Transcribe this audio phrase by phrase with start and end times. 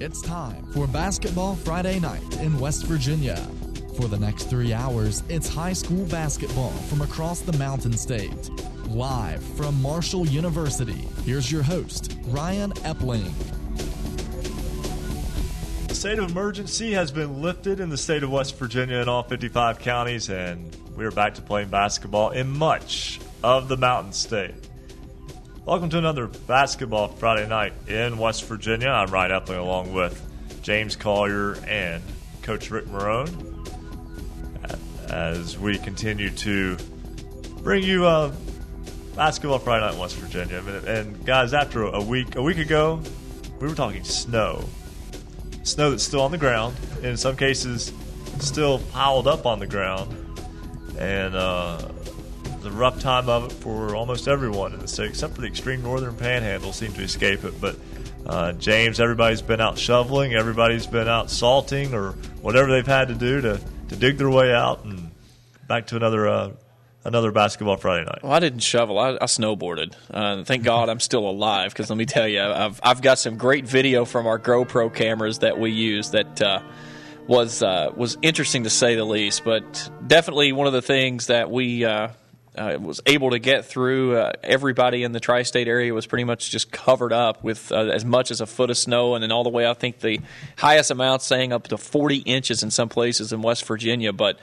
[0.00, 3.36] It's time for Basketball Friday Night in West Virginia.
[3.96, 8.48] For the next three hours, it's high school basketball from across the Mountain State.
[8.86, 13.32] Live from Marshall University, here's your host, Ryan Epling.
[15.88, 19.24] The state of emergency has been lifted in the state of West Virginia in all
[19.24, 24.67] 55 counties, and we are back to playing basketball in much of the Mountain State.
[25.68, 28.88] Welcome to another Basketball Friday night in West Virginia.
[28.88, 30.18] I'm Ryan Epling along with
[30.62, 32.02] James Collier and
[32.40, 33.28] Coach Rick Marone
[35.10, 36.78] as we continue to
[37.58, 38.32] bring you uh,
[39.14, 40.62] Basketball Friday night in West Virginia.
[40.86, 43.02] And, guys, after a week a week ago,
[43.60, 44.64] we were talking snow,
[45.64, 47.92] snow that's still on the ground, in some cases
[48.38, 50.16] still piled up on the ground,
[50.98, 51.34] and.
[51.34, 51.88] Uh,
[52.66, 55.82] a rough time of it for almost everyone in the state, except for the extreme
[55.82, 57.60] northern panhandle, seem to escape it.
[57.60, 57.76] But
[58.26, 62.12] uh, James, everybody's been out shoveling, everybody's been out salting, or
[62.42, 65.10] whatever they've had to do to, to dig their way out and
[65.66, 66.50] back to another uh,
[67.04, 68.22] another basketball Friday night.
[68.22, 68.98] Well, I didn't shovel.
[68.98, 69.94] I, I snowboarded.
[70.10, 73.36] Uh, thank God I'm still alive because let me tell you, I've I've got some
[73.36, 76.42] great video from our GoPro cameras that we use that.
[76.42, 76.60] Uh,
[77.28, 81.50] was uh, was interesting to say the least, but definitely one of the things that
[81.50, 81.84] we
[82.58, 84.16] uh, was able to get through.
[84.16, 88.04] Uh, everybody in the tri-state area was pretty much just covered up with uh, as
[88.04, 89.66] much as a foot of snow, and then all the way.
[89.66, 90.20] I think the
[90.58, 94.12] highest amount saying up to 40 inches in some places in West Virginia.
[94.12, 94.38] But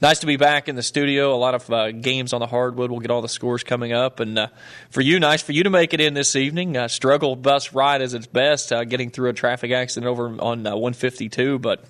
[0.00, 1.34] nice to be back in the studio.
[1.34, 2.90] A lot of uh, games on the hardwood.
[2.90, 4.48] We'll get all the scores coming up, and uh,
[4.90, 6.76] for you, nice for you to make it in this evening.
[6.76, 11.58] Uh, struggle bus ride as its best, getting through a traffic accident over on 152,
[11.58, 11.84] but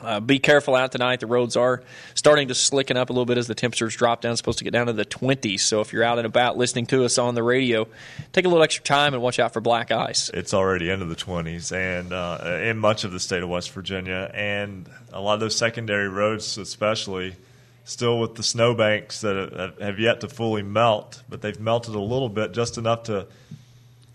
[0.00, 1.20] uh, be careful out tonight.
[1.20, 1.82] The roads are
[2.14, 4.32] starting to slicken up a little bit as the temperatures drop down.
[4.32, 5.60] It's supposed to get down to the 20s.
[5.60, 7.86] So if you're out and about listening to us on the radio,
[8.32, 10.30] take a little extra time and watch out for black ice.
[10.34, 14.30] It's already into the 20s and uh, in much of the state of West Virginia.
[14.34, 17.36] And a lot of those secondary roads, especially,
[17.84, 22.28] still with the snowbanks that have yet to fully melt, but they've melted a little
[22.28, 23.26] bit, just enough to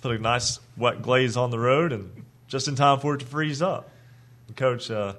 [0.01, 3.25] put a nice wet glaze on the road and just in time for it to
[3.25, 3.89] freeze up.
[4.55, 5.13] Coach, uh,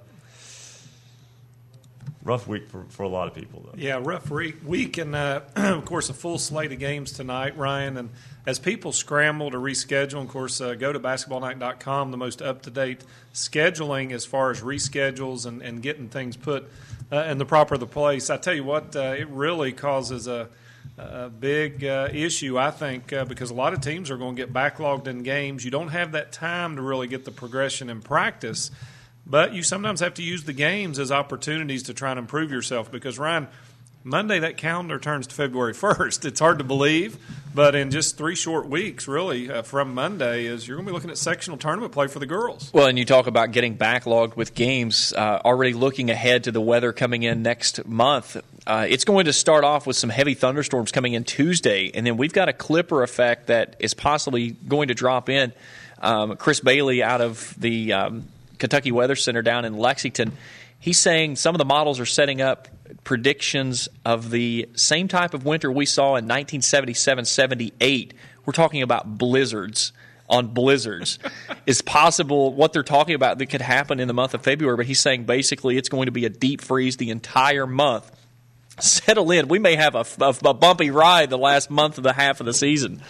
[2.23, 3.75] rough week for, for a lot of people though.
[3.77, 7.97] Yeah, rough week, and uh, of course a full slate of games tonight, Ryan.
[7.97, 8.11] And
[8.47, 12.71] as people scramble to reschedule, of course, uh, go to basketballnight.com, the most up to
[12.71, 16.71] date scheduling as far as reschedules and, and getting things put
[17.11, 18.31] uh, in the proper the place.
[18.31, 20.49] I tell you what, uh, it really causes a
[20.99, 24.43] a big uh, issue, I think, uh, because a lot of teams are going to
[24.43, 25.65] get backlogged in games.
[25.65, 28.71] You don't have that time to really get the progression in practice.
[29.31, 32.91] But you sometimes have to use the games as opportunities to try and improve yourself
[32.91, 33.47] because, Ryan,
[34.03, 36.25] Monday that calendar turns to February 1st.
[36.25, 37.17] It's hard to believe,
[37.55, 40.95] but in just three short weeks, really, uh, from Monday, is you're going to be
[40.95, 42.73] looking at sectional tournament play for the girls.
[42.73, 46.61] Well, and you talk about getting backlogged with games, uh, already looking ahead to the
[46.61, 48.37] weather coming in next month.
[48.67, 52.17] Uh, it's going to start off with some heavy thunderstorms coming in Tuesday, and then
[52.17, 55.53] we've got a clipper effect that is possibly going to drop in.
[56.03, 58.25] Um, Chris Bailey out of the um,
[58.61, 60.33] Kentucky Weather Center down in Lexington.
[60.79, 62.69] He's saying some of the models are setting up
[63.05, 68.15] predictions of the same type of winter we saw in 1977 78.
[68.45, 69.93] We're talking about blizzards
[70.29, 71.19] on blizzards
[71.67, 74.87] is possible what they're talking about that could happen in the month of February, but
[74.87, 78.11] he's saying basically it's going to be a deep freeze the entire month.
[78.79, 79.49] Settle in.
[79.49, 82.47] We may have a, a, a bumpy ride the last month of the half of
[82.47, 83.03] the season.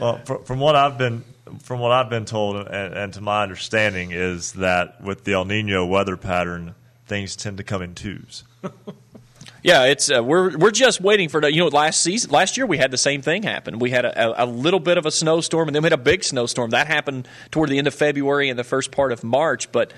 [0.00, 1.22] Well, from what I've been
[1.60, 5.44] from what I've been told and, and, to my understanding is that with the El
[5.44, 6.74] Nino weather pattern,
[7.06, 8.44] things tend to come in twos.
[9.62, 12.66] yeah, it's uh, we're we're just waiting for the you know last season last year
[12.66, 13.78] we had the same thing happen.
[13.78, 16.24] We had a, a, little bit of a snowstorm and then we had a big
[16.24, 19.92] snowstorm that happened toward the end of February and the first part of March, but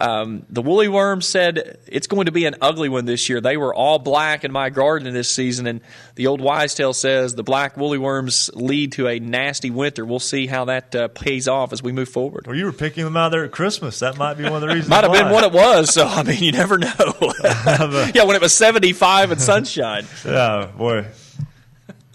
[0.00, 3.42] um, the woolly worms said it's going to be an ugly one this year.
[3.42, 5.82] They were all black in my garden this season, and
[6.14, 10.06] the old wise tale says the black woolly worms lead to a nasty winter.
[10.06, 12.46] We'll see how that uh, pays off as we move forward.
[12.46, 13.98] Well, you were picking them out there at Christmas.
[13.98, 14.88] That might be one of the reasons.
[14.88, 15.22] might have why.
[15.22, 15.92] been what it was.
[15.92, 16.88] So I mean, you never know.
[18.14, 20.06] yeah, when it was seventy-five and sunshine.
[20.24, 21.06] yeah, boy,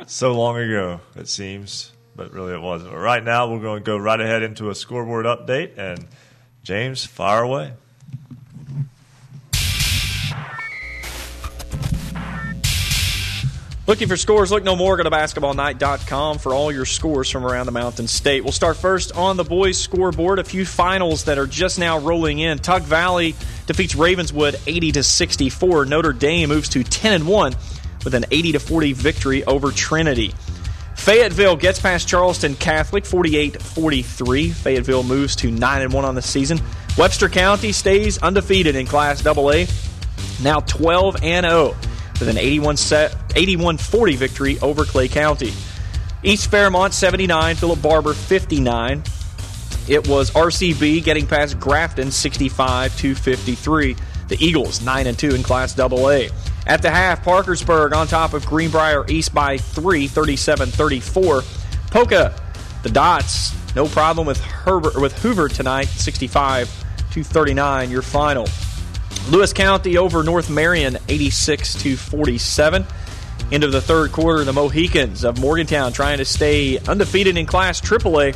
[0.08, 2.92] so long ago it seems, but really it wasn't.
[2.92, 6.08] But right now, we're going to go right ahead into a scoreboard update and.
[6.66, 7.74] James, fire away.
[13.86, 14.52] Looking for scores?
[14.52, 14.98] Look no more.
[14.98, 18.44] Go to basketballnight.com for all your scores from around the Mountain State.
[18.44, 20.40] We'll start first on the boys' scoreboard.
[20.40, 22.58] A few finals that are just now rolling in.
[22.58, 23.36] Tug Valley
[23.68, 25.86] defeats Ravenswood 80 to 64.
[25.86, 27.56] Notre Dame moves to 10 and 1
[28.04, 30.34] with an 80 to 40 victory over Trinity.
[31.06, 34.50] Fayetteville gets past Charleston Catholic 48 43.
[34.50, 36.60] Fayetteville moves to 9 and 1 on the season.
[36.98, 39.66] Webster County stays undefeated in Class AA,
[40.42, 41.76] now 12 and 0
[42.20, 42.78] with an 81
[43.36, 45.54] 81 40 victory over Clay County.
[46.24, 49.04] East Fairmont 79, Philip Barbour 59.
[49.88, 53.96] It was RCB getting past Grafton 65 to 53.
[54.28, 56.30] The Eagles 9 and 2 in Class AA.
[56.68, 61.42] At the half, Parkersburg on top of Greenbrier East by 3, 37 34.
[61.92, 62.42] Poca,
[62.82, 68.48] the Dots, no problem with Herbert with Hoover tonight, 65 to 39, your final.
[69.30, 72.86] Lewis County over North Marion, 86 to 47.
[73.52, 77.80] End of the third quarter, the Mohicans of Morgantown trying to stay undefeated in Class
[77.80, 78.36] AAA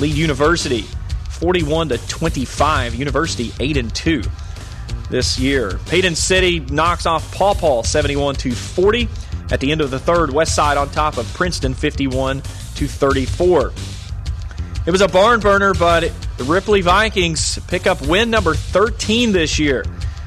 [0.00, 0.82] lead University
[1.30, 2.96] 41 to 25.
[2.96, 4.22] University 8 and 2
[5.12, 5.78] this year.
[5.86, 9.08] Paden City knocks off Paw Paw 71 to 40.
[9.52, 13.72] At the end of the third, West Side on top of Princeton 51 to 34.
[14.86, 19.58] It was a barn burner, but the Ripley Vikings pick up win number 13 this
[19.58, 19.84] year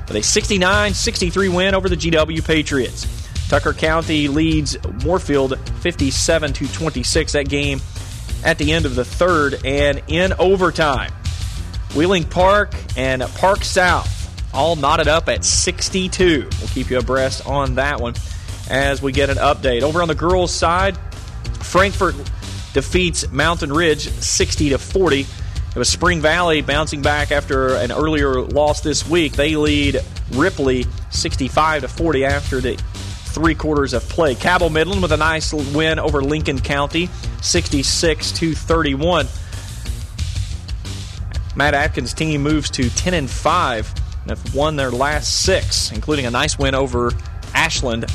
[0.07, 3.07] with a 69 63 win over the GW Patriots.
[3.49, 7.31] Tucker County leads Moorefield 57 to 26.
[7.31, 7.81] That game
[8.43, 11.11] at the end of the third and in overtime.
[11.95, 14.15] Wheeling Park and Park South
[14.55, 16.49] all knotted up at 62.
[16.59, 18.15] We'll keep you abreast on that one
[18.69, 19.81] as we get an update.
[19.81, 20.97] Over on the girls' side,
[21.61, 22.15] Frankfort
[22.73, 25.19] defeats Mountain Ridge 60 to 40.
[25.21, 25.27] It
[25.75, 29.33] was Spring Valley bouncing back after an earlier loss this week.
[29.33, 32.75] They lead Ripley 65 to 40 after the
[33.35, 34.35] three quarters of play.
[34.35, 37.09] Cabell Midland with a nice win over Lincoln County,
[37.41, 39.27] 66 to 31.
[41.57, 46.25] Matt Atkins' team moves to 10 and 5 and have won their last six, including
[46.25, 47.11] a nice win over
[47.53, 48.05] Ashland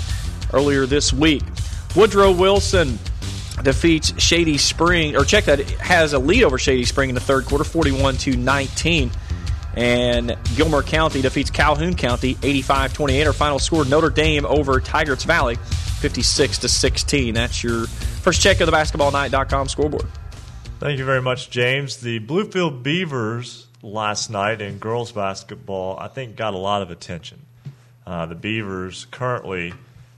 [0.52, 1.42] earlier this week.
[1.94, 2.98] Woodrow Wilson
[3.62, 7.44] defeats Shady Spring, or check that, has a lead over Shady Spring in the third
[7.44, 9.10] quarter, 41 to 19.
[9.76, 13.26] And Gilmer County defeats Calhoun County 85 28.
[13.28, 15.56] Our final score Notre Dame over Tygarts Valley
[16.00, 17.34] 56 to 16.
[17.34, 20.06] That's your first check of the basketballnight.com scoreboard.
[20.80, 21.98] Thank you very much, James.
[21.98, 27.40] The Bluefield Beavers last night in girls basketball, I think, got a lot of attention.
[28.06, 29.74] Uh, the Beavers currently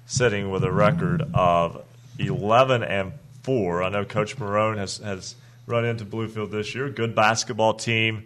[0.06, 1.84] sitting with a record of
[2.18, 3.12] 11 and
[3.42, 3.82] 4.
[3.82, 5.34] I know Coach Marone has, has
[5.66, 6.88] run into Bluefield this year.
[6.90, 8.24] Good basketball team.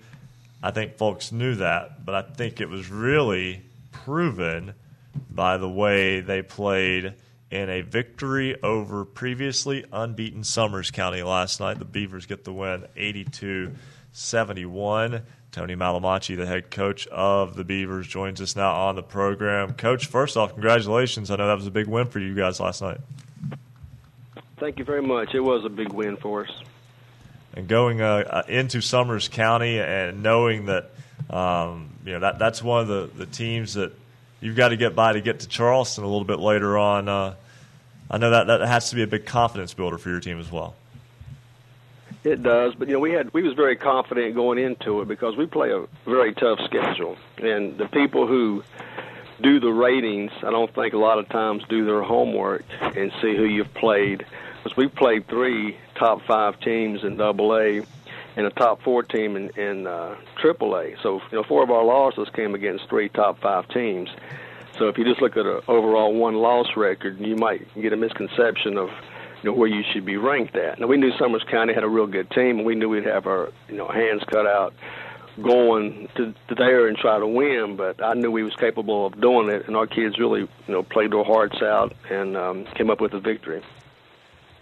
[0.62, 3.62] I think folks knew that, but I think it was really
[3.92, 4.74] proven
[5.30, 7.14] by the way they played
[7.50, 11.78] in a victory over previously unbeaten Summers County last night.
[11.78, 13.72] The Beavers get the win 82
[14.16, 15.22] 71.
[15.52, 19.72] Tony Malamachi, the head coach of the Beavers, joins us now on the program.
[19.72, 21.30] Coach, first off, congratulations.
[21.30, 22.98] I know that was a big win for you guys last night.
[24.58, 25.34] Thank you very much.
[25.34, 26.52] It was a big win for us
[27.56, 30.90] and going uh, uh, into Summers County and knowing that
[31.30, 33.92] um, you know that that's one of the, the teams that
[34.40, 37.08] you've got to get by to get to Charleston a little bit later on.
[37.08, 37.34] Uh,
[38.10, 40.52] I know that that has to be a big confidence builder for your team as
[40.52, 40.76] well.
[42.26, 45.36] It does, but you know we had we was very confident going into it because
[45.36, 48.64] we play a very tough schedule, and the people who
[49.40, 53.36] do the ratings, I don't think a lot of times do their homework and see
[53.36, 54.26] who you've played
[54.56, 57.86] because we played three top five teams in Double A
[58.34, 60.96] and a top four team in, in uh, Triple A.
[61.04, 64.08] So you know, four of our losses came against three top five teams.
[64.78, 67.96] So if you just look at an overall one loss record, you might get a
[67.96, 68.90] misconception of
[69.46, 70.78] know where you should be ranked at.
[70.78, 73.26] Now we knew Summers County had a real good team, and we knew we'd have
[73.26, 74.74] our you know hands cut out
[75.42, 77.76] going to, to there and try to win.
[77.76, 80.82] But I knew we was capable of doing it, and our kids really you know
[80.82, 83.62] played their hearts out and um, came up with a victory.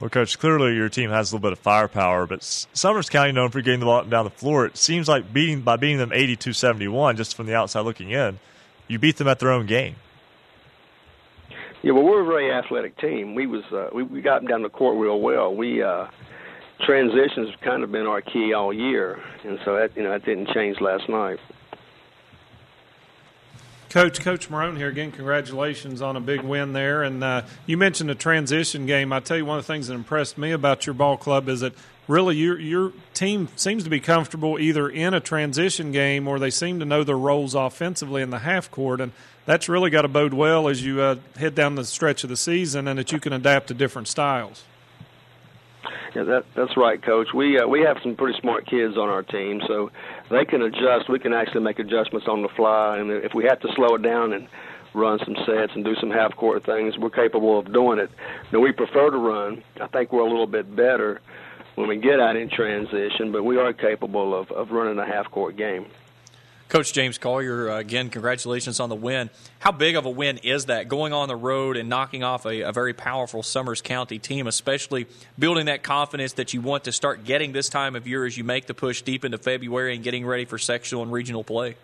[0.01, 3.51] Well, Coach, clearly your team has a little bit of firepower, but Summers County known
[3.51, 4.67] for getting the ball down the floor.
[4.67, 8.41] It seems like beating by beating them 82-71, just from the outside looking in,
[8.89, 9.95] you beat them at their own game.
[11.85, 13.35] Yeah, well, we're a very athletic team.
[13.35, 15.55] We was uh, we, we got down the court real well.
[15.55, 16.07] We uh,
[16.81, 20.25] transitions have kind of been our key all year, and so that you know that
[20.25, 21.39] didn't change last night.
[23.91, 25.13] Coach, Coach Marone here again.
[25.13, 27.05] Congratulations on a big win there.
[27.05, 29.13] And uh, you mentioned a transition game.
[29.13, 31.61] I tell you, one of the things that impressed me about your ball club is
[31.61, 31.75] that
[32.09, 36.51] really your your team seems to be comfortable either in a transition game or they
[36.51, 39.13] seem to know their roles offensively in the half court, and
[39.47, 42.37] that's really got to bode well as you uh, head down the stretch of the
[42.37, 44.65] season, and that you can adapt to different styles.
[46.15, 47.29] Yeah, that that's right, Coach.
[47.35, 49.91] We uh, we have some pretty smart kids on our team, so
[50.31, 51.09] they can adjust.
[51.09, 54.03] We can actually make adjustments on the fly, and if we have to slow it
[54.03, 54.49] down and
[54.95, 56.97] run some sets and do some half court things.
[56.97, 58.11] We're capable of doing it.
[58.53, 59.63] Now we prefer to run.
[59.81, 61.21] I think we're a little bit better
[61.75, 65.31] when we get out in transition, but we are capable of, of running a half
[65.31, 65.87] court game.
[66.69, 69.31] Coach James Collier, uh, again, congratulations on the win.
[69.59, 72.63] How big of a win is that going on the road and knocking off a,
[72.63, 75.07] a, very powerful Summers County team, especially
[75.39, 78.45] building that confidence that you want to start getting this time of year as you
[78.45, 81.77] make the push deep into February and getting ready for sectional and regional play?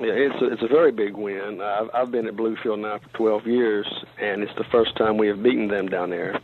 [0.00, 1.60] Yeah, it's a, it's a very big win.
[1.60, 3.86] I've, I've been at Bluefield now for 12 years,
[4.18, 6.40] and it's the first time we have beaten them down there.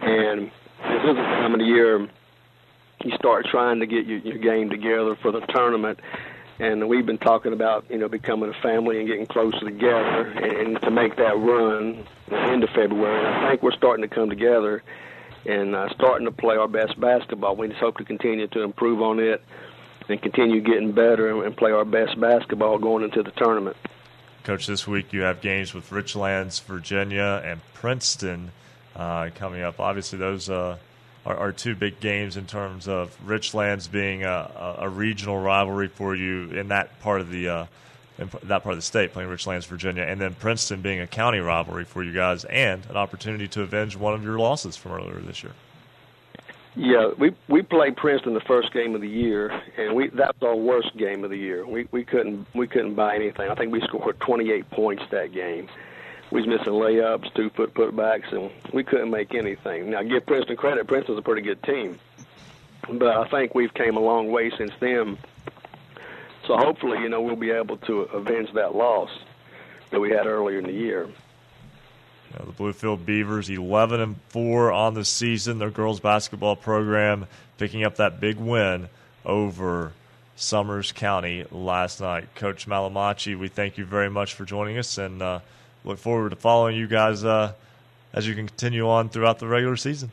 [0.00, 0.50] And
[0.80, 2.08] this is the time of the year
[3.04, 6.00] you start trying to get your, your game together for the tournament.
[6.58, 10.80] And we've been talking about, you know, becoming a family and getting closer together and,
[10.82, 13.18] to make that run into February.
[13.18, 14.82] And I think we're starting to come together
[15.46, 17.56] and uh, starting to play our best basketball.
[17.56, 19.42] We just hope to continue to improve on it
[20.08, 23.76] and continue getting better and play our best basketball going into the tournament.
[24.44, 28.52] Coach, this week you have games with Richlands, Virginia, and Princeton
[28.94, 29.80] uh, coming up.
[29.80, 30.78] Obviously, those uh,
[31.24, 36.14] are, are, two big games in terms of Richlands being a, a, regional rivalry for
[36.14, 37.66] you in that part of the uh,
[38.18, 41.84] that part of the state, playing Richlands, Virginia, and then Princeton being a county rivalry
[41.84, 45.42] for you guys, and an opportunity to avenge one of your losses from earlier this
[45.42, 45.52] year.
[46.74, 50.48] Yeah, we we played Princeton the first game of the year, and we that was
[50.48, 51.66] our worst game of the year.
[51.66, 53.50] We we couldn't we couldn't buy anything.
[53.50, 55.68] I think we scored 28 points that game
[56.32, 59.90] we was missing layups, two foot putbacks, and we couldn't make anything.
[59.90, 60.86] Now, give Princeton credit.
[60.86, 61.98] Princeton's a pretty good team,
[62.88, 65.18] but I think we've came a long way since then.
[66.46, 69.10] So hopefully, you know, we'll be able to avenge that loss
[69.90, 71.06] that we had earlier in the year.
[72.32, 75.58] the Bluefield Beavers, 11 and four on the season.
[75.58, 77.26] Their girls basketball program
[77.58, 78.88] picking up that big win
[79.26, 79.92] over
[80.34, 82.34] Summers County last night.
[82.34, 85.20] Coach Malamachi, we thank you very much for joining us and.
[85.20, 85.40] Uh,
[85.84, 87.52] look forward to following you guys uh,
[88.12, 90.10] as you can continue on throughout the regular season.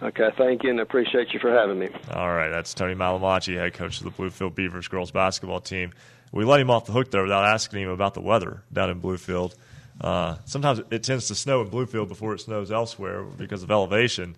[0.00, 1.88] Okay, thank you, and appreciate you for having me.
[2.12, 5.92] All right, that's Tony Malamachi, head coach of the Bluefield Beavers girls basketball team.
[6.30, 9.00] We let him off the hook there without asking him about the weather down in
[9.00, 9.54] Bluefield.
[10.00, 14.36] Uh, sometimes it tends to snow in Bluefield before it snows elsewhere because of elevation.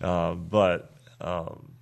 [0.00, 1.72] Uh, but um,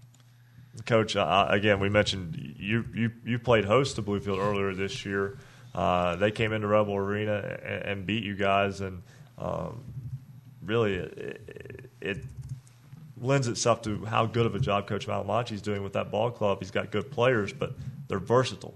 [0.85, 5.39] Coach, uh, again, we mentioned you, you you played host to Bluefield earlier this year.
[5.75, 9.03] Uh, they came into Rebel Arena and, and beat you guys, and
[9.39, 9.83] um,
[10.65, 12.25] really it, it,
[13.21, 16.31] lends itself to how good of a job Coach Malamachi is doing with that ball
[16.31, 16.59] club.
[16.61, 17.73] He's got good players, but
[18.09, 18.75] they're versatile.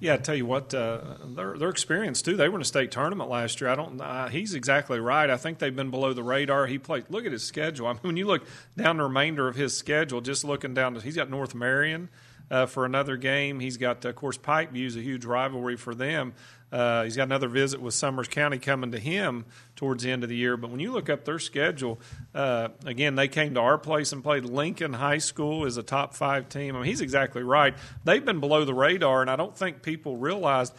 [0.00, 2.36] Yeah, I tell you what, uh, they're they're experienced too.
[2.36, 3.68] They were in a state tournament last year.
[3.70, 4.00] I don't.
[4.00, 5.28] Uh, he's exactly right.
[5.28, 6.66] I think they've been below the radar.
[6.66, 7.06] He played.
[7.08, 7.88] Look at his schedule.
[7.88, 11.16] I mean, when you look down the remainder of his schedule, just looking down, he's
[11.16, 12.10] got North Marion
[12.50, 13.60] uh, for another game.
[13.60, 16.34] He's got, of course, Pikeview is a huge rivalry for them.
[16.70, 20.28] Uh, he's got another visit with Summers County coming to him towards the end of
[20.28, 20.56] the year.
[20.56, 21.98] But when you look up their schedule,
[22.34, 26.14] uh, again, they came to our place and played Lincoln High School as a top
[26.14, 26.76] five team.
[26.76, 27.74] I mean, he's exactly right.
[28.04, 30.74] They've been below the radar, and I don't think people realized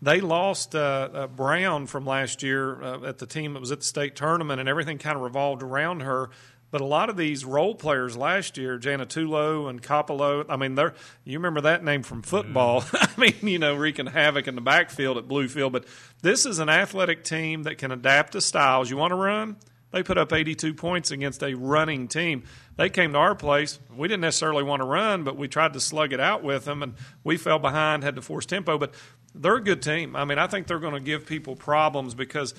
[0.00, 3.80] they lost uh, uh, Brown from last year uh, at the team that was at
[3.80, 6.30] the state tournament, and everything kind of revolved around her.
[6.74, 10.94] But a lot of these role players last year, Janatulo and Coppola, I mean, they're
[11.22, 12.80] you remember that name from football.
[12.80, 13.12] Mm.
[13.16, 15.70] I mean, you know, wreaking havoc in the backfield at Bluefield.
[15.70, 15.84] But
[16.22, 18.90] this is an athletic team that can adapt to styles.
[18.90, 19.56] You want to run?
[19.92, 22.42] They put up 82 points against a running team.
[22.76, 23.78] They came to our place.
[23.96, 26.82] We didn't necessarily want to run, but we tried to slug it out with them,
[26.82, 28.78] and we fell behind, had to force tempo.
[28.78, 28.94] But
[29.34, 30.16] they're a good team.
[30.16, 32.54] I mean, I think they're going to give people problems because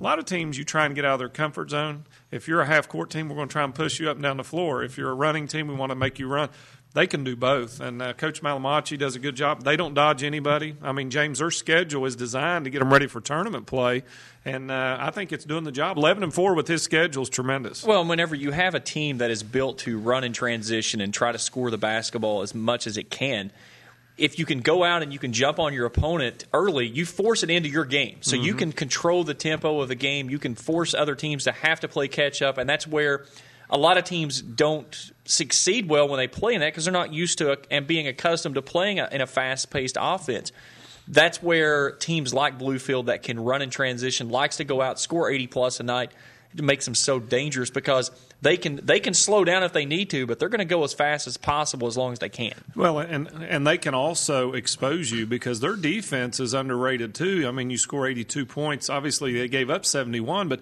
[0.00, 2.04] a lot of teams you try and get out of their comfort zone.
[2.30, 4.22] If you're a half court team, we're going to try and push you up and
[4.22, 4.82] down the floor.
[4.82, 6.48] If you're a running team, we want to make you run.
[6.92, 9.62] They can do both, and uh, Coach Malamachi does a good job.
[9.62, 10.74] They don't dodge anybody.
[10.82, 14.02] I mean, James, their schedule is designed to get them ready for tournament play,
[14.44, 15.98] and uh, I think it's doing the job.
[15.98, 17.84] Eleven and four with his schedule is tremendous.
[17.84, 21.30] Well, whenever you have a team that is built to run in transition and try
[21.30, 23.52] to score the basketball as much as it can,
[24.20, 27.42] if you can go out and you can jump on your opponent early, you force
[27.42, 28.18] it into your game.
[28.20, 28.44] So mm-hmm.
[28.44, 30.28] you can control the tempo of the game.
[30.28, 33.24] You can force other teams to have to play catch up, and that's where
[33.70, 37.14] a lot of teams don't succeed well when they play in that because they're not
[37.14, 40.52] used to it and being accustomed to playing in a fast paced offense.
[41.08, 45.30] That's where teams like Bluefield that can run in transition likes to go out score
[45.30, 46.12] 80 plus a night.
[46.54, 48.10] It makes them so dangerous because
[48.42, 50.82] they can they can slow down if they need to, but they're going to go
[50.84, 52.54] as fast as possible as long as they can.
[52.74, 57.46] Well, and and they can also expose you because their defense is underrated too.
[57.46, 58.88] I mean, you score 82 points.
[58.88, 60.60] Obviously, they gave up 71, but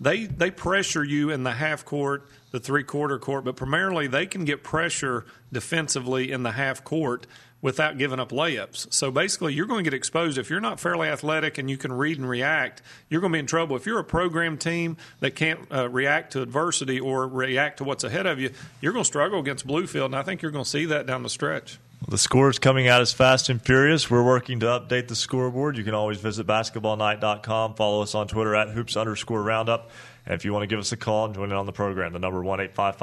[0.00, 4.26] they they pressure you in the half court, the three quarter court, but primarily they
[4.26, 7.26] can get pressure defensively in the half court
[7.62, 8.92] without giving up layups.
[8.92, 10.38] So basically, you're going to get exposed.
[10.38, 13.40] If you're not fairly athletic and you can read and react, you're going to be
[13.40, 13.76] in trouble.
[13.76, 18.04] If you're a program team that can't uh, react to adversity or react to what's
[18.04, 18.50] ahead of you,
[18.80, 21.22] you're going to struggle against Bluefield, and I think you're going to see that down
[21.22, 21.78] the stretch.
[22.08, 24.10] The scores coming out as fast and furious.
[24.10, 25.76] We're working to update the scoreboard.
[25.76, 27.74] You can always visit basketballnight.com.
[27.74, 29.90] Follow us on Twitter at hoops underscore roundup.
[30.24, 32.14] And if you want to give us a call and join in on the program,
[32.14, 32.96] the number one eight five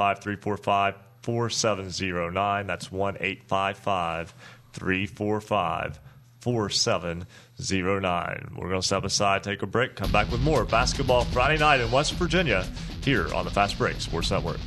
[1.28, 2.66] five three four five four seven zero nine.
[2.66, 4.34] That's one eight five five
[4.72, 6.00] three four five
[6.40, 7.26] four seven
[7.60, 8.52] zero nine.
[8.56, 11.80] We're going to step aside, take a break, come back with more basketball Friday night
[11.80, 12.66] in West Virginia
[13.02, 14.60] here on the Fast Break Sports Network.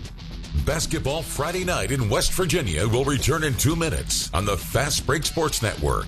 [0.65, 5.25] Basketball Friday night in West Virginia will return in two minutes on the Fast Break
[5.25, 6.07] Sports Network.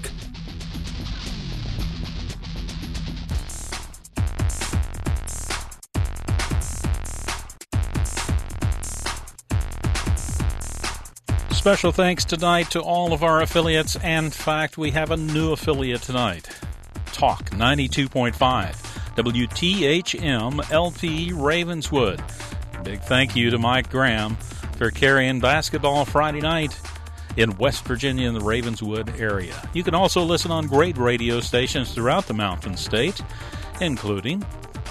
[11.63, 13.95] Special thanks tonight to all of our affiliates.
[13.95, 16.49] And in fact, we have a new affiliate tonight
[17.13, 18.33] Talk 92.5,
[19.15, 22.21] WTHM LP Ravenswood.
[22.83, 24.35] Big thank you to Mike Graham
[24.77, 26.77] for carrying basketball Friday night
[27.37, 29.55] in West Virginia in the Ravenswood area.
[29.71, 33.21] You can also listen on great radio stations throughout the Mountain State,
[33.79, 34.45] including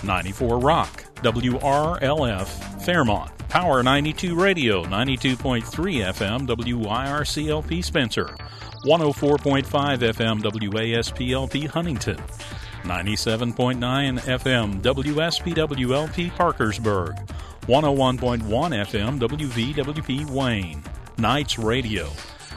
[0.05, 8.35] 94 Rock, WRLF Fairmont, Power 92 Radio, 92.3 FM, WYRCLP Spencer,
[8.85, 12.17] 104.5 FM, WASPLP Huntington,
[12.83, 17.15] 97.9 FM, WSPWLP Parkersburg,
[17.63, 20.83] 101.1 FM, WVWP Wayne,
[21.19, 22.09] Knights Radio,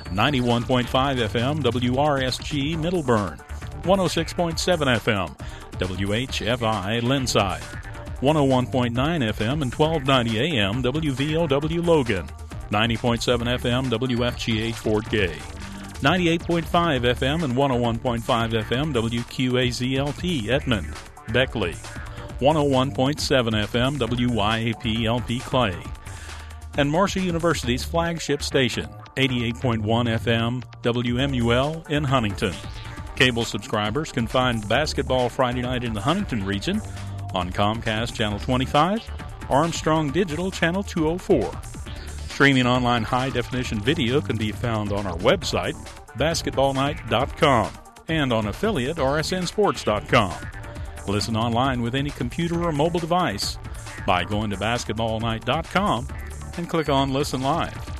[0.05, 3.37] 91.5 FM, WRSG Middleburn,
[3.83, 5.39] 106.7 FM,
[5.79, 7.61] WHFI Lindside,
[8.21, 12.27] 101.9 FM and 1290 AM WVOW Logan,
[12.71, 15.35] 90.7 FM WFGH Fort Gay,
[16.01, 18.21] 98.5 FM and 101.5
[18.63, 20.93] FM WQAZLP Edmond,
[21.31, 21.73] Beckley,
[22.39, 23.17] 101.7
[23.65, 25.75] FM WYAP LP Clay,
[26.77, 32.53] and Marshall University's flagship station, 88.1 FM WMUL in Huntington.
[33.15, 36.81] Cable subscribers can find Basketball Friday Night in the Huntington region
[37.33, 39.09] on Comcast Channel 25,
[39.49, 41.51] Armstrong Digital Channel 204.
[42.27, 45.75] Streaming online high definition video can be found on our website,
[46.17, 47.71] basketballnight.com,
[48.09, 50.33] and on affiliate rsnsports.com.
[51.07, 53.57] Listen online with any computer or mobile device
[54.05, 56.07] by going to basketballnight.com
[56.57, 57.94] and click on Listen Live.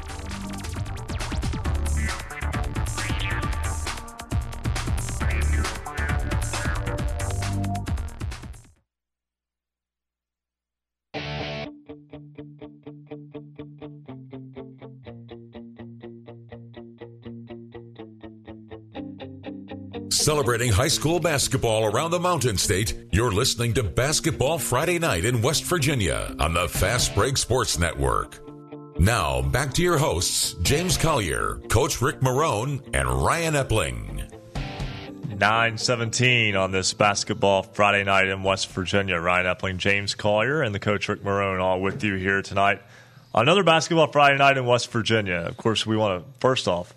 [20.25, 25.39] Celebrating high school basketball around the Mountain State, you're listening to Basketball Friday Night in
[25.39, 28.39] West Virginia on the Fast Break Sports Network.
[28.97, 34.27] Now, back to your hosts, James Collier, Coach Rick Marone, and Ryan Epling.
[35.27, 39.19] 917 on this basketball Friday night in West Virginia.
[39.19, 42.81] Ryan Epling, James Collier, and the coach Rick Marone all with you here tonight.
[43.35, 45.45] Another basketball Friday night in West Virginia.
[45.47, 46.95] Of course, we want to first off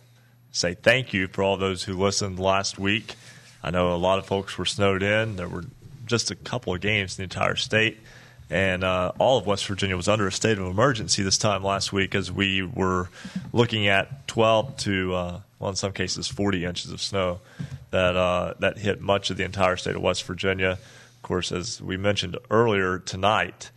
[0.59, 3.14] say thank you for all those who listened last week.
[3.62, 5.37] I know a lot of folks were snowed in.
[5.37, 5.64] There were
[6.05, 7.99] just a couple of games in the entire state,
[8.51, 11.92] and uh, all of West Virginia was under a state of emergency this time last
[11.92, 13.09] week as we were
[13.53, 17.40] looking at 12 to, uh, well, in some cases, 40 inches of snow
[17.90, 20.71] that uh, that hit much of the entire state of West Virginia.
[20.71, 23.71] Of course, as we mentioned earlier tonight,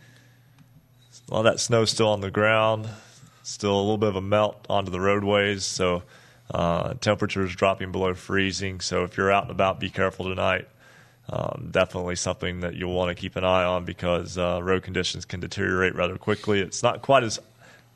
[1.28, 2.88] a lot of that snow still on the ground,
[3.44, 6.02] still a little bit of a melt onto the roadways, so
[6.50, 8.80] uh, temperatures dropping below freezing.
[8.80, 10.68] So if you're out and about, be careful tonight.
[11.28, 15.24] Um, definitely something that you'll want to keep an eye on because uh, road conditions
[15.24, 16.60] can deteriorate rather quickly.
[16.60, 17.38] It's not quite as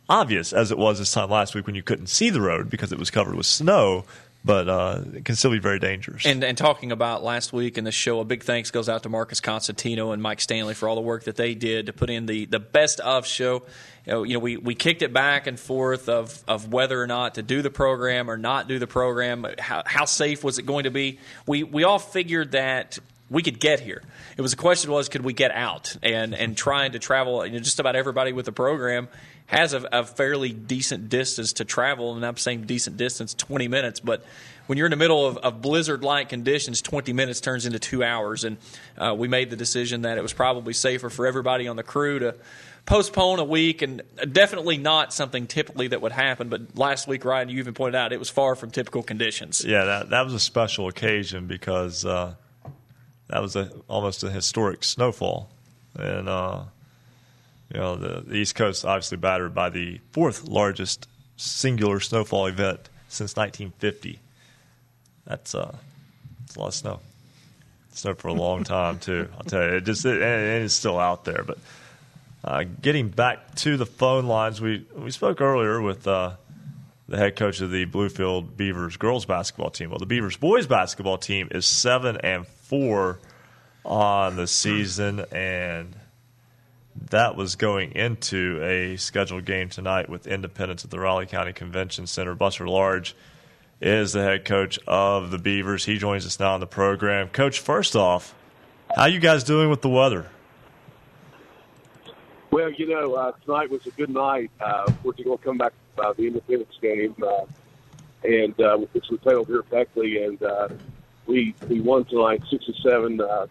[0.08, 2.92] obvious as it was this time last week when you couldn't see the road because
[2.92, 4.04] it was covered with snow,
[4.44, 6.24] but uh, it can still be very dangerous.
[6.24, 9.08] And, and talking about last week in the show, a big thanks goes out to
[9.08, 12.26] Marcus Constantino and Mike Stanley for all the work that they did to put in
[12.26, 13.64] the, the best of show.
[14.06, 17.42] You know, we, we kicked it back and forth of, of whether or not to
[17.42, 19.46] do the program or not do the program.
[19.58, 21.18] How, how safe was it going to be?
[21.46, 24.02] We, we all figured that we could get here.
[24.36, 27.52] It was the question was could we get out and and trying to travel you
[27.52, 29.08] know, just about everybody with the program
[29.46, 34.00] has a, a fairly decent distance to travel, and I'm saying decent distance, 20 minutes,
[34.00, 34.24] but
[34.66, 38.42] when you're in the middle of, of blizzard-like conditions, 20 minutes turns into two hours,
[38.42, 38.56] and
[38.98, 42.18] uh, we made the decision that it was probably safer for everybody on the crew
[42.18, 42.34] to
[42.86, 46.48] postpone a week, and definitely not something typically that would happen.
[46.48, 49.64] But last week, Ryan, you even pointed out it was far from typical conditions.
[49.64, 52.34] Yeah, that that was a special occasion because uh,
[53.28, 55.50] that was a almost a historic snowfall,
[55.98, 56.62] and uh,
[57.74, 62.88] you know the, the East Coast obviously battered by the fourth largest singular snowfall event
[63.08, 64.20] since 1950.
[65.26, 65.74] That's uh,
[66.40, 67.00] that's a lot of snow.
[67.92, 69.28] Snow for a long time too.
[69.36, 71.42] I'll tell you, it just it, it is still out there.
[71.44, 71.58] But
[72.44, 76.36] uh, getting back to the phone lines, we we spoke earlier with uh,
[77.08, 79.90] the head coach of the Bluefield Beavers girls basketball team.
[79.90, 83.18] Well, the Beavers boys basketball team is seven and four
[83.84, 85.96] on the season, and
[87.10, 92.06] that was going into a scheduled game tonight with Independence at the Raleigh County Convention
[92.06, 92.34] Center.
[92.34, 93.14] Buster Large
[93.80, 95.84] is the head coach of the Beavers.
[95.84, 97.28] He joins us now on the program.
[97.28, 98.34] Coach, first off,
[98.94, 100.28] how you guys doing with the weather?
[102.56, 104.50] Well, you know, uh, tonight was a good night.
[104.58, 107.44] Uh, we're going to come back uh, the Independence game, uh,
[108.24, 110.68] and uh, which we played over here at Beckley, and uh,
[111.26, 113.48] we we won tonight, sixty-seven, uh,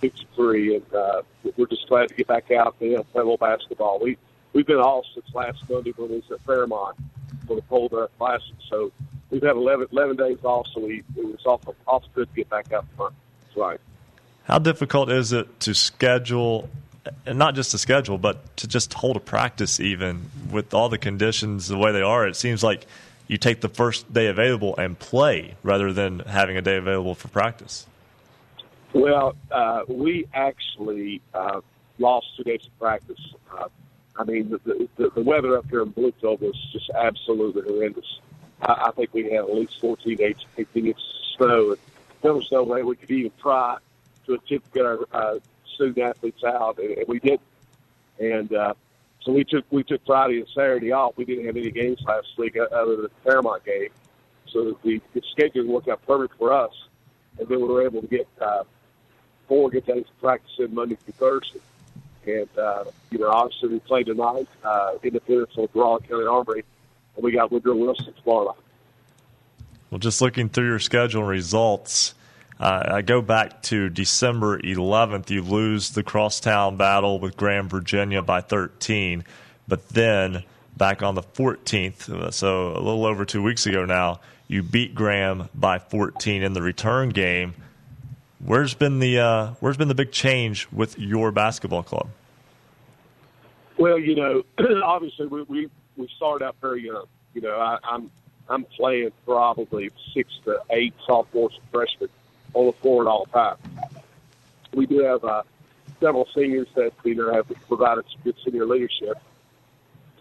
[0.00, 1.22] fifty-three, and uh,
[1.56, 4.00] we're just glad to get back out and you know, play a little basketball.
[4.00, 4.18] We
[4.52, 6.96] we've been off since last Monday when we was at Fairmont
[7.46, 8.90] for the Earth Classic, so
[9.30, 12.50] we've had 11, 11 days off, so we it was off off good to get
[12.50, 13.14] back out front.
[13.44, 13.80] That's right.
[14.42, 16.68] How difficult is it to schedule,
[17.26, 20.98] and not just to schedule, but to just hold a practice even with all the
[20.98, 22.26] conditions the way they are?
[22.26, 22.86] It seems like
[23.28, 27.28] you take the first day available and play rather than having a day available for
[27.28, 27.86] practice.
[28.92, 31.60] Well, uh, we actually uh,
[31.98, 33.20] lost two days of practice.
[33.56, 33.68] Uh,
[34.16, 38.18] I mean, the, the, the weather up here in Bluefield was just absolutely horrendous.
[38.62, 41.70] I, I think we had at least 14 days, 15 inches of snow.
[41.70, 41.78] And
[42.22, 43.78] there was no way we could even try
[44.26, 45.38] to attempt to get our uh,
[45.80, 47.40] student athletes out, and, and we did.
[48.18, 48.74] And uh,
[49.22, 51.16] so we took we took Friday and Saturday off.
[51.16, 53.88] We didn't have any games last week uh, other than the Fairmont game,
[54.46, 56.72] so the, the schedule worked out perfect for us.
[57.38, 58.64] And then we were able to get uh,
[59.48, 61.60] four good days of practice in Monday through Thursday.
[62.26, 64.48] And uh, you know, obviously we played tonight.
[64.62, 66.64] Uh, Independence on Raleigh County Armory,
[67.16, 68.56] and we got Woodrow Wilson tomorrow.
[69.90, 72.14] Well, just looking through your schedule results,
[72.60, 75.30] uh, I go back to December 11th.
[75.30, 79.24] You lose the crosstown battle with Graham, Virginia by 13.
[79.66, 80.44] But then
[80.76, 84.94] back on the 14th, uh, so a little over two weeks ago now, you beat
[84.94, 87.54] Graham by 14 in the return game.
[88.44, 92.08] Where's been the uh, Where's been the big change with your basketball club?
[93.78, 94.42] Well, you know,
[94.84, 97.04] obviously we, we we started out very young.
[97.34, 98.10] You know, I, I'm
[98.48, 102.10] I'm playing probably six to eight sophomores and freshmen
[102.54, 103.56] on the floor at all time.
[104.72, 105.42] We do have uh,
[106.00, 109.18] several seniors that know have provided some good senior leadership,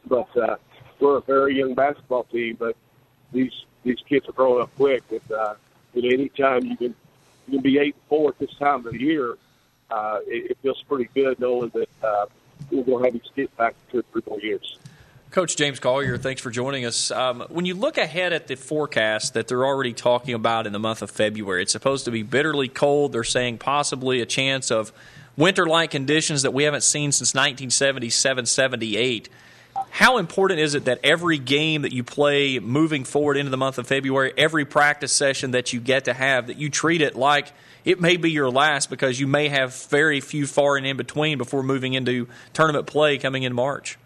[0.08, 0.58] but uh,
[1.00, 2.58] we're a very young basketball team.
[2.60, 2.76] But
[3.32, 5.56] these these kids are growing up quick, and uh,
[5.94, 6.96] you know, anytime you can
[7.48, 9.38] you can be eight and four at this time of the year,
[9.92, 12.26] uh, it, it feels pretty good knowing that uh,
[12.72, 14.78] we're going to have these kids back in two or three more years.
[15.32, 17.12] Coach James Collier, thanks for joining us.
[17.12, 20.80] Um, when you look ahead at the forecast that they're already talking about in the
[20.80, 23.12] month of February, it's supposed to be bitterly cold.
[23.12, 24.92] They're saying possibly a chance of
[25.38, 29.30] winter like conditions that we haven't seen since 1977 78.
[29.92, 33.78] How important is it that every game that you play moving forward into the month
[33.78, 37.52] of February, every practice session that you get to have, that you treat it like
[37.86, 41.38] it may be your last because you may have very few far and in between
[41.38, 44.00] before moving into tournament play coming in March?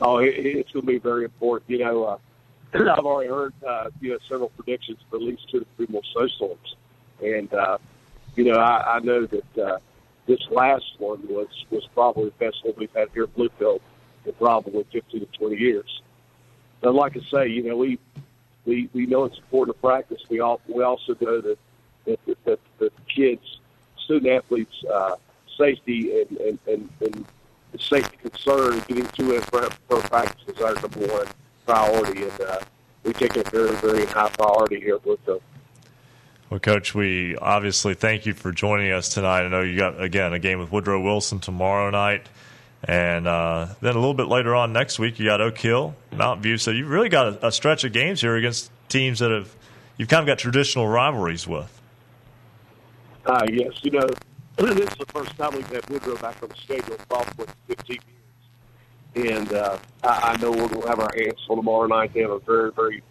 [0.00, 1.70] Oh, it, it's going to be very important.
[1.70, 2.18] You know, uh,
[2.74, 6.02] I've already heard uh, you know several predictions for at least two to three more
[6.12, 6.76] snowstorms,
[7.22, 7.78] and uh,
[8.36, 9.78] you know I, I know that uh,
[10.26, 13.80] this last one was was probably the best one we've had here at Bluefield
[14.24, 16.02] in probably 15 to 20 years.
[16.82, 17.98] And like I say, you know we
[18.64, 20.22] we we know it's important to practice.
[20.30, 21.58] We all we also know that
[22.06, 23.58] that that, that, that kids,
[24.04, 25.16] student athletes, uh,
[25.58, 27.26] safety and and and, and
[27.72, 31.26] the safety concern getting to and from, from practice is our number one
[31.66, 32.60] priority, and uh,
[33.04, 35.40] we take it very, very high priority here at Bluefield.
[36.50, 39.42] Well, Coach, we obviously thank you for joining us tonight.
[39.42, 42.26] I know you got, again, a game with Woodrow Wilson tomorrow night.
[42.82, 46.42] And uh, then a little bit later on next week, you got Oak Hill, Mountain
[46.42, 46.56] View.
[46.56, 49.54] So you've really got a, a stretch of games here against teams that have
[49.96, 51.80] you've kind of got traditional rivalries with.
[53.26, 54.08] Uh, yes, you know,
[54.66, 57.98] this is the first time we've had Woodrow back on the schedule probably 15
[59.14, 59.30] years.
[59.30, 62.12] and uh, I, know we're going to have our hands full tomorrow night.
[62.12, 63.02] They have a very, very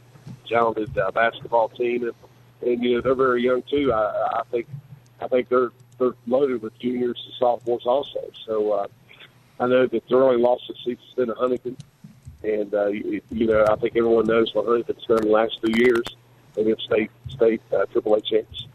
[0.48, 2.14] talented uh, basketball team, and,
[2.62, 3.92] and you know they're very young too.
[3.94, 4.68] I, I think
[5.22, 8.30] I think they're they're loaded with juniors and sophomores also.
[8.46, 8.88] So uh,
[9.60, 11.78] I know that their only loss this season's been to Huntington,
[12.44, 15.72] and uh, you, you know I think everyone knows what Huntington's done the last two
[15.72, 16.04] years.
[16.54, 18.68] They have state state uh, AAA champs.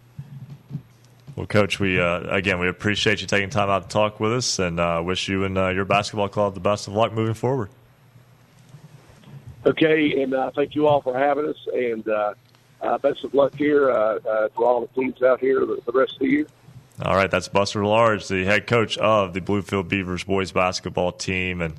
[1.36, 4.60] Well, Coach, we uh, again we appreciate you taking time out to talk with us,
[4.60, 7.70] and uh, wish you and uh, your basketball club the best of luck moving forward.
[9.66, 12.34] Okay, and uh, thank you all for having us, and uh,
[12.82, 16.18] uh, best of luck here to all the teams out here the, the rest of
[16.20, 16.46] the year.
[17.02, 21.60] All right, that's Buster Large, the head coach of the Bluefield Beavers boys basketball team,
[21.60, 21.74] and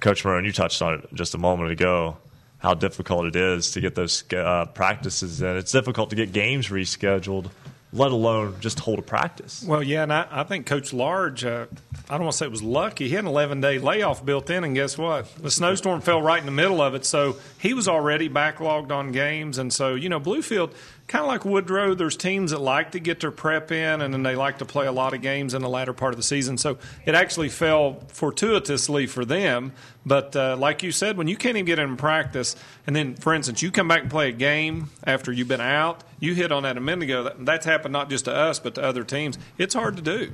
[0.00, 2.18] Coach Marone, you touched on it just a moment ago.
[2.58, 5.56] How difficult it is to get those uh, practices in.
[5.56, 7.50] It's difficult to get games rescheduled
[7.92, 9.62] let alone just hold a practice.
[9.66, 11.66] Well, yeah, and I, I think Coach Large, uh,
[12.08, 13.08] I don't want to say it was lucky.
[13.08, 15.34] He had an 11 day layoff built in, and guess what?
[15.36, 19.12] The snowstorm fell right in the middle of it, so he was already backlogged on
[19.12, 19.58] games.
[19.58, 20.72] And so, you know, Bluefield,
[21.08, 24.22] kind of like Woodrow, there's teams that like to get their prep in, and then
[24.22, 26.56] they like to play a lot of games in the latter part of the season.
[26.56, 29.72] So it actually fell fortuitously for them.
[30.06, 33.34] But uh, like you said, when you can't even get in practice, and then, for
[33.34, 36.62] instance, you come back and play a game after you've been out, you hit on
[36.62, 37.24] that a minute ago.
[37.24, 39.38] That, that's happened not just to us, but to other teams.
[39.58, 40.32] It's hard to do.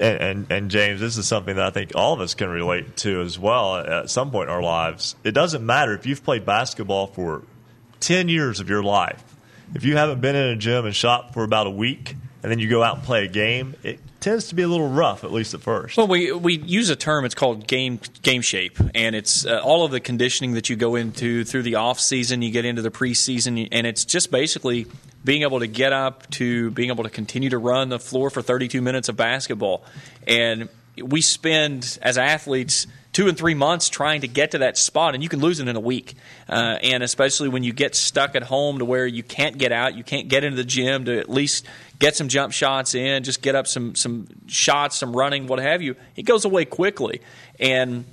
[0.00, 3.20] and, and James, this is something that I think all of us can relate to
[3.20, 5.14] as well at some point in our lives.
[5.22, 7.42] It doesn't matter if you've played basketball for
[8.00, 9.22] ten years of your life
[9.74, 12.58] if you haven't been in a gym and shot for about a week and then
[12.58, 15.32] you go out and play a game, it tends to be a little rough, at
[15.32, 15.96] least at first.
[15.96, 17.24] Well, we we use a term.
[17.24, 20.94] It's called game game shape, and it's uh, all of the conditioning that you go
[20.94, 22.42] into through the off season.
[22.42, 24.86] You get into the preseason, and it's just basically
[25.24, 28.42] being able to get up to being able to continue to run the floor for
[28.42, 29.84] 32 minutes of basketball,
[30.26, 30.68] and
[31.02, 35.22] we spend as athletes two and three months trying to get to that spot, and
[35.22, 36.14] you can lose it in a week.
[36.48, 39.94] Uh, and especially when you get stuck at home to where you can't get out,
[39.94, 41.64] you can't get into the gym to at least
[41.98, 45.80] get some jump shots in, just get up some some shots, some running, what have
[45.80, 45.96] you.
[46.16, 47.22] It goes away quickly,
[47.58, 48.04] and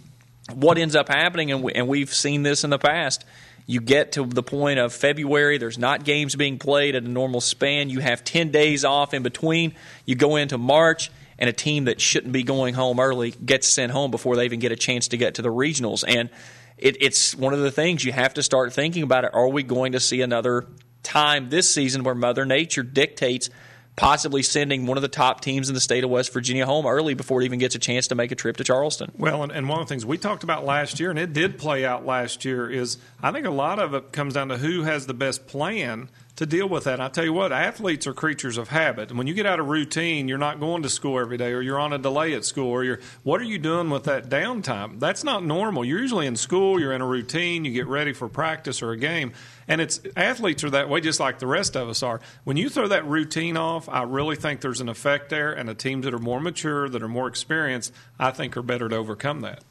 [0.53, 3.25] what ends up happening, and, we, and we've seen this in the past.
[3.67, 7.41] You get to the point of February, there's not games being played at a normal
[7.41, 7.89] span.
[7.89, 9.73] You have 10 days off in between.
[10.05, 11.09] You go into March,
[11.41, 14.59] and a team that shouldn't be going home early gets sent home before they even
[14.59, 16.03] get a chance to get to the regionals.
[16.07, 16.29] And
[16.77, 19.33] it, it's one of the things you have to start thinking about it.
[19.33, 20.67] Are we going to see another
[21.01, 23.49] time this season where Mother Nature dictates
[23.95, 27.15] possibly sending one of the top teams in the state of West Virginia home early
[27.15, 29.11] before it even gets a chance to make a trip to Charleston.
[29.17, 31.57] Well, and, and, one of the things we talked about last year, and it did
[31.57, 34.83] play out last year, is I think a lot of it comes down to who
[34.83, 36.07] has the best plan
[36.41, 36.95] to deal with that.
[36.95, 39.09] And I tell you what, athletes are creatures of habit.
[39.09, 41.61] And when you get out of routine, you're not going to school every day, or
[41.61, 44.99] you're on a delay at school, or you're what are you doing with that downtime?
[44.99, 45.85] That's not normal.
[45.85, 48.97] You're usually in school, you're in a routine, you get ready for practice or a
[48.97, 49.33] game.
[49.67, 52.19] And it's athletes are that way, just like the rest of us are.
[52.43, 55.53] When you throw that routine off, I really think there's an effect there.
[55.53, 58.89] And the teams that are more mature, that are more experienced, I think are better
[58.89, 59.63] to overcome that.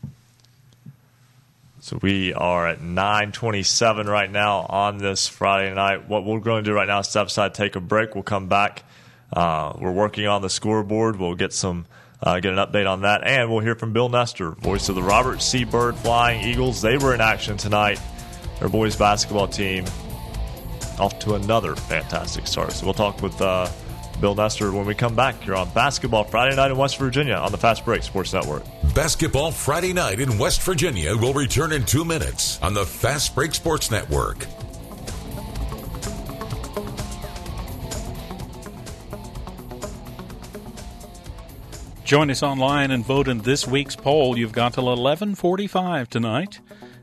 [1.83, 6.09] So we are at 9:27 right now on this Friday night.
[6.11, 8.15] What we're going to do right now is step aside, take a break.
[8.15, 8.83] We'll come back.
[9.33, 11.17] Uh, we're working on the scoreboard.
[11.17, 11.87] We'll get some
[12.23, 15.03] uh, get an update on that, and we'll hear from Bill Nestor, voice of the
[15.03, 15.65] Robert C.
[15.65, 16.83] Byrd Flying Eagles.
[16.83, 17.99] They were in action tonight.
[18.59, 19.87] Their boys basketball team
[20.99, 22.73] off to another fantastic start.
[22.73, 23.41] So we'll talk with.
[23.41, 23.71] Uh,
[24.21, 25.47] Bill Nestor when we come back.
[25.47, 28.63] You're on Basketball Friday night in West Virginia on the Fast Break Sports Network.
[28.95, 33.55] Basketball Friday night in West Virginia will return in two minutes on the Fast Break
[33.55, 34.47] Sports Network.
[42.05, 44.37] Join us online and vote in this week's poll.
[44.37, 46.59] You've got till 11:45 tonight,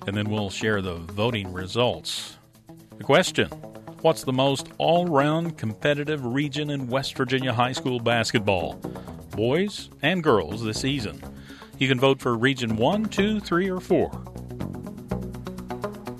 [0.06, 2.38] and then we'll share the voting results.
[2.98, 3.50] The question
[4.02, 8.74] What's the most all round competitive region in West Virginia high school basketball?
[9.32, 11.20] Boys and girls this season.
[11.80, 14.10] You can vote for Region 1, 2, 3, or 4.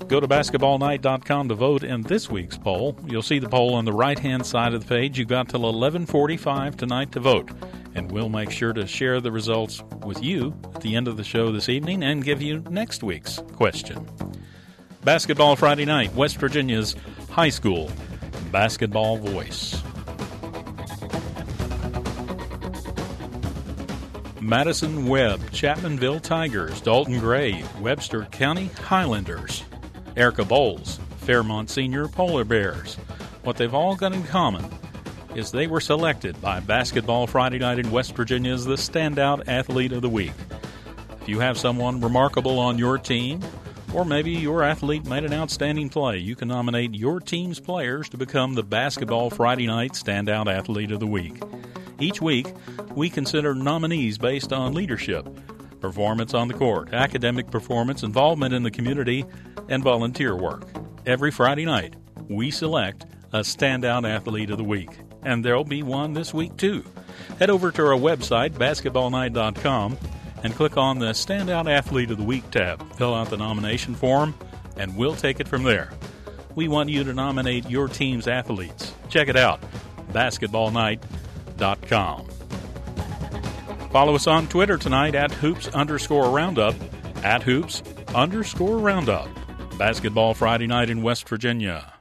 [0.08, 2.98] Go to basketballnight.com to vote in this week's poll.
[3.06, 5.16] You'll see the poll on the right hand side of the page.
[5.16, 7.50] You've got till 11:45 tonight to vote,
[7.94, 11.24] and we'll make sure to share the results with you at the end of the
[11.24, 14.04] show this evening and give you next week's question.
[15.04, 16.96] Basketball Friday night, West Virginia's
[17.38, 17.88] high school
[18.50, 19.80] basketball voice.
[24.40, 29.62] Madison Webb, Chapmanville Tigers, Dalton Gray, Webster County Highlanders,
[30.16, 32.96] Erica Bowles, Fairmont Senior Polar Bears.
[33.44, 34.68] What they've all got in common
[35.36, 39.92] is they were selected by Basketball Friday Night in West Virginia as the standout athlete
[39.92, 40.32] of the week
[41.20, 43.40] If you have someone remarkable on your team,
[43.94, 48.16] or maybe your athlete made an outstanding play, you can nominate your team's players to
[48.16, 51.40] become the Basketball Friday Night Standout Athlete of the Week.
[51.98, 52.52] Each week,
[52.94, 55.26] we consider nominees based on leadership,
[55.80, 59.24] performance on the court, academic performance, involvement in the community,
[59.68, 60.68] and volunteer work.
[61.06, 61.94] Every Friday night,
[62.28, 64.90] we select a Standout Athlete of the Week,
[65.22, 66.84] and there'll be one this week too.
[67.38, 69.98] Head over to our website, basketballnight.com,
[70.42, 72.92] and click on the Standout Athlete of the Week tab.
[72.94, 74.34] Fill out the nomination form,
[74.76, 75.90] and we'll take it from there.
[76.54, 78.94] We want you to nominate your team's athletes.
[79.08, 79.60] Check it out,
[80.12, 82.28] basketballnight.com.
[83.90, 86.74] Follow us on Twitter tonight at hoops underscore roundup,
[87.24, 87.82] at hoops
[88.14, 89.28] underscore roundup.
[89.78, 91.94] Basketball Friday night in West Virginia.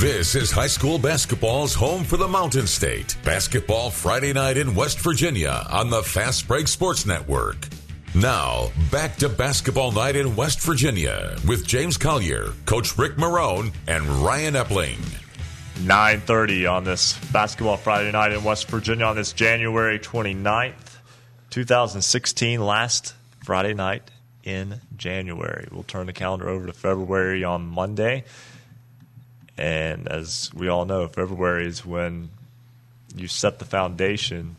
[0.00, 3.18] This is high school basketball's home for the Mountain State.
[3.22, 7.68] Basketball Friday night in West Virginia on the Fast Break Sports Network.
[8.14, 14.06] Now, back to basketball night in West Virginia with James Collier, Coach Rick Marone, and
[14.06, 14.96] Ryan Epling.
[15.80, 20.96] 9.30 on this basketball Friday night in West Virginia on this January 29th,
[21.50, 23.12] 2016, last
[23.44, 24.10] Friday night
[24.44, 25.68] in January.
[25.70, 28.24] We'll turn the calendar over to February on Monday.
[29.60, 32.30] And as we all know, February is when
[33.14, 34.56] you set the foundation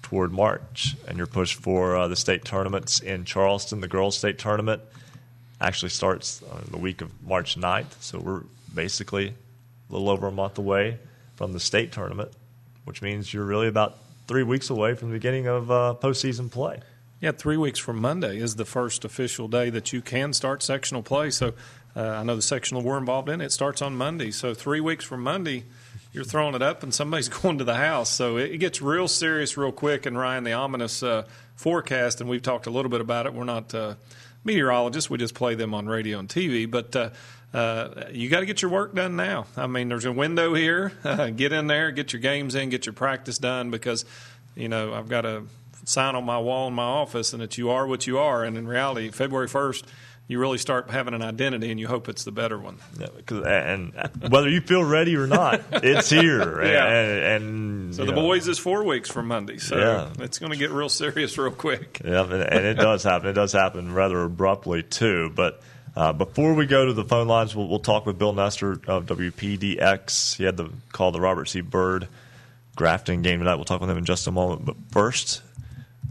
[0.00, 3.82] toward March, and you're pushed for uh, the state tournaments in Charleston.
[3.82, 4.80] The girls' state tournament
[5.60, 8.42] actually starts uh, the week of March 9th, so we're
[8.74, 10.98] basically a little over a month away
[11.36, 12.30] from the state tournament,
[12.86, 16.80] which means you're really about three weeks away from the beginning of uh, postseason play.
[17.20, 21.02] Yeah, three weeks from Monday is the first official day that you can start sectional
[21.02, 21.30] play.
[21.30, 21.52] So
[21.94, 23.40] uh, I know the sectional we're involved in.
[23.40, 25.64] It starts on Monday, so three weeks from Monday,
[26.12, 28.10] you're throwing it up, and somebody's going to the house.
[28.10, 30.06] So it, it gets real serious real quick.
[30.06, 33.34] And Ryan, the ominous uh, forecast, and we've talked a little bit about it.
[33.34, 33.94] We're not uh,
[34.44, 36.70] meteorologists; we just play them on radio and TV.
[36.70, 37.10] But uh,
[37.52, 39.46] uh, you got to get your work done now.
[39.56, 40.92] I mean, there's a window here.
[41.36, 44.06] get in there, get your games in, get your practice done because
[44.54, 45.44] you know I've got a
[45.84, 48.44] sign on my wall in my office, and that you are what you are.
[48.44, 49.86] And in reality, February first
[50.28, 52.78] you really start having an identity and you hope it's the better one.
[53.28, 53.92] And
[54.28, 56.64] whether you feel ready or not, it's here.
[56.64, 56.86] yeah.
[56.86, 58.22] And, and so the know.
[58.22, 60.24] boys is four weeks from Monday, so yeah.
[60.24, 62.00] it's going to get real serious real quick.
[62.04, 63.28] Yeah, and it does happen.
[63.28, 65.30] It does happen rather abruptly too.
[65.34, 65.60] But
[65.94, 69.06] uh, before we go to the phone lines, we'll, we'll, talk with Bill Nestor of
[69.06, 70.36] WPDX.
[70.36, 71.60] He had the call the Robert C.
[71.60, 72.08] Byrd
[72.76, 73.56] Grafton game tonight.
[73.56, 74.64] We'll talk with him in just a moment.
[74.64, 75.42] But first,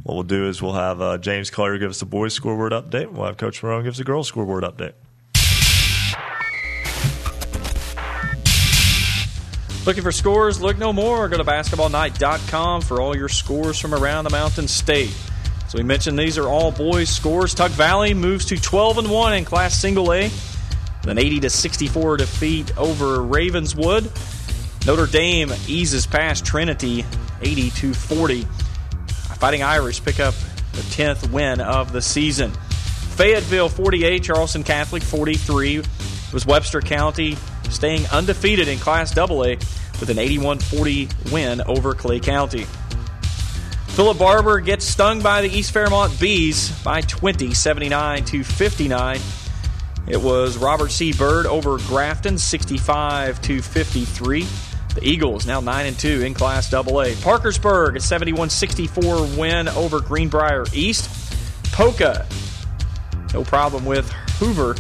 [0.04, 3.12] what we'll do is we'll have uh, James Collier give us the boys' scoreboard update.
[3.12, 4.94] We'll have Coach Marone give us the girls' scoreboard update.
[9.86, 10.62] Looking for scores?
[10.62, 11.28] Look no more.
[11.28, 15.10] Go to basketballnight.com for all your scores from around the Mountain State.
[15.70, 17.56] So we mentioned these are all boys scores.
[17.56, 20.30] Tug Valley moves to 12 and 1 in Class Single A,
[21.08, 24.12] an 80 to 64 defeat over Ravenswood.
[24.86, 27.06] Notre Dame eases past Trinity
[27.42, 28.46] 80 to 40.
[29.42, 30.36] Fighting Irish pick up
[30.74, 32.52] the 10th win of the season.
[32.52, 35.78] Fayetteville 48, Charleston Catholic 43.
[35.78, 35.88] It
[36.32, 37.36] was Webster County
[37.68, 39.56] staying undefeated in Class AA
[40.00, 42.68] with an 81 40 win over Clay County.
[43.88, 49.20] Philip Barbour gets stung by the East Fairmont Bees by 20, 79 to 59.
[50.08, 51.14] It was Robert C.
[51.14, 54.46] Byrd over Grafton, 65 to 53.
[54.96, 57.14] The Eagles now 9 and 2 in Class AA.
[57.22, 61.10] Parkersburg a 71-64 win over Greenbrier East.
[61.72, 62.28] Poca
[63.34, 64.76] no problem with Hoover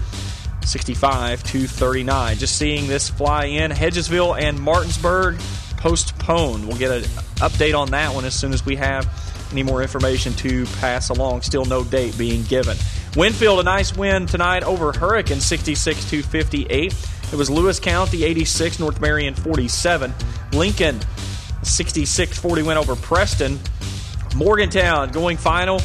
[0.63, 2.38] 65 to 39.
[2.38, 3.71] Just seeing this fly in.
[3.71, 5.39] Hedgesville and Martinsburg
[5.78, 6.67] postponed.
[6.67, 7.04] We'll get an
[7.38, 9.08] update on that one as soon as we have
[9.52, 11.41] any more information to pass along.
[11.41, 12.78] Still no date being given.
[13.15, 16.93] Winfield a nice win tonight over Hurricane 66 to 58.
[17.31, 20.13] It was Lewis County 86, North Marion 47.
[20.53, 20.99] Lincoln
[21.63, 23.59] 66 40 win over Preston.
[24.35, 25.79] Morgantown going final,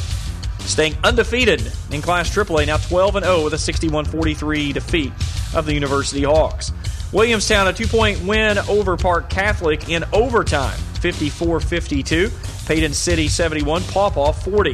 [0.59, 5.11] staying undefeated in Class AAA, now 12 and 0 with a 61 43 defeat
[5.53, 6.71] of the University Hawks.
[7.11, 12.29] Williamstown, a two point win over Park Catholic in overtime, 54 52.
[12.65, 14.73] Paden City 71, Paw Paw 40.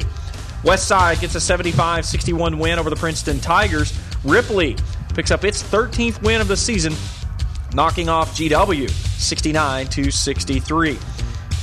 [0.64, 3.98] Westside gets a 75 61 win over the Princeton Tigers.
[4.24, 4.76] Ripley
[5.14, 6.94] picks up its 13th win of the season,
[7.74, 10.98] knocking off GW 69 to 63.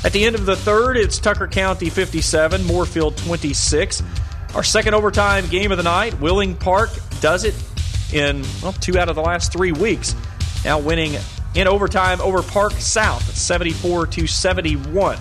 [0.02, 4.02] At the end of the third, it's Tucker County 57, Moorefield 26.
[4.54, 6.90] Our second overtime game of the night, Wheeling Park
[7.20, 7.54] does it
[8.12, 10.14] in well, two out of the last three weeks.
[10.64, 11.16] Now winning
[11.54, 15.18] in overtime over Park South, 74 to 71.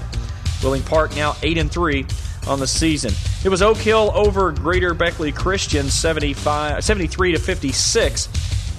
[0.61, 2.05] Wheeling Park now 8 and 3
[2.47, 3.11] on the season.
[3.41, 8.27] It was Oak Hill over Greater Beckley Christian 75, 73 to 56.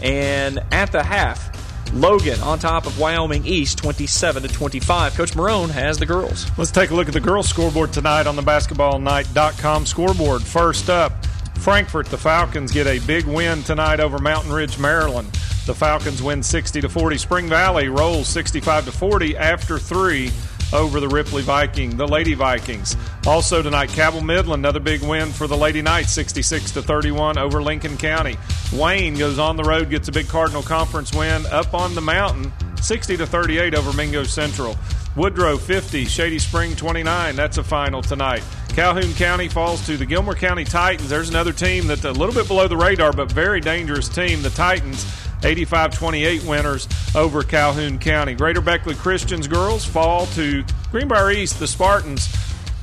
[0.02, 1.50] And at the half,
[1.94, 5.14] Logan on top of Wyoming East 27 to 25.
[5.14, 6.46] Coach Marone has the girls.
[6.58, 10.42] Let's take a look at the girls scoreboard tonight on the basketballnight.com scoreboard.
[10.42, 11.24] First up,
[11.56, 15.28] Frankfort, the Falcons get a big win tonight over Mountain Ridge, Maryland.
[15.66, 17.16] The Falcons win 60 to 40.
[17.18, 20.30] Spring Valley rolls 65 to 40 after 3
[20.72, 22.96] over the Ripley Viking, the Lady Vikings.
[23.26, 27.62] Also tonight, Cabell Midland, another big win for the Lady Knights, 66 to 31 over
[27.62, 28.36] Lincoln County.
[28.72, 32.52] Wayne goes on the road, gets a big Cardinal Conference win up on the mountain,
[32.80, 34.76] 60 to 38 over Mingo Central.
[35.16, 37.34] Woodrow 50, Shady Spring 29.
[37.34, 38.44] That's a final tonight.
[38.68, 41.10] Calhoun County falls to the Gilmer County Titans.
[41.10, 44.40] There's another team that's a little bit below the radar, but very dangerous team.
[44.42, 45.04] The Titans
[45.44, 48.34] 85 28 winners over Calhoun County.
[48.34, 52.28] Greater Beckley Christians girls fall to Greenbrier East, the Spartans.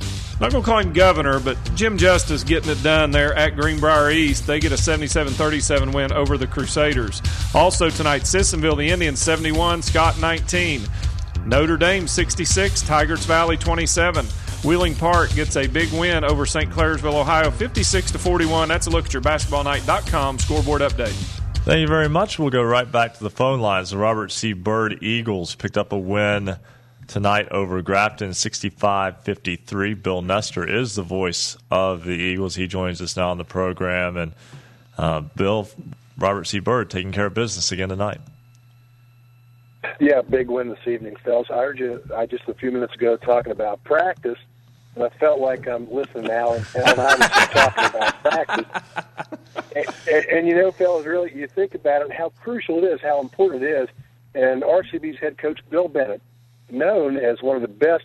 [0.00, 3.56] I'm not going to call him governor, but Jim Justice getting it done there at
[3.56, 4.46] Greenbrier East.
[4.46, 7.20] They get a 77 37 win over the Crusaders.
[7.54, 10.82] Also tonight, Sissonville, the Indians 71, Scott 19.
[11.44, 14.26] Notre Dame 66, Tygarts Valley 27.
[14.64, 16.70] Wheeling Park gets a big win over St.
[16.70, 18.68] Clairsville, Ohio, 56 to 41.
[18.68, 21.37] That's a look at your basketballnight.com scoreboard update.
[21.68, 22.38] Thank you very much.
[22.38, 23.94] We'll go right back to the phone lines.
[23.94, 24.54] Robert C.
[24.54, 26.56] Byrd Eagles picked up a win
[27.08, 29.92] tonight over Grafton 65 53.
[29.92, 32.54] Bill Nestor is the voice of the Eagles.
[32.54, 34.16] He joins us now on the program.
[34.16, 34.32] And
[34.96, 35.68] uh, Bill,
[36.16, 36.58] Robert C.
[36.58, 38.22] Byrd taking care of business again tonight.
[40.00, 41.48] Yeah, big win this evening, fellas.
[41.50, 44.38] I heard you I just a few minutes ago talking about practice,
[44.94, 48.22] and I felt like um, I'm listening now, and, and I was just talking about
[48.22, 48.82] practice.
[49.76, 53.00] And, and, and you know, fellas, really, you think about it, how crucial it is,
[53.00, 53.88] how important it is.
[54.34, 56.22] And RCB's head coach Bill Bennett,
[56.70, 58.04] known as one of the best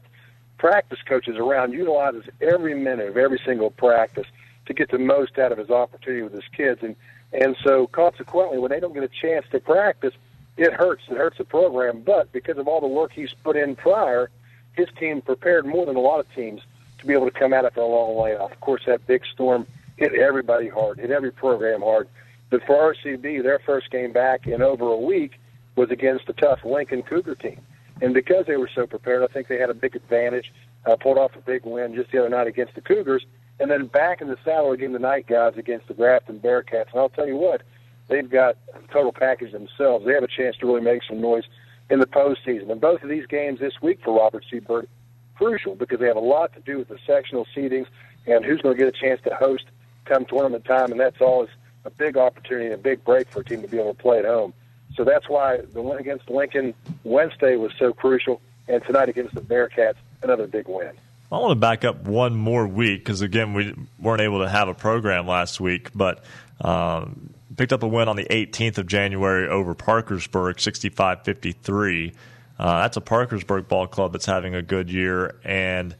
[0.57, 4.27] practice coaches around, utilizes every minute of every single practice
[4.65, 6.81] to get the most out of his opportunity with his kids.
[6.84, 6.95] And
[7.34, 10.13] and so consequently, when they don't get a chance to practice,
[10.55, 11.03] it hurts.
[11.09, 12.01] It hurts the program.
[12.01, 14.29] But because of all the work he's put in prior,
[14.73, 16.61] his team prepared more than a lot of teams
[17.04, 18.51] to be able to come out after a long layoff.
[18.51, 22.08] Of course, that big storm hit everybody hard, hit every program hard.
[22.49, 25.39] But for RCB, their first game back in over a week
[25.76, 27.60] was against a tough Lincoln Cougar team.
[28.01, 30.51] And because they were so prepared, I think they had a big advantage.
[30.86, 33.26] Uh, pulled off a big win just the other night against the Cougars,
[33.60, 36.91] and then back in the saddle again tonight, guys, against the Grafton Bearcats.
[36.91, 37.62] And I'll tell you what,
[38.10, 40.06] they've got a total package themselves.
[40.06, 41.45] They have a chance to really make some noise
[41.89, 42.70] in the postseason.
[42.70, 44.60] And both of these games this week for Robert C.
[44.60, 44.89] Byrd
[45.36, 47.88] crucial because they have a lot to do with the sectional seedings
[48.25, 49.65] and who's going to get a chance to host
[50.05, 51.49] come tournament time, and that's always
[51.86, 54.19] a big opportunity and a big break for a team to be able to play
[54.19, 54.53] at home.
[54.95, 56.73] So that's why the win against Lincoln
[57.03, 60.91] Wednesday was so crucial, and tonight against the Bearcats, another big win.
[61.31, 64.67] I want to back up one more week because again we weren't able to have
[64.67, 66.23] a program last week, but
[66.61, 72.13] um, picked up a win on the 18th of January over Parkersburg, 65-53.
[72.58, 75.95] Uh, that's a Parkersburg ball club that's having a good year, and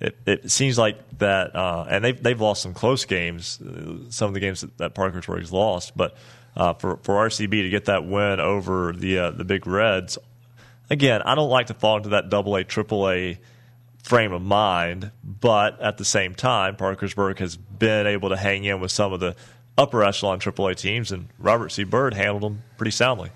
[0.00, 4.28] it, it seems like that, uh, and they've they've lost some close games, uh, some
[4.28, 6.16] of the games that, that Parkersburg's lost, but
[6.56, 10.18] uh, for for RCB to get that win over the uh, the Big Reds,
[10.90, 13.38] again, I don't like to fall into that double A, triple A
[14.02, 18.80] frame of mind, but at the same time, Parkersburg has been able to hang in
[18.80, 19.36] with some of the
[19.76, 21.84] upper echelon triple A teams, and Robert C.
[21.84, 23.30] Byrd handled them pretty soundly.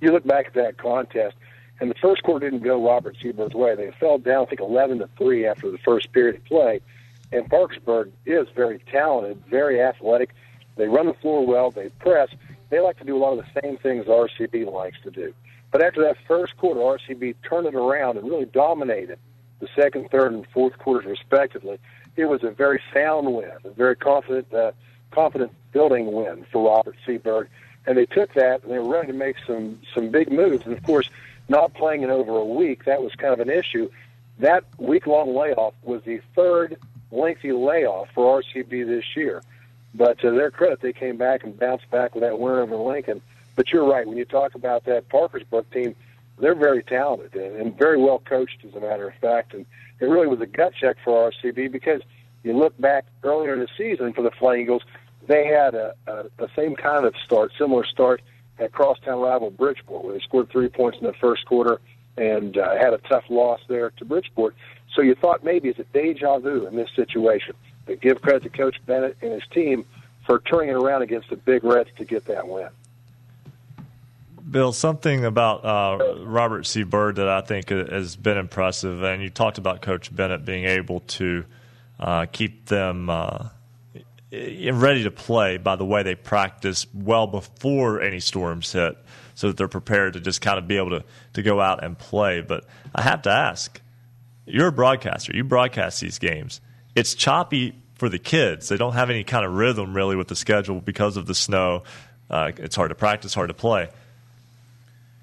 [0.00, 1.36] You look back at that contest
[1.80, 3.30] and the first quarter didn't go Robert C.
[3.30, 3.74] Way.
[3.74, 6.80] They fell down, I think, 11 to 3 after the first period of play.
[7.32, 10.34] And Parkersburg is very talented, very athletic.
[10.76, 12.28] They run the floor well, they press.
[12.70, 15.34] They like to do a lot of the same things RCB likes to do.
[15.72, 19.18] But after that first quarter, RCB turned it around and really dominated
[19.58, 21.78] the second, third, and fourth quarters, respectively.
[22.16, 24.72] It was a very sound win, a very confident, uh,
[25.10, 27.16] confident building win for Robert C.
[27.86, 30.64] And they took that and they were ready to make some some big moves.
[30.64, 31.10] And of course,
[31.48, 33.90] not playing in over a week, that was kind of an issue.
[34.38, 36.78] That week long layoff was the third
[37.10, 39.42] lengthy layoff for RCB this year.
[39.94, 43.20] But to their credit, they came back and bounced back with that win over Lincoln.
[43.54, 44.06] But you're right.
[44.06, 45.94] When you talk about that Parkersburg team,
[46.38, 49.54] they're very talented and very well coached, as a matter of fact.
[49.54, 49.66] And
[50.00, 52.02] it really was a gut check for RCB because
[52.42, 54.82] you look back earlier in the season for the Flying Eagles,
[55.26, 58.22] they had a, a, the same kind of start, similar start
[58.58, 61.80] at crosstown rival Bridgeport, where they scored three points in the first quarter
[62.16, 64.54] and uh, had a tough loss there to Bridgeport.
[64.94, 67.54] So you thought maybe it's a deja vu in this situation.
[67.86, 69.84] But give credit to Coach Bennett and his team
[70.24, 72.68] for turning it around against the Big Reds to get that win.
[74.50, 76.82] Bill, something about uh, Robert C.
[76.82, 81.00] Byrd that I think has been impressive, and you talked about Coach Bennett being able
[81.00, 81.44] to
[81.98, 83.48] uh, keep them uh,
[84.72, 88.96] ready to play by the way they practice well before any storms hit,
[89.34, 91.04] so that they're prepared to just kind of be able to,
[91.34, 92.40] to go out and play.
[92.40, 92.64] But
[92.94, 93.80] I have to ask,
[94.46, 96.60] you're a broadcaster, you broadcast these games.
[96.94, 98.68] It's choppy for the kids.
[98.68, 101.84] They don't have any kind of rhythm really with the schedule because of the snow.
[102.30, 103.88] Uh, it's hard to practice, hard to play.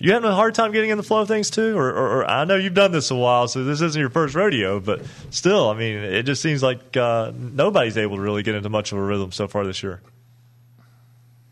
[0.01, 2.25] You having a hard time getting in the flow of things too, or, or, or,
[2.25, 5.69] I know you've done this a while, so this isn't your first rodeo, but still,
[5.69, 8.97] I mean, it just seems like uh, nobody's able to really get into much of
[8.97, 10.01] a rhythm so far this year.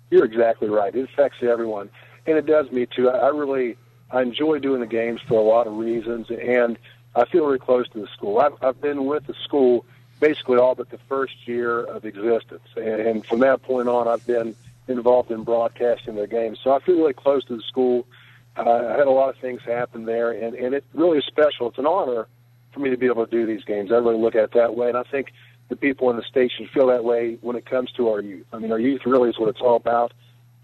[0.10, 0.96] You're exactly right.
[0.96, 1.92] It affects everyone,
[2.26, 3.08] and it does me too.
[3.08, 3.78] I really
[4.10, 6.80] I enjoy doing the games for a lot of reasons, and
[7.16, 8.40] I feel very close to the school.
[8.40, 9.86] I've, I've been with the school
[10.20, 14.26] basically all but the first year of existence, and, and from that point on, I've
[14.26, 14.56] been
[14.88, 16.58] involved in broadcasting their games.
[16.64, 18.08] So I feel really close to the school
[18.56, 21.70] I had a lot of things happen there, and, and it really is special.
[21.70, 22.28] It's an honor
[22.74, 23.92] for me to be able to do these games.
[23.92, 25.32] I really look at it that way, and I think
[25.70, 28.46] the people in the station feel that way when it comes to our youth.
[28.52, 30.14] I mean, our youth really is what it's all about,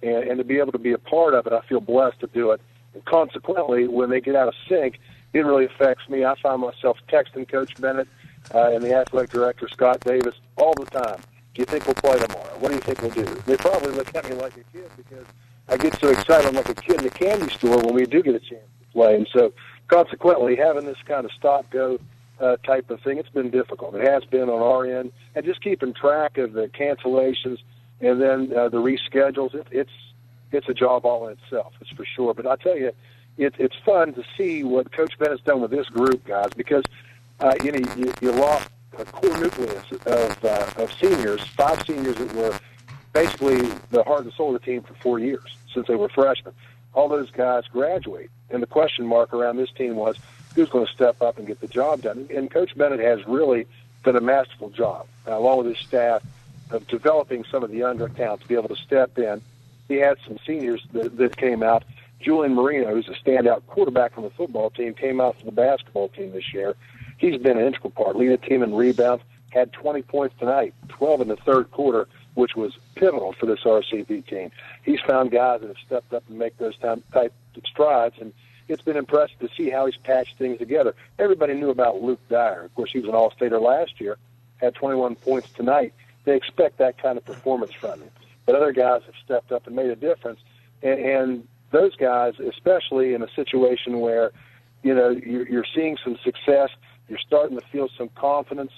[0.01, 2.27] and, and to be able to be a part of it, I feel blessed to
[2.27, 2.61] do it.
[2.93, 4.99] And consequently, when they get out of sync,
[5.33, 6.25] it really affects me.
[6.25, 8.07] I find myself texting Coach Bennett
[8.53, 11.19] uh, and the athletic director Scott Davis all the time.
[11.53, 12.57] Do you think we'll play tomorrow?
[12.59, 13.25] What do you think we'll do?
[13.45, 15.25] They probably look at me like a kid because
[15.68, 16.47] I get so excited.
[16.47, 18.88] I'm like a kid in a candy store when we do get a chance to
[18.93, 19.16] play.
[19.16, 19.53] And so,
[19.88, 21.99] consequently, having this kind of stop go
[22.39, 23.95] uh, type of thing, it's been difficult.
[23.95, 27.59] It has been on our end, and just keeping track of the cancellations
[28.01, 29.55] and then uh, the reschedules.
[29.55, 29.91] It, it's
[30.51, 31.74] it's a job all in itself.
[31.82, 32.34] It's for sure.
[32.34, 32.91] But I tell you,
[33.38, 36.84] it, it's fun to see what Coach Bennett's done with this group, guys, because
[37.39, 42.16] uh, you know you, you lost a core nucleus of uh, of seniors, five seniors
[42.18, 42.57] that were
[43.16, 43.61] basically
[43.91, 46.53] the heart and soul of the team for four years since they were freshmen.
[46.93, 50.18] All those guys graduate, and the question mark around this team was
[50.53, 52.28] who's going to step up and get the job done.
[52.34, 53.68] And Coach Bennett has really
[54.03, 56.24] done a masterful job, along with his staff,
[56.72, 59.41] of developing some of the younger talent to be able to step in.
[59.88, 61.84] He had some seniors that, that came out.
[62.20, 66.09] Julian Marino, who's a standout quarterback from the football team, came out for the basketball
[66.09, 66.76] team this year.
[67.18, 71.22] He's been an integral part, leading the team in rebounds, had 20 points tonight, 12
[71.22, 74.51] in the third quarter, which was pivotal for this RCB team.
[74.83, 77.31] He's found guys that have stepped up and make those type of
[77.65, 78.33] strides, and
[78.67, 80.95] it's been impressive to see how he's patched things together.
[81.17, 82.63] Everybody knew about Luke Dyer.
[82.63, 84.17] Of course, he was an All-Stater last year,
[84.57, 85.93] had 21 points tonight.
[86.25, 88.11] They expect that kind of performance from him.
[88.45, 90.39] But other guys have stepped up and made a difference,
[90.83, 94.31] and, and those guys, especially in a situation where
[94.83, 96.69] you know you're, you're seeing some success,
[97.07, 98.71] you're starting to feel some confidence,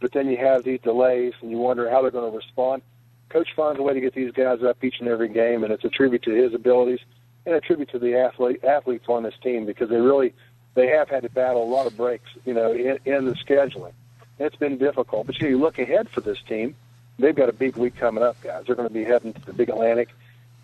[0.00, 2.82] but then you have these delays, and you wonder how they're going to respond
[3.30, 5.84] coach finds a way to get these guys up each and every game, and it's
[5.84, 7.00] a tribute to his abilities
[7.46, 10.34] and a tribute to the athlete athletes on this team because they really
[10.74, 13.92] they have had to battle a lot of breaks, you know, in, in the scheduling.
[14.38, 16.74] It's been difficult, but you, know, you look ahead for this team.
[17.18, 18.64] They've got a big week coming up, guys.
[18.66, 20.08] They're going to be heading to the Big Atlantic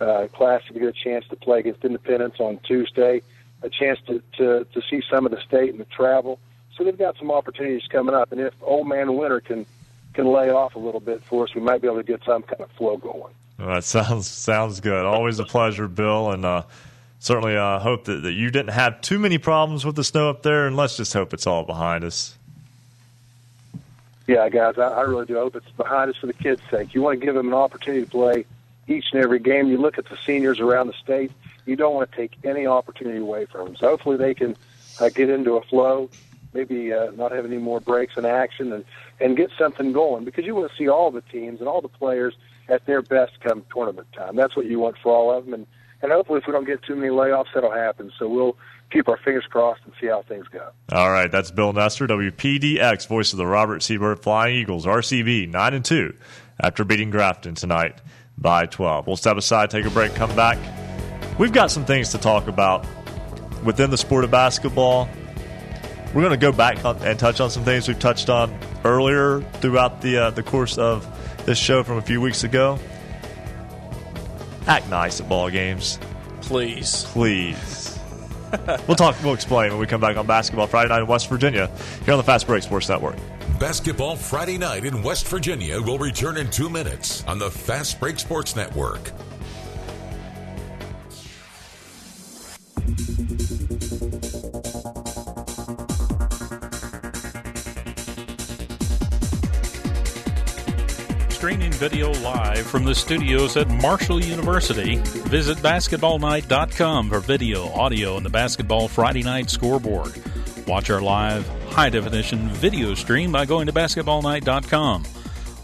[0.01, 3.23] uh, Classic to get a chance to play against Independence on Tuesday,
[3.63, 6.39] a chance to, to to see some of the state and the travel.
[6.75, 9.67] So they've got some opportunities coming up, and if Old Man Winter can
[10.17, 12.43] can lay off a little bit for us, we might be able to get some
[12.43, 13.33] kind of flow going.
[13.59, 15.05] That sounds sounds good.
[15.05, 16.63] Always a pleasure, Bill, and uh,
[17.21, 20.43] certainly uh, hope that, that you didn't have too many problems with the snow up
[20.43, 22.37] there, and let's just hope it's all behind us.
[24.27, 26.95] Yeah, guys, I, I really do hope it's behind us for the kids' sake.
[26.95, 28.45] You want to give them an opportunity to play
[28.89, 29.69] each and every game.
[29.69, 31.31] You look at the seniors around the state.
[31.65, 33.77] You don't want to take any opportunity away from them.
[33.77, 34.57] So hopefully they can
[34.99, 36.11] uh, get into a flow
[36.57, 38.85] maybe uh, not have any more breaks in action and
[39.21, 41.89] and get something going because you want to see all the teams and all the
[41.89, 42.35] players
[42.69, 44.37] at their best come tournament time.
[44.37, 45.67] That's what you want for all of them, and
[46.03, 48.13] and hopefully if we don't get too many layoffs, that'll happen.
[48.19, 48.57] So we'll
[48.91, 50.69] keep our fingers crossed and see how things go.
[50.93, 53.87] All right, that's Bill Nestor, WPDX, voice of the Robert.
[53.89, 56.15] Byrd Flying Eagles, RCB nine and two
[56.61, 58.01] after beating Grafton tonight
[58.37, 59.07] by twelve.
[59.07, 60.59] We'll step aside, take a break, come back.
[61.39, 62.87] We've got some things to talk about
[63.65, 65.09] within the sport of basketball
[66.17, 70.01] we're going to go back and touch on some things we've touched on earlier throughout
[70.01, 71.07] the uh, the course of
[71.45, 72.79] this show from a few weeks ago.
[74.67, 75.99] Act nice at ball games,
[76.41, 77.99] please, please.
[78.89, 79.15] we'll talk.
[79.23, 81.71] We'll explain when we come back on Basketball Friday Night in West Virginia
[82.07, 83.17] here on the Fast Break Sports Network.
[83.61, 88.19] Basketball Friday Night in West Virginia will return in two minutes on the Fast Break
[88.19, 89.13] Sports Network.
[101.47, 104.97] Streaming video live from the studios at Marshall University.
[105.29, 110.13] Visit basketballnight.com for video, audio, and the Basketball Friday Night scoreboard.
[110.67, 115.05] Watch our live, high definition video stream by going to basketballnight.com.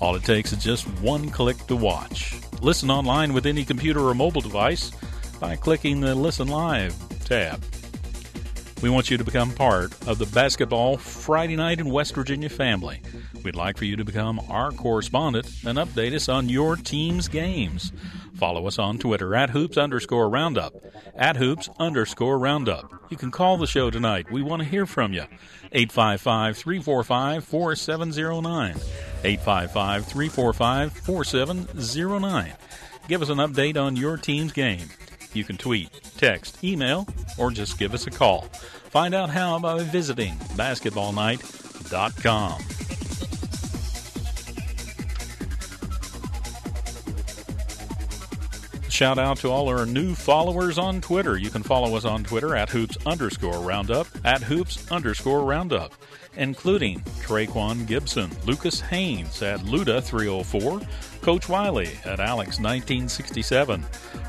[0.01, 2.37] All it takes is just one click to watch.
[2.61, 4.93] Listen online with any computer or mobile device
[5.41, 7.61] by clicking the Listen Live tab.
[8.83, 13.01] We want you to become part of the Basketball Friday Night in West Virginia family.
[13.45, 17.93] We'd like for you to become our correspondent and update us on your team's games.
[18.35, 20.75] Follow us on Twitter at hoops underscore roundup.
[21.15, 22.93] At hoops underscore roundup.
[23.09, 24.33] You can call the show tonight.
[24.33, 25.27] We want to hear from you.
[25.71, 28.75] 855 345 4709.
[29.23, 32.53] 855 345 4709.
[33.07, 34.89] Give us an update on your team's game.
[35.35, 37.07] You can tweet, text, email,
[37.39, 38.43] or just give us a call.
[38.91, 42.63] Find out how by visiting basketballnight.com.
[48.93, 51.39] Shout out to all our new followers on Twitter.
[51.39, 55.95] You can follow us on Twitter at hoops underscore roundup, at hoops underscore roundup,
[56.37, 60.87] including Traquan Gibson, Lucas Haynes at Luda304,
[61.21, 63.85] Coach Wiley at Alex1967,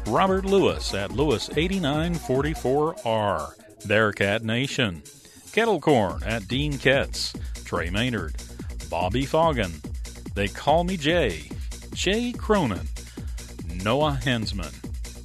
[0.08, 5.02] Robert Lewis at Lewis8944R, Bearcat Nation,
[5.52, 8.36] Kettlecorn at Dean Ketz, Trey Maynard,
[8.90, 9.72] Bobby Foggin,
[10.34, 11.50] They Call Me Jay,
[11.94, 12.88] Jay Cronin,
[13.84, 14.74] Noah Hensman.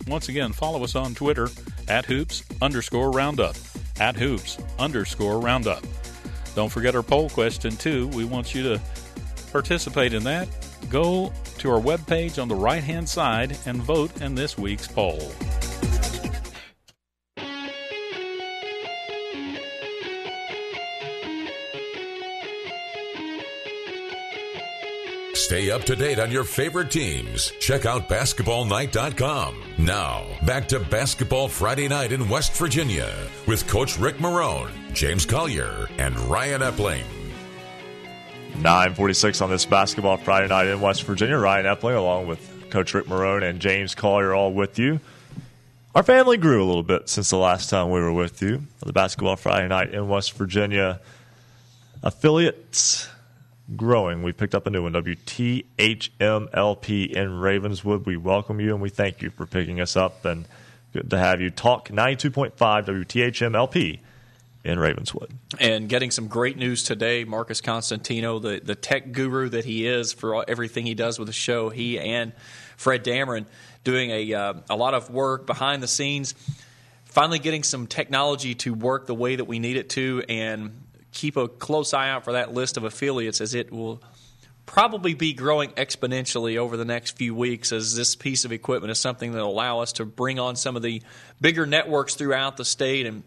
[0.08, 1.48] Once again, follow us on Twitter
[1.88, 3.56] at hoops underscore roundup.
[4.00, 5.82] At hoops underscore roundup.
[6.58, 8.08] Don't forget our poll question, too.
[8.08, 8.80] We want you to
[9.52, 10.48] participate in that.
[10.90, 15.20] Go to our webpage on the right hand side and vote in this week's poll.
[25.48, 27.54] Stay up to date on your favorite teams.
[27.58, 29.62] Check out basketballnight.com.
[29.78, 33.10] Now, back to Basketball Friday Night in West Virginia
[33.46, 37.02] with Coach Rick Marone, James Collier, and Ryan Epling.
[38.56, 41.38] 946 on this Basketball Friday Night in West Virginia.
[41.38, 45.00] Ryan Epling along with Coach Rick Marone and James Collier all with you.
[45.94, 48.64] Our family grew a little bit since the last time we were with you.
[48.84, 51.00] The Basketball Friday Night in West Virginia
[52.02, 53.08] affiliates
[53.76, 54.22] growing.
[54.22, 55.66] We picked up a new one, WTHMLP
[57.10, 58.06] in Ravenswood.
[58.06, 60.46] We welcome you and we thank you for picking us up and
[60.92, 63.98] good to have you talk 92.5 WTHMLP
[64.64, 65.32] in Ravenswood.
[65.58, 70.12] And getting some great news today, Marcus Constantino, the, the tech guru that he is
[70.12, 72.32] for all, everything he does with the show, he and
[72.76, 73.46] Fred Dameron
[73.84, 76.34] doing a, uh, a lot of work behind the scenes,
[77.04, 80.72] finally getting some technology to work the way that we need it to, and
[81.18, 84.00] keep a close eye out for that list of affiliates as it will
[84.66, 89.00] probably be growing exponentially over the next few weeks as this piece of equipment is
[89.00, 91.02] something that will allow us to bring on some of the
[91.40, 93.24] bigger networks throughout the state and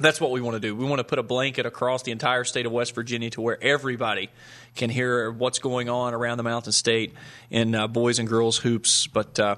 [0.00, 0.76] that's what we want to do.
[0.76, 3.62] We want to put a blanket across the entire state of West Virginia to where
[3.62, 4.30] everybody
[4.76, 7.14] can hear what's going on around the Mountain State
[7.50, 9.08] in uh, boys and girls hoops.
[9.08, 9.56] But uh,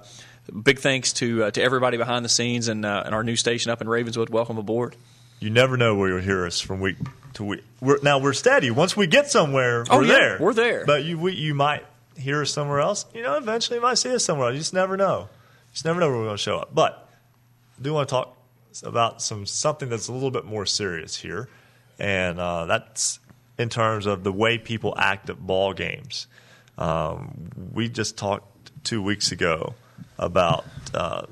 [0.62, 3.70] big thanks to uh, to everybody behind the scenes and, uh, and our new station
[3.70, 4.30] up in Ravenswood.
[4.30, 4.96] Welcome aboard.
[5.40, 6.96] You never know where you'll hear us from week
[7.34, 7.64] to week.
[7.80, 8.70] We're, now we're steady.
[8.70, 10.38] Once we get somewhere, Oh, we're yeah, there.
[10.40, 10.84] we're there.
[10.86, 11.84] But you we, you might
[12.16, 13.06] hear us somewhere else.
[13.14, 14.54] You know, eventually you might see us somewhere else.
[14.54, 15.20] You just never know.
[15.30, 16.74] You just never know where we're going to show up.
[16.74, 17.08] But
[17.78, 18.36] I do want to talk
[18.84, 21.48] about some something that's a little bit more serious here,
[21.98, 23.18] and uh, that's
[23.58, 26.26] in terms of the way people act at ball games.
[26.78, 29.74] Um, we just talked two weeks ago
[30.18, 30.64] about.
[30.94, 31.26] Uh,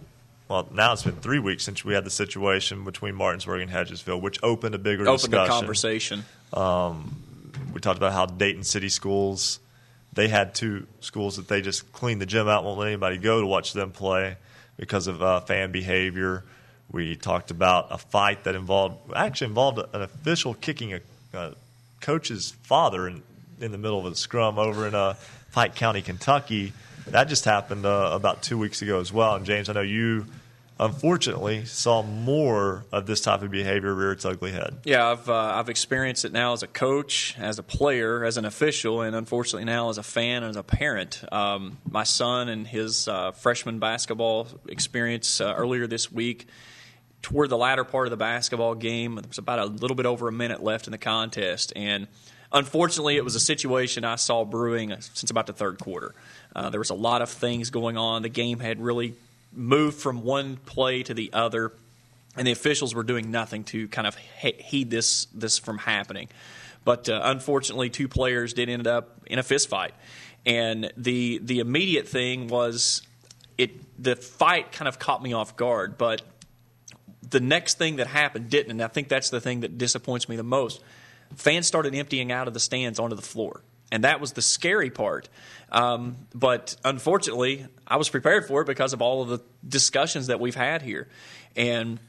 [0.49, 4.21] well, now it's been three weeks since we had the situation between Martinsburg and Hedgesville,
[4.21, 5.53] which opened a bigger Open the discussion.
[5.53, 6.25] conversation.
[7.75, 9.61] We talked about how Dayton City schools,
[10.13, 13.41] they had two schools that they just cleaned the gym out, won't let anybody go
[13.41, 14.37] to watch them play
[14.77, 16.45] because of uh, fan behavior.
[16.91, 21.01] We talked about a fight that involved actually involved an official kicking a,
[21.35, 21.55] a
[22.01, 23.23] coach's father in,
[23.61, 25.15] in the middle of a scrum over in uh,
[25.53, 26.73] Pike County, Kentucky.
[27.11, 29.35] That just happened uh, about two weeks ago as well.
[29.35, 30.27] And James, I know you
[30.81, 34.79] unfortunately saw more of this type of behavior rear its ugly head.
[34.85, 38.45] Yeah, I've uh, I've experienced it now as a coach, as a player, as an
[38.45, 41.25] official, and unfortunately now as a fan and as a parent.
[41.33, 46.47] Um, my son and his uh, freshman basketball experience uh, earlier this week.
[47.21, 50.29] Toward the latter part of the basketball game, there was about a little bit over
[50.29, 52.07] a minute left in the contest, and
[52.53, 56.15] unfortunately, it was a situation I saw brewing since about the third quarter.
[56.55, 58.23] Uh, there was a lot of things going on.
[58.23, 59.15] The game had really
[59.53, 61.73] moved from one play to the other
[62.39, 66.29] and the officials were doing nothing to kind of he- heed this this from happening.
[66.85, 69.93] But uh, unfortunately, two players did end up in a fist fight,
[70.47, 73.03] And the the immediate thing was
[73.59, 76.23] it the fight kind of caught me off guard, but
[77.29, 80.37] the next thing that happened didn't, and I think that's the thing that disappoints me
[80.37, 80.81] the most.
[81.35, 83.61] Fans started emptying out of the stands onto the floor,
[83.93, 85.29] and that was the scary part.
[85.71, 90.41] Um, but unfortunately, I was prepared for it because of all of the discussions that
[90.41, 91.09] we've had here,
[91.57, 92.01] and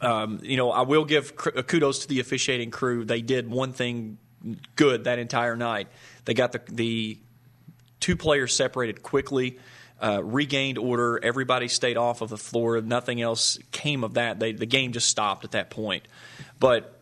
[0.00, 3.04] um, you know I will give kudos to the officiating crew.
[3.04, 4.18] They did one thing
[4.76, 5.88] good that entire night.
[6.24, 7.18] They got the the
[8.00, 9.58] two players separated quickly
[10.02, 11.20] uh, regained order.
[11.22, 12.80] Everybody stayed off of the floor.
[12.80, 14.40] Nothing else came of that.
[14.40, 16.08] They, the game just stopped at that point.
[16.58, 17.00] But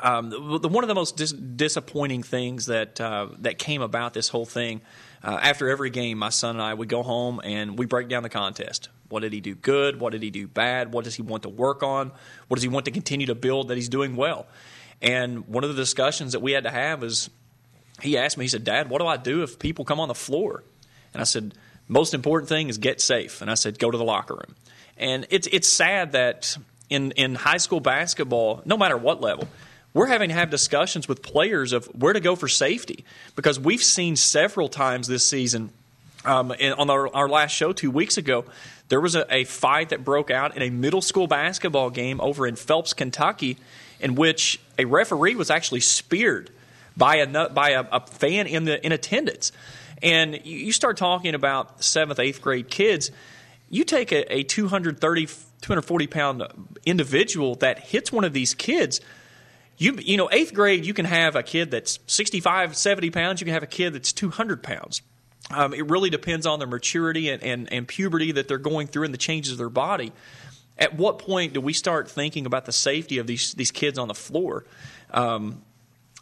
[0.00, 4.28] um, the, one of the most dis- disappointing things that uh, that came about this
[4.28, 4.80] whole thing.
[5.26, 8.22] Uh, after every game, my son and I would go home and we break down
[8.22, 8.90] the contest.
[9.08, 9.98] What did he do good?
[9.98, 10.92] What did he do bad?
[10.92, 12.12] What does he want to work on?
[12.46, 14.46] What does he want to continue to build that he's doing well?
[15.02, 17.28] And one of the discussions that we had to have is
[18.00, 20.14] he asked me, he said, Dad, what do I do if people come on the
[20.14, 20.62] floor?
[21.12, 21.54] And I said,
[21.88, 23.42] most important thing is get safe.
[23.42, 24.54] And I said, go to the locker room.
[24.96, 26.56] And it's it's sad that
[26.88, 29.48] in in high school basketball, no matter what level,
[29.96, 33.02] we're having to have discussions with players of where to go for safety
[33.34, 35.70] because we've seen several times this season.
[36.22, 38.44] Um, on our, our, last show two weeks ago,
[38.90, 42.46] there was a, a fight that broke out in a middle school basketball game over
[42.46, 43.56] in Phelps, Kentucky,
[43.98, 46.50] in which a referee was actually speared
[46.94, 49.50] by a by a, a fan in the in attendance.
[50.02, 53.10] And you start talking about seventh, eighth grade kids,
[53.70, 56.42] you take a, a 230, 240 pound
[56.84, 59.00] individual that hits one of these kids.
[59.78, 63.40] You, you know, eighth grade, you can have a kid that's 65, 70 pounds.
[63.40, 65.02] You can have a kid that's 200 pounds.
[65.50, 69.04] Um, it really depends on their maturity and, and, and puberty that they're going through
[69.04, 70.12] and the changes of their body.
[70.78, 74.08] At what point do we start thinking about the safety of these these kids on
[74.08, 74.64] the floor?
[75.10, 75.62] Um,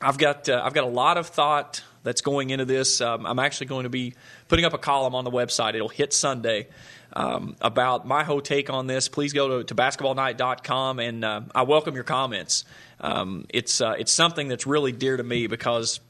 [0.01, 3.01] I've got uh, I've got a lot of thought that's going into this.
[3.01, 4.15] Um, I'm actually going to be
[4.47, 5.75] putting up a column on the website.
[5.75, 6.69] It'll hit Sunday
[7.15, 9.09] um, about my whole take on this.
[9.09, 12.65] Please go to, to basketballnight.com and uh, I welcome your comments.
[13.05, 16.01] Um, it's uh, it's something that's really dear to me because.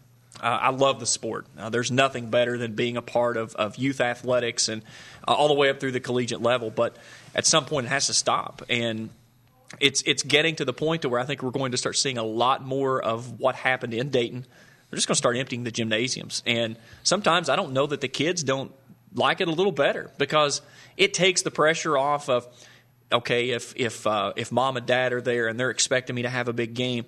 [0.40, 1.46] Uh, I love the sport.
[1.56, 4.82] Uh, there's nothing better than being a part of, of youth athletics and
[5.28, 6.70] uh, all the way up through the collegiate level.
[6.70, 6.96] But
[7.36, 8.60] at some point, it has to stop.
[8.68, 9.10] And
[9.78, 12.18] it's it's getting to the point to where I think we're going to start seeing
[12.18, 14.44] a lot more of what happened in Dayton
[14.94, 16.44] they're just going to start emptying the gymnasiums.
[16.46, 18.72] And sometimes I don't know that the kids don't
[19.12, 20.60] like it a little better because
[20.96, 22.46] it takes the pressure off of
[23.12, 26.28] okay if if uh, if mom and dad are there and they're expecting me to
[26.28, 27.04] have a big game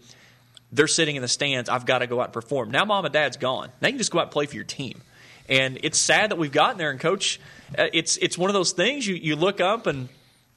[0.72, 3.12] they're sitting in the stands i've got to go out and perform now mom and
[3.12, 5.01] dad's gone now you can just go out and play for your team
[5.49, 7.40] and it's sad that we've gotten there and coach
[7.78, 10.09] uh, it's it's one of those things you, you look up and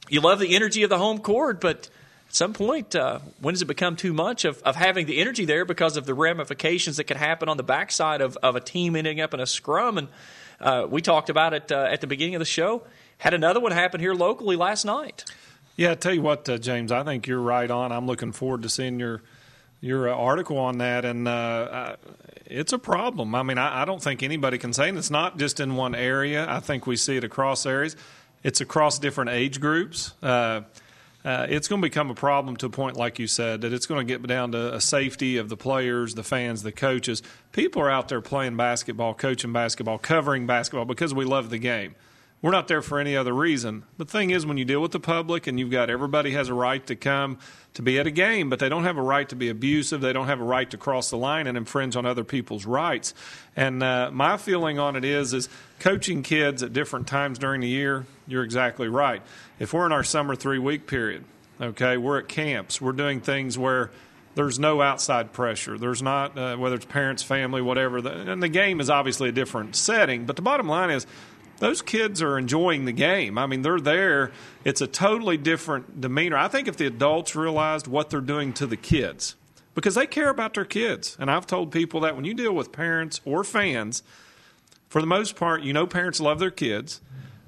[0.09, 1.89] you love the energy of the home court but
[2.29, 5.45] at some point, uh, when does it become too much of, of having the energy
[5.45, 8.95] there because of the ramifications that could happen on the backside of, of a team
[8.95, 9.97] ending up in a scrum?
[9.97, 10.07] And
[10.59, 12.83] uh, we talked about it uh, at the beginning of the show.
[13.19, 15.25] Had another one happen here locally last night.
[15.75, 17.91] Yeah, I tell you what, uh, James, I think you're right on.
[17.91, 19.21] I'm looking forward to seeing your
[19.81, 21.95] your uh, article on that, and uh,
[22.45, 23.33] it's a problem.
[23.33, 25.95] I mean, I, I, don't think anybody can say, and it's not just in one
[25.95, 26.45] area.
[26.49, 27.95] I think we see it across areas.
[28.43, 30.13] It's across different age groups.
[30.21, 30.61] Uh,
[31.23, 33.85] uh, it's going to become a problem to a point, like you said, that it's
[33.85, 37.21] going to get down to a safety of the players, the fans, the coaches.
[37.51, 41.95] People are out there playing basketball, coaching basketball, covering basketball because we love the game.
[42.41, 43.83] We're not there for any other reason.
[43.97, 46.53] The thing is, when you deal with the public and you've got everybody has a
[46.53, 47.37] right to come
[47.73, 49.99] to be at a game, but they don't have a right to be abusive.
[49.99, 53.13] They don't have a right to cross the line and infringe on other people's rights.
[53.57, 57.67] And uh, my feeling on it is, is coaching kids at different times during the
[57.67, 58.05] year.
[58.25, 59.21] You're exactly right.
[59.59, 61.25] If we're in our summer three week period,
[61.59, 62.79] okay, we're at camps.
[62.79, 63.91] We're doing things where
[64.35, 65.77] there's no outside pressure.
[65.77, 67.97] There's not, uh, whether it's parents, family, whatever.
[67.97, 70.25] And the game is obviously a different setting.
[70.25, 71.05] But the bottom line is,
[71.59, 73.37] those kids are enjoying the game.
[73.37, 74.31] I mean, they're there.
[74.63, 76.37] It's a totally different demeanor.
[76.37, 79.35] I think if the adults realized what they're doing to the kids,
[79.75, 81.15] because they care about their kids.
[81.19, 84.03] And I've told people that when you deal with parents or fans,
[84.87, 87.01] for the most part, you know parents love their kids.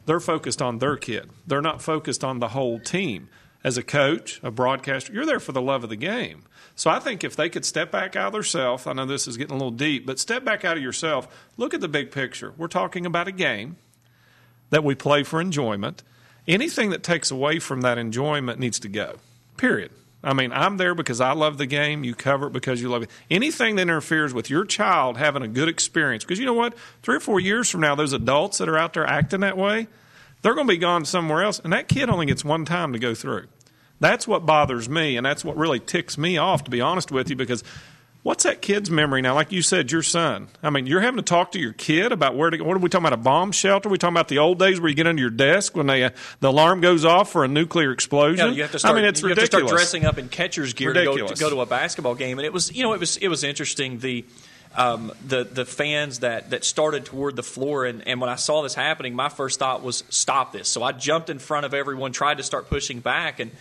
[0.05, 1.30] They're focused on their kid.
[1.47, 3.30] They're not focused on the whole team.
[3.64, 6.43] As a coach, a broadcaster, you're there for the love of the game.
[6.76, 9.38] So I think if they could step back out of themselves, I know this is
[9.38, 12.53] getting a little deep, but step back out of yourself, look at the big picture.
[12.57, 13.76] We're talking about a game
[14.72, 16.03] that we play for enjoyment.
[16.47, 19.17] Anything that takes away from that enjoyment needs to go.
[19.57, 19.91] Period.
[20.24, 22.03] I mean, I'm there because I love the game.
[22.03, 23.09] You cover it because you love it.
[23.30, 26.76] Anything that interferes with your child having a good experience, because you know what?
[27.01, 29.88] Three or four years from now, those adults that are out there acting that way,
[30.41, 32.99] they're going to be gone somewhere else, and that kid only gets one time to
[32.99, 33.47] go through.
[33.99, 37.30] That's what bothers me, and that's what really ticks me off, to be honest with
[37.30, 37.63] you, because
[38.24, 39.34] What's that kid's memory now?
[39.34, 40.49] Like you said, your son.
[40.61, 42.61] I mean, you're having to talk to your kid about where to.
[42.63, 43.17] What are we talking about?
[43.17, 43.89] A bomb shelter?
[43.89, 46.03] Are we talking about the old days where you get under your desk when they,
[46.03, 48.49] uh, the alarm goes off for a nuclear explosion?
[48.49, 48.93] Yeah, you have to start.
[48.93, 49.47] I mean, it's ridiculous.
[49.47, 52.45] start dressing up in catcher's gear to go, to go to a basketball game, and
[52.45, 54.26] it was you know it was it was interesting the.
[54.74, 58.61] Um, the the fans that, that started toward the floor and, and when I saw
[58.61, 60.69] this happening, my first thought was stop this.
[60.69, 63.51] So I jumped in front of everyone, tried to start pushing back, and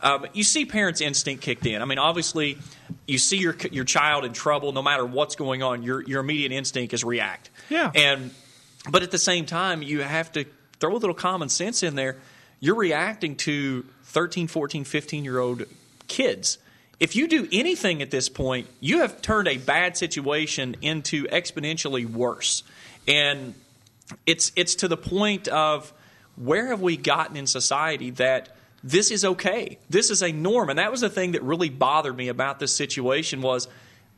[0.00, 1.80] um, you see parents' instinct kicked in.
[1.80, 2.58] I mean, obviously,
[3.06, 6.52] you see your your child in trouble, no matter what's going on, your your immediate
[6.52, 7.50] instinct is react.
[7.70, 7.90] Yeah.
[7.94, 8.30] And
[8.90, 10.44] but at the same time, you have to
[10.80, 12.16] throw a little common sense in there.
[12.60, 15.64] You're reacting to 13, 14, 15 year old
[16.08, 16.58] kids.
[16.98, 22.06] If you do anything at this point, you have turned a bad situation into exponentially
[22.06, 22.62] worse.
[23.06, 23.54] And
[24.24, 25.92] it's it's to the point of
[26.36, 29.78] where have we gotten in society that this is okay.
[29.90, 30.70] This is a norm.
[30.70, 33.68] And that was the thing that really bothered me about this situation was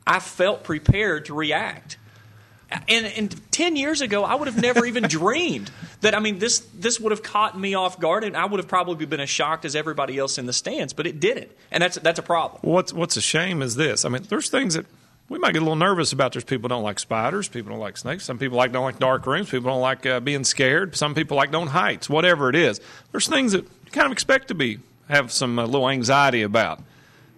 [0.05, 1.97] I felt prepared to react.
[2.87, 6.13] And, and ten years ago, I would have never even dreamed that.
[6.13, 9.07] I mean, this this would have caught me off guard, and I would have probably
[9.07, 10.93] been as shocked as everybody else in the stands.
[10.93, 12.59] But it didn't, and that's that's a problem.
[12.61, 14.05] What's What's a shame is this.
[14.05, 14.85] I mean, there's things that
[15.29, 16.33] we might get a little nervous about.
[16.33, 17.47] There's people don't like spiders.
[17.47, 18.25] People don't like snakes.
[18.25, 19.49] Some people like don't like dark rooms.
[19.49, 20.95] People don't like uh, being scared.
[20.95, 22.09] Some people like don't heights.
[22.09, 25.65] Whatever it is, there's things that you kind of expect to be have some uh,
[25.65, 26.81] little anxiety about.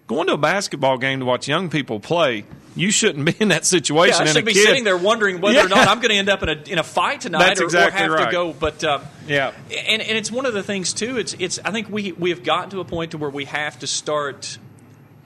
[0.06, 3.64] Going to a basketball game to watch young people play, you shouldn't be in that
[3.64, 4.24] situation.
[4.24, 4.30] Yeah.
[4.30, 5.66] I should be kid- sitting there wondering whether Yeah.
[5.66, 7.64] or not I'm going to end up in a in a fight tonight, That's or,
[7.64, 8.24] exactly or have right.
[8.26, 8.52] to go.
[8.52, 9.52] But um, Yeah.
[9.70, 11.18] and and it's one of the things too.
[11.18, 13.78] It's it's I think we we have gotten to a point to where we have
[13.78, 14.58] to start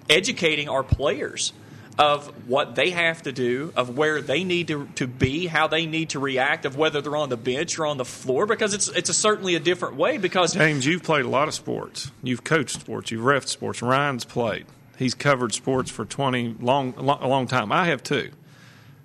[0.08, 1.52] educating our players
[1.98, 5.86] of what they have to do, of where they need to, to be, how they
[5.86, 8.88] need to react, of whether they're on the bench or on the floor, because it's
[8.88, 10.18] it's a certainly a different way.
[10.18, 12.10] Because James, you've played a lot of sports.
[12.22, 13.10] You've coached sports.
[13.10, 13.80] You've refed sports.
[13.80, 14.66] Ryan's played.
[14.98, 17.72] He's covered sports for twenty long, a long time.
[17.72, 18.30] I have too.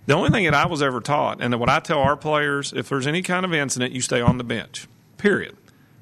[0.08, 2.90] The only thing that I was ever taught, and what I tell our players, if
[2.90, 4.88] there's any kind of incident, you stay on the bench.
[5.18, 5.56] Period.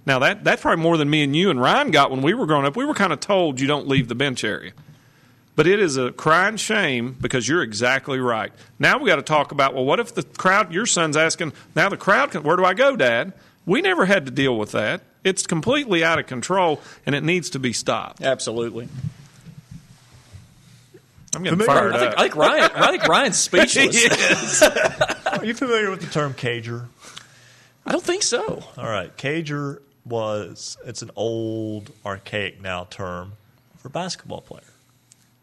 [0.05, 2.47] Now that that's probably more than me and you and Ryan got when we were
[2.47, 2.75] growing up.
[2.75, 4.71] We were kind of told you don't leave the bench area.
[5.59, 8.53] But it is a crying shame because you're exactly right.
[8.79, 10.73] Now we got to talk about well, what if the crowd?
[10.73, 11.89] Your son's asking now.
[11.89, 12.43] The crowd can.
[12.43, 13.33] Where do I go, Dad?
[13.65, 15.01] We never had to deal with that.
[15.25, 18.21] It's completely out of control, and it needs to be stopped.
[18.21, 18.87] absolutely,
[21.35, 22.19] I'm getting me, fired I think, up.
[22.19, 24.61] I think Ryan I think Ryan's speechless.
[25.25, 26.85] Are you familiar with the term cager?
[27.85, 28.63] I don't think so.
[28.77, 33.33] All right, cager was it's an old archaic now term
[33.79, 34.63] for basketball player.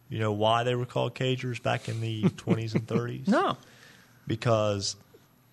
[0.08, 3.26] You know why they were called cagers back in the 20s and 30s?
[3.28, 3.56] No.
[4.26, 4.96] Because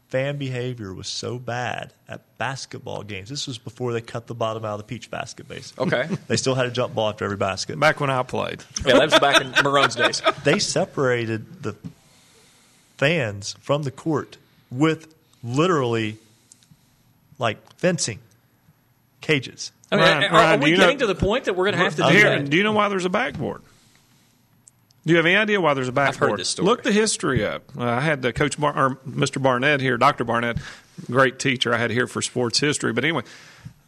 [0.09, 3.29] fan behavior was so bad at basketball games.
[3.29, 5.87] This was before they cut the bottom out of the peach basket, basically.
[5.87, 6.07] Okay.
[6.27, 7.79] They still had a jump ball after every basket.
[7.79, 10.21] Back when I played, Yeah, that was back in Marone's days.
[10.43, 11.75] They separated the
[12.97, 14.37] fans from the court
[14.71, 16.17] with literally
[17.39, 18.19] like fencing
[19.21, 19.71] cages.
[19.91, 21.55] I mean, Ryan, are, Ryan, are do we you know- getting to the point that
[21.55, 22.49] we're going to have to do Here, that?
[22.49, 23.61] do you know why there's a backboard?
[25.05, 26.31] Do you have any idea why there's a backboard?
[26.31, 26.65] heard this story.
[26.67, 27.63] Look the history up.
[27.77, 29.41] Uh, I had the coach Bar- or Mr.
[29.41, 30.23] Barnett here, Dr.
[30.23, 30.57] Barnett,
[31.11, 32.93] great teacher I had here for sports history.
[32.93, 33.23] But anyway,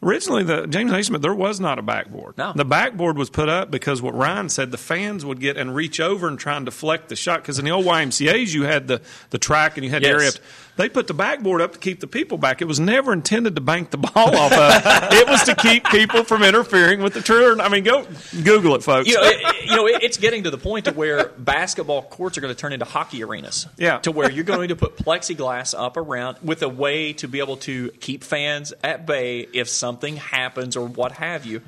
[0.04, 2.38] originally the James Naismith there was not a backboard.
[2.38, 2.52] No.
[2.54, 6.02] The backboard was put up because what Ryan said the fans would get and reach
[6.02, 9.02] over and try and deflect the shot because in the old YMCA's you had the
[9.30, 10.20] the track and you had the Yes.
[10.22, 10.32] area.
[10.78, 12.62] They put the backboard up to keep the people back.
[12.62, 15.14] It was never intended to bank the ball off of.
[15.14, 17.62] it was to keep people from interfering with the turn.
[17.62, 18.06] I mean, go
[18.44, 19.08] Google it, folks.
[19.08, 22.38] You know, it, you know, it- it's getting to the point to where basketball courts
[22.38, 23.68] are going to turn into hockey arenas.
[23.78, 24.00] Yeah.
[24.00, 27.58] To where you're going to put plexiglass up around with a way to be able
[27.58, 31.62] to keep fans at bay if something happens or what have you.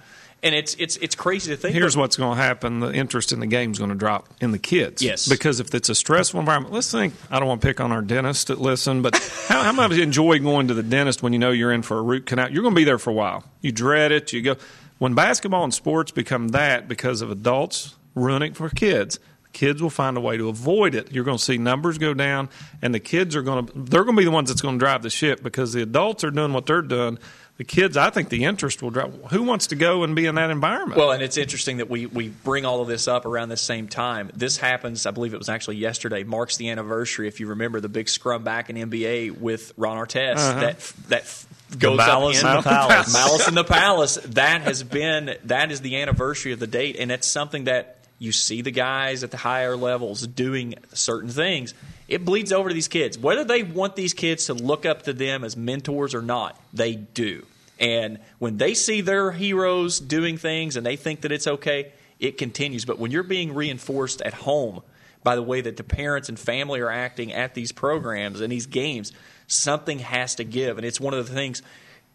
[0.43, 1.73] And it's it's it's crazy to think.
[1.73, 4.51] Here's what's going to happen: the interest in the game is going to drop in
[4.51, 5.01] the kids.
[5.01, 5.27] Yes.
[5.27, 7.15] because if it's a stressful environment, let's think.
[7.31, 9.15] I don't want to pick on our dentist that listen, but
[9.47, 12.01] how, how much enjoy going to the dentist when you know you're in for a
[12.03, 12.51] root canal?
[12.51, 13.45] You're going to be there for a while.
[13.61, 14.31] You dread it.
[14.31, 14.55] You go
[14.99, 19.19] when basketball and sports become that because of adults ruining for kids.
[19.53, 21.11] Kids will find a way to avoid it.
[21.11, 22.49] You're going to see numbers go down,
[22.81, 24.79] and the kids are going to they're going to be the ones that's going to
[24.79, 27.17] drive the ship because the adults are doing what they're doing.
[27.57, 29.11] The kids, I think, the interest will drop.
[29.31, 30.95] Who wants to go and be in that environment?
[30.99, 33.87] Well, and it's interesting that we, we bring all of this up around the same
[33.87, 34.29] time.
[34.35, 37.89] This happens, I believe it was actually yesterday, marks the anniversary, if you remember, the
[37.89, 40.59] big scrum back in NBA with Ron Artest Uh-huh.
[40.59, 40.79] that
[41.09, 41.45] that
[41.79, 43.13] goes Malice up in the Palace.
[43.13, 44.15] Malice in the Palace.
[44.25, 48.31] That has been that is the anniversary of the date, and it's something that you
[48.31, 51.73] see the guys at the higher levels doing certain things.
[52.07, 55.13] It bleeds over to these kids, whether they want these kids to look up to
[55.13, 56.59] them as mentors or not.
[56.73, 57.45] They do,
[57.79, 62.37] and when they see their heroes doing things and they think that it's okay, it
[62.37, 62.85] continues.
[62.85, 64.81] But when you're being reinforced at home
[65.27, 68.65] by the way that the parents and family are acting at these programs and these
[68.65, 69.11] games.
[69.47, 71.61] Something has to give, and it's one of the things.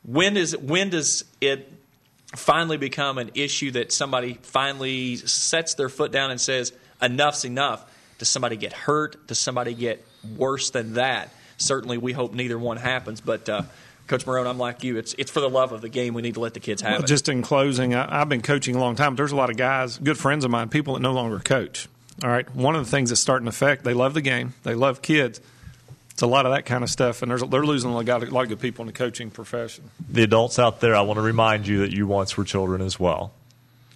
[0.02, 1.70] When is when does it
[2.36, 7.84] finally become an issue that somebody finally sets their foot down and says enough's enough?
[8.18, 9.26] Does somebody get hurt?
[9.26, 10.04] Does somebody get
[10.36, 11.30] worse than that?
[11.58, 13.48] Certainly, we hope neither one happens, but.
[13.48, 13.62] Uh,
[14.08, 14.98] Coach Marone, I'm like you.
[14.98, 16.12] It's it's for the love of the game.
[16.12, 17.06] We need to let the kids have Well, it.
[17.06, 19.14] just in closing, I, I've been coaching a long time.
[19.14, 21.88] There's a lot of guys, good friends of mine, people that no longer coach.
[22.22, 24.74] All right, one of the things that's starting to affect, they love the game, they
[24.74, 25.40] love kids.
[26.12, 28.22] It's a lot of that kind of stuff, and there's, they're losing a lot, of,
[28.28, 29.90] a lot of good people in the coaching profession.
[30.08, 33.00] the adults out there, I want to remind you that you once were children as
[33.00, 33.32] well.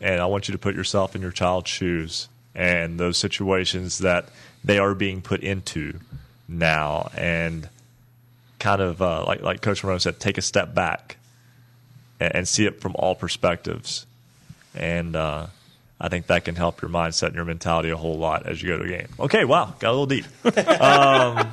[0.01, 4.29] And I want you to put yourself in your child's shoes and those situations that
[4.65, 6.01] they are being put into
[6.49, 7.69] now and
[8.59, 11.19] kind of, uh, like, like Coach Moreno said, take a step back
[12.19, 14.07] and, and see it from all perspectives.
[14.75, 15.47] And uh,
[16.01, 18.69] I think that can help your mindset and your mentality a whole lot as you
[18.69, 19.09] go to a game.
[19.19, 20.27] Okay, wow, got a little deep.
[20.81, 21.53] Um,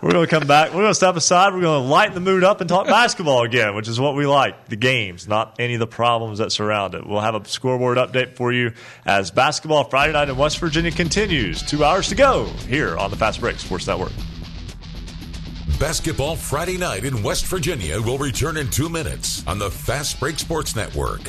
[0.00, 0.70] we're going to come back.
[0.70, 1.52] We're going to step aside.
[1.52, 4.26] We're going to lighten the mood up and talk basketball again, which is what we
[4.26, 7.06] like the games, not any of the problems that surround it.
[7.06, 8.72] We'll have a scoreboard update for you
[9.04, 11.62] as basketball Friday night in West Virginia continues.
[11.62, 14.12] Two hours to go here on the Fast Break Sports Network.
[15.80, 20.38] Basketball Friday night in West Virginia will return in two minutes on the Fast Break
[20.38, 21.20] Sports Network.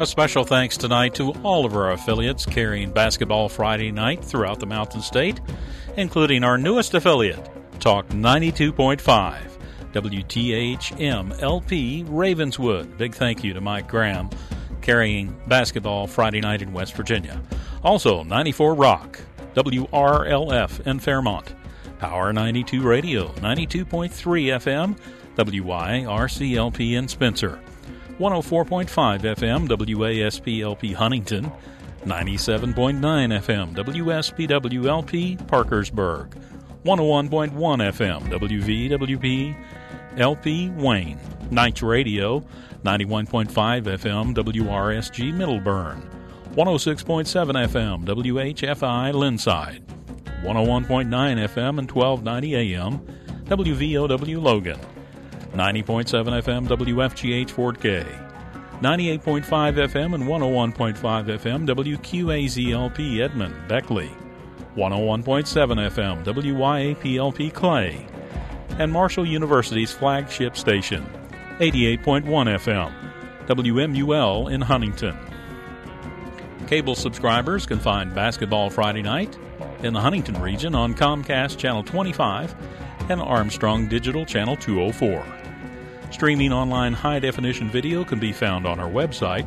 [0.00, 4.64] A special thanks tonight to all of our affiliates carrying Basketball Friday night throughout the
[4.64, 5.42] Mountain State,
[5.98, 9.58] including our newest affiliate, Talk 92.5,
[9.92, 12.96] WTHM LP Ravenswood.
[12.96, 14.30] Big thank you to Mike Graham
[14.80, 17.38] carrying Basketball Friday night in West Virginia.
[17.84, 19.20] Also, 94 Rock,
[19.54, 21.54] WRLF in Fairmont,
[21.98, 24.08] Power 92 Radio, 92.3
[24.56, 24.98] FM,
[25.36, 27.60] WYRCLP in Spencer.
[28.20, 31.50] 104.5 FM WASPLP Huntington,
[32.04, 36.36] 97.9 FM WSPWLP Parkersburg,
[36.84, 39.56] 101.1 FM WVWP
[40.18, 41.18] LP Wayne,
[41.50, 42.40] Nights Radio,
[42.84, 46.02] 91.5 FM WRSG Middleburn,
[46.56, 49.82] 106.7 FM WHFI Lindside,
[50.42, 53.00] 101.9 FM and 1290 AM
[53.46, 54.78] WVOW Logan.
[55.54, 58.06] 90.7 FM WFGH Fort Gay,
[58.80, 64.10] 98.5 FM and 101.5 FM WQAZLP Edmond Beckley,
[64.76, 68.06] 101.7 FM WYAPLP Clay,
[68.78, 71.04] and Marshall University's flagship station,
[71.58, 72.92] 88.1 FM
[73.46, 75.18] WMUL in Huntington.
[76.68, 79.36] Cable subscribers can find Basketball Friday night
[79.82, 82.54] in the Huntington region on Comcast Channel 25
[83.10, 85.39] and Armstrong Digital Channel 204.
[86.10, 89.46] Streaming online high definition video can be found on our website,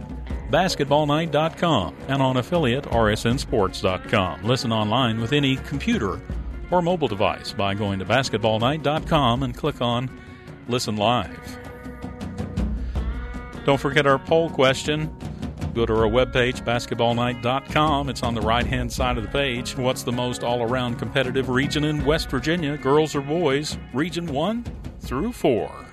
[0.50, 4.44] basketballnight.com, and on affiliate rsnsports.com.
[4.44, 6.22] Listen online with any computer
[6.72, 10.10] or mobile device by going to basketballnight.com and click on
[10.68, 11.60] Listen Live.
[13.66, 15.14] Don't forget our poll question.
[15.74, 18.10] Go to our webpage, basketballnight.com.
[18.10, 19.76] It's on the right hand side of the page.
[19.76, 23.78] What's the most all around competitive region in West Virginia, girls or boys?
[23.94, 24.66] Region 1
[25.00, 25.93] through 4.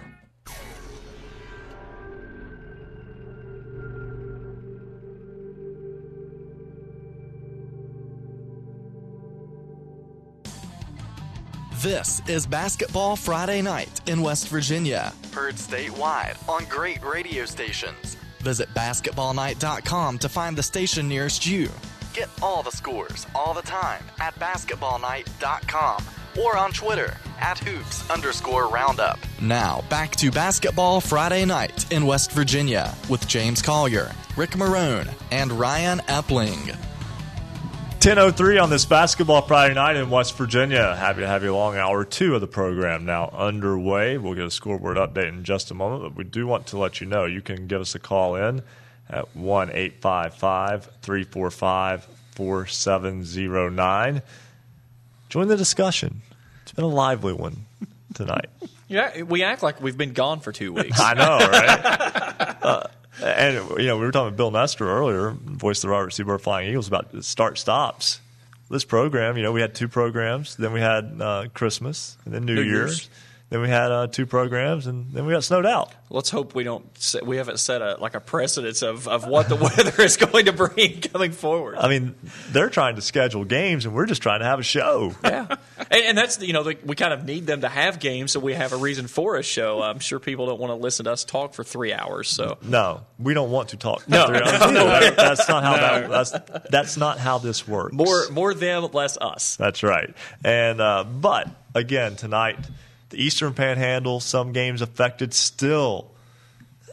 [11.83, 15.14] This is Basketball Friday Night in West Virginia.
[15.33, 18.18] Heard statewide on great radio stations.
[18.41, 21.70] Visit basketballnight.com to find the station nearest you.
[22.12, 26.05] Get all the scores all the time at basketballnight.com
[26.45, 29.18] or on Twitter at hoops underscore roundup.
[29.41, 35.51] Now back to Basketball Friday Night in West Virginia with James Collier, Rick Marone, and
[35.51, 36.76] Ryan Epling.
[38.01, 40.97] 10.03 on this basketball Friday night in West Virginia.
[40.97, 41.77] Happy to have you along.
[41.77, 44.17] Hour two of the program now underway.
[44.17, 47.03] We'll get a scoreboard update in just a moment, but we do want to let
[47.03, 48.63] you know you can give us a call in
[49.11, 54.23] at 1 855 345 4709.
[55.29, 56.23] Join the discussion.
[56.63, 57.67] It's been a lively one
[58.15, 58.47] tonight.
[58.89, 60.99] Yeah, we act like we've been gone for two weeks.
[60.99, 62.59] I know, right?
[62.61, 62.83] uh,
[63.23, 66.16] and you know, we were talking with Bill Nestor earlier, voice of the Robert.
[66.16, 68.21] Byrd Flying Eagles, about start stops.
[68.71, 70.55] This program, you know, we had two programs.
[70.57, 73.01] Then we had uh, Christmas, and then New, New Year's.
[73.01, 73.11] Year's.
[73.51, 75.93] Then we had uh, two programs, and then we got snowed out.
[76.09, 76.87] Let's hope we don't.
[76.97, 80.45] Set, we haven't set a like a precedence of, of what the weather is going
[80.47, 81.77] to bring coming forward.
[81.77, 82.15] I mean,
[82.51, 85.15] they're trying to schedule games, and we're just trying to have a show.
[85.25, 85.57] yeah,
[85.91, 88.39] And, and that's you know the, we kind of need them to have games, so
[88.39, 89.83] we have a reason for a show.
[89.83, 92.29] I'm sure people don't want to listen to us talk for three hours.
[92.29, 94.09] So No, we don't want to talk.
[94.09, 94.27] No.
[94.27, 94.51] Three hours.
[94.61, 96.09] That- that's not how that.
[96.09, 96.31] That's,
[96.71, 97.95] that's not how this works.
[97.95, 99.57] more more them, less us.
[99.57, 100.15] That's right.
[100.45, 102.59] And uh, but again tonight,
[103.11, 105.35] the Eastern Panhandle, some games affected.
[105.35, 106.11] Still,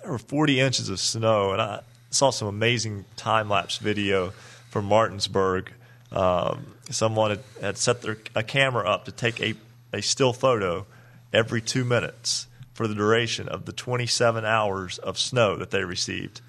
[0.02, 4.34] there were 40 inches of snow, and I saw some amazing time lapse video
[4.70, 5.72] from Martinsburg.
[6.12, 9.56] Um, someone had, had set their a camera up to take a
[9.94, 10.86] a still photo
[11.34, 16.42] every two minutes for the duration of the 27 hours of snow that they received,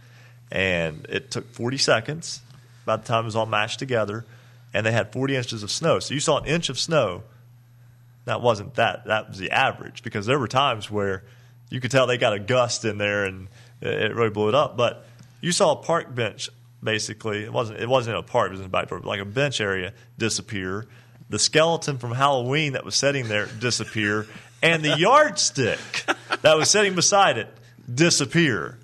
[0.51, 2.41] and it took 40 seconds.
[2.85, 4.25] By the time it was all mashed together,
[4.73, 5.99] and they had 40 inches of snow.
[5.99, 7.23] So you saw an inch of snow.
[8.29, 9.07] That wasn't that.
[9.07, 11.25] That was the average because there were times where
[11.71, 13.49] you could tell they got a gust in there and
[13.81, 14.77] it really blew it up.
[14.77, 15.07] But
[15.41, 16.51] you saw a park bench
[16.83, 17.45] basically.
[17.45, 17.81] It wasn't.
[17.81, 18.49] It wasn't a park.
[18.49, 20.87] It was in the back door, but like a bench area disappear.
[21.31, 24.27] The skeleton from Halloween that was sitting there disappear,
[24.63, 25.79] and the yardstick
[26.43, 27.49] that was sitting beside it
[27.93, 28.79] disappear.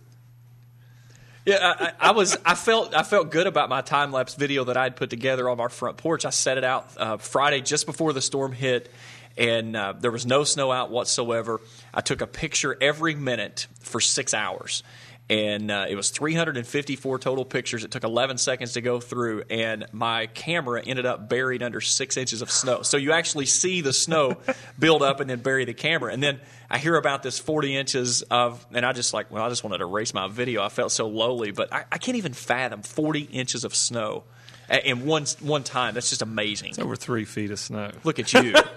[1.46, 2.36] Yeah, I, I I was.
[2.44, 2.94] I felt.
[2.94, 5.68] I felt good about my time lapse video that I had put together on our
[5.68, 6.24] front porch.
[6.24, 8.90] I set it out uh, Friday just before the storm hit,
[9.36, 11.60] and uh, there was no snow out whatsoever.
[11.92, 14.82] I took a picture every minute for six hours,
[15.28, 17.82] and uh, it was 354 total pictures.
[17.82, 22.16] It took 11 seconds to go through, and my camera ended up buried under six
[22.16, 22.82] inches of snow.
[22.82, 24.36] So you actually see the snow
[24.78, 28.22] build up and then bury the camera, and then I hear about this 40 inches
[28.22, 30.62] of, and I just like, well, I just wanted to erase my video.
[30.62, 34.24] I felt so lowly, but I, I can't even fathom 40 inches of snow
[34.70, 35.94] in one one time.
[35.94, 36.70] That's just amazing.
[36.70, 37.90] It's over three feet of snow.
[38.04, 38.52] Look at you.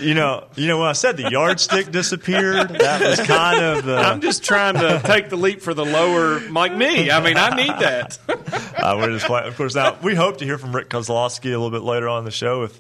[0.01, 3.97] You know, you know when I said the yardstick disappeared, that was kind of the.
[3.97, 7.11] I'm just trying to take the leap for the lower, like me.
[7.11, 8.19] I mean, I need that.
[8.85, 9.49] Uh, we're just playing.
[9.49, 12.19] Of course, now we hope to hear from Rick Kozlowski a little bit later on
[12.19, 12.79] in the show if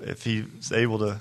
[0.00, 1.18] if he's able to.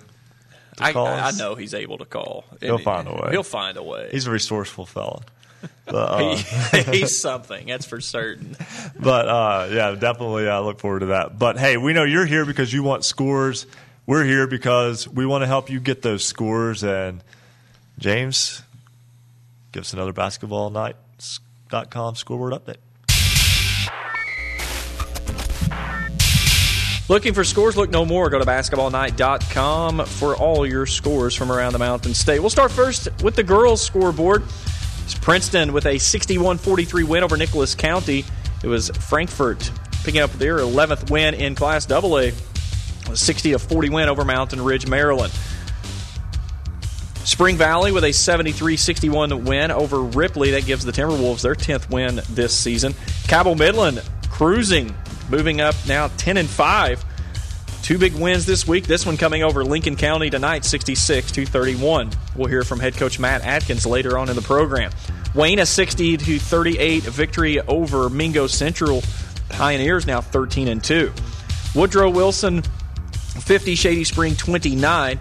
[0.78, 1.40] to I, call I us.
[1.40, 2.44] know he's able to call.
[2.60, 3.30] He'll And find a way.
[3.32, 4.10] He'll find a way.
[4.12, 5.22] He's a resourceful fella.
[5.86, 7.68] But, uh, He- he's something.
[7.68, 8.56] That's for certain.
[9.00, 11.40] but uh, yeah, definitely, I look forward to that.
[11.40, 13.66] But hey, we know you're here because you want scores.
[14.06, 16.84] We're here because we want to help you get those scores.
[16.84, 17.24] And
[18.00, 18.62] James,
[19.72, 22.78] give us another basketball night.com scoreboard update.
[27.10, 27.78] Looking for scores?
[27.78, 28.30] Look no more.
[28.30, 32.40] Go to basketballnight.com for all your scores from around the Mountain State.
[32.42, 34.44] We'll start first with the girls' scoreboard.
[35.08, 38.26] It's Princeton with a 61 43 win over Nicholas County.
[38.62, 39.72] It was Frankfort
[40.04, 42.32] picking up their 11th win in Class AA.
[43.10, 45.32] A 60 to 40 win over Mountain Ridge, Maryland.
[47.24, 50.52] Spring Valley with a 73 61 win over Ripley.
[50.52, 52.94] That gives the Timberwolves their 10th win this season.
[53.30, 54.94] Cabell Midland cruising,
[55.30, 57.06] moving up now 10 and 5.
[57.88, 58.86] Two big wins this week.
[58.86, 62.12] This one coming over Lincoln County tonight, 66 to 31.
[62.36, 64.92] We'll hear from head coach Matt Atkins later on in the program.
[65.34, 69.04] Wayne a 60 to 38 victory over Mingo Central.
[69.48, 71.14] Pioneers now 13 and 2.
[71.76, 72.62] Woodrow Wilson
[73.14, 75.18] 50 Shady Spring 29.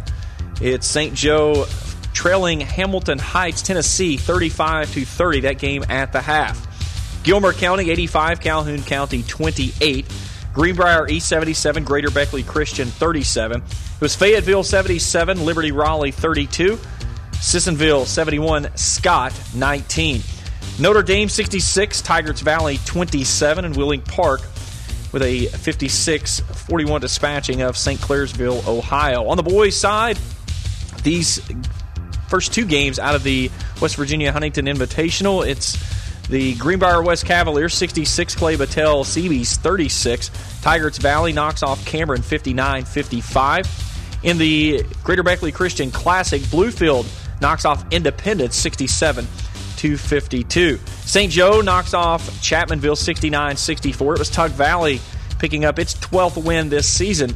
[0.60, 1.14] It's St.
[1.14, 1.66] Joe
[2.12, 7.22] trailing Hamilton Heights, Tennessee 35 to 30 that game at the half.
[7.22, 10.04] Gilmer County 85, Calhoun County 28.
[10.57, 13.61] Greenbrier East 77, Greater Beckley Christian 37.
[13.61, 16.78] It was Fayetteville 77, Liberty Raleigh 32.
[17.42, 20.22] Sissonville 71, Scott 19.
[20.80, 24.40] Notre Dame 66, Tygarts Valley 27, and Wheeling Park
[25.12, 28.00] with a 56 41 dispatching of St.
[28.00, 29.26] Clairsville, Ohio.
[29.28, 30.18] On the boys' side,
[31.02, 31.38] these
[32.30, 33.50] first two games out of the
[33.82, 35.76] West Virginia Huntington Invitational, it's
[36.29, 40.31] the Greenbrier West Cavaliers 66, Clay Battelle Seabees 36.
[40.61, 44.20] Tygarts Valley knocks off Cameron 59 55.
[44.22, 47.07] In the Greater Beckley Christian Classic, Bluefield
[47.41, 49.27] knocks off Independence 67
[49.77, 50.78] to 52.
[50.78, 51.31] St.
[51.31, 54.15] Joe knocks off Chapmanville 69 64.
[54.15, 55.01] It was Tug Valley
[55.39, 57.35] picking up its 12th win this season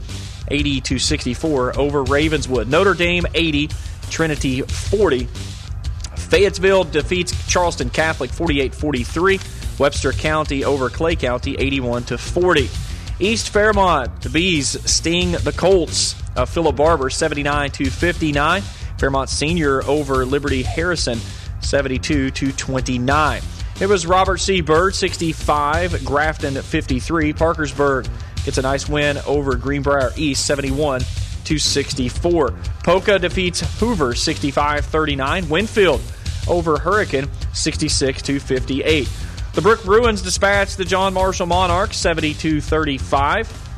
[0.48, 2.68] 80 64 over Ravenswood.
[2.68, 3.70] Notre Dame 80,
[4.10, 5.28] Trinity 40.
[6.30, 9.78] Fayetteville defeats Charleston Catholic 48-43.
[9.80, 12.70] Webster County over Clay County 81 to 40.
[13.18, 18.62] East Fairmont, the Bees sting the Colts of Philip Barbour 79 to 59.
[18.98, 21.18] Fairmont Senior over Liberty Harrison
[21.62, 23.42] 72 to 29.
[23.80, 24.60] It was Robert C.
[24.60, 27.32] Byrd 65, Grafton 53.
[27.32, 28.06] Parkersburg
[28.44, 31.02] gets a nice win over Greenbrier East 71
[31.44, 32.52] to 64.
[32.84, 35.48] Poca defeats Hoover 65 39.
[35.48, 36.00] Winfield
[36.48, 39.08] over Hurricane 66 to 58.
[39.52, 43.68] The Brook Bruins dispatched the John Marshall Monarchs 72 35.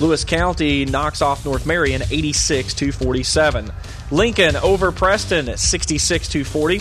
[0.00, 3.70] Lewis County knocks off North Marion 86 to 47.
[4.10, 6.80] Lincoln over Preston 66 to 40.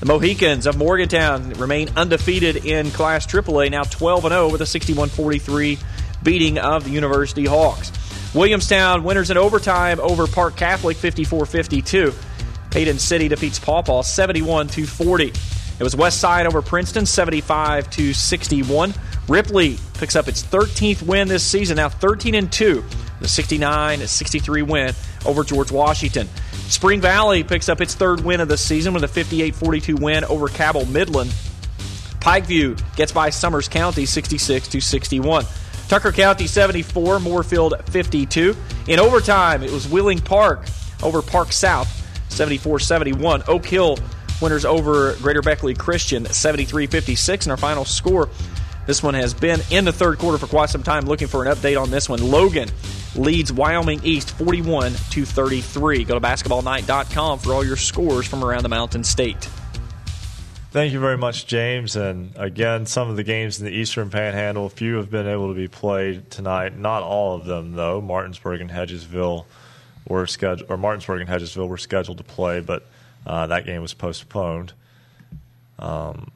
[0.00, 5.08] The Mohicans of Morgantown remain undefeated in Class AAA, now 12 0 with a 61
[5.08, 5.78] 43
[6.24, 7.92] beating of the University Hawks.
[8.34, 12.12] Williamstown winners in overtime over Park Catholic 54 52.
[12.72, 18.94] Paden City defeats Paw Paw 71-40 It was West Side over Princeton 75 to 61.
[19.28, 22.82] Ripley picks up its 13th win this season, now 13 and 2.
[23.20, 24.94] The 69 63 win
[25.26, 26.28] over George Washington.
[26.68, 30.24] Spring Valley picks up its third win of the season with a 58 42 win
[30.24, 31.30] over Cabell Midland.
[32.20, 35.44] Pikeview gets by Summers County 66 to 61.
[35.88, 38.56] Tucker County 74, Moorefield 52.
[38.88, 40.64] In overtime, it was Wheeling Park
[41.02, 42.01] over Park South
[42.32, 43.42] 74 71.
[43.46, 43.98] Oak Hill
[44.40, 47.46] winners over Greater Beckley Christian 73 56.
[47.46, 48.28] And our final score
[48.86, 51.04] this one has been in the third quarter for quite some time.
[51.04, 52.20] Looking for an update on this one.
[52.20, 52.68] Logan
[53.14, 56.04] leads Wyoming East 41 to 33.
[56.04, 59.48] Go to basketballnight.com for all your scores from around the Mountain State.
[60.72, 61.96] Thank you very much, James.
[61.96, 65.48] And again, some of the games in the Eastern Panhandle, a few have been able
[65.48, 66.76] to be played tonight.
[66.76, 68.00] Not all of them, though.
[68.00, 69.44] Martinsburg and Hedgesville
[70.08, 72.86] were scheduled, or Martinsburg and Hedgesville were scheduled to play, but
[73.26, 74.72] uh, that game was postponed.
[75.78, 76.30] Um,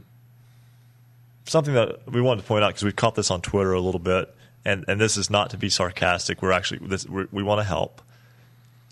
[1.47, 4.01] something that we wanted to point out because we caught this on Twitter a little
[4.01, 4.35] bit,
[4.65, 6.43] and, and this is not to be sarcastic.
[6.43, 8.03] We're actually this, we're, we want to help.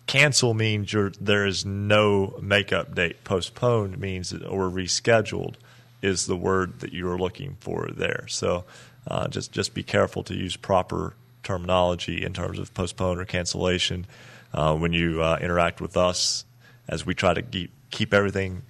[0.06, 3.24] Cancel means there is no makeup date.
[3.24, 5.54] Postponed means or rescheduled
[6.02, 8.26] is the word that you are looking for there.
[8.28, 8.64] So
[9.08, 14.06] uh, just just be careful to use proper terminology in terms of postpone or cancellation
[14.54, 16.44] uh, when you uh, interact with us,
[16.88, 18.62] as we try to keep keep everything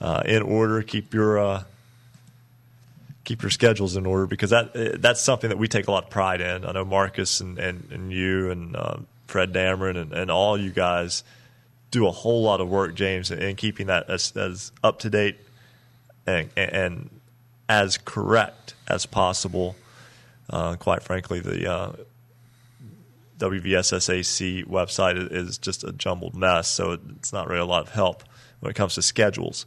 [0.00, 1.64] uh, in order, keep your uh,
[3.24, 6.04] keep your schedules in order because that uh, that's something that we take a lot
[6.04, 6.64] of pride in.
[6.64, 8.96] I know Marcus and, and, and you and uh,
[9.26, 11.24] Fred Dameron and, and all you guys
[11.90, 15.36] do a whole lot of work, James, in keeping that as, as up to date
[16.26, 17.10] and, and,
[17.66, 19.74] as correct as possible.
[20.50, 21.92] Uh, quite frankly, the uh,
[23.38, 28.22] WVSSAC website is just a jumbled mess, so it's not really a lot of help
[28.60, 29.66] when it comes to schedules.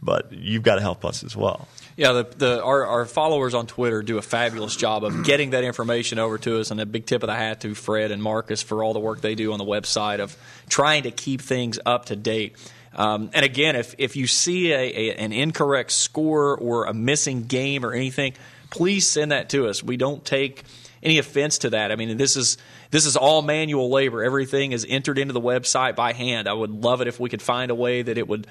[0.00, 1.66] But you've got to help us as well.
[1.96, 5.64] Yeah, the, the our, our, followers on Twitter do a fabulous job of getting that
[5.64, 8.62] information over to us, and a big tip of the hat to Fred and Marcus
[8.62, 10.36] for all the work they do on the website of
[10.68, 12.56] trying to keep things up to date.
[12.94, 17.44] Um, and again, if if you see a, a, an incorrect score or a missing
[17.44, 18.34] game or anything,
[18.70, 19.82] please send that to us.
[19.82, 20.62] We don't take
[21.02, 21.92] any offense to that.
[21.92, 22.58] I mean, this is
[22.90, 24.22] this is all manual labor.
[24.22, 26.48] Everything is entered into the website by hand.
[26.48, 28.46] I would love it if we could find a way that it would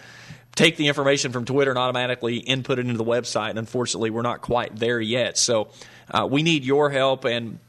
[0.56, 3.52] take the information from Twitter and automatically input it into the website.
[3.52, 5.38] And unfortunately, we're not quite there yet.
[5.38, 5.70] So
[6.10, 7.26] uh, we need your help.
[7.26, 7.60] And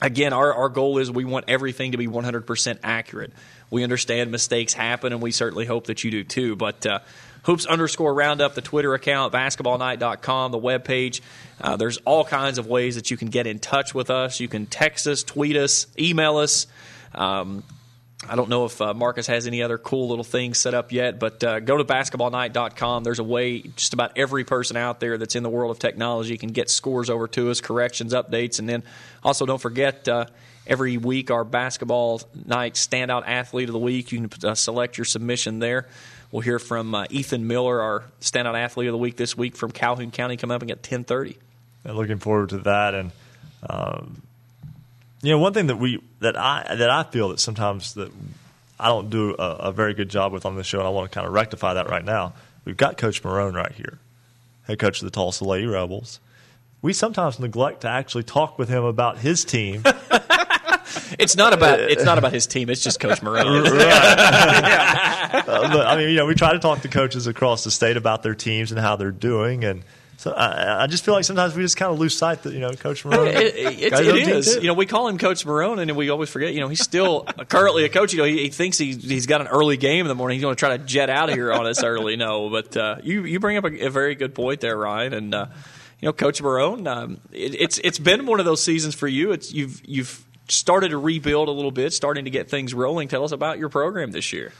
[0.00, 3.32] again, our, our goal is we want everything to be 100% accurate.
[3.70, 6.56] We understand mistakes happen, and we certainly hope that you do too.
[6.56, 6.98] But uh,
[7.42, 11.20] hoops underscore roundup, the Twitter account, basketballnight.com, the webpage.
[11.60, 14.40] Uh, there's all kinds of ways that you can get in touch with us.
[14.40, 16.66] You can text us, tweet us, email us.
[17.14, 17.62] Um,
[18.28, 21.18] I don't know if uh, Marcus has any other cool little things set up yet,
[21.18, 23.02] but uh, go to basketballnight.com.
[23.02, 26.38] There's a way just about every person out there that's in the world of technology
[26.38, 28.84] can get scores over to us, corrections, updates, and then
[29.24, 30.26] also don't forget uh,
[30.66, 34.12] every week our basketball night standout athlete of the week.
[34.12, 35.86] You can uh, select your submission there.
[36.30, 39.70] We'll hear from uh, Ethan Miller, our standout athlete of the week this week from
[39.70, 41.36] Calhoun County, coming up at 10:30.
[41.84, 43.12] Looking forward to that and.
[43.68, 44.22] Um,
[45.22, 48.10] you know, one thing that we that I that I feel that sometimes that
[48.78, 51.10] I don't do a, a very good job with on this show, and I want
[51.10, 52.34] to kind of rectify that right now.
[52.64, 53.98] We've got Coach Marone right here,
[54.64, 56.18] head coach of the Tolsia Lady Rebels.
[56.82, 59.84] We sometimes neglect to actually talk with him about his team.
[61.18, 62.70] it's not about it's not about his team.
[62.70, 63.64] It's just Coach Marone.
[63.70, 63.80] right.
[63.80, 65.44] yeah.
[65.46, 67.96] uh, but I mean, you know, we try to talk to coaches across the state
[67.96, 69.84] about their teams and how they're doing, and
[70.22, 72.60] so I, I, just feel like sometimes we just kind of lose sight that you
[72.60, 73.26] know Coach Marone.
[73.26, 74.54] It, it, it is.
[74.54, 76.54] You know, we call him Coach Marone, and we always forget.
[76.54, 78.12] You know, he's still currently a coach.
[78.12, 80.36] You know, he, he thinks he, he's got an early game in the morning.
[80.36, 82.14] He's going to try to jet out of here on us early.
[82.14, 85.34] No, but uh, you you bring up a, a, very good point there, Ryan, and
[85.34, 85.46] uh,
[86.00, 86.86] you know, Coach Marone.
[86.86, 89.32] Um, it's it's been one of those seasons for you.
[89.32, 93.08] It's you've you've started to rebuild a little bit, starting to get things rolling.
[93.08, 94.52] Tell us about your program this year.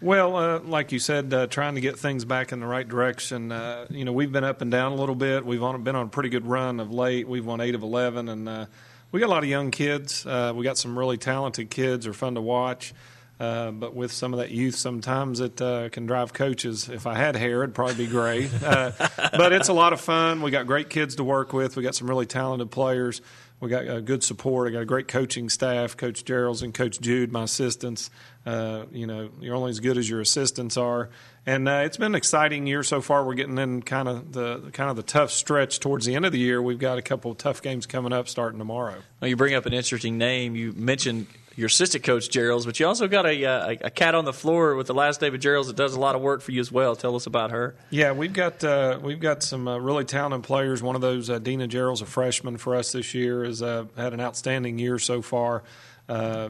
[0.00, 3.50] Well, uh, like you said, uh, trying to get things back in the right direction.
[3.50, 5.44] Uh, you know, we've been up and down a little bit.
[5.44, 7.28] We've on, been on a pretty good run of late.
[7.28, 8.66] We've won eight of eleven, and uh,
[9.10, 10.24] we got a lot of young kids.
[10.24, 12.06] Uh, we got some really talented kids.
[12.06, 12.94] Are fun to watch.
[13.40, 16.88] Uh, but with some of that youth, sometimes it can drive coaches.
[16.88, 18.48] If I had hair, it'd probably be gray.
[18.60, 20.42] But it's a lot of fun.
[20.42, 21.76] We got great kids to work with.
[21.76, 23.20] We got some really talented players.
[23.60, 24.68] We got uh, good support.
[24.68, 28.08] I got a great coaching staff, Coach Gerald's and Coach Jude, my assistants.
[28.46, 31.10] Uh, you know, you're only as good as your assistants are,
[31.44, 33.24] and uh, it's been an exciting year so far.
[33.24, 36.30] We're getting in kind of the kind of the tough stretch towards the end of
[36.32, 36.62] the year.
[36.62, 39.02] We've got a couple of tough games coming up starting tomorrow.
[39.20, 40.54] Well, you bring up an interesting name.
[40.54, 41.26] You mentioned
[41.58, 44.76] your assistant coach Gerald's, but you also got a, uh, a, cat on the floor
[44.76, 46.94] with the last David Gerald's that does a lot of work for you as well.
[46.94, 47.74] Tell us about her.
[47.90, 50.84] Yeah, we've got uh, we've got some uh, really talented players.
[50.84, 54.14] One of those, uh, Dina Gerald's, a freshman for us this year, has uh, had
[54.14, 55.64] an outstanding year so far.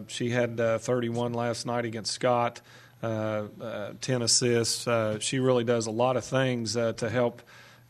[0.08, 2.60] She had 31 last night against Scott.
[3.00, 4.86] 10 assists.
[5.24, 7.40] she really does a lot of things to help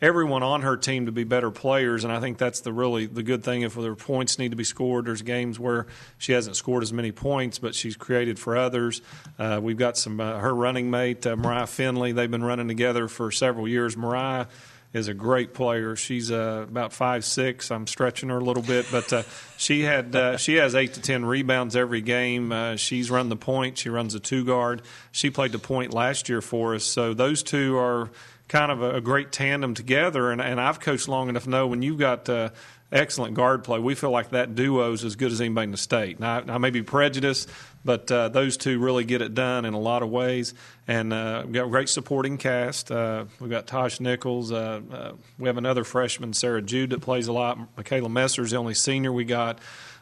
[0.01, 3.23] everyone on her team to be better players, and I think that's the really the
[3.23, 3.63] good thing.
[3.63, 5.87] If their points need to be scored, there's games where
[6.19, 9.01] she hasn't scored as many points, but she's created for others.
[9.39, 12.13] Uh, we've got some uh, her running mate uh, Mariah Finley.
[12.13, 13.97] They've been running together for several years.
[13.97, 14.47] Mariah
[14.93, 15.97] is a great player.
[15.97, 17.71] She's uh, about five six.
[17.71, 19.23] I'm stretching her a little bit, but uh,
[19.57, 22.53] she had uh, she has eight to ten rebounds every game.
[22.53, 23.79] Uh, she's run the point.
[23.79, 24.83] She runs a two guard.
[25.13, 26.85] She played the point last year for us.
[26.85, 28.11] So those two are
[28.49, 30.31] kind of a, a great tandem together.
[30.31, 32.51] And, and I've coached long enough to know when you've got uh,
[32.91, 35.77] excellent guard play, we feel like that duo is as good as anybody in the
[35.77, 36.19] state.
[36.19, 37.49] Now, I may be prejudiced,
[37.85, 40.55] but uh, those two really get it done in a lot of ways.
[40.87, 42.91] And uh, we've got a great supporting cast.
[42.91, 44.51] Uh, we've got Tosh Nichols.
[44.51, 47.59] Uh, uh, we have another freshman, Sarah Jude, that plays a lot.
[47.77, 49.59] Michaela Messer is the only senior we got.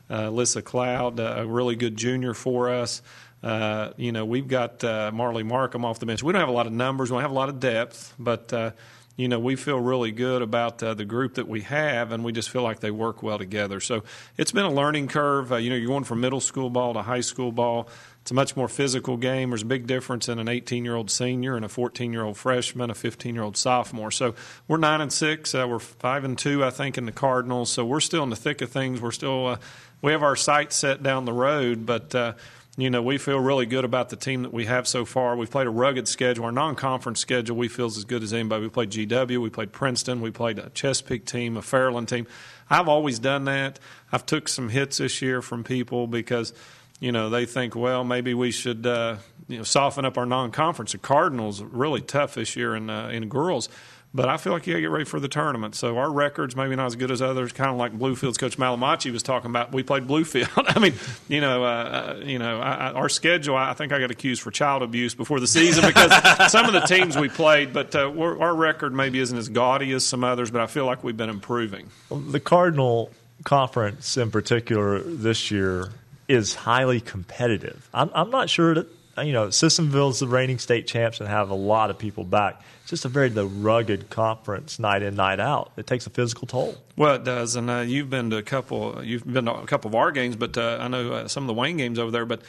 [0.08, 3.02] Uh, Alyssa Cloud, a really good junior for us.
[3.42, 6.22] Uh, you know, we've got uh, Marley Markham off the bench.
[6.22, 8.52] We don't have a lot of numbers, we don't have a lot of depth, but
[8.52, 8.70] uh,
[9.16, 12.32] you know, we feel really good about uh, the group that we have, and we
[12.32, 13.80] just feel like they work well together.
[13.80, 14.04] So
[14.36, 15.52] it's been a learning curve.
[15.52, 17.88] Uh, you know, you're going from middle school ball to high school ball.
[18.20, 19.50] It's a much more physical game.
[19.50, 22.36] There's a big difference in an 18 year old senior and a 14 year old
[22.36, 24.10] freshman, a 15 year old sophomore.
[24.10, 24.34] So
[24.68, 25.54] we're nine and six.
[25.54, 27.70] Uh, we're five and two, I think, in the Cardinals.
[27.70, 29.00] So we're still in the thick of things.
[29.00, 29.56] We're still uh,
[30.02, 32.32] we have our sights set down the road, but uh,
[32.78, 35.34] you know, we feel really good about the team that we have so far.
[35.34, 36.44] We've played a rugged schedule.
[36.44, 38.64] Our non-conference schedule we feel is as good as anybody.
[38.64, 42.26] We played GW, we played Princeton, we played a Chesapeake team, a Fairland team.
[42.68, 43.78] I've always done that.
[44.12, 46.52] I've took some hits this year from people because,
[47.00, 49.16] you know, they think, well, maybe we should, uh,
[49.48, 50.92] you know, soften up our non-conference.
[50.92, 53.70] The Cardinals really tough this year in uh, in girls.
[54.16, 55.74] But I feel like you got to get ready for the tournament.
[55.74, 57.52] So our records maybe not as good as others.
[57.52, 59.72] Kind of like Bluefield's coach Malamachi was talking about.
[59.72, 60.48] We played Bluefield.
[60.74, 60.94] I mean,
[61.28, 63.56] you know, uh, uh, you know, I, I, our schedule.
[63.56, 66.80] I think I got accused for child abuse before the season because some of the
[66.80, 67.74] teams we played.
[67.74, 70.50] But uh, our record maybe isn't as gaudy as some others.
[70.50, 71.90] But I feel like we've been improving.
[72.10, 73.10] The Cardinal
[73.44, 75.90] conference in particular this year
[76.26, 77.86] is highly competitive.
[77.92, 78.88] I'm, I'm not sure that
[79.18, 82.90] you know Sissonville's the reigning state champs and have a lot of people back it's
[82.90, 85.72] just a very the rugged conference night in night out.
[85.76, 86.76] It takes a physical toll.
[86.96, 89.04] Well, it does, and uh, you've been to a couple.
[89.04, 91.48] You've been to a couple of our games, but uh, I know uh, some of
[91.48, 92.24] the Wayne games over there.
[92.24, 92.42] But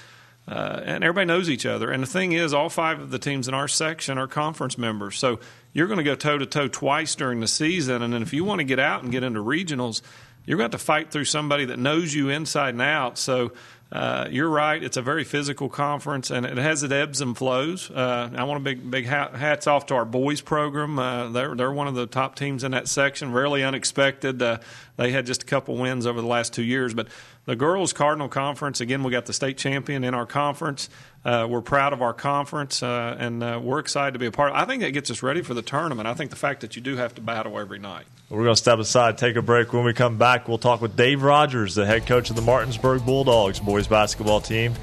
[0.47, 1.89] uh, and everybody knows each other.
[1.89, 5.17] And the thing is, all five of the teams in our section are conference members,
[5.17, 5.39] so
[5.73, 8.03] you're going to go toe to toe twice during the season.
[8.03, 10.03] And then if you want to get out and get into regionals,
[10.45, 13.17] you're going to have to fight through somebody that knows you inside and out.
[13.17, 13.53] So
[13.89, 14.83] uh, you're right.
[14.83, 17.89] It's a very physical conference, and it has its ebbs and flows.
[17.89, 20.99] Uh, I want to big big hats off to our boys program.
[20.99, 23.31] Uh, they're they're one of the top teams in that section.
[23.31, 24.41] Really unexpected.
[24.41, 24.57] Uh,
[24.97, 27.07] they had just a couple wins over the last two years, but
[27.45, 29.03] the girls Cardinal Conference again.
[29.03, 30.89] We got the state champion in our conference.
[31.27, 34.53] Uh, we're proud of our conference, uh, and uh, we're excited to be a part.
[34.53, 36.07] I think that gets us ready for the tournament.
[36.07, 38.05] I think the fact that you do have to battle every night.
[38.29, 39.73] We're going to step aside, take a break.
[39.73, 43.05] When we come back, we'll talk with Dave Rogers, the head coach of the Martinsburg
[43.05, 44.73] Bulldogs boys basketball team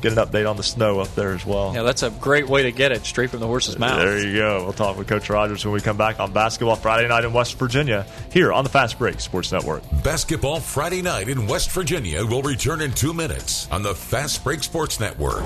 [0.00, 1.74] get an update on the snow up there as well.
[1.74, 3.98] Yeah, that's a great way to get it straight from the horse's mouth.
[3.98, 4.64] There you go.
[4.64, 7.58] We'll talk with Coach Rogers when we come back on Basketball Friday night in West
[7.58, 9.82] Virginia here on the Fast Break Sports Network.
[10.04, 14.62] Basketball Friday night in West Virginia will return in two minutes on the Fast Break
[14.62, 15.44] Sports Network.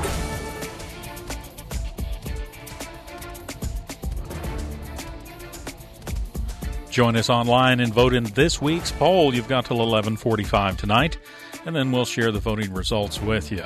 [6.90, 9.34] Join us online and vote in this week's poll.
[9.34, 11.16] You've got till 11:45 tonight,
[11.64, 13.64] and then we'll share the voting results with you.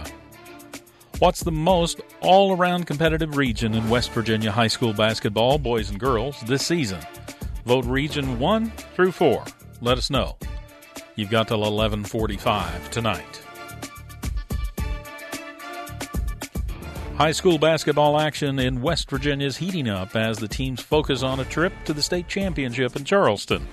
[1.19, 5.99] What's the most all around competitive region in West Virginia high school basketball, boys and
[5.99, 7.01] girls, this season?
[7.65, 9.43] Vote region 1 through 4.
[9.81, 10.37] Let us know.
[11.15, 13.43] You've got till 11:45 tonight.
[17.17, 21.41] High school basketball action in West Virginia is heating up as the teams focus on
[21.41, 23.67] a trip to the state championship in Charleston.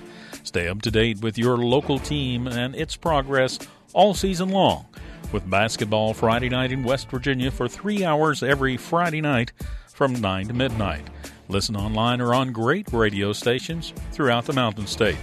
[0.44, 3.58] Stay up to date with your local team and its progress
[3.92, 4.86] all season long
[5.34, 9.52] with Basketball Friday night in West Virginia for three hours every Friday night
[9.92, 11.02] from 9 to midnight.
[11.48, 15.18] Listen online or on great radio stations throughout the Mountain State.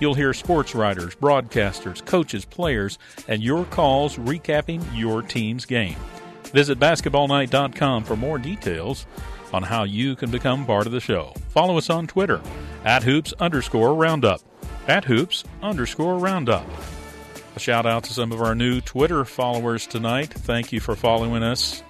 [0.00, 5.96] You'll hear sports writers, broadcasters, coaches, players, and your calls recapping your team's game.
[6.52, 9.06] Visit basketballnight.com for more details
[9.54, 11.32] on how you can become part of the show.
[11.48, 12.42] Follow us on Twitter
[12.84, 14.42] at hoops underscore roundup.
[14.86, 16.66] At hoops underscore roundup.
[17.54, 20.28] A shout out to some of our new Twitter followers tonight.
[20.32, 21.84] Thank you for following us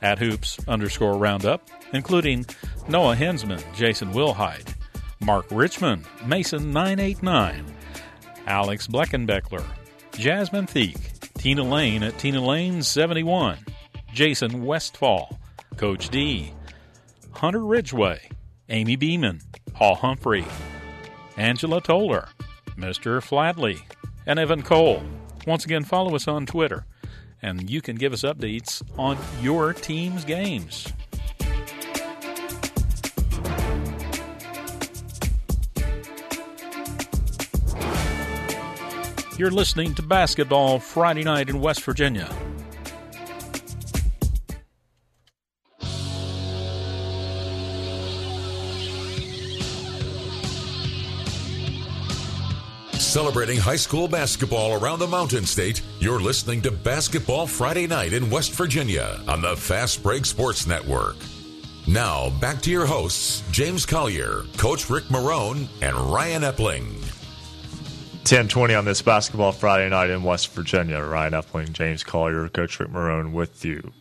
[0.00, 2.46] at hoops underscore roundup, including
[2.88, 4.74] Noah Hensman, Jason Wilhide,
[5.20, 7.64] Mark Richmond, Mason989,
[8.46, 9.64] Alex Bleckenbeckler,
[10.12, 13.58] Jasmine Theek, Tina Lane at Tina Lane 71,
[14.14, 15.38] Jason Westfall,
[15.76, 16.52] Coach D,
[17.32, 18.30] Hunter Ridgeway,
[18.70, 19.42] Amy Beeman,
[19.74, 20.46] Paul Humphrey,
[21.36, 22.28] Angela Toller,
[22.78, 23.18] Mr.
[23.18, 23.82] Flatley,
[24.26, 25.02] and Evan Cole.
[25.46, 26.86] Once again, follow us on Twitter,
[27.42, 30.92] and you can give us updates on your team's games.
[39.36, 42.32] You're listening to Basketball Friday Night in West Virginia.
[53.14, 58.28] Celebrating high school basketball around the Mountain State, you're listening to Basketball Friday Night in
[58.28, 61.14] West Virginia on the Fast Break Sports Network.
[61.86, 66.90] Now, back to your hosts, James Collier, Coach Rick Marone, and Ryan Epling.
[68.24, 71.00] 1020 on this Basketball Friday Night in West Virginia.
[71.00, 73.92] Ryan Epling, James Collier, Coach Rick Marone with you.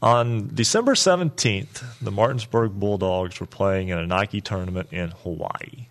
[0.00, 5.88] On December 17th, the Martinsburg Bulldogs were playing in a Nike tournament in Hawaii.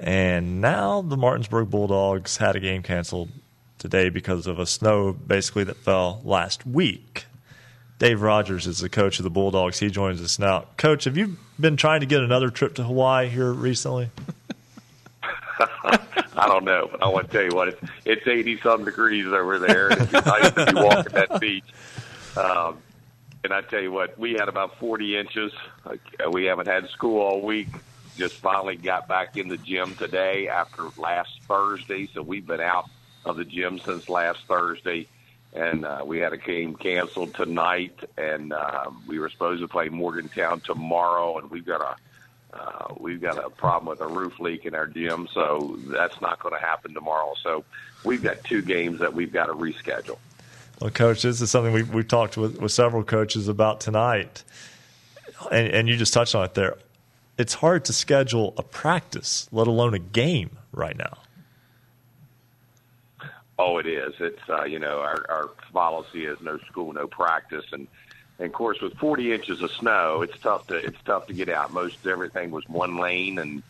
[0.00, 3.28] And now the Martinsburg Bulldogs had a game canceled
[3.78, 7.26] today because of a snow basically that fell last week.
[7.98, 9.78] Dave Rogers is the coach of the Bulldogs.
[9.78, 10.64] He joins us now.
[10.78, 14.08] Coach, have you been trying to get another trip to Hawaii here recently?
[15.22, 19.26] I don't know, but I want to tell you what it's it's eighty some degrees
[19.26, 21.64] over there, it's nice to be walking that beach.
[22.38, 22.78] Um,
[23.44, 25.52] and I tell you what, we had about forty inches.
[26.30, 27.68] We haven't had school all week
[28.16, 32.08] just finally got back in the gym today after last Thursday.
[32.12, 32.88] So we've been out
[33.24, 35.06] of the gym since last Thursday,
[35.52, 39.88] and uh, we had a game canceled tonight, and uh, we were supposed to play
[39.88, 41.96] Morgantown tomorrow, and we've got a
[42.52, 46.40] uh, we've got a problem with a roof leak in our gym, so that's not
[46.40, 47.32] going to happen tomorrow.
[47.40, 47.64] So
[48.04, 50.18] we've got two games that we've got to reschedule.
[50.80, 54.42] Well, coach, this is something we've, we've talked with, with several coaches about tonight,
[55.52, 56.76] and, and you just touched on it there
[57.40, 61.18] it's hard to schedule a practice, let alone a game right now.
[63.58, 64.14] Oh, it is.
[64.20, 67.86] It's uh, you know our, our policy is no school, no practice, and,
[68.38, 71.50] and of course with 40 inches of snow, it's tough to it's tough to get
[71.50, 71.72] out.
[71.72, 73.62] Most everything was one lane, and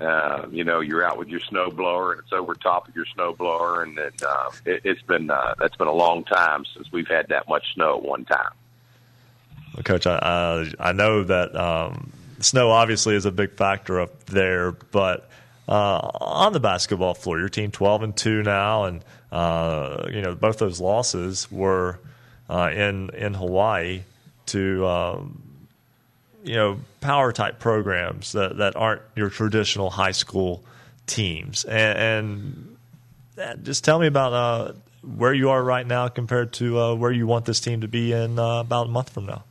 [0.00, 3.04] uh, you know you're out with your snow blower, and it's over top of your
[3.04, 6.90] snow blower, and it, uh, it, it's been uh, that's been a long time since
[6.90, 8.52] we've had that much snow at one time.
[9.74, 11.54] Well, Coach, I I know that.
[11.54, 12.13] Um,
[12.44, 15.28] snow obviously is a big factor up there, but
[15.68, 20.34] uh, on the basketball floor, your team twelve and two now, and uh, you know
[20.34, 21.98] both those losses were
[22.48, 24.02] uh, in in Hawaii
[24.46, 25.42] to um,
[26.42, 30.62] you know power type programs that that aren't your traditional high school
[31.06, 34.72] teams, and, and just tell me about uh,
[35.02, 38.12] where you are right now compared to uh, where you want this team to be
[38.12, 39.44] in uh, about a month from now.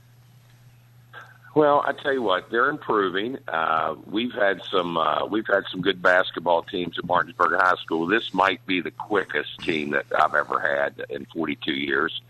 [1.55, 3.37] Well, I tell you what, they're improving.
[3.47, 8.07] Uh, we've had some uh, we've had some good basketball teams at Martinsburg High School.
[8.07, 12.21] This might be the quickest team that I've ever had in 42 years.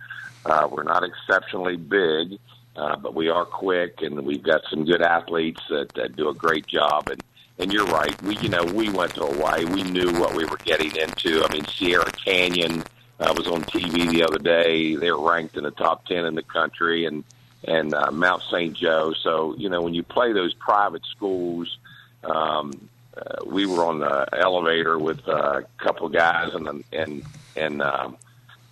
[0.46, 2.38] Uh, we're not exceptionally big,
[2.76, 6.34] uh, but we are quick, and we've got some good athletes that, that do a
[6.34, 7.08] great job.
[7.10, 7.24] And
[7.60, 9.64] and you're right, we you know we went to Hawaii.
[9.64, 11.46] We knew what we were getting into.
[11.46, 12.84] I mean, Sierra Canyon
[13.22, 14.96] uh, was on TV the other day.
[14.98, 17.24] They were ranked in the top 10 in the country, and
[17.66, 18.74] and uh, Mount St.
[18.74, 19.14] Joe.
[19.22, 21.78] So you know when you play those private schools,
[22.24, 27.24] um, uh, we were on the elevator with uh, a couple guys and and
[27.56, 28.18] and um,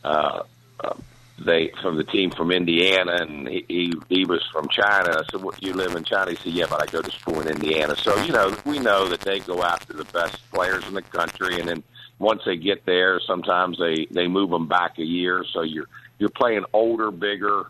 [0.03, 0.43] uh,
[0.83, 0.93] uh,
[1.39, 5.17] they from the team from Indiana, and he he, he was from China.
[5.17, 7.41] I said, "What you live in China?" He said, "Yeah, but I go to school
[7.41, 10.93] in Indiana." So you know we know that they go after the best players in
[10.93, 11.83] the country, and then
[12.19, 15.43] once they get there, sometimes they they move them back a year.
[15.51, 15.87] So you're
[16.19, 17.65] you're playing older, bigger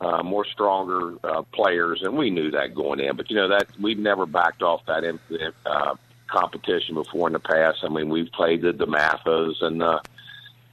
[0.00, 3.16] uh, more stronger uh, players, and we knew that going in.
[3.16, 5.04] But you know that we've never backed off that
[5.66, 5.94] uh,
[6.26, 7.78] competition before in the past.
[7.82, 10.00] I mean, we've played the DeMathas and the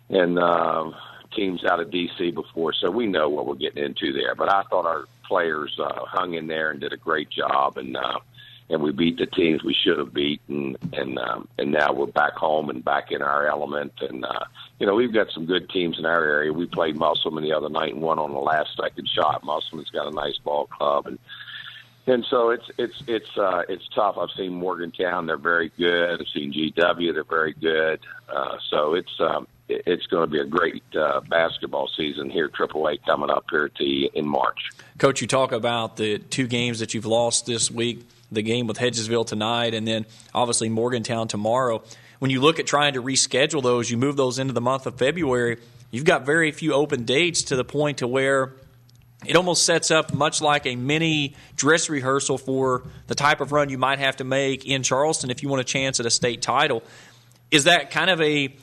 [0.09, 0.91] and uh,
[1.33, 4.35] teams out of DC before, so we know what we're getting into there.
[4.35, 7.95] But I thought our players uh, hung in there and did a great job, and
[7.95, 8.19] uh,
[8.71, 10.77] and we beat the teams we should have beat, and
[11.19, 14.45] um, and now we're back home and back in our element, and uh,
[14.79, 16.53] you know we've got some good teams in our area.
[16.53, 19.43] We played Musselman the other night and won on the last second shot.
[19.43, 21.19] Musselman's got a nice ball club, and
[22.07, 24.17] and so it's it's it's uh, it's tough.
[24.17, 26.21] I've seen Morgantown; they're very good.
[26.21, 27.99] I've seen GW; they're very good.
[28.29, 33.03] Uh, so it's um, it's going to be a great uh, basketball season here, AAA
[33.05, 33.69] coming up here
[34.13, 34.69] in March.
[34.97, 38.05] Coach, you talk about the two games that you've lost this week.
[38.31, 41.83] The game with Hedgesville tonight, and then obviously Morgantown tomorrow.
[42.19, 44.95] When you look at trying to reschedule those, you move those into the month of
[44.97, 45.57] February.
[45.89, 48.53] You've got very few open dates to the point to where
[49.25, 53.69] it almost sets up much like a mini dress rehearsal for the type of run
[53.69, 56.41] you might have to make in Charleston if you want a chance at a state
[56.41, 56.83] title.
[57.51, 58.55] Is that kind of a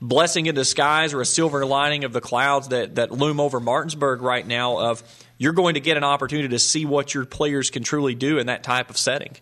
[0.00, 4.22] blessing in disguise or a silver lining of the clouds that, that loom over Martinsburg
[4.22, 5.02] right now of
[5.38, 8.46] you're going to get an opportunity to see what your players can truly do in
[8.46, 9.36] that type of setting?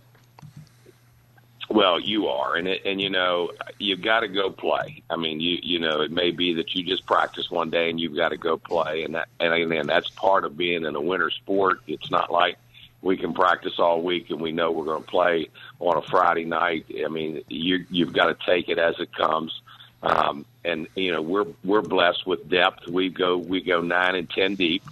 [1.69, 5.03] Well, you are, and it, and you know you've got to go play.
[5.09, 7.99] I mean, you you know it may be that you just practice one day and
[7.99, 11.01] you've got to go play, and that and again that's part of being in a
[11.01, 11.81] winter sport.
[11.87, 12.59] It's not like
[13.01, 15.49] we can practice all week and we know we're going to play
[15.81, 16.87] on a Friday night.
[17.05, 19.63] I mean, you you've got to take it as it comes.
[20.03, 22.87] Um, and you know we're we're blessed with depth.
[22.87, 24.83] We go we go nine and ten deep.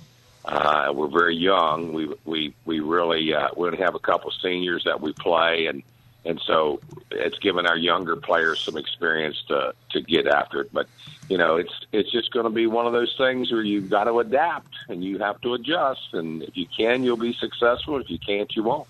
[0.44, 1.92] Uh, we're very young.
[1.92, 5.82] We we we really uh, we have a couple seniors that we play and
[6.24, 6.80] and so
[7.10, 10.72] it's given our younger players some experience to to get after it.
[10.72, 10.86] But
[11.28, 14.04] you know, it's it's just going to be one of those things where you've got
[14.04, 16.12] to adapt and you have to adjust.
[16.12, 17.98] And if you can, you'll be successful.
[17.98, 18.88] If you can't, you won't.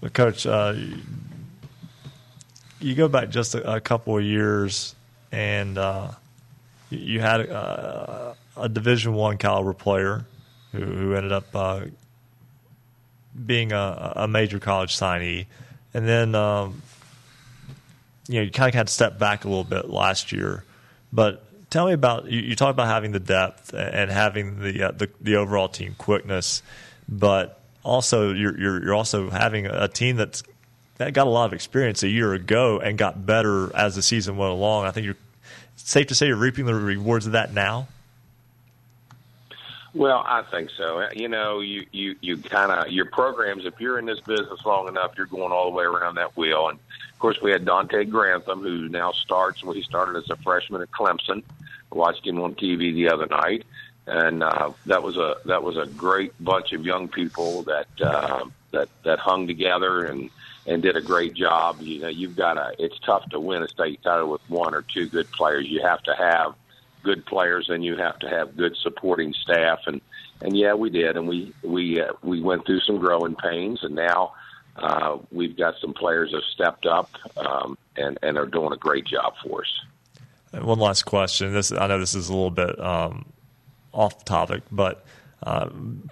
[0.00, 0.74] But Coach, uh,
[2.80, 4.94] you go back just a, a couple of years,
[5.32, 6.12] and uh,
[6.90, 10.26] you had a, a Division One caliber player
[10.72, 11.80] who, who ended up uh,
[13.46, 15.46] being a, a major college signee
[15.94, 16.82] and then um,
[18.28, 20.64] you know you kind of had to step back a little bit last year.
[21.12, 24.90] But tell me about you, you talk about having the depth and having the, uh,
[24.90, 26.62] the, the overall team quickness,
[27.08, 30.42] but also you're you're, you're also having a team that's
[30.98, 34.36] that got a lot of experience a year ago and got better as the season
[34.36, 34.84] went along.
[34.84, 35.16] I think you're
[35.76, 37.86] safe to say you're reaping the rewards of that now.
[39.94, 41.08] Well, I think so.
[41.14, 43.64] You know, you you you kind of your programs.
[43.64, 46.68] If you're in this business long enough, you're going all the way around that wheel.
[46.68, 46.80] And
[47.12, 49.62] of course, we had Donte Grantham, who now starts.
[49.62, 51.44] Well, he started as a freshman at Clemson.
[51.92, 53.64] I watched him on TV the other night,
[54.08, 58.46] and uh, that was a that was a great bunch of young people that uh,
[58.72, 60.28] that that hung together and
[60.66, 61.80] and did a great job.
[61.80, 62.74] You know, you've got to.
[62.80, 65.68] It's tough to win a state title with one or two good players.
[65.68, 66.56] You have to have
[67.04, 69.80] good players, then you have to have good supporting staff.
[69.86, 70.00] And
[70.40, 73.94] and yeah, we did, and we we uh, we went through some growing pains, and
[73.94, 74.32] now
[74.76, 78.76] uh, we've got some players that have stepped up um, and and are doing a
[78.76, 80.62] great job for us.
[80.64, 81.52] one last question.
[81.52, 83.26] This I know this is a little bit um,
[83.92, 85.04] off topic, but
[85.44, 85.68] uh,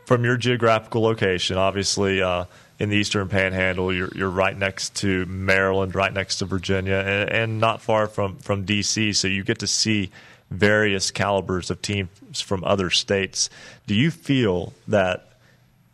[0.06, 2.44] from your geographical location, obviously uh,
[2.78, 7.31] in the Eastern Panhandle, you're, you're right next to Maryland, right next to Virginia, and,
[7.31, 9.14] and not far from from DC.
[9.16, 10.10] So you get to see
[10.52, 13.50] various calibers of teams from other states.
[13.86, 15.28] Do you feel that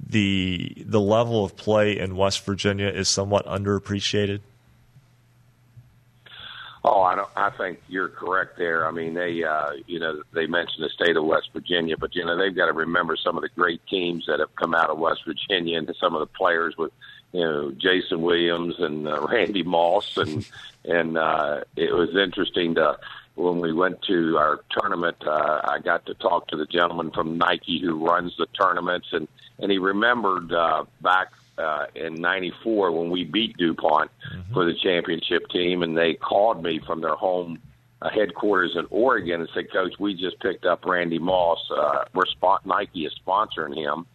[0.05, 4.41] the the level of play in West Virginia is somewhat underappreciated?
[6.85, 7.29] Oh, I don't.
[7.37, 8.87] I think you're correct there.
[8.87, 12.25] I mean, they, uh, you know, they mentioned the state of West Virginia, but you
[12.25, 14.99] know, they've got to remember some of the great teams that have come out of
[14.99, 16.93] West Virginia, and some of the players with,
[17.33, 20.49] you know, Jason Williams and uh, Randy Moss, and
[20.85, 22.99] and uh, it was interesting to
[23.39, 27.39] when we went to our tournament, uh, I got to talk to the gentleman from
[27.39, 29.29] Nike who runs the tournaments, and
[29.61, 34.53] and he remembered uh, back uh, in '94 when we beat DuPont mm-hmm.
[34.53, 37.61] for the championship team, and they called me from their home
[38.03, 41.61] uh, headquarters in Oregon and said, "Coach, we just picked up Randy Moss.
[41.71, 44.07] Uh, we're spot Nike is sponsoring him."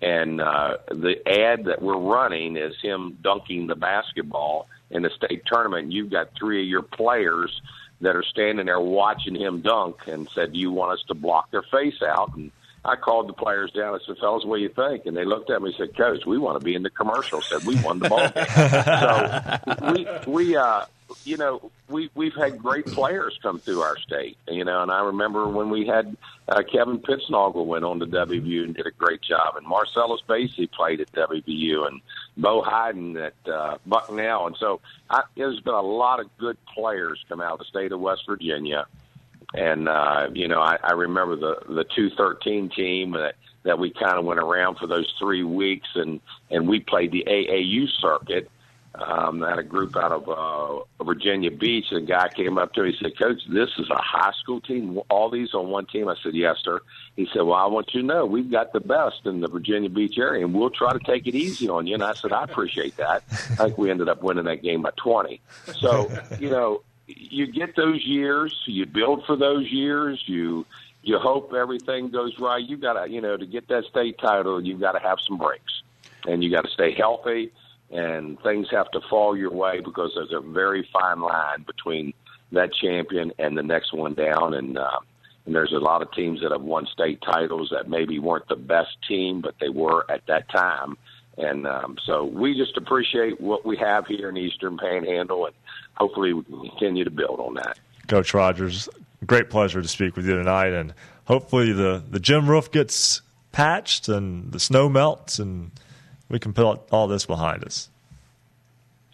[0.00, 5.42] And uh, the ad that we're running is him dunking the basketball in the state
[5.46, 5.90] tournament.
[5.90, 7.60] You've got three of your players
[8.00, 11.50] that are standing there watching him dunk and said, "Do you want us to block
[11.50, 12.50] their face out?" And
[12.84, 15.50] I called the players down and said, "Fellas, what do you think?" And they looked
[15.50, 17.98] at me and said, "Coach, we want to be in the commercial." Said we won
[17.98, 20.06] the ball game.
[20.26, 20.84] so we we uh
[21.24, 25.00] you know, we we've had great players come through our state, you know, and I
[25.00, 26.16] remember when we had
[26.48, 30.70] uh, Kevin Pittsnoggle went on to WVU and did a great job, and Marcellus Basie
[30.70, 32.00] played at WVU, and
[32.38, 37.22] Bo Hayden at uh, Bucknell, and so I, there's been a lot of good players
[37.28, 38.86] come out of the state of West Virginia,
[39.54, 43.34] and uh, you know, I, I remember the the two thirteen team that
[43.64, 46.20] that we kind of went around for those three weeks, and
[46.50, 48.50] and we played the AAU circuit.
[49.00, 52.72] Um, I had a group out of uh, Virginia Beach, and a guy came up
[52.74, 52.92] to me.
[52.92, 55.00] He said, "Coach, this is a high school team.
[55.08, 56.80] All these on one team." I said, "Yes, sir."
[57.16, 59.88] He said, "Well, I want you to know we've got the best in the Virginia
[59.88, 62.42] Beach area, and we'll try to take it easy on you." And I said, "I
[62.44, 65.40] appreciate that." I think we ended up winning that game by twenty.
[65.78, 66.10] So,
[66.40, 70.66] you know, you get those years, you build for those years, you
[71.02, 72.62] you hope everything goes right.
[72.62, 75.38] You got to, you know, to get that state title, you've got to have some
[75.38, 75.82] breaks,
[76.26, 77.50] and you got to stay healthy,
[77.90, 82.12] and things have to fall your way because there's a very fine line between
[82.52, 84.98] that champion and the next one down, and uh,
[85.46, 88.56] and there's a lot of teams that have won state titles that maybe weren't the
[88.56, 90.96] best team, but they were at that time.
[91.38, 95.54] And um, so we just appreciate what we have here in Eastern Panhandle, and
[95.94, 97.78] hopefully we can continue to build on that.
[98.08, 98.88] Coach Rogers,
[99.24, 100.92] great pleasure to speak with you tonight, and
[101.24, 105.70] hopefully the the gym roof gets patched and the snow melts, and
[106.28, 107.88] we can put all this behind us.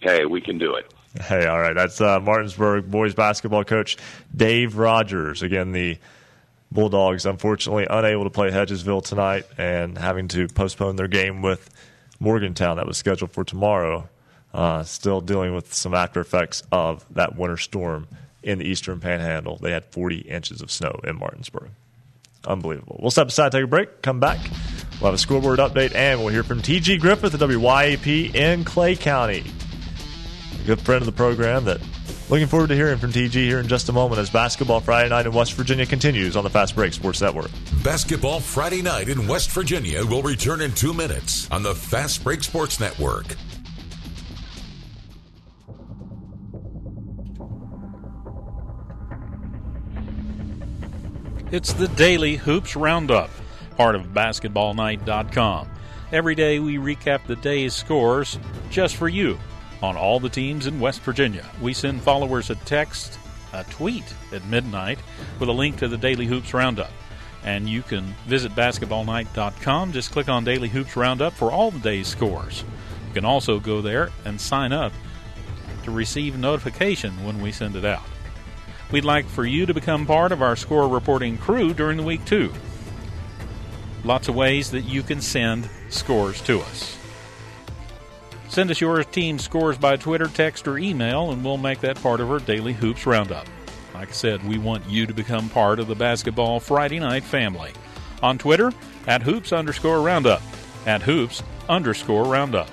[0.01, 0.93] Hey, we can do it.
[1.21, 1.75] Hey, all right.
[1.75, 3.97] That's uh, Martinsburg boys basketball coach
[4.35, 5.43] Dave Rogers.
[5.43, 5.97] Again, the
[6.73, 11.71] Bulldogs unfortunately unable to play Hedgesville tonight and having to postpone their game with
[12.19, 14.09] Morgantown that was scheduled for tomorrow.
[14.53, 18.07] Uh, still dealing with some after effects of that winter storm
[18.43, 19.57] in the eastern panhandle.
[19.57, 21.71] They had 40 inches of snow in Martinsburg.
[22.45, 22.99] Unbelievable.
[23.01, 24.39] We'll step aside, take a break, come back.
[25.01, 28.97] We'll have a scoreboard update, and we'll hear from TG Griffith at WYAP in Clay
[28.97, 29.45] County.
[30.61, 31.81] A good friend of the program that
[32.31, 35.27] looking forward to hearing from TG here in just a moment as Basketball Friday Night
[35.27, 37.51] in West Virginia continues on the Fast Break Sports Network.
[37.83, 42.43] Basketball Friday Night in West Virginia will return in two minutes on the Fast Break
[42.43, 43.27] Sports Network.
[51.53, 53.31] It's the Daily Hoops Roundup,
[53.77, 55.69] part of BasketballNight.com.
[56.13, 58.39] Every day we recap the day's scores
[58.71, 59.39] just for you
[59.83, 61.45] on all the teams in West Virginia.
[61.61, 63.19] We send followers a text,
[63.53, 64.99] a tweet at midnight
[65.39, 66.91] with a link to the Daily Hoops Roundup.
[67.45, 69.93] And you can visit basketballnight.com.
[69.93, 72.65] Just click on Daily Hoops Roundup for all the day's scores.
[73.09, 74.93] You can also go there and sign up
[75.83, 78.03] to receive notification when we send it out.
[78.91, 82.25] We'd like for you to become part of our score reporting crew during the week,
[82.25, 82.53] too.
[84.05, 86.99] Lots of ways that you can send scores to us.
[88.49, 92.21] Send us your team scores by Twitter, text, or email, and we'll make that part
[92.21, 93.49] of our daily Hoops Roundup.
[93.95, 97.73] Like I said, we want you to become part of the Basketball Friday Night family.
[98.23, 98.73] On Twitter,
[99.07, 100.43] at Hoops underscore Roundup,
[100.87, 102.69] at Hoops underscore Roundup.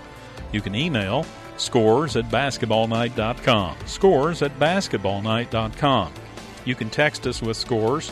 [0.52, 1.26] You can email
[1.58, 3.78] scores at basketballnight.com.
[3.86, 6.14] Scores at basketballnight.com.
[6.66, 8.12] You can text us with scores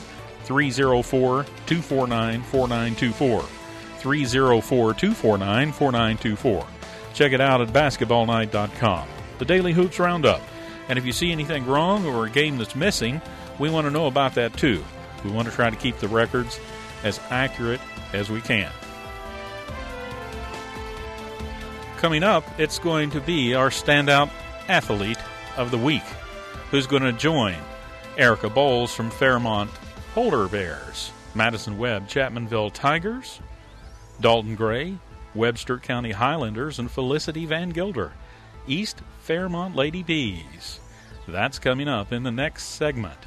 [0.50, 3.42] 304 249 4924.
[4.00, 6.68] 304 249 4924.
[7.14, 9.08] Check it out at basketballnight.com.
[9.38, 10.42] The Daily Hoops Roundup.
[10.88, 13.22] And if you see anything wrong or a game that's missing,
[13.60, 14.84] we want to know about that too.
[15.24, 16.60] We want to try to keep the records
[17.04, 17.82] as accurate
[18.14, 18.72] as we can.
[21.98, 24.32] Coming up, it's going to be our standout
[24.68, 25.20] athlete
[25.58, 26.06] of the week,
[26.72, 27.58] who's going to join
[28.18, 29.70] Erica Bowles from Fairmont
[30.14, 33.40] Polar Bears, Madison Webb Chapmanville Tigers,
[34.20, 34.98] Dalton Gray,
[35.36, 38.14] Webster County Highlanders, and Felicity Van Gilder,
[38.68, 40.80] East Fairmont Lady Bees.
[41.28, 43.20] That's coming up in the next segment.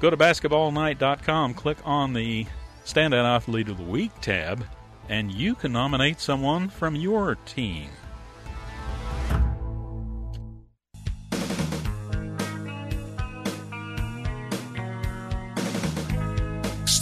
[0.00, 2.46] Go to basketballnight.com, click on the
[2.86, 4.64] Standout Athlete of the Week tab,
[5.10, 7.90] and you can nominate someone from your team.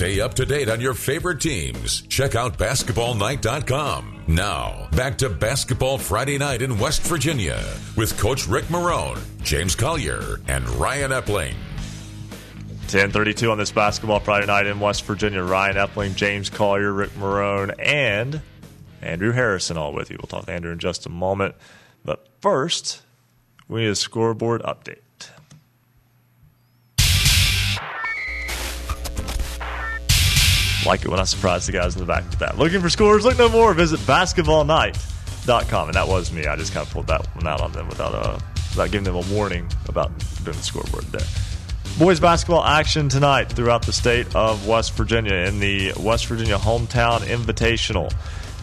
[0.03, 2.01] Stay up to date on your favorite teams.
[2.09, 4.24] Check out basketballnight.com.
[4.27, 7.62] Now, back to Basketball Friday Night in West Virginia
[7.97, 11.55] with Coach Rick Marone, James Collier, and Ryan Epling.
[12.91, 15.41] 1032 on this Basketball Friday Night in West Virginia.
[15.41, 18.41] Ryan Epling, James Collier, Rick Marone, and
[19.03, 20.16] Andrew Harrison all with you.
[20.20, 21.55] We'll talk to Andrew in just a moment.
[22.05, 23.03] But first,
[23.69, 25.02] we need a scoreboard update.
[30.85, 32.59] Like it when I surprise the guys in the back with that.
[32.59, 33.25] Looking for scores?
[33.25, 33.73] Look no more.
[33.75, 35.89] Visit basketballnight.com.
[35.89, 36.47] And that was me.
[36.47, 38.39] I just kind of pulled that one out on them without, uh,
[38.71, 40.11] without giving them a warning about
[40.45, 41.27] doing the scoreboard there.
[41.99, 47.21] Boys basketball action tonight throughout the state of West Virginia in the West Virginia Hometown
[47.21, 48.13] Invitational.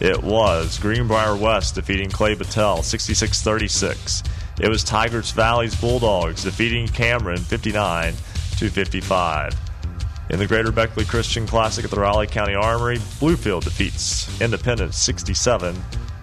[0.00, 4.22] It was Greenbrier West defeating Clay Battelle 66 36.
[4.60, 8.14] It was Tygarts Valley's Bulldogs defeating Cameron 59
[8.56, 9.69] 255.
[10.30, 15.74] In the Greater Beckley Christian Classic at the Raleigh County Armory, Bluefield defeats Independence 67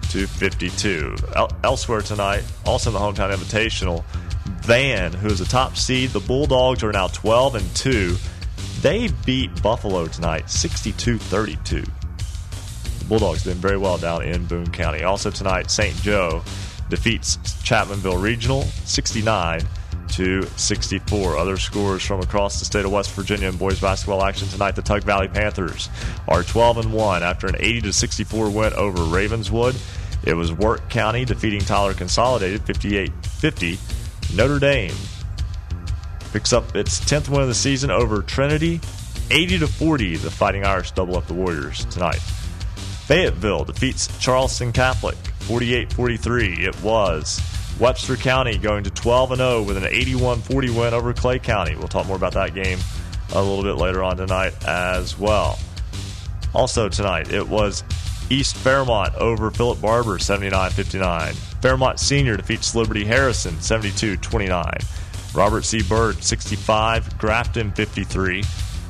[0.08, 1.14] to 52.
[1.36, 4.02] El- elsewhere tonight, also in the hometown invitational,
[4.62, 8.16] Van, who is a top seed, the Bulldogs are now 12 and 2.
[8.80, 11.84] They beat Buffalo tonight 62-32.
[11.84, 15.02] The Bulldogs doing very well down in Boone County.
[15.02, 15.94] Also tonight, St.
[15.96, 16.42] Joe
[16.88, 19.60] defeats Chapmanville Regional 69
[20.18, 21.36] to 64.
[21.36, 24.74] Other scores from across the state of West Virginia in boys basketball action tonight.
[24.74, 25.88] The Tug Valley Panthers
[26.26, 29.76] are 12 and 1 after an 80 to 64 win over Ravenswood.
[30.24, 34.36] It was Wirt County defeating Tyler Consolidated 58-50.
[34.36, 34.94] Notre Dame
[36.32, 38.80] picks up its 10th win of the season over Trinity
[39.30, 40.16] 80 to 40.
[40.16, 42.20] The Fighting Irish double up the Warriors tonight.
[43.06, 45.16] Fayetteville defeats Charleston Catholic
[45.46, 46.58] 48-43.
[46.58, 47.40] It was
[47.80, 51.76] Webster County going to 12 and 0 with an 81-40 win over Clay County.
[51.76, 52.78] We'll talk more about that game
[53.34, 55.58] a little bit later on tonight as well.
[56.54, 57.84] Also tonight, it was
[58.30, 61.34] East Fairmont over Philip Barbour 79-59.
[61.62, 65.34] Fairmont Senior defeats Liberty Harrison 72-29.
[65.34, 65.82] Robert C.
[65.82, 68.42] Byrd 65, Grafton 53.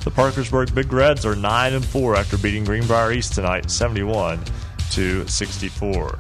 [0.05, 4.41] The Parkersburg Big Reds are 9 and 4 after beating Greenbrier East tonight 71
[4.93, 6.19] to 64.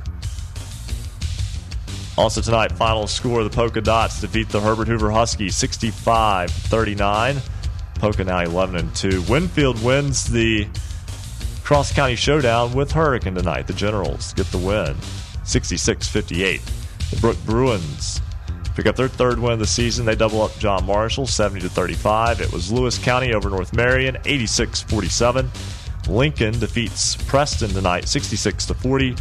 [2.19, 7.39] Also tonight, final score: the Poca Dots defeat the Herbert Hoover Huskies 65-39.
[7.95, 9.23] Poca now 11 and 2.
[9.29, 10.67] Winfield wins the
[11.63, 13.69] Cross County Showdown with Hurricane tonight.
[13.69, 14.97] The Generals get the win
[15.45, 16.61] 66-58.
[17.11, 18.21] The Brooke Bruins
[18.75, 20.05] pick up their third win of the season.
[20.05, 22.41] They double up John Marshall 70 to 35.
[22.41, 25.47] It was Lewis County over North Marion 86-47.
[26.09, 29.15] Lincoln defeats Preston tonight 66 to 40.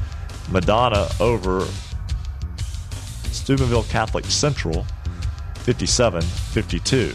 [0.49, 1.67] Madonna over
[3.47, 4.85] Steubenville Catholic Central
[5.59, 7.13] 57 52.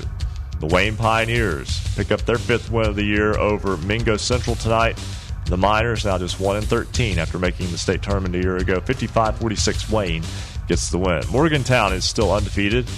[0.61, 4.99] The Wayne Pioneers pick up their fifth win of the year over Mingo Central tonight.
[5.45, 8.81] The Miners now just 1 and 13 after making the state tournament a year ago.
[8.81, 10.23] 55 46 Wayne
[10.69, 11.23] gets the win.
[11.31, 12.89] Morgantown is still undefeated.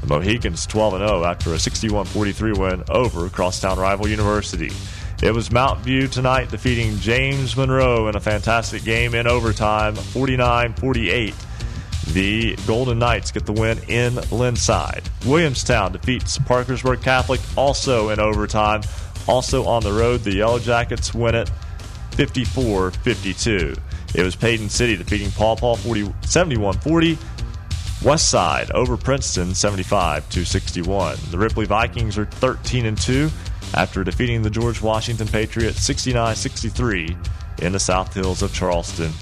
[0.00, 4.72] The Mohicans 12 0 after a 61 43 win over crosstown rival University.
[5.22, 10.72] It was Mount View tonight defeating James Monroe in a fantastic game in overtime 49
[10.72, 11.34] 48.
[12.12, 15.02] The Golden Knights get the win in Lindside.
[15.26, 18.82] Williamstown defeats Parkersburg Catholic also in overtime.
[19.26, 21.50] Also on the road, the Yellow Jackets win it
[22.12, 23.74] 54 52.
[24.14, 27.18] It was Paden City defeating Paw Paw 71 40.
[28.04, 31.18] West Side over Princeton 75 to 61.
[31.30, 33.28] The Ripley Vikings are 13 and 2
[33.74, 37.16] after defeating the George Washington Patriots 69 63
[37.60, 39.12] in the South Hills of Charleston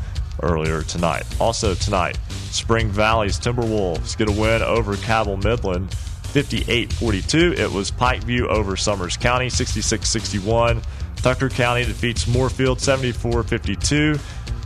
[0.43, 1.25] earlier tonight.
[1.41, 2.19] Also tonight,
[2.51, 7.55] Spring Valley's Timberwolves get a win over Cabell Midland 58 42.
[7.55, 10.83] It was Pikeview over Summers County 66 61.
[11.17, 14.19] Tucker County defeats Moorefield 74 52.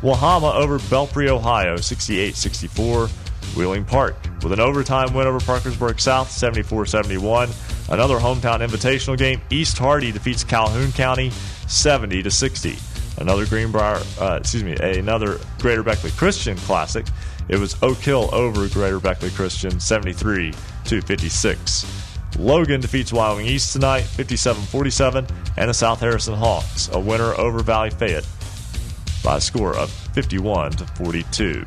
[0.03, 3.09] Wahama over Belpre, Ohio 68 64.
[3.57, 7.49] Wheeling Park with an overtime win over Parkersburg South 74 71.
[7.89, 9.41] Another hometown invitational game.
[9.51, 11.31] East Hardy defeats Calhoun County
[11.67, 12.77] 70 to 60.
[13.21, 17.07] Another Greenbrier, uh, excuse me, another Greater Beckley Christian Classic.
[17.49, 20.55] It was Oak Hill over Greater Beckley Christian 73
[20.87, 21.87] to 56.
[22.39, 25.27] Logan defeats Wyoming East tonight 57 47.
[25.57, 28.27] And the South Harrison Hawks, a winner over Valley Fayette
[29.23, 31.67] by a score of 51 to 42.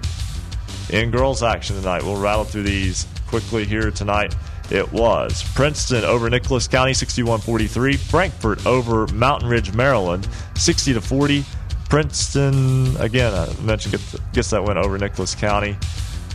[0.89, 4.35] In girls action tonight, we'll rattle through these quickly here tonight.
[4.73, 11.45] It was Princeton over Nicholas County 61-43, Frankfort over Mountain Ridge, Maryland 60 to 40.
[11.89, 14.01] Princeton again, I mentioned
[14.33, 15.77] gets, that win over Nicholas County.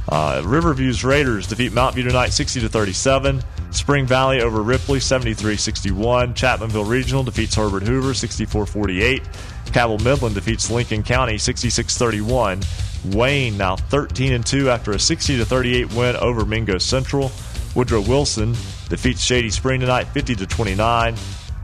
[0.09, 3.43] Uh, Riverview's Raiders defeat Mount View tonight 60 to 37.
[3.73, 6.35] Spring Valley over Ripley 73-61.
[6.35, 9.73] Chapmanville Regional defeats Herbert Hoover 64-48.
[9.73, 13.15] Cabell Midland defeats Lincoln County 66-31.
[13.17, 17.33] Wayne now 13 and 2 after a 60 to 38 win over Mingo Central.
[17.75, 18.53] Woodrow Wilson
[18.89, 21.15] defeats Shady Spring tonight 50 to 29.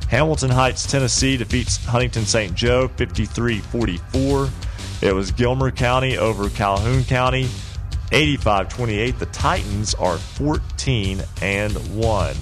[0.09, 2.55] Hamilton Heights, Tennessee defeats Huntington St.
[2.55, 4.51] Joe 53-44.
[5.03, 7.45] It was Gilmer County over Calhoun County
[8.11, 9.19] 85-28.
[9.19, 12.37] The Titans are 14 and 1.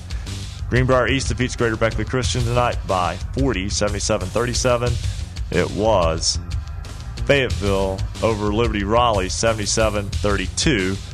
[0.69, 4.93] Greenbrier East defeats Greater Beckley Christian tonight by 40, 77-37.
[5.51, 6.39] It was
[7.27, 11.12] Fayetteville over Liberty Raleigh 77-32.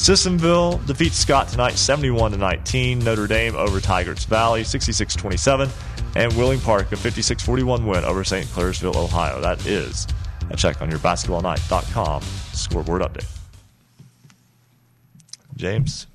[0.00, 3.00] Sissonville defeats Scott tonight 71 to 19.
[3.00, 5.68] Notre Dame over Tygarts Valley 66 27.
[6.16, 8.46] And Wheeling Park a 56 41 win over St.
[8.46, 9.42] Clairsville, Ohio.
[9.42, 10.08] That is
[10.48, 13.30] a check on your basketballnight.com scoreboard update.
[15.54, 16.06] James,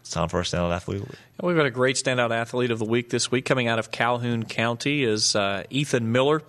[0.00, 1.20] it's time for our standout athlete of the week.
[1.40, 4.44] We've got a great standout athlete of the week this week coming out of Calhoun
[4.44, 6.42] County is uh, Ethan Miller.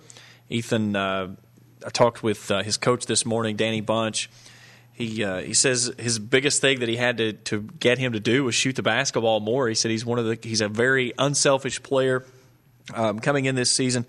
[0.50, 1.28] Ethan, uh,
[1.86, 4.28] I talked with uh, his coach this morning, Danny Bunch.
[4.96, 8.20] He uh, he says his biggest thing that he had to, to get him to
[8.20, 9.68] do was shoot the basketball more.
[9.68, 12.24] He said he's one of the he's a very unselfish player
[12.94, 14.06] um, coming in this season,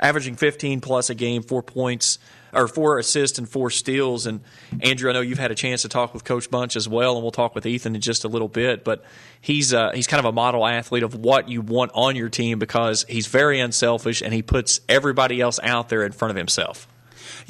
[0.00, 2.18] averaging 15 plus a game, four points
[2.54, 4.24] or four assists and four steals.
[4.24, 4.40] And
[4.80, 7.22] Andrew, I know you've had a chance to talk with Coach Bunch as well, and
[7.22, 8.82] we'll talk with Ethan in just a little bit.
[8.82, 9.04] But
[9.42, 12.58] he's uh, he's kind of a model athlete of what you want on your team
[12.58, 16.88] because he's very unselfish and he puts everybody else out there in front of himself.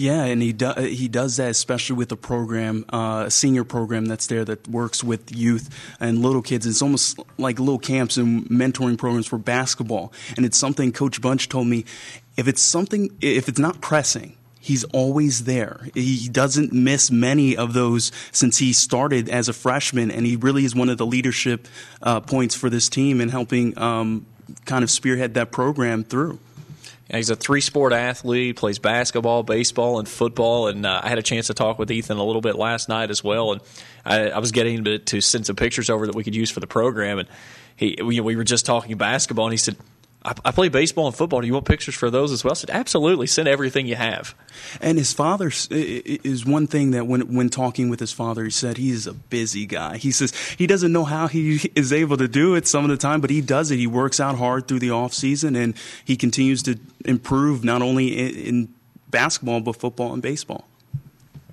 [0.01, 4.07] Yeah, and he do, he does that especially with a program, uh, a senior program
[4.07, 5.69] that's there that works with youth
[6.01, 6.65] and little kids.
[6.65, 10.11] It's almost like little camps and mentoring programs for basketball.
[10.39, 11.85] And it's something Coach Bunch told me.
[12.39, 15.87] If it's something, if it's not pressing, he's always there.
[15.93, 20.65] He doesn't miss many of those since he started as a freshman, and he really
[20.65, 21.69] is one of the leadership
[22.01, 24.25] uh, points for this team in helping um,
[24.65, 26.39] kind of spearhead that program through.
[27.13, 30.69] He's a three sport athlete, plays basketball, baseball, and football.
[30.69, 33.11] And uh, I had a chance to talk with Ethan a little bit last night
[33.11, 33.53] as well.
[33.53, 33.61] And
[34.05, 36.61] I, I was getting to, to send some pictures over that we could use for
[36.61, 37.19] the program.
[37.19, 37.29] And
[37.77, 39.77] he, we, we were just talking basketball, and he said,
[40.23, 41.41] I, I play baseball and football.
[41.41, 42.53] Do you want pictures for those as well?
[42.53, 43.27] I said, absolutely.
[43.27, 44.35] Send everything you have.
[44.81, 48.77] And his father is one thing that when when talking with his father, he said
[48.77, 49.97] he is a busy guy.
[49.97, 52.97] He says he doesn't know how he is able to do it some of the
[52.97, 53.77] time, but he does it.
[53.77, 55.75] He works out hard through the off season, and
[56.05, 58.75] he continues to improve not only in, in
[59.09, 60.67] basketball but football and baseball.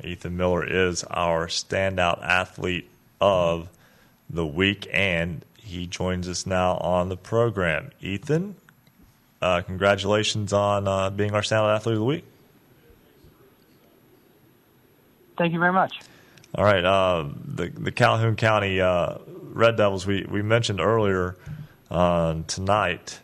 [0.03, 2.89] Ethan Miller is our standout athlete
[3.19, 3.69] of
[4.29, 7.91] the week, and he joins us now on the program.
[8.01, 8.55] Ethan,
[9.41, 12.25] uh, congratulations on uh, being our standout athlete of the week.
[15.37, 15.99] Thank you very much.
[16.55, 19.17] All right, uh, the the Calhoun County uh,
[19.53, 20.07] Red Devils.
[20.07, 21.35] We we mentioned earlier
[21.91, 23.19] uh, tonight.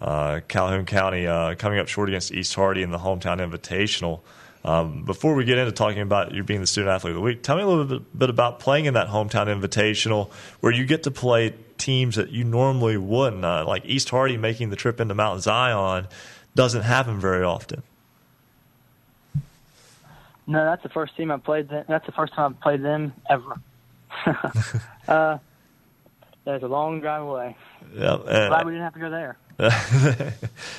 [0.00, 1.26] Uh, Calhoun County
[1.56, 4.20] coming up short against East Hardy in the hometown invitational.
[4.64, 7.42] Um, before we get into talking about you being the student athlete of the week,
[7.42, 10.30] tell me a little bit, bit about playing in that hometown invitational
[10.60, 13.44] where you get to play teams that you normally wouldn't.
[13.44, 16.08] Uh, like East Hardy making the trip into Mount Zion
[16.54, 17.82] doesn't happen very often.
[20.46, 21.68] No, that's the first team I played.
[21.68, 21.84] Them.
[21.88, 23.60] That's the first time I've played them ever.
[25.08, 25.38] uh,
[26.44, 27.56] there's a long drive away.
[27.94, 29.36] Yeah, glad we didn't have to go there.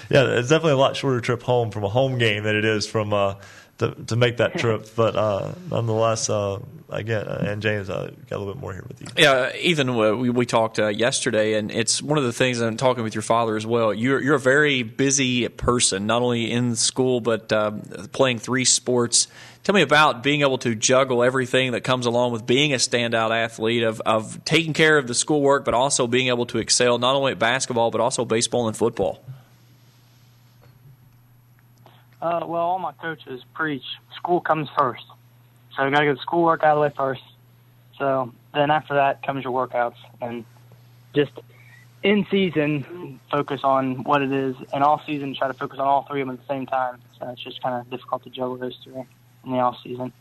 [0.10, 2.86] yeah, it's definitely a lot shorter trip home from a home game than it is
[2.88, 3.36] from uh,
[3.80, 4.88] to, to make that trip.
[4.96, 6.60] but uh, nonetheless, uh,
[6.90, 9.08] again, uh, and James, I got a little bit more here with you.
[9.18, 12.78] Yeah, Ethan, uh, we, we talked uh, yesterday, and it's one of the things I'm
[12.78, 13.94] talking with your father as well.
[13.94, 17.82] You're you're a very busy person, not only in school but um,
[18.12, 19.28] playing three sports.
[19.64, 23.32] Tell me about being able to juggle everything that comes along with being a standout
[23.32, 27.16] athlete, of, of taking care of the schoolwork, but also being able to excel not
[27.16, 29.24] only at basketball, but also baseball and football.
[32.24, 33.84] Uh, well, all my coaches preach
[34.16, 35.04] school comes first.
[35.76, 37.22] So you got to get the schoolwork out of the way first.
[38.00, 40.46] So then after that comes your workouts and
[41.14, 41.34] just
[42.02, 46.04] in season focus on what it is, and off season try to focus on all
[46.04, 47.02] three of them at the same time.
[47.20, 49.04] So it's just kind of difficult to juggle those three
[49.44, 50.14] in the off season.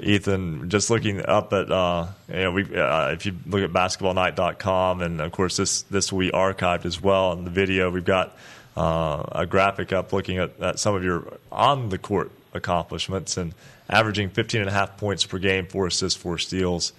[0.00, 5.02] Ethan, just looking up at uh, you know we uh, if you look at basketballnight.com
[5.02, 8.36] and of course this this will be archived as well in the video we've got
[8.76, 13.54] uh, a graphic up looking at, at some of your on the court accomplishments and
[13.88, 16.92] averaging 15 and a half points per game, four assists, four steals.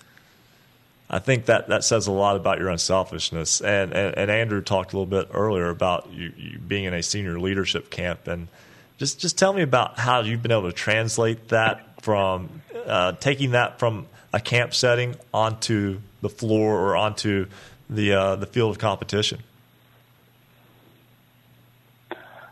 [1.09, 3.61] I think that, that says a lot about your unselfishness.
[3.61, 7.01] And, and, and Andrew talked a little bit earlier about you, you, being in a
[7.01, 8.27] senior leadership camp.
[8.27, 8.49] And
[8.97, 13.51] just, just tell me about how you've been able to translate that from uh, taking
[13.51, 17.47] that from a camp setting onto the floor or onto
[17.89, 19.39] the, uh, the field of competition.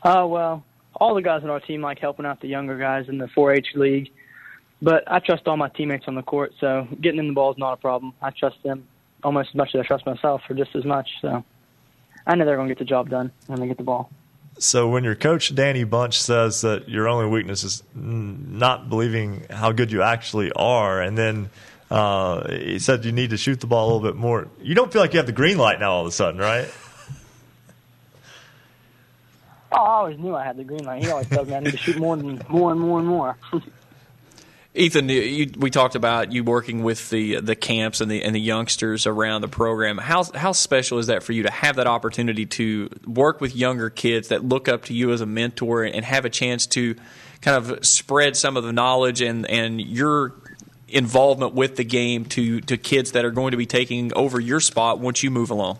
[0.07, 0.63] Oh well,
[0.95, 3.69] all the guys on our team like helping out the younger guys in the 4-H
[3.73, 4.11] league,
[4.79, 7.57] but I trust all my teammates on the court, so getting in the ball is
[7.57, 8.13] not a problem.
[8.21, 8.87] I trust them
[9.23, 11.09] almost as much as I trust myself, or just as much.
[11.21, 11.43] So
[12.27, 14.11] I know they're going to get the job done when they get the ball.
[14.59, 19.71] So when your coach Danny Bunch says that your only weakness is not believing how
[19.71, 21.49] good you actually are, and then
[21.89, 24.93] uh, he said you need to shoot the ball a little bit more, you don't
[24.93, 26.69] feel like you have the green light now all of a sudden, right?
[29.71, 31.03] Oh, I always knew I had the green light.
[31.03, 33.37] He always tells me I need to shoot more and more and more and more.
[34.75, 38.41] Ethan, you, we talked about you working with the the camps and the and the
[38.41, 39.97] youngsters around the program.
[39.97, 43.89] How how special is that for you to have that opportunity to work with younger
[43.89, 46.95] kids that look up to you as a mentor and have a chance to
[47.41, 50.33] kind of spread some of the knowledge and and your
[50.89, 54.59] involvement with the game to to kids that are going to be taking over your
[54.59, 55.79] spot once you move along?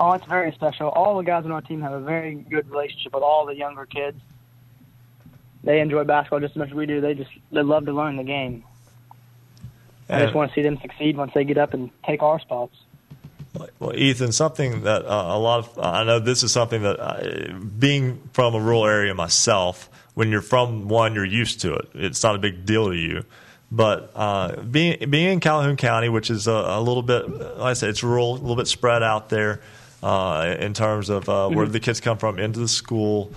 [0.00, 0.88] Oh, it's very special.
[0.90, 3.84] All the guys on our team have a very good relationship with all the younger
[3.84, 4.20] kids.
[5.64, 7.00] They enjoy basketball just as much as we do.
[7.00, 8.62] They just they love to learn the game.
[10.08, 12.74] I just want to see them succeed once they get up and take our spots.
[13.80, 17.52] Well, Ethan, something that uh, a lot of I know this is something that I,
[17.52, 21.88] being from a rural area myself, when you're from one, you're used to it.
[21.94, 23.24] It's not a big deal to you.
[23.70, 27.72] But uh, being being in Calhoun County, which is a, a, little bit, like I
[27.72, 29.60] said, it's rural, a little bit spread out there
[30.02, 31.72] uh, in terms of uh, where mm-hmm.
[31.72, 33.32] the kids come from into the school.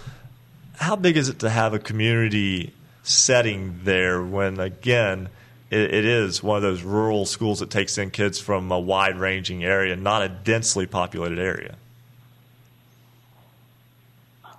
[0.77, 2.73] How big is it to have a community
[3.03, 5.29] setting there when again?
[5.71, 9.17] it, it is one of those rural schools that takes in kids from a wide
[9.17, 11.75] ranging area, not a densely populated area.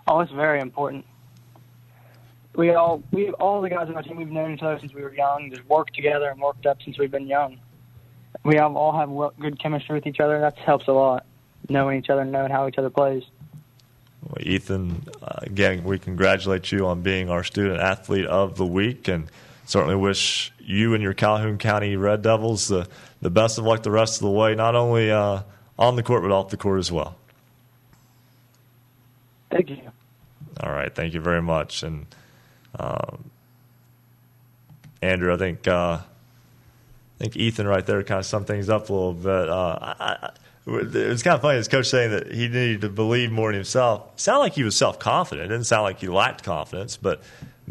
[0.08, 1.04] Oh, it's very important.
[2.56, 5.02] We all we all the guys on our team we've known each other since we
[5.02, 5.50] were young.
[5.50, 7.58] Just worked together and worked up since we've been young.
[8.44, 10.40] We all have good chemistry with each other.
[10.40, 11.24] That helps a lot.
[11.68, 13.22] Knowing each other, knowing how each other plays.
[14.22, 19.08] Well, Ethan, uh, again, we congratulate you on being our student athlete of the week,
[19.08, 19.28] and
[19.64, 22.88] certainly wish you and your Calhoun County Red Devils the,
[23.20, 25.42] the best of luck the rest of the way, not only uh,
[25.78, 27.16] on the court, but off the court as well.
[29.50, 29.90] Thank you.
[30.60, 30.94] All right.
[30.94, 31.82] Thank you very much.
[31.82, 32.06] And
[32.78, 33.30] um,
[35.02, 38.92] Andrew, I think uh, I think Ethan right there kind of summed things up a
[38.92, 39.48] little bit.
[39.48, 40.30] Uh, I,
[40.66, 43.54] it was kind of funny, his coach saying that he needed to believe more in
[43.54, 44.10] himself.
[44.14, 45.48] It sounded like he was self confident.
[45.48, 47.22] Didn't sound like he lacked confidence, but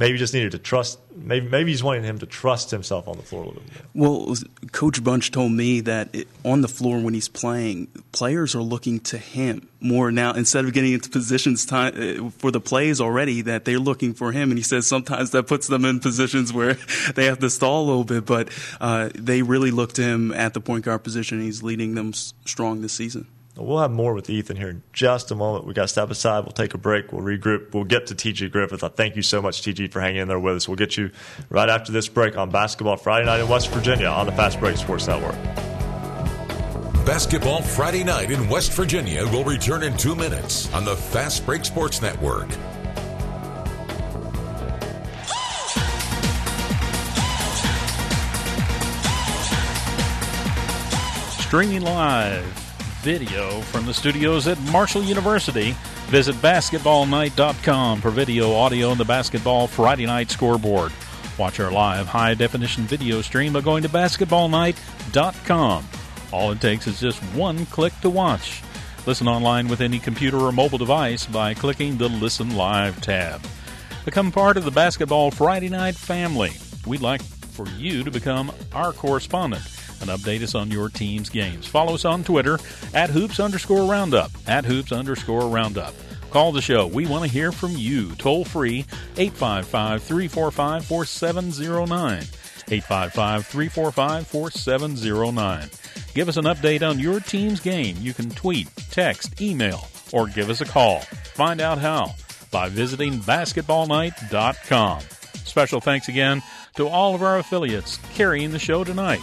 [0.01, 0.99] maybe just needed to trust.
[1.15, 3.83] Maybe maybe he's wanting him to trust himself on the floor a little bit.
[3.93, 4.35] Well,
[4.71, 8.99] Coach Bunch told me that it, on the floor when he's playing, players are looking
[9.01, 13.43] to him more now instead of getting into positions time uh, for the plays already.
[13.43, 16.73] That they're looking for him, and he says sometimes that puts them in positions where
[17.15, 18.25] they have to stall a little bit.
[18.25, 18.49] But
[18.81, 21.41] uh, they really look to him at the point guard position.
[21.41, 23.27] He's leading them strong this season.
[23.57, 25.65] We'll have more with Ethan here in just a moment.
[25.65, 26.45] We got to step aside.
[26.45, 27.11] We'll take a break.
[27.11, 27.73] We'll regroup.
[27.73, 28.83] We'll get to TG Griffith.
[28.83, 30.67] I thank you so much, TG, for hanging in there with us.
[30.69, 31.11] We'll get you
[31.49, 34.77] right after this break on Basketball Friday night in West Virginia on the Fast Break
[34.77, 35.35] Sports Network.
[37.05, 41.65] Basketball Friday night in West Virginia will return in two minutes on the Fast Break
[41.65, 42.49] Sports Network.
[51.41, 52.60] Streaming live
[53.01, 55.75] video from the studios at Marshall University.
[56.07, 60.91] Visit basketballnight.com for video, audio, and the basketball Friday night scoreboard.
[61.37, 65.89] Watch our live high definition video stream by going to basketballnight.com.
[66.31, 68.61] All it takes is just one click to watch.
[69.07, 73.41] Listen online with any computer or mobile device by clicking the Listen Live tab.
[74.05, 76.51] Become part of the Basketball Friday Night family.
[76.85, 79.63] We'd like for you to become our correspondent
[80.01, 81.67] and update us on your team's games.
[81.67, 82.59] Follow us on Twitter
[82.93, 84.31] at hoops underscore roundup.
[84.47, 85.93] At hoops underscore roundup.
[86.31, 86.87] Call the show.
[86.87, 88.15] We want to hear from you.
[88.15, 88.85] Toll free
[89.17, 92.23] 855 345 4709.
[92.67, 95.69] 855 345 4709.
[96.13, 97.97] Give us an update on your team's game.
[97.99, 100.99] You can tweet, text, email, or give us a call.
[100.99, 102.15] Find out how
[102.51, 105.01] by visiting basketballnight.com.
[105.43, 106.41] Special thanks again
[106.75, 109.21] to all of our affiliates carrying the show tonight.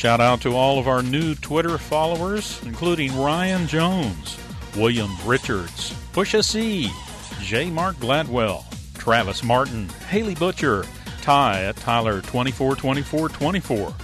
[0.00, 4.38] Shout out to all of our new Twitter followers, including Ryan Jones,
[4.74, 6.90] William Richards, Pusha C,
[7.42, 7.68] J.
[7.68, 8.64] Mark Gladwell,
[8.94, 10.86] Travis Martin, Haley Butcher,
[11.20, 13.94] Ty at Tyler 242424,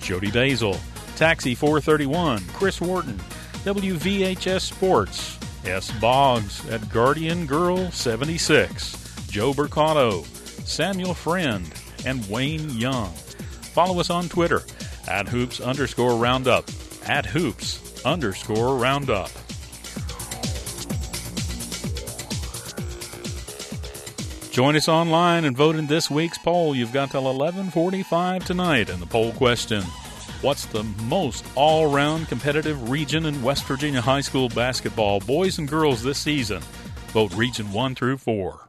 [0.00, 0.80] Jody Basil,
[1.16, 3.18] Taxi 431, Chris Wharton,
[3.66, 5.90] WVHS Sports, S.
[6.00, 10.24] Boggs at Guardian Girl 76, Joe Burcato,
[10.66, 11.70] Samuel Friend,
[12.06, 13.12] and Wayne Young.
[13.74, 14.62] Follow us on Twitter
[15.08, 16.64] at hoops underscore roundup.
[17.06, 19.30] At hoops underscore roundup.
[24.50, 26.76] Join us online and vote in this week's poll.
[26.76, 29.82] You've got till 11:45 tonight, and the poll question:
[30.42, 36.02] What's the most all-round competitive region in West Virginia high school basketball, boys and girls,
[36.02, 36.62] this season?
[37.08, 38.68] Vote Region One through Four.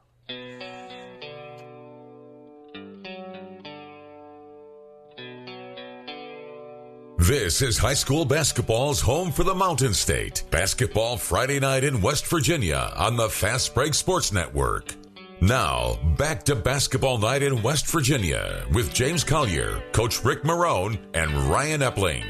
[7.25, 10.43] This is high school basketball's home for the Mountain State.
[10.51, 14.93] Basketball Friday night in West Virginia on the Fast Break Sports Network.
[15.41, 21.33] Now, back to basketball night in West Virginia with James Collier, Coach Rick Marone, and
[21.49, 22.27] Ryan Epling.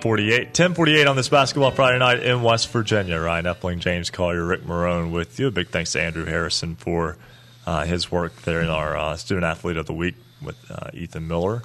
[0.00, 3.20] 48, 1048 on this basketball Friday night in West Virginia.
[3.20, 5.46] Ryan Epling, James Collier, Rick Marone with you.
[5.46, 7.16] A big thanks to Andrew Harrison for
[7.64, 11.28] uh, his work there in our uh, Student Athlete of the Week with uh, Ethan
[11.28, 11.62] Miller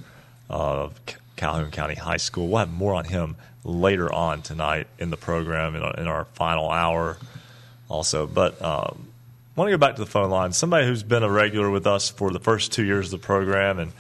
[0.50, 1.00] of
[1.36, 2.48] Calhoun County High School.
[2.48, 6.26] We'll have more on him later on tonight in the program in our, in our
[6.34, 7.18] final hour
[7.90, 8.28] also.
[8.28, 9.08] But um,
[9.56, 10.54] I want to go back to the phone line.
[10.54, 13.80] Somebody who's been a regular with us for the first two years of the program
[13.80, 13.92] and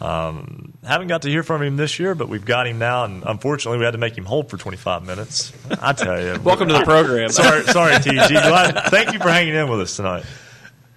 [0.00, 3.22] um, haven't got to hear from him this year, but we've got him now, and
[3.24, 5.52] unfortunately, we had to make him hold for 25 minutes.
[5.80, 7.28] I tell you, welcome to the program.
[7.30, 8.28] sorry, sorry, TG.
[8.28, 10.24] Glad, thank you for hanging in with us tonight.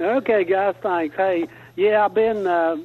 [0.02, 1.16] Okay, guys, thanks.
[1.16, 1.48] Hey,
[1.78, 2.76] yeah, I've been uh,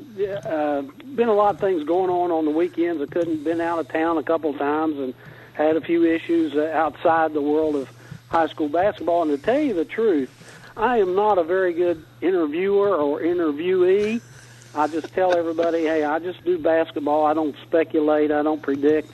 [0.44, 3.00] uh, been a lot of things going on on the weekends.
[3.00, 5.14] I couldn't been out of town a couple of times and
[5.54, 7.90] had a few issues uh, outside the world of
[8.28, 9.22] high school basketball.
[9.22, 10.30] And to tell you the truth,
[10.76, 14.20] I am not a very good interviewer or interviewee.
[14.74, 17.24] I just tell everybody, hey, I just do basketball.
[17.24, 18.30] I don't speculate.
[18.30, 19.10] I don't predict.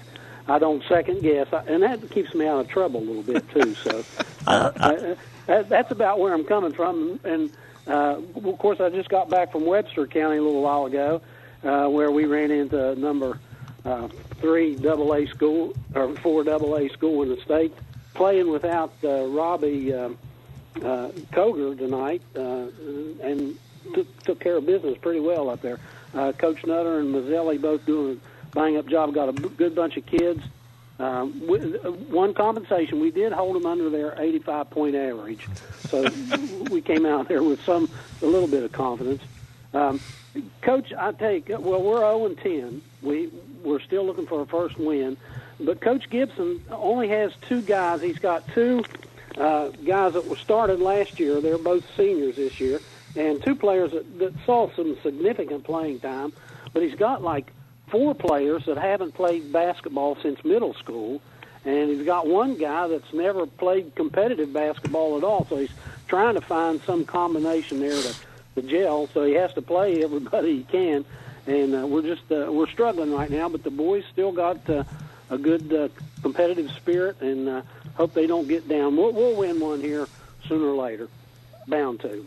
[0.49, 3.75] I don't second guess, and that keeps me out of trouble a little bit too.
[3.75, 4.05] So
[4.49, 5.15] uh, uh,
[5.47, 7.21] that, that's about where I'm coming from.
[7.23, 7.53] And
[7.89, 11.21] uh, of course, I just got back from Webster County a little while ago,
[11.65, 13.39] uh, where we ran into number
[13.85, 14.09] uh,
[14.41, 17.73] three double A school or four double A school in the state,
[18.15, 20.11] playing without uh, Robbie uh,
[20.77, 22.67] uh, Koger tonight, uh,
[23.23, 23.59] and
[23.95, 25.79] took, took care of business pretty well up there.
[26.15, 29.15] Uh, Coach Nutter and Mazzelli both doing a bang up job.
[29.15, 30.43] Got a b- good bunch of kids.
[30.99, 35.47] Um, with, uh, one compensation, we did hold them under their 85 point average,
[35.89, 36.05] so
[36.71, 37.89] we came out there with some
[38.21, 39.23] a little bit of confidence.
[39.73, 40.01] Um,
[40.61, 42.83] Coach, I take well, we're 0 and 10.
[43.03, 43.31] We
[43.63, 45.17] we're still looking for a first win,
[45.61, 48.03] but Coach Gibson only has two guys.
[48.03, 48.85] He's got two
[49.37, 51.41] uh, guys that were started last year.
[51.41, 52.81] They're both seniors this year,
[53.15, 56.33] and two players that, that saw some significant playing time.
[56.73, 57.53] But he's got like
[57.91, 61.21] four players that haven't played basketball since middle school,
[61.65, 65.47] and he's got one guy that's never played competitive basketball at all.
[65.49, 65.73] So he's
[66.07, 68.15] trying to find some combination there to,
[68.57, 69.09] to gel.
[69.09, 71.05] So he has to play everybody he can,
[71.47, 73.49] and uh, we're just uh, we're struggling right now.
[73.49, 74.85] But the boys still got uh,
[75.31, 75.89] a good uh,
[76.23, 77.63] competitive spirit, and uh,
[77.95, 78.97] hope they don't get down.
[78.97, 80.07] We'll, we'll win one here
[80.47, 81.09] sooner or later,
[81.67, 82.27] bound to.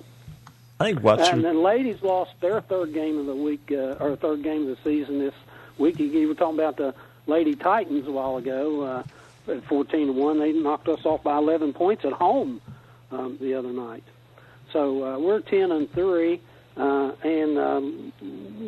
[0.79, 1.35] I think Webster.
[1.35, 4.67] And then ladies lost their third game of the week, uh, or third game of
[4.67, 5.33] the season this
[5.81, 5.99] week.
[5.99, 6.93] You were talking about the
[7.27, 10.39] Lady Titans a while ago uh, at 14 to 1.
[10.39, 12.61] They knocked us off by 11 points at home
[13.11, 14.03] um, the other night.
[14.71, 16.39] So uh, we're 10 and 3,
[16.77, 18.13] uh, and um,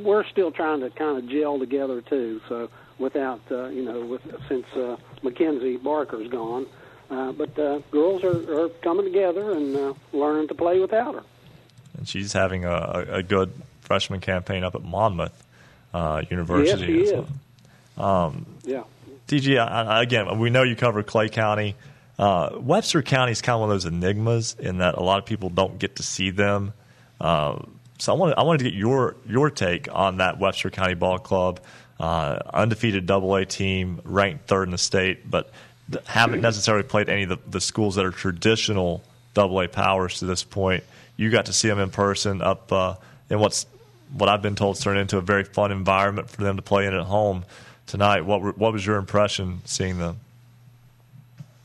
[0.04, 2.42] we're still trying to kind of gel together, too.
[2.50, 2.70] So
[3.00, 6.66] without, uh, you know, with, since uh, Mackenzie Barker's gone.
[7.10, 11.24] Uh, but uh, girls are, are coming together and uh, learning to play without her.
[11.98, 15.46] And she's having a, a good freshman campaign up at Monmouth
[15.94, 16.94] uh, University.
[16.94, 17.26] Yes, he is.
[17.98, 18.84] Um, yeah.
[19.28, 21.76] TG, I, I, again, we know you cover Clay County.
[22.20, 25.26] Uh, Webster County is kind of one of those enigmas in that a lot of
[25.26, 26.74] people don't get to see them.
[27.20, 27.60] Uh,
[28.00, 31.20] so I wanted, I wanted to get your your take on that Webster County Ball
[31.20, 31.62] Club,
[32.00, 35.52] uh, undefeated Double A team, ranked third in the state, but
[36.06, 39.04] haven't necessarily played any of the, the schools that are traditional
[39.34, 40.84] Double A powers to this point.
[41.18, 42.96] You got to see them in person up uh,
[43.30, 43.66] in what's
[44.12, 46.94] what I've been told turned into a very fun environment for them to play in
[46.94, 47.46] at home
[47.88, 48.22] tonight.
[48.22, 50.20] What were, what was your impression seeing them?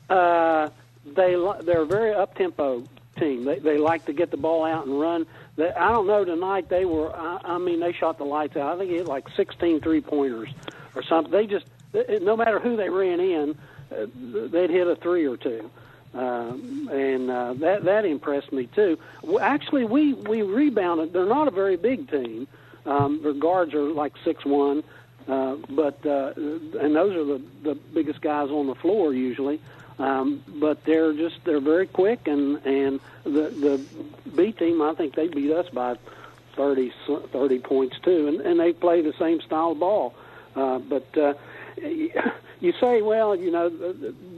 [0.09, 0.71] Uh,
[1.05, 2.85] they they're a very up tempo
[3.19, 3.45] team.
[3.45, 5.27] They they like to get the ball out and run.
[5.57, 7.15] They, I don't know tonight they were.
[7.15, 8.75] I, I mean they shot the lights out.
[8.75, 10.49] I think it like 16 three pointers
[10.95, 11.31] or something.
[11.31, 11.67] They just
[12.23, 13.59] no matter who they ran in,
[13.93, 15.71] uh, they'd hit a three or two.
[16.15, 18.99] Um, and uh, that that impressed me too.
[19.41, 21.13] Actually, we we rebounded.
[21.13, 22.49] They're not a very big team.
[22.87, 24.83] Um, their guards are like six one,
[25.29, 29.61] uh, but uh, and those are the the biggest guys on the floor usually.
[29.99, 33.85] Um, but they're just they're very quick and and the the
[34.35, 35.97] B team I think they beat us by
[36.55, 40.15] 30, 30 points too, and and they play the same style of ball.
[40.57, 41.35] Uh, but uh,
[42.61, 43.71] you say, well, you know,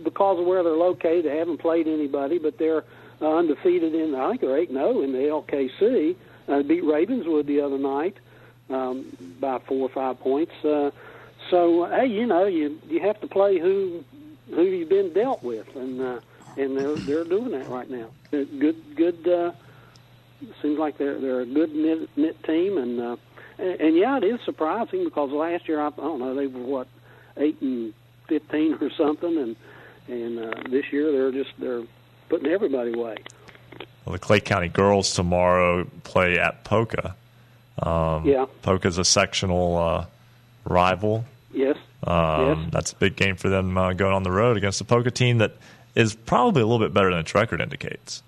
[0.04, 2.84] because of where they're located, they haven't played anybody, but they're
[3.20, 4.14] uh, undefeated in.
[4.14, 6.16] I think they're eight zero in the LKC.
[6.48, 8.16] Uh, beat Ravenswood the other night
[8.70, 9.06] um,
[9.38, 10.52] by four or five points.
[10.64, 10.90] Uh,
[11.48, 14.04] so hey, you know, you you have to play who
[14.50, 16.20] who you've been dealt with, and uh,
[16.56, 18.08] and they're they're doing that right now.
[18.30, 19.28] They're good good.
[19.28, 19.52] Uh,
[20.62, 23.16] seems like they're they're a good knit, knit team, and, uh,
[23.58, 26.60] and and yeah, it is surprising because last year I, I don't know they were
[26.60, 26.88] what
[27.36, 27.94] eight and
[28.30, 29.56] fifteen or something, and
[30.08, 31.82] and uh, this year they're just they're
[32.30, 33.16] putting everybody away.
[34.06, 37.14] Well, the Clay County girls tomorrow play at Poca.
[37.82, 40.06] Um, yeah, Poca's a sectional uh,
[40.64, 41.24] rival.
[41.52, 41.76] Yes.
[42.04, 42.68] Um, Yes.
[42.72, 45.38] That's a big game for them uh, going on the road against a Poca team
[45.38, 45.52] that
[45.94, 48.22] is probably a little bit better than its record indicates.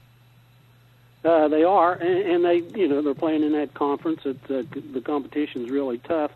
[1.25, 4.21] Uh, they are, and, and they, you know, they're playing in that conference.
[4.27, 6.33] It, uh, the competition's really tough.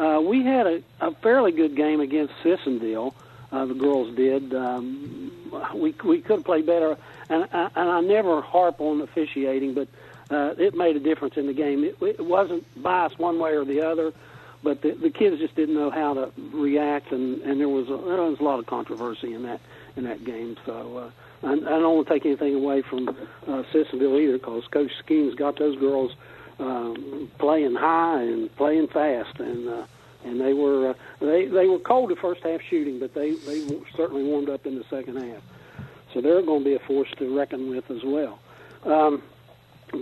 [0.00, 3.14] Uh, we had a, a fairly good game against Sissonville.
[3.52, 4.54] Uh, the girls did.
[4.54, 5.30] Um,
[5.74, 6.96] we we could played better,
[7.28, 9.88] and I, and I never harp on officiating, but
[10.30, 11.84] uh, it made a difference in the game.
[11.84, 14.14] It, it wasn't biased one way or the other,
[14.62, 17.96] but the, the kids just didn't know how to react, and, and there was a,
[18.08, 19.60] there was a lot of controversy in that
[19.96, 20.56] in that game.
[20.64, 21.12] So
[21.42, 24.92] uh, I, I don't want to take anything away from uh, Sissonville either, because Coach
[25.04, 26.12] Skeens got those girls
[26.60, 29.84] um, playing high and playing fast, and uh,
[30.24, 33.66] and they were uh, they they were cold the first half shooting, but they they
[33.96, 35.42] certainly warmed up in the second half.
[36.12, 38.38] So they're going to be a force to reckon with as well.
[38.84, 39.22] Um,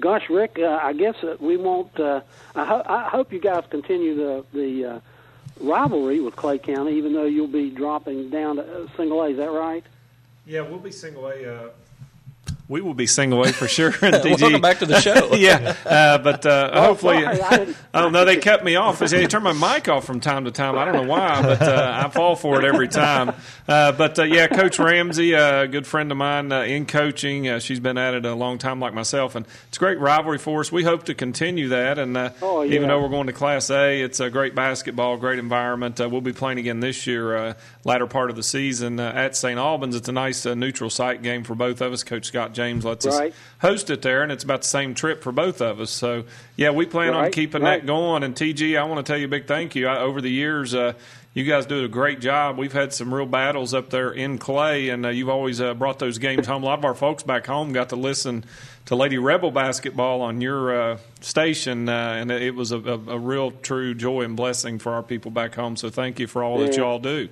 [0.01, 1.99] gosh, Rick, uh, I guess uh, we won't.
[1.99, 2.23] Uh,
[2.55, 5.01] I, ho- I hope you guys continue the the uh,
[5.61, 9.29] rivalry with Clay County, even though you'll be dropping down to uh, single A.
[9.31, 9.85] Is that right?
[10.47, 11.55] Yeah, we'll be single A.
[11.67, 11.69] Uh,
[12.69, 13.89] we will be single A for sure.
[13.89, 14.41] in TG.
[14.41, 15.35] Welcome back to the show.
[15.35, 18.25] yeah, uh, but uh, Oh, hopefully, sorry, I I don't know.
[18.29, 18.99] They cut me off.
[18.99, 20.77] They turn my mic off from time to time.
[20.77, 23.33] I don't know why, but uh, I fall for it every time.
[23.67, 27.49] Uh, but uh, yeah, Coach Ramsey, uh, a good friend of mine uh, in coaching.
[27.49, 30.37] Uh, she's been at it a long time, like myself, and it's a great rivalry
[30.39, 30.71] for us.
[30.71, 31.99] We hope to continue that.
[31.99, 32.75] And uh, Oh, yeah.
[32.75, 36.01] even though we're going to Class A, it's a great basketball, great environment.
[36.01, 37.55] Uh, we'll be playing again this year, uh,
[37.85, 39.59] latter part of the season uh, at St.
[39.59, 39.95] Albans.
[39.97, 42.05] It's a nice uh, neutral site game for both of us.
[42.05, 43.31] Coach Scott James lets Right.
[43.31, 45.93] us host it there, and it's about the same trip for both of us.
[45.93, 46.25] So,
[46.57, 47.81] yeah, we plan on keeping right.
[47.81, 48.25] that going.
[48.25, 49.87] And TG, I want to tell you a big thank you.
[49.87, 50.95] I, over the years, uh,
[51.35, 52.59] you guys do a great job.
[52.59, 56.01] We've had some real battles up there in Clay, and uh, you've always uh, brought
[56.01, 56.65] those games home.
[56.65, 58.45] A lot of our folks back home got to listen
[58.87, 63.19] to Lady Rebel basketball on your uh, station, uh, and it was a, a, a
[63.21, 65.77] real, true joy and blessing for our people back home.
[65.77, 67.29] So, thank you for all that y'all do.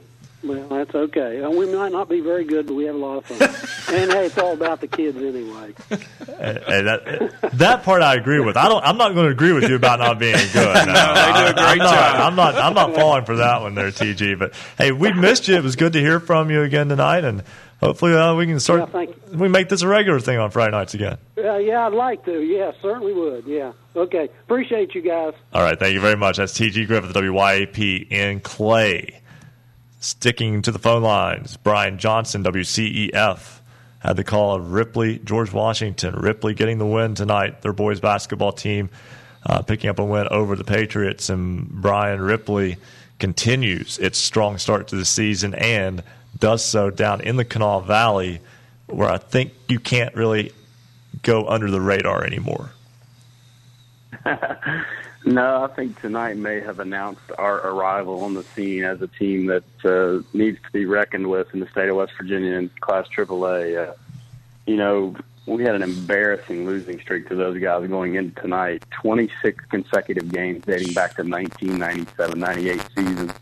[0.46, 1.42] Well, that's okay.
[1.42, 3.94] Uh, we might not be very good, but we have a lot of fun.
[3.96, 5.74] and hey, it's all about the kids anyway.
[5.88, 8.56] Hey, hey, that that part I agree with.
[8.56, 8.84] I don't.
[8.84, 10.76] I'm not going to agree with you about not being good.
[10.86, 12.20] No, they do a I- great I'm not, job.
[12.20, 12.54] I'm not.
[12.56, 14.38] I'm not falling for that one there, TG.
[14.38, 15.56] But hey, we missed you.
[15.56, 17.42] It was good to hear from you again tonight, and
[17.80, 18.88] hopefully uh, we can start.
[18.94, 19.06] Yeah,
[19.36, 21.18] We make this a regular thing on Friday nights again.
[21.36, 22.40] Uh, yeah, I'd like to.
[22.42, 23.46] Yeah, certainly would.
[23.46, 23.72] Yeah.
[23.94, 24.28] Okay.
[24.44, 25.32] Appreciate you guys.
[25.52, 26.36] All right, thank you very much.
[26.36, 29.20] That's TG Griffith, of the WYAP in Clay.
[30.06, 33.58] Sticking to the phone lines, Brian Johnson, WCEF,
[33.98, 36.14] had the call of Ripley, George Washington.
[36.14, 37.62] Ripley getting the win tonight.
[37.62, 38.88] Their boys basketball team
[39.44, 42.76] uh, picking up a win over the Patriots, and Brian Ripley
[43.18, 46.04] continues its strong start to the season and
[46.38, 48.38] does so down in the Kanawha Valley,
[48.86, 50.52] where I think you can't really
[51.24, 52.70] go under the radar anymore.
[55.26, 59.46] No, I think tonight may have announced our arrival on the scene as a team
[59.46, 63.08] that uh, needs to be reckoned with in the state of West Virginia in Class
[63.08, 63.88] AAA.
[63.88, 63.94] Uh,
[64.68, 65.16] you know,
[65.46, 68.84] we had an embarrassing losing streak to those guys going into tonight.
[69.02, 73.32] 26 consecutive games dating back to 1997-98 season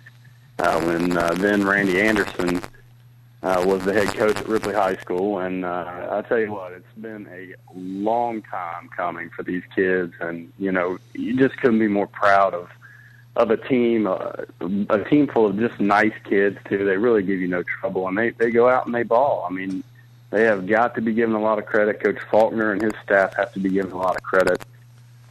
[0.60, 2.62] uh, when uh, then Randy Anderson
[3.44, 6.72] uh, was the head coach at Ripley High School, and uh, I tell you what,
[6.72, 11.78] it's been a long time coming for these kids, and you know, you just couldn't
[11.78, 12.70] be more proud of
[13.36, 14.30] of a team, uh,
[14.88, 16.86] a team full of just nice kids too.
[16.86, 19.46] They really give you no trouble, and they they go out and they ball.
[19.48, 19.84] I mean,
[20.30, 22.02] they have got to be given a lot of credit.
[22.02, 24.64] Coach Faulkner and his staff have to be given a lot of credit.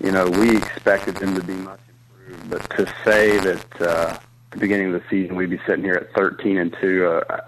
[0.04, 4.22] You know, we expected them to be much improved, but to say that uh, at
[4.52, 7.40] the beginning of the season we'd be sitting here at 13 and two, uh,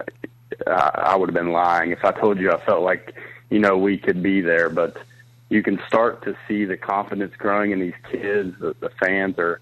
[0.66, 3.14] I, I would have been lying if I told you I felt like
[3.50, 4.68] you know we could be there.
[4.68, 4.96] But
[5.48, 8.58] you can start to see the confidence growing in these kids.
[8.58, 9.60] The, the fans are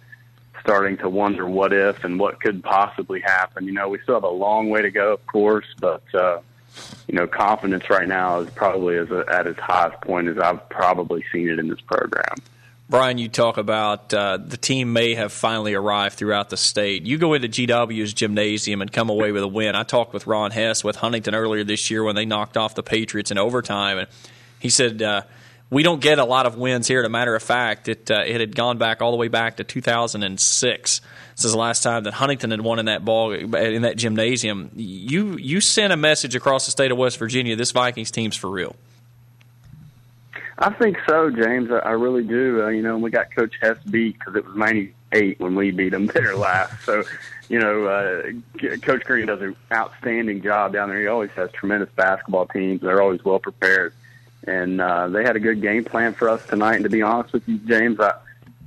[0.60, 3.66] starting to wonder what if and what could possibly happen.
[3.66, 6.40] You know, we still have a long way to go, of course, but uh,
[7.06, 10.66] you know, confidence right now is probably as a, at its highest point as I've
[10.70, 12.34] probably seen it in this program.
[12.88, 17.04] Brian, you talk about uh, the team may have finally arrived throughout the state.
[17.06, 19.74] You go into GW's gymnasium and come away with a win.
[19.74, 22.82] I talked with Ron Hess with Huntington earlier this year when they knocked off the
[22.82, 24.08] Patriots in overtime, and
[24.58, 25.22] he said uh,
[25.70, 27.00] we don't get a lot of wins here.
[27.00, 29.56] As a matter of fact, it uh, it had gone back all the way back
[29.56, 31.00] to 2006.
[31.36, 34.70] This is the last time that Huntington had won in that ball in that gymnasium.
[34.74, 37.56] You you sent a message across the state of West Virginia.
[37.56, 38.76] This Vikings team's for real.
[40.58, 41.70] I think so, James.
[41.70, 42.62] I, I really do.
[42.64, 45.90] Uh, you know, we got Coach Hess beat because it was 98 when we beat
[45.90, 46.84] them there last.
[46.84, 47.02] So,
[47.48, 51.00] you know, uh, Coach Green does an outstanding job down there.
[51.00, 52.80] He always has tremendous basketball teams.
[52.82, 53.94] They're always well prepared.
[54.46, 56.76] And uh, they had a good game plan for us tonight.
[56.76, 58.14] And to be honest with you, James, I,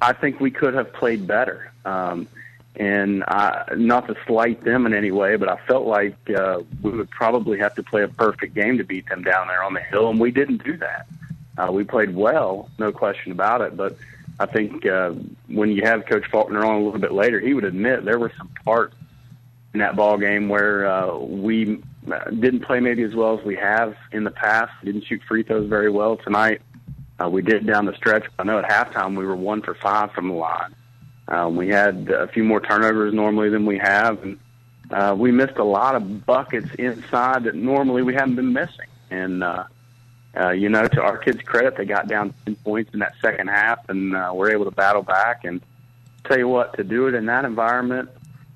[0.01, 1.71] I think we could have played better.
[1.85, 2.27] Um,
[2.75, 6.91] And I, not to slight them in any way, but I felt like uh, we
[6.91, 9.79] would probably have to play a perfect game to beat them down there on the
[9.79, 11.07] hill, and we didn't do that.
[11.57, 13.75] Uh, we played well, no question about it.
[13.75, 13.97] But
[14.39, 15.11] I think uh,
[15.47, 18.31] when you have Coach Faulkner on a little bit later, he would admit there were
[18.37, 18.95] some parts
[19.73, 21.81] in that ball game where uh, we
[22.11, 24.71] uh, didn't play maybe as well as we have in the past.
[24.83, 26.61] Didn't shoot free throws very well tonight.
[27.19, 28.25] Uh, we did down the stretch.
[28.37, 30.75] I know at halftime we were one for five from the line.
[31.27, 34.39] Um, we had a few more turnovers normally than we have, and
[34.91, 38.85] uh, we missed a lot of buckets inside that normally we haven't been missing.
[39.09, 39.65] And uh,
[40.39, 43.47] uh, you know, to our kids' credit, they got down ten points in that second
[43.47, 45.43] half, and uh, were able to battle back.
[45.43, 45.61] And
[46.25, 48.09] tell you what, to do it in that environment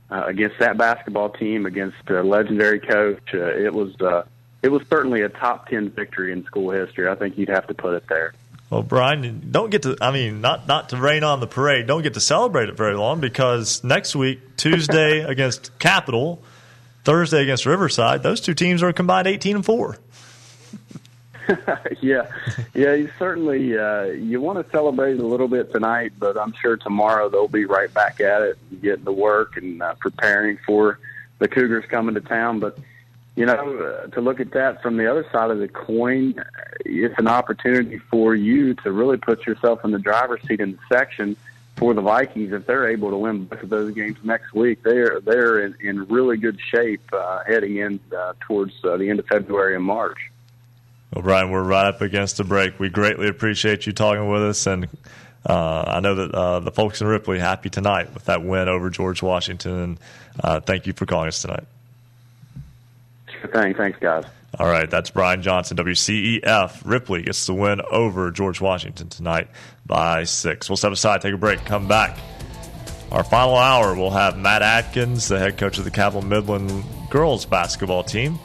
[0.10, 4.24] uh, against that basketball team, against a legendary coach, uh, it was uh,
[4.62, 7.08] it was certainly a top ten victory in school history.
[7.08, 8.34] I think you'd have to put it there.
[8.72, 12.04] Well, Brian, don't get to, I mean, not, not to rain on the parade, don't
[12.04, 16.42] get to celebrate it very long because next week, Tuesday against Capital,
[17.04, 19.98] Thursday against Riverside, those two teams are combined 18 and 4.
[22.02, 22.28] yeah,
[22.74, 22.94] yeah.
[22.94, 27.30] You certainly uh, you want to celebrate a little bit tonight, but I'm sure tomorrow
[27.30, 31.00] they'll be right back at it, getting to work and uh, preparing for
[31.40, 32.60] the Cougars coming to town.
[32.60, 32.78] But
[33.36, 36.44] you know, uh, to look at that from the other side of the coin,
[36.86, 40.80] it's an opportunity for you to really put yourself in the driver's seat in the
[40.92, 41.36] section
[41.78, 44.84] for the Vikings if they're able to win both of those games next week.
[44.84, 49.20] They're they're in, in really good shape uh, heading in uh, towards uh, the end
[49.20, 50.31] of February and March.
[51.14, 52.80] Well, Brian, we're right up against the break.
[52.80, 54.88] We greatly appreciate you talking with us, and
[55.46, 58.90] uh, I know that uh, the folks in Ripley happy tonight with that win over
[58.90, 59.80] George Washington.
[59.80, 60.00] And
[60.42, 61.66] uh, thank you for calling us tonight.
[63.42, 63.74] Sure thing.
[63.74, 64.24] Thanks, guys.
[64.60, 66.82] All right, that's Brian Johnson, WCEF.
[66.86, 69.48] Ripley gets the win over George Washington tonight
[69.86, 70.70] by six.
[70.70, 72.18] We'll step aside, take a break, come back.
[73.12, 77.46] Our final hour, we'll have Matt Atkins, the head coach of the Cabell Midland girls
[77.46, 78.40] basketball team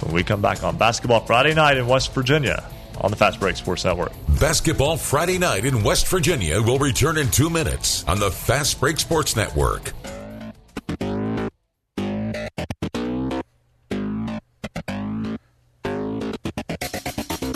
[0.00, 2.64] when we come back on Basketball Friday night in West Virginia
[3.00, 4.12] on the Fast Break Sports Network.
[4.40, 8.98] Basketball Friday night in West Virginia will return in two minutes on the Fast Break
[9.00, 9.92] Sports Network.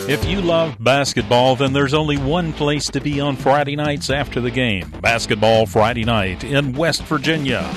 [0.08, 4.40] If you love basketball, then there's only one place to be on Friday nights after
[4.40, 7.70] the game Basketball Friday night in West Virginia.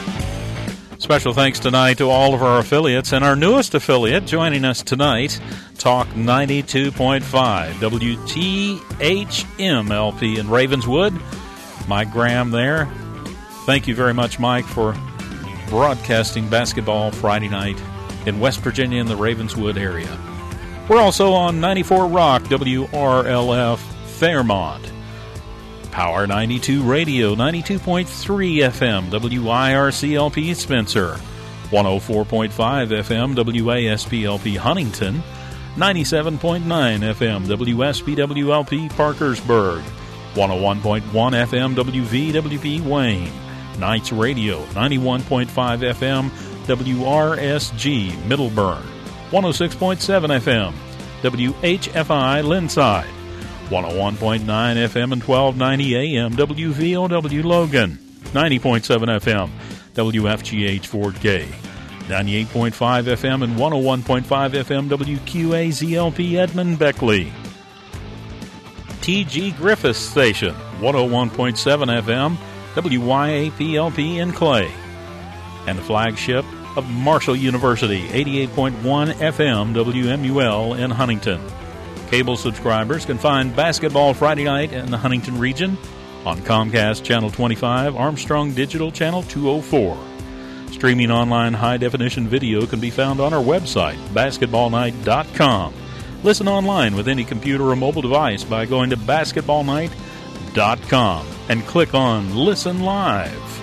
[1.02, 5.42] Special thanks tonight to all of our affiliates and our newest affiliate joining us tonight,
[5.80, 7.22] Talk 92.5
[9.02, 11.20] WTHMLP in Ravenswood.
[11.88, 12.86] Mike Graham there.
[13.66, 14.96] Thank you very much, Mike, for
[15.70, 17.82] broadcasting basketball Friday night
[18.28, 20.20] in West Virginia in the Ravenswood area.
[20.88, 23.80] We're also on 94 Rock WRLF
[24.20, 24.91] Fairmont.
[25.92, 28.06] Power 92 Radio, 92.3
[28.72, 31.20] FM, WIRCLP Spencer,
[31.70, 35.22] 104.5 FM, WASPLP Huntington,
[35.76, 39.84] 97.9 FM, WSBWLP Parkersburg,
[40.34, 43.32] 101.1 FM, WVWP Wayne,
[43.78, 46.30] Knights Radio, 91.5 FM,
[46.68, 48.84] WRSG Middleburn,
[49.32, 50.74] 106.7 FM,
[51.22, 53.21] WHFI Lindside,
[53.72, 57.98] 101.9 FM and 1290 AM WVOW Logan,
[58.34, 59.50] 90.7 FM
[59.94, 61.48] WFGH Fort Gay,
[62.10, 67.32] 98.5 FM and 101.5 FM WQAZLP Edmund Beckley,
[69.00, 72.36] TG Griffith Station, 101.7 FM
[72.76, 74.70] WYAPLP in Clay,
[75.66, 76.44] and the flagship
[76.76, 81.40] of Marshall University, 88.1 FM WMUL in Huntington.
[82.12, 85.78] Cable subscribers can find Basketball Friday night in the Huntington region
[86.26, 89.98] on Comcast Channel 25, Armstrong Digital Channel 204.
[90.74, 95.74] Streaming online high definition video can be found on our website, basketballnight.com.
[96.22, 102.36] Listen online with any computer or mobile device by going to basketballnight.com and click on
[102.36, 103.61] Listen Live.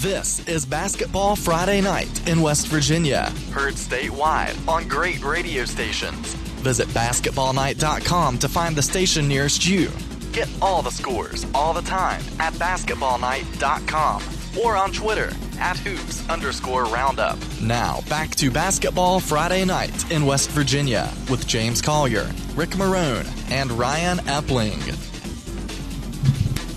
[0.00, 3.30] This is Basketball Friday Night in West Virginia.
[3.52, 6.32] Heard statewide on great radio stations.
[6.62, 9.90] Visit basketballnight.com to find the station nearest you.
[10.32, 14.22] Get all the scores all the time at basketballnight.com
[14.64, 17.38] or on Twitter at hoops underscore roundup.
[17.60, 23.70] Now back to Basketball Friday Night in West Virginia with James Collier, Rick Marone, and
[23.70, 25.09] Ryan Epling.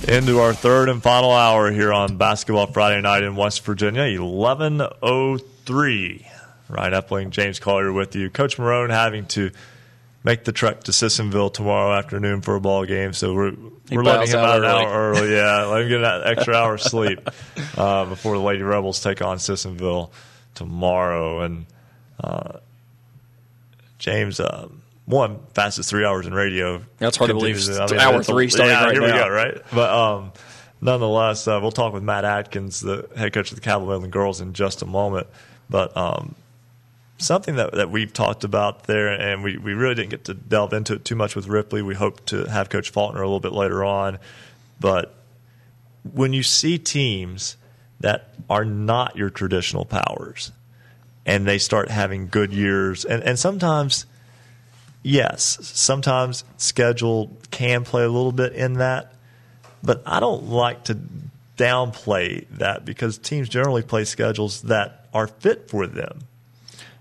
[0.08, 4.04] Into our third and final hour here on Basketball Friday night in West Virginia.
[4.04, 6.28] 11.03 three.
[6.68, 8.30] Ryan Epling, James Collier with you.
[8.30, 9.52] Coach Marone having to
[10.24, 13.52] make the trek to Sissonville tomorrow afternoon for a ball game, so we're
[13.90, 14.86] He we're letting him out an early.
[14.86, 15.34] hour early.
[15.34, 17.20] Yeah, let him get that extra hour of sleep
[17.78, 20.12] uh, before the Lady Rebels take on Sissonville
[20.54, 21.42] tomorrow.
[21.42, 21.66] And
[22.22, 22.58] uh,
[24.00, 24.68] James, uh,
[25.06, 26.82] one fastest three hours in radio.
[26.98, 27.56] That's hard to believe.
[27.56, 27.92] Continues.
[27.92, 29.14] It's hour three starting yeah, right here now.
[29.14, 29.62] we go, right?
[29.74, 30.32] But um,
[30.82, 34.42] nonetheless, uh, we'll talk with Matt Atkins, the head coach of the Cabell Midland Girls,
[34.42, 35.28] in just a moment.
[35.70, 36.36] But um,
[37.18, 40.74] something that, that we've talked about there, and we, we really didn't get to delve
[40.74, 41.82] into it too much with Ripley.
[41.82, 44.20] We hope to have Coach Faulkner a little bit later on.
[44.80, 45.14] But
[46.14, 47.58] when you see teams
[48.00, 50.52] that are not your traditional powers
[51.26, 54.06] and they start having good years, and, and sometimes,
[55.04, 59.14] yes, sometimes schedule can play a little bit in that,
[59.84, 60.98] but I don't like to
[61.58, 66.22] downplay that because teams generally play schedules that are fit for them.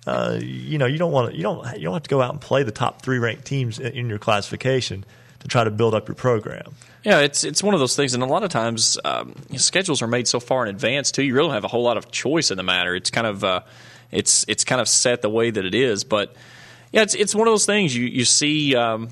[0.07, 2.33] Uh, you know, you don't want to, you don't you don't have to go out
[2.33, 5.05] and play the top three ranked teams in, in your classification
[5.39, 6.75] to try to build up your program.
[7.05, 10.09] Yeah, it's it's one of those things, and a lot of times um, schedules are
[10.09, 11.23] made so far in advance too.
[11.23, 12.97] You really don't have a whole lot of choice in the matter.
[12.97, 13.61] It's kind of uh,
[14.11, 16.03] it's it's kind of set the way that it is.
[16.03, 16.35] But
[16.93, 17.95] yeah, it's it's one of those things.
[17.97, 18.77] You you see.
[18.77, 19.09] Um,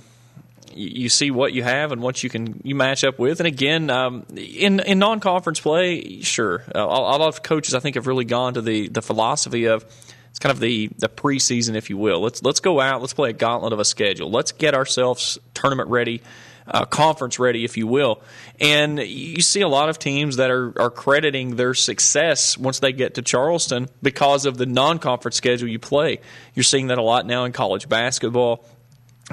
[0.72, 3.90] you see what you have and what you can you match up with, and again,
[3.90, 8.06] um, in in non conference play, sure, a, a lot of coaches I think have
[8.06, 9.84] really gone to the the philosophy of
[10.30, 12.20] it's kind of the the preseason, if you will.
[12.20, 14.30] Let's let's go out, let's play a gauntlet of a schedule.
[14.30, 16.22] Let's get ourselves tournament ready,
[16.70, 18.22] uh, conference ready, if you will.
[18.60, 22.92] And you see a lot of teams that are are crediting their success once they
[22.92, 26.20] get to Charleston because of the non conference schedule you play.
[26.54, 28.64] You're seeing that a lot now in college basketball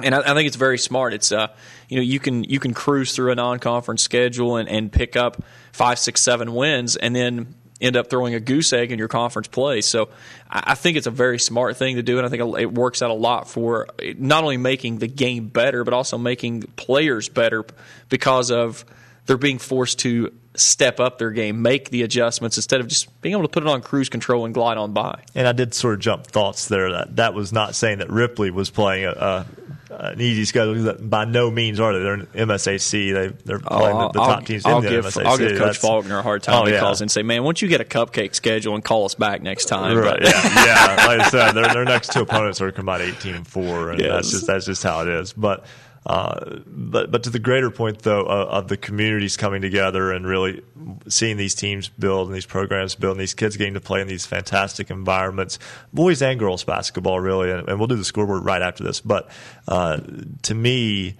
[0.02, 1.12] and I, I think it's very smart.
[1.12, 1.48] It's uh,
[1.88, 5.42] you know, you can you can cruise through a non-conference schedule and, and pick up
[5.72, 9.48] five, six, seven wins, and then end up throwing a goose egg in your conference
[9.48, 9.80] play.
[9.80, 10.08] So
[10.50, 13.10] I, think it's a very smart thing to do, and I think it works out
[13.10, 17.64] a lot for not only making the game better, but also making players better
[18.08, 18.84] because of
[19.26, 23.32] they're being forced to step up their game, make the adjustments instead of just being
[23.32, 25.22] able to put it on cruise control and glide on by.
[25.34, 26.90] And I did sort of jump thoughts there.
[26.90, 29.46] That that was not saying that Ripley was playing a,
[29.90, 30.74] a an easy schedule.
[30.84, 31.98] that By no means are they.
[32.00, 32.90] They're in MSAC.
[33.12, 35.24] They they're playing the, the top teams Oh, I'll in the give, MSAC.
[35.24, 36.62] I'll give Coach That's- Faulkner a hard time.
[36.62, 36.80] Oh, he yeah.
[36.80, 39.66] calls and say, "Man, once you get a cupcake schedule and call us back next
[39.66, 41.06] time." Right, But- yeah, yeah.
[41.06, 44.10] Like I said, their, their next two opponents are combined eighteen four, and Yes.
[44.12, 45.32] that's just that's just how it is.
[45.32, 45.64] But
[46.08, 50.26] uh, but but to the greater point though uh, of the communities coming together and
[50.26, 50.62] really
[51.06, 54.08] seeing these teams build and these programs build and these kids getting to play in
[54.08, 55.58] these fantastic environments,
[55.92, 59.02] boys and girls basketball really, and, and we'll do the scoreboard right after this.
[59.02, 59.28] But
[59.68, 60.00] uh,
[60.42, 61.16] to me,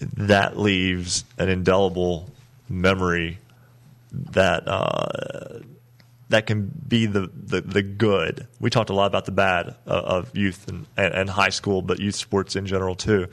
[0.00, 2.30] that leaves an indelible
[2.68, 3.38] memory
[4.12, 4.66] that.
[4.66, 5.60] Uh,
[6.28, 8.48] that can be the, the, the good.
[8.58, 11.82] We talked a lot about the bad uh, of youth and, and, and high school,
[11.82, 13.28] but youth sports in general too.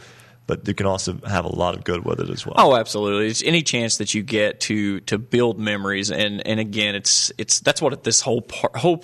[0.45, 2.55] But you can also have a lot of good with it as well.
[2.57, 3.27] Oh, absolutely!
[3.27, 7.61] It's any chance that you get to to build memories, and and again, it's it's
[7.61, 9.03] that's what this whole part, whole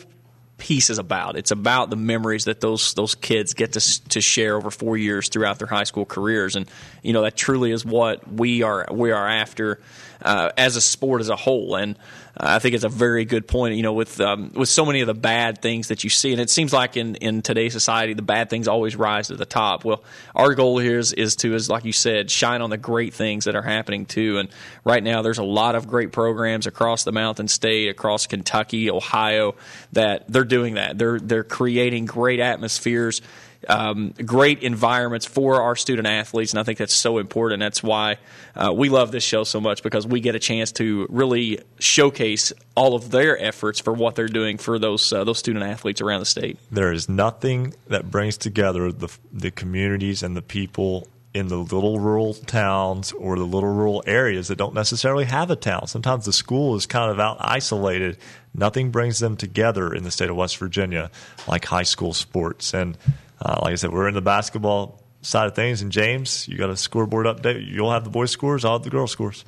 [0.60, 1.38] piece is about.
[1.38, 5.30] It's about the memories that those those kids get to to share over four years
[5.30, 6.70] throughout their high school careers, and
[7.02, 9.80] you know that truly is what we are we are after
[10.22, 11.76] uh, as a sport as a whole.
[11.76, 11.98] And
[12.38, 13.76] I think it's a very good point.
[13.76, 16.41] You know, with um, with so many of the bad things that you see, and
[16.41, 19.84] it seems like in in today's society, the bad things always rise to the top.
[19.84, 20.03] Well,
[20.35, 23.45] our goal here is is to, is like you said, shine on the great things
[23.45, 24.38] that are happening too.
[24.38, 24.49] And
[24.84, 29.56] right now, there's a lot of great programs across the Mountain State, across Kentucky, Ohio,
[29.93, 30.97] that they're doing that.
[30.97, 33.22] They're they're creating great atmospheres.
[33.68, 37.60] Um, great environments for our student athletes, and I think that's so important.
[37.60, 38.18] That's why
[38.56, 42.53] uh, we love this show so much because we get a chance to really showcase
[42.76, 46.22] all of their efforts for what they're doing for those uh, those student athletes around
[46.22, 46.57] the state.
[46.72, 51.99] There is nothing that brings together the, the communities and the people in the little
[51.99, 55.88] rural towns or the little rural areas that don't necessarily have a town.
[55.88, 58.18] Sometimes the school is kind of out isolated.
[58.53, 61.11] Nothing brings them together in the state of West Virginia
[61.48, 62.73] like high school sports.
[62.73, 62.98] And
[63.41, 65.82] uh, like I said, we're in the basketball side of things.
[65.82, 67.66] And James, you got a scoreboard update.
[67.68, 68.66] You'll have the boys' scores.
[68.66, 69.45] I'll have the girls' scores.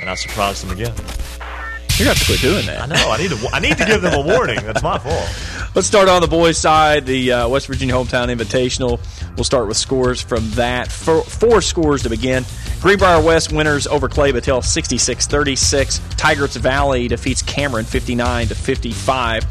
[0.00, 0.94] And I surprised them again.
[1.96, 2.82] You're gonna have to quit doing that.
[2.82, 3.10] I know.
[3.10, 3.48] I need to.
[3.52, 4.60] I need to give them a warning.
[4.64, 5.28] That's my fault.
[5.76, 7.06] Let's start on the boys' side.
[7.06, 9.00] The uh, West Virginia Hometown Invitational.
[9.36, 10.90] We'll start with scores from that.
[10.90, 12.44] Four, four scores to begin.
[12.80, 16.00] Greenbrier West winners over Clay Battelle 66-36.
[16.16, 19.44] Tygarts Valley defeats Cameron 59 to 55.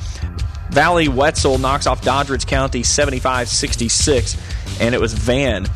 [0.74, 5.68] Valley Wetzel knocks off Doddridge County 75-66, and it was Van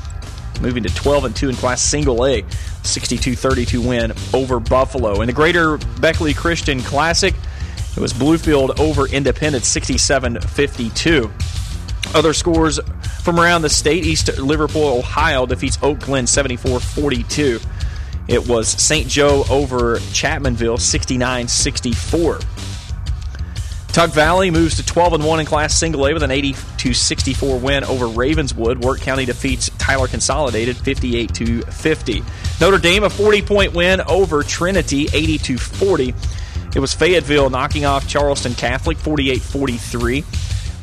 [0.59, 5.21] moving to 12 and 2 in Class Single A, 62-32 win over Buffalo.
[5.21, 7.35] In the Greater Beckley Christian Classic,
[7.95, 11.31] It was Bluefield over Independence 67 52.
[12.15, 12.79] Other scores
[13.21, 17.59] from around the state East Liverpool, Ohio defeats Oak Glen 74 42.
[18.27, 19.07] It was St.
[19.07, 22.39] Joe over Chapmanville 69 64.
[23.97, 26.53] Tug Valley moves to 12 and 1 in Class Single A with an 80
[26.93, 28.83] 64 win over Ravenswood.
[28.83, 32.23] Wirt County defeats Tyler Consolidated 58 50.
[32.61, 36.13] Notre Dame a 40 point win over Trinity 80 40.
[36.75, 40.23] It was Fayetteville knocking off Charleston Catholic 48 43.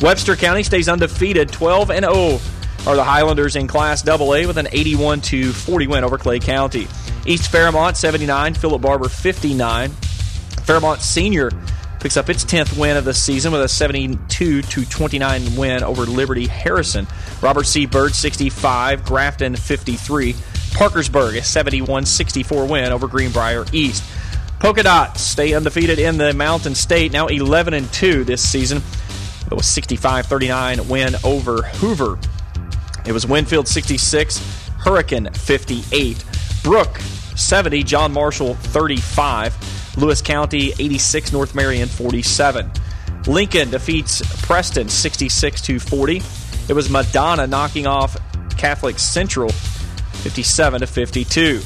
[0.00, 2.40] Webster County stays undefeated 12 and 0
[2.84, 6.88] are the Highlanders in Class AA with an 81 40 win over Clay County.
[7.26, 9.90] East Fairmont 79, Philip Barbour 59.
[10.64, 11.52] Fairmont Senior
[12.04, 16.46] picks up its 10th win of the season with a 72 29 win over Liberty
[16.46, 17.06] Harrison.
[17.40, 17.86] Robert C.
[17.86, 20.34] Byrd 65, Grafton 53.
[20.74, 24.04] Parkersburg a 71 64 win over Greenbrier East.
[24.60, 28.82] Poca Dots stay undefeated in the Mountain State, now 11 and 2 this season.
[29.50, 32.18] It was 65 39 win over Hoover.
[33.06, 36.22] It was Winfield 66, Hurricane 58,
[36.62, 36.98] Brooke
[37.34, 39.83] 70, John Marshall 35.
[39.96, 42.70] Lewis County 86, North Marion 47.
[43.26, 46.22] Lincoln defeats Preston 66 to 40.
[46.68, 48.16] It was Madonna knocking off
[48.56, 51.60] Catholic Central 57 to 52.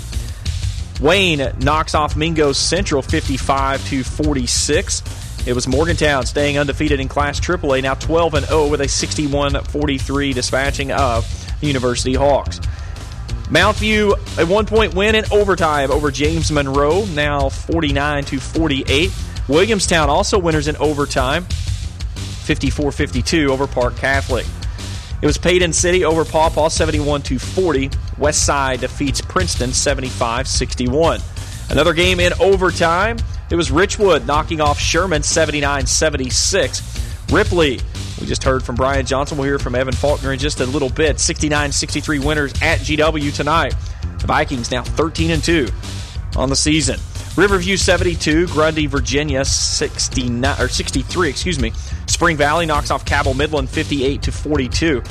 [1.00, 5.46] Wayne knocks off Mingo Central 55 to 46.
[5.46, 10.34] It was Morgantown staying undefeated in Class AAA, now 12 and 0 with a 61-43
[10.34, 11.26] dispatching of
[11.62, 12.60] University Hawks.
[13.48, 19.10] Mountview a one point win in overtime over James Monroe, now 49 to 48.
[19.48, 24.44] Williamstown also winners in overtime, 54 52 over Park Catholic.
[25.22, 27.90] It was Paden City over Paw Paw 71 to 40.
[28.18, 31.20] West Side defeats Princeton 75 61.
[31.70, 33.16] Another game in overtime.
[33.50, 37.26] It was Richwood knocking off Sherman 79 76.
[37.32, 37.80] Ripley
[38.20, 39.38] we just heard from Brian Johnson.
[39.38, 41.20] We'll hear from Evan Faulkner in just a little bit.
[41.20, 43.74] 69 63 winners at GW tonight.
[44.18, 45.68] The Vikings now 13 and 2
[46.36, 46.98] on the season.
[47.36, 51.72] Riverview 72, Grundy, Virginia 69 or 63, excuse me.
[52.06, 55.02] Spring Valley knocks off Cabell Midland 58 to 42.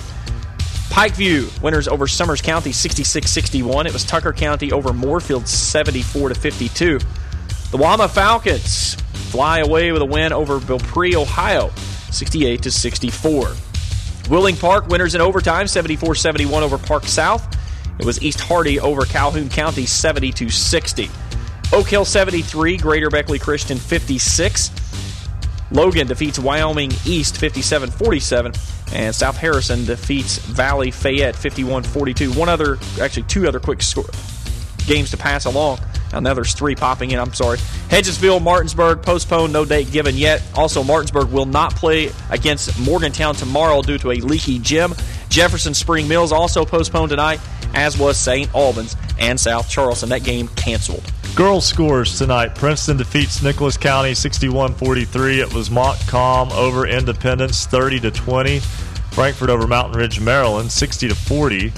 [0.89, 3.85] Pikeview winners over Summers County 66-61.
[3.85, 6.99] It was Tucker County over Moorefield 74 to 52.
[6.99, 8.95] The Wama Falcons
[9.29, 11.71] fly away with a win over Belpre, Ohio
[12.17, 13.47] 68 to 64.
[14.29, 17.55] Wheeling Park winners in overtime 74 71 over Park South.
[17.99, 21.09] It was East Hardy over Calhoun County 70 to 60.
[21.73, 24.71] Oak Hill 73, Greater Beckley Christian 56.
[25.71, 28.53] Logan defeats Wyoming East 57 47.
[28.93, 32.31] And South Harrison defeats Valley Fayette 51 42.
[32.33, 34.09] One other, actually, two other quick score,
[34.85, 35.79] games to pass along.
[36.23, 37.19] Now there's three popping in.
[37.19, 37.57] I'm sorry.
[37.89, 39.53] Hedgesville, Martinsburg postponed.
[39.53, 40.41] No date given yet.
[40.55, 44.93] Also, Martinsburg will not play against Morgantown tomorrow due to a leaky gym.
[45.29, 47.39] Jefferson Spring Mills also postponed tonight,
[47.73, 48.53] as was St.
[48.55, 50.09] Albans and South Charleston.
[50.09, 51.03] That game canceled.
[51.35, 52.55] Girls scores tonight.
[52.55, 55.37] Princeton defeats Nicholas County 61-43.
[55.37, 58.59] It was Montcalm over Independence 30 to 20.
[59.11, 61.71] Frankfort over Mountain Ridge, Maryland 60 to 40.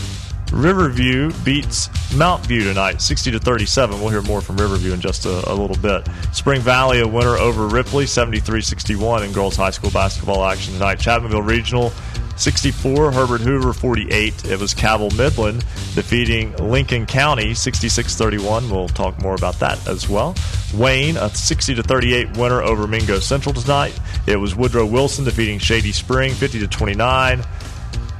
[0.51, 3.99] Riverview beats Mount View tonight, 60 to 37.
[3.99, 6.07] We'll hear more from Riverview in just a, a little bit.
[6.33, 10.99] Spring Valley a winner over Ripley, 73-61 in girls high school basketball action tonight.
[10.99, 11.91] Chapmanville Regional
[12.39, 14.45] 64, Herbert Hoover 48.
[14.45, 15.59] It was Cabell Midland
[15.93, 18.71] defeating Lincoln County 66-31.
[18.71, 20.35] We'll talk more about that as well.
[20.73, 23.99] Wayne a 60 to 38 winner over Mingo Central tonight.
[24.25, 27.43] It was Woodrow Wilson defeating Shady Spring 50 to 29.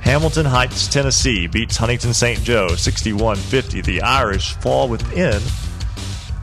[0.02, 2.42] Hamilton Heights, Tennessee beats Huntington St.
[2.42, 3.82] Joe 61 50.
[3.82, 5.42] The Irish fall within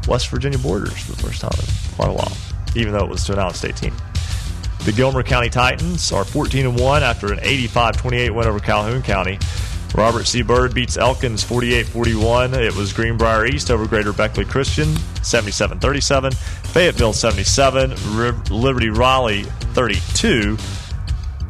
[0.06, 2.36] West Virginia borders for the first time in quite a while,
[2.74, 3.94] even though it was to an out state team.
[4.84, 9.38] The Gilmer County Titans are 14 1 after an 85 28 win over Calhoun County.
[9.96, 10.42] Robert C.
[10.42, 12.54] Byrd beats Elkins 48 41.
[12.54, 16.32] It was Greenbrier East over Greater Beckley Christian 77 37.
[16.32, 17.94] Fayetteville 77.
[18.50, 20.56] Liberty Raleigh 32.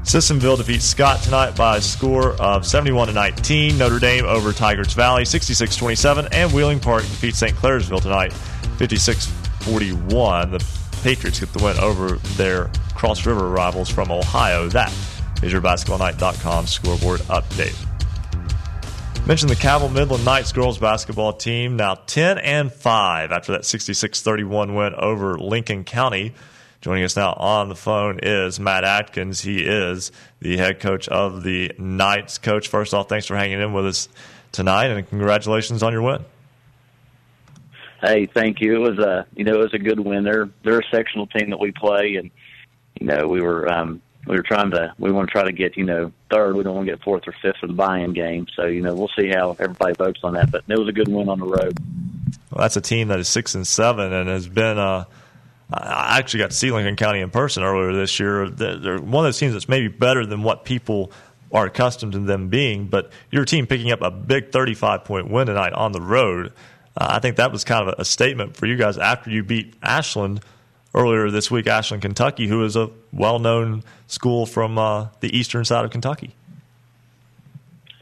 [0.06, 3.76] Sissonville defeats Scott tonight by a score of 71 to 19.
[3.76, 6.28] Notre Dame over Tygarts Valley 66 27.
[6.30, 7.56] And Wheeling Park defeats St.
[7.56, 8.32] Clairsville tonight
[8.78, 9.26] 56
[9.62, 10.52] 41.
[10.52, 10.64] The
[11.02, 14.68] Patriots get the win over their Cross River rivals from Ohio.
[14.68, 14.94] That
[15.42, 17.76] is your basketballnight.com scoreboard update.
[19.26, 24.22] Mentioned the Cabell Midland Knights girls basketball team now 10 and 5 after that 66
[24.22, 26.32] 31 win over Lincoln County.
[26.86, 29.40] Joining us now on the phone is Matt Atkins.
[29.40, 32.38] He is the head coach of the Knights.
[32.38, 34.08] Coach, first off, thanks for hanging in with us
[34.52, 36.24] tonight, and congratulations on your win.
[38.00, 38.76] Hey, thank you.
[38.76, 40.22] It was a you know it was a good win.
[40.22, 42.30] They're they're a sectional team that we play, and
[43.00, 45.76] you know we were um, we were trying to we want to try to get
[45.76, 46.54] you know third.
[46.54, 48.46] We don't want to get fourth or fifth for the buy-in game.
[48.54, 50.52] So you know we'll see how everybody votes on that.
[50.52, 51.80] But it was a good win on the road.
[52.52, 54.78] Well, that's a team that is six and seven and has been.
[54.78, 55.06] Uh,
[55.72, 58.48] I actually got to see Lincoln County in person earlier this year.
[58.48, 61.10] They're one of those teams that's maybe better than what people
[61.52, 62.86] are accustomed to them being.
[62.86, 66.52] But your team picking up a big 35 point win tonight on the road,
[66.96, 69.74] uh, I think that was kind of a, statement for you guys after you beat
[69.82, 70.40] Ashland
[70.94, 75.64] earlier this week, Ashland, Kentucky, who is a well known school from uh, the eastern
[75.64, 76.34] side of Kentucky.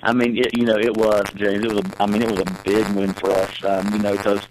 [0.02, 1.64] I mean, it, you know, it was James.
[1.64, 1.78] It was.
[1.78, 3.64] A, I mean, it was a big win for us.
[3.64, 4.46] Um, you know, because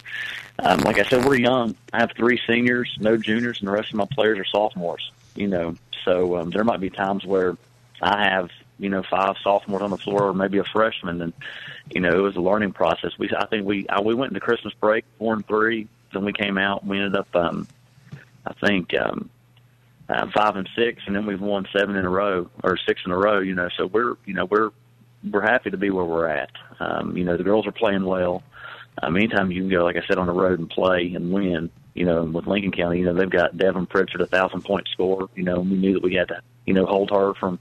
[0.60, 1.76] um, like I said, we're young.
[1.92, 5.12] I have three seniors, no juniors, and the rest of my players are sophomores.
[5.36, 5.76] You know,
[6.06, 7.58] so um, there might be times where
[8.02, 8.50] I have
[8.80, 11.34] you know five sophomores on the floor or maybe a freshman, and
[11.90, 13.18] you know it was a learning process.
[13.18, 15.88] We I think we I, we went into Christmas break four and three.
[16.14, 16.86] Then we came out.
[16.86, 17.68] We ended up um,
[18.46, 19.30] I think um,
[20.10, 23.12] uh, five and six, and then we've won seven in a row or six in
[23.12, 23.40] a row.
[23.40, 24.72] You know, so we're you know we're
[25.30, 26.52] we're happy to be where we're at.
[26.80, 28.44] Um, you know, the girls are playing well.
[29.02, 31.70] Um, anytime you can go, like I said, on the road and play and win,
[31.94, 35.30] you know, with Lincoln County, you know, they've got Devin Pritchard, a thousand point score.
[35.36, 37.60] You know, we knew that we had to, you know, hold her from,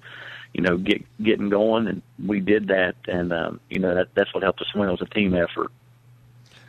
[0.53, 4.33] you know, get getting going, and we did that, and um, you know, that that's
[4.35, 4.89] what helped us win.
[4.89, 5.71] It was a team effort.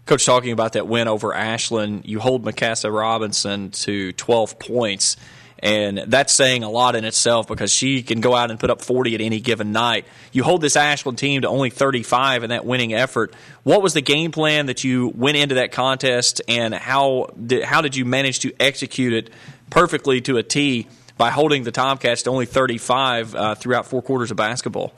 [0.05, 5.15] Coach, talking about that win over Ashland, you hold Mikasa Robinson to 12 points.
[5.63, 8.81] And that's saying a lot in itself because she can go out and put up
[8.81, 10.05] 40 at any given night.
[10.33, 13.33] You hold this Ashland team to only 35 in that winning effort.
[13.63, 17.79] What was the game plan that you went into that contest, and how did, how
[17.79, 19.29] did you manage to execute it
[19.69, 24.31] perfectly to a T by holding the Tomcats to only 35 uh, throughout four quarters
[24.31, 24.91] of basketball?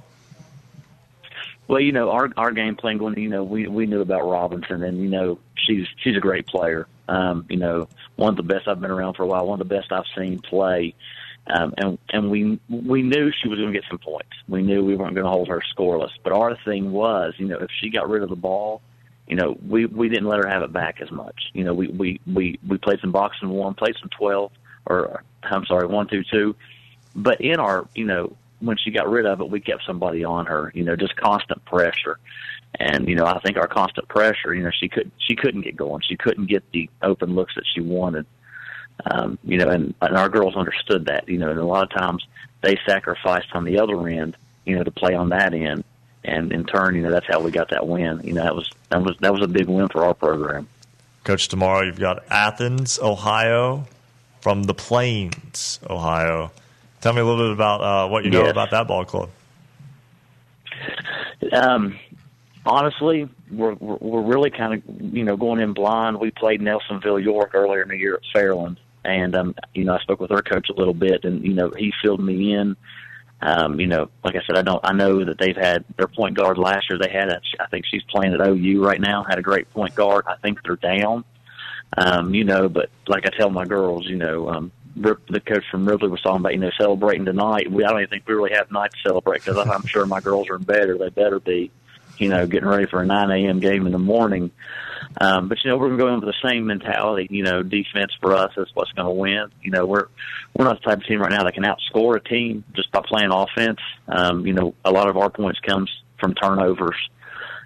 [1.67, 4.83] Well, you know, our our game plan going, you know, we we knew about Robinson,
[4.83, 6.87] and you know, she's she's a great player.
[7.07, 9.67] Um, you know, one of the best I've been around for a while, one of
[9.67, 10.95] the best I've seen play.
[11.47, 14.31] Um, and and we we knew she was going to get some points.
[14.47, 16.09] We knew we weren't going to hold her scoreless.
[16.23, 18.81] But our thing was, you know, if she got rid of the ball,
[19.27, 21.51] you know, we we didn't let her have it back as much.
[21.53, 24.51] You know, we we we we played some boxing one, played some twelve,
[24.87, 26.55] or I'm sorry, one two two.
[27.15, 30.47] But in our, you know, when she got rid of it, we kept somebody on
[30.47, 30.71] her.
[30.73, 32.19] You know, just constant pressure.
[32.79, 34.53] And you know, I think our constant pressure.
[34.53, 36.01] You know, she could she couldn't get going.
[36.07, 38.25] She couldn't get the open looks that she wanted.
[39.09, 41.27] Um, you know, and, and our girls understood that.
[41.29, 42.25] You know, and a lot of times
[42.61, 44.35] they sacrificed on the other end.
[44.65, 45.83] You know, to play on that end.
[46.23, 48.19] And in turn, you know, that's how we got that win.
[48.23, 50.67] You know, that was that was that was a big win for our program.
[51.23, 53.85] Coach, tomorrow you've got Athens, Ohio,
[54.41, 56.51] from the Plains, Ohio.
[57.01, 58.51] Tell me a little bit about uh, what you know Yes.
[58.51, 59.29] about that ball club.
[61.51, 61.97] Um,
[62.65, 66.19] honestly, we're we're really kind of you know going in blind.
[66.19, 69.99] We played Nelsonville York earlier in the year at Fairland, and um, you know I
[69.99, 72.75] spoke with our coach a little bit, and you know he filled me in.
[73.41, 74.79] Um, you know, like I said, I don't.
[74.83, 76.97] I know that they've had their point guard last year.
[76.97, 79.23] They had, a, I think she's playing at OU right now.
[79.23, 80.25] Had a great point guard.
[80.27, 81.25] I think they're down.
[81.97, 85.87] Um, you know, but like I tell my girls, you know, um, the coach from
[85.87, 87.69] Ripley was talking about, you know, celebrating tonight.
[87.69, 90.21] We, I don't even think we really have night to celebrate because I'm sure my
[90.21, 91.71] girls are in bed or they better be,
[92.17, 93.59] you know, getting ready for a 9 a.m.
[93.59, 94.51] game in the morning.
[95.19, 97.27] Um, but you know, we're going to go in with the same mentality.
[97.29, 99.51] You know, defense for us is what's going to win.
[99.61, 100.07] You know, we're
[100.55, 103.01] we're not the type of team right now that can outscore a team just by
[103.05, 103.79] playing offense.
[104.07, 106.97] Um, you know, a lot of our points comes from turnovers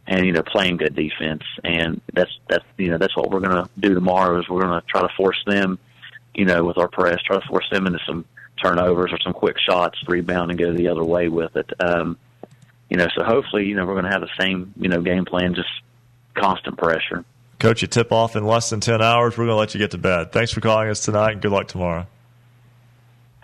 [0.08, 3.64] and you know playing good defense, and that's that's you know that's what we're going
[3.64, 4.40] to do tomorrow.
[4.40, 5.80] Is we're going to try to force them,
[6.34, 8.26] you know, with our press, try to force them into some
[8.62, 11.72] turnovers or some quick shots, rebound, and go the other way with it.
[11.80, 12.18] Um,
[12.90, 15.26] you know, so hopefully, you know, we're going to have the same you know game
[15.26, 15.70] plan, just
[16.36, 17.24] constant pressure.
[17.60, 19.38] Coach, you tip off in less than 10 hours.
[19.38, 20.32] We're going to let you get to bed.
[20.32, 22.08] Thanks for calling us tonight, and good luck tomorrow.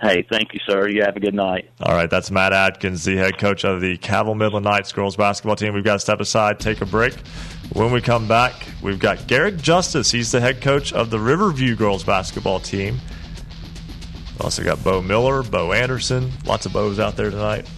[0.01, 0.90] Hey, thank you, sir.
[0.90, 1.69] You have a good night.
[1.82, 5.56] All right, that's Matt Atkins, the head coach of the Cabell Midland Knights girls basketball
[5.56, 5.74] team.
[5.74, 7.14] We've got to step aside, take a break.
[7.74, 10.11] When we come back, we've got Garrick Justice.
[10.11, 12.99] He's the head coach of the Riverview girls basketball team.
[14.33, 17.69] We've also got Bo Miller, Bo Anderson, lots of Bo's out there tonight,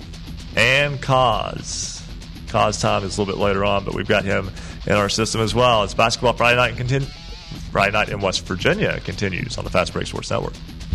[0.58, 2.04] and Cause.
[2.50, 4.50] Cause time is a little bit later on, but we've got him
[4.86, 5.84] in our system as well.
[5.84, 7.08] It's basketball Friday night continue.
[7.72, 10.54] Friday night in West Virginia continues on the Fast Break Sports Network.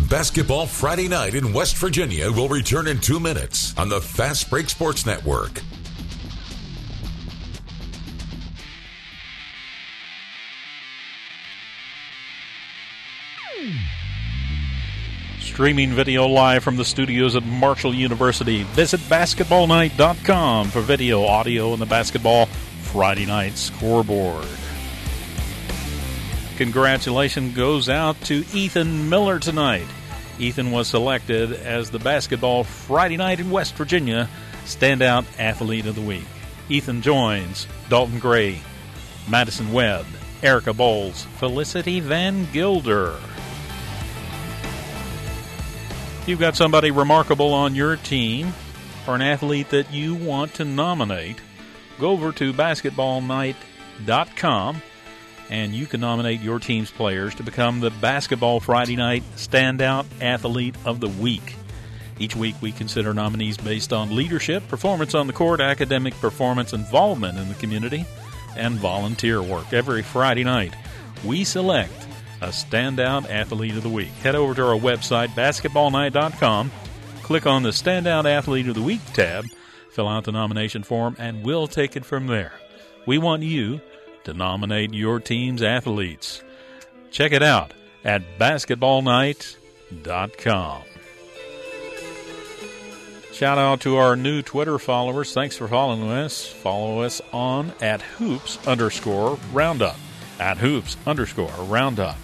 [0.09, 4.69] Basketball Friday night in West Virginia will return in two minutes on the Fast Break
[4.69, 5.61] Sports Network.
[15.53, 18.63] Streaming video live from the studios at Marshall University.
[18.63, 22.47] Visit basketballnight.com for video, audio, and the basketball
[22.81, 24.47] Friday night scoreboard.
[26.57, 29.85] congratulations goes out to Ethan Miller tonight.
[30.39, 34.27] Ethan was selected as the Basketball Friday Night in West Virginia
[34.65, 36.25] Standout Athlete of the Week.
[36.67, 38.59] Ethan joins Dalton Gray,
[39.29, 40.07] Madison Webb,
[40.41, 43.19] Erica Bowles, Felicity Van Gilder.
[46.25, 48.53] You've got somebody remarkable on your team
[49.05, 51.35] or an athlete that you want to nominate,
[51.99, 54.81] go over to basketballnight.com
[55.49, 60.75] and you can nominate your team's players to become the Basketball Friday Night Standout Athlete
[60.85, 61.57] of the Week.
[62.19, 67.37] Each week, we consider nominees based on leadership, performance on the court, academic performance, involvement
[67.37, 68.05] in the community,
[68.55, 69.73] and volunteer work.
[69.73, 70.73] Every Friday night,
[71.25, 72.07] we select
[72.43, 74.11] a standout athlete of the week.
[74.21, 76.71] Head over to our website, basketballnight.com,
[77.23, 79.45] click on the Standout Athlete of the Week tab,
[79.91, 82.53] fill out the nomination form, and we'll take it from there.
[83.07, 83.81] We want you
[84.25, 86.43] to nominate your team's athletes.
[87.11, 87.73] Check it out
[88.03, 90.81] at basketballnight.com.
[93.31, 95.33] Shout out to our new Twitter followers.
[95.33, 96.45] Thanks for following us.
[96.45, 99.97] Follow us on at hoops underscore roundup.
[100.39, 102.17] At hoops underscore roundup.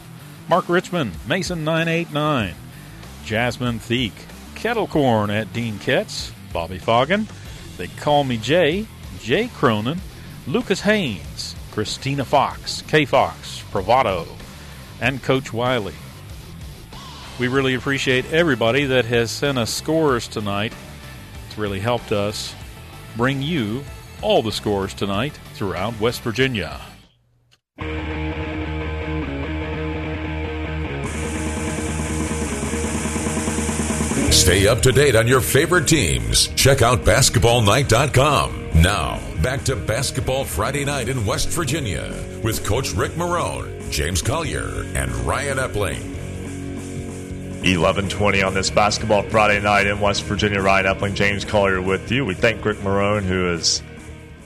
[0.49, 2.53] Mark Richmond, Mason989,
[3.23, 4.13] Jasmine Theek,
[4.55, 7.27] Kettlecorn at Dean Ketz, Bobby Foggin,
[7.77, 8.87] They Call Me Jay,
[9.19, 10.01] Jay Cronin,
[10.47, 14.25] Lucas Haynes, Christina Fox, K Fox, Bravado,
[14.99, 15.93] and Coach Wiley.
[17.39, 20.73] We really appreciate everybody that has sent us scores tonight
[21.47, 22.55] It's really helped us
[23.15, 23.83] bring you
[24.21, 26.81] all the scores tonight throughout West Virginia.
[34.31, 36.47] Stay up to date on your favorite teams.
[36.49, 38.81] Check out basketballnight.com.
[38.81, 44.83] Now, back to Basketball Friday Night in West Virginia with Coach Rick Marone, James Collier,
[44.95, 46.15] and Ryan Epling.
[47.63, 50.61] 11:20 on this basketball Friday night in West Virginia.
[50.61, 52.23] Ryan Epling, James Collier with you.
[52.23, 53.81] We thank Rick Marone, who is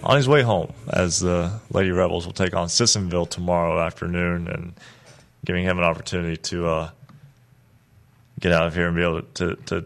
[0.01, 4.73] on his way home as the Lady Rebels will take on Sissonville tomorrow afternoon, and
[5.45, 6.89] giving him an opportunity to uh,
[8.43, 9.85] get out of here and be able to, to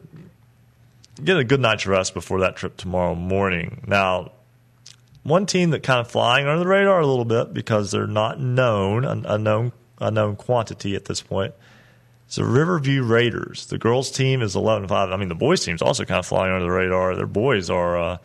[1.24, 3.84] get a good night's rest before that trip tomorrow morning.
[3.88, 4.32] Now,
[5.24, 8.40] one team that kind of flying under the radar a little bit because they're not
[8.40, 11.54] known, a known, a known quantity at this point
[12.28, 13.68] it's the Riverview Raiders.
[13.68, 15.12] The girls' team is 11 5.
[15.12, 17.16] I mean, the boys' team is also kind of flying under the radar.
[17.16, 18.18] Their boys are uh,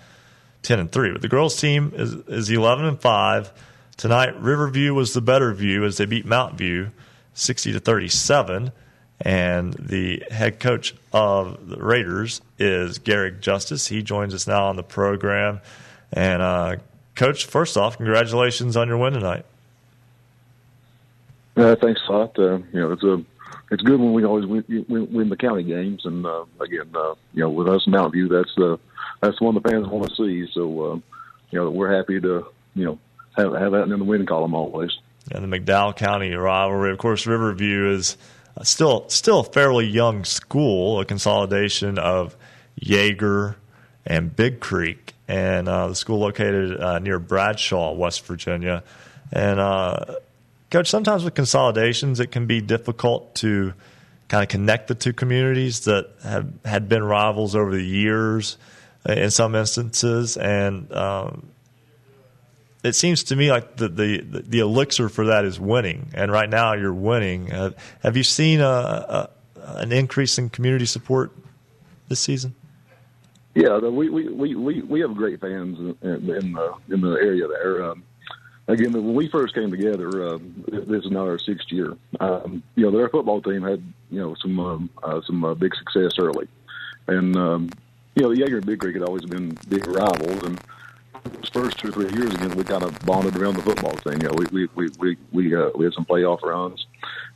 [0.62, 3.52] 10 and 3, but the girls' team is, is 11 and 5.
[3.96, 6.90] Tonight, Riverview was the better view as they beat Mountain View
[7.34, 8.72] 60 to 37.
[9.24, 13.86] And the head coach of the Raiders is Garrick Justice.
[13.86, 15.60] He joins us now on the program.
[16.12, 16.76] And, uh,
[17.14, 19.44] Coach, first off, congratulations on your win tonight.
[21.56, 22.38] Uh, thanks a lot.
[22.38, 23.22] Uh, you know, it's a
[23.70, 26.04] it's good when we always win, win, win the county games.
[26.06, 28.78] And uh, again, uh, you know, with us in Mountain View, that's the
[29.20, 30.50] that's the one the fans want to see.
[30.52, 30.94] So, uh,
[31.50, 32.98] you know, we're happy to you know
[33.36, 34.90] have have that in the win column always.
[35.30, 38.16] And the McDowell County rivalry, of course, Riverview is
[38.62, 42.36] still still a fairly young school, a consolidation of
[42.80, 43.56] Iaeger
[44.06, 48.82] and Big Creek, and uh, the school located uh, near Bradshaw, West Virginia,
[49.32, 49.60] and.
[49.60, 50.16] Uh,
[50.72, 53.74] Coach, sometimes with consolidations, it can be difficult to
[54.28, 58.56] kind of connect the two communities that have had been rivals over the years
[59.06, 60.38] uh, in some instances.
[60.38, 61.51] And um,
[62.82, 66.10] it seems to me like the, the, the elixir for that is winning.
[66.14, 67.52] And right now you're winning.
[67.52, 71.32] Uh, have you seen a, a, an increase in community support
[72.08, 72.54] this season?
[73.54, 77.84] Yeah, we we, we, we have great fans in, the in the area there.
[77.84, 78.02] Um,
[78.66, 80.38] again, when we first came together, uh,
[80.68, 81.94] this is now our sixth year.
[82.18, 85.74] Um, you know, their football team had you know some um, uh, some uh, big
[85.74, 86.48] success early,
[87.08, 87.68] and um,
[88.14, 90.60] you know, the Yeager and Big Creek had always been big rivals, and
[91.24, 94.20] those first two or three years again, we kind of bonded around the football thing.
[94.20, 96.86] You know, we we we we we, uh, we had some playoff runs,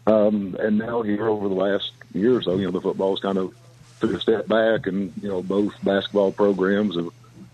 [0.07, 3.39] um, and now here over the last year or so, you know, the football's kind
[3.39, 3.55] of
[4.01, 7.13] took a step back, and you know, both basketball programs have you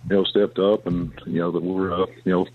[0.09, 2.47] know stepped up, and you know that we're uh, you know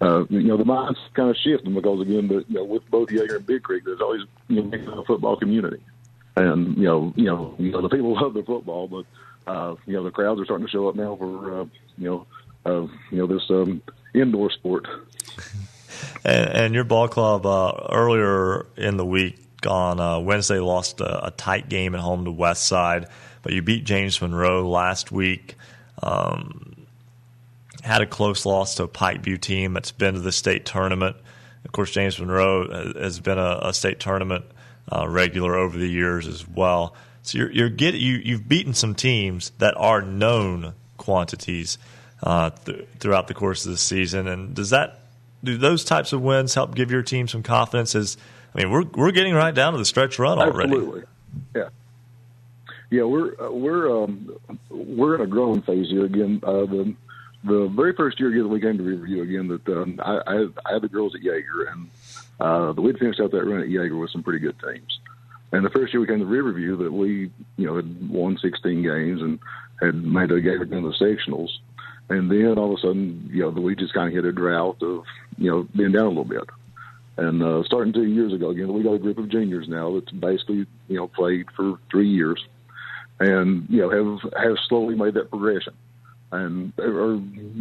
[0.00, 3.10] uh, you know, the mind's kind of shifting because again, the, you know, with both
[3.10, 5.82] Iaeger and Big Creek, there's always you know a football community,
[6.36, 9.04] and you know, you know, you know, the people love the football, but
[9.46, 11.64] uh, you know, the crowds are starting to show up now for uh,
[11.98, 12.26] you know,
[12.66, 13.82] uh, you know, this um,
[14.14, 14.86] indoor sport.
[16.24, 21.26] And, and your ball club uh, earlier in the week on uh, Wednesday lost a,
[21.26, 23.08] a tight game at home to West Side,
[23.42, 25.56] but you beat James Monroe last week.
[26.02, 26.86] Um,
[27.82, 31.16] had a close loss to a Pikeview team that's been to the state tournament.
[31.64, 34.44] Of course, James Monroe has been a, a state tournament
[34.90, 36.94] uh, regular over the years as well.
[37.22, 41.78] So you're, you're get, you, you've beaten some teams that are known quantities
[42.22, 44.28] uh, th- throughout the course of the season.
[44.28, 45.00] And does that
[45.42, 47.94] do those types of wins help give your team some confidence?
[47.94, 48.16] As
[48.54, 50.72] I mean, we're we're getting right down to the stretch run already.
[50.72, 51.02] Absolutely,
[51.54, 51.68] yeah,
[52.90, 53.02] yeah.
[53.04, 54.36] We're uh, we're um,
[54.68, 56.40] we're in a growing phase here again.
[56.42, 56.94] Uh, the
[57.44, 60.46] the very first year again that we came to Riverview again that um, I, I,
[60.66, 61.90] I had the girls at Iaeger and
[62.38, 65.00] uh, we'd finished out that run at Iaeger with some pretty good teams.
[65.52, 68.82] And the first year we came to Riverview that we you know had won 16
[68.82, 69.38] games and
[69.80, 71.48] had made a Jaeger in the sectionals.
[72.10, 74.32] And then all of a sudden, you know, the we just kind of hit a
[74.32, 75.04] drought of,
[75.38, 76.44] you know, being down a little bit.
[77.16, 80.10] And uh, starting two years ago, again, we got a group of juniors now that's
[80.10, 82.42] basically, you know, played for three years,
[83.20, 85.74] and you know have have slowly made that progression,
[86.32, 87.20] and are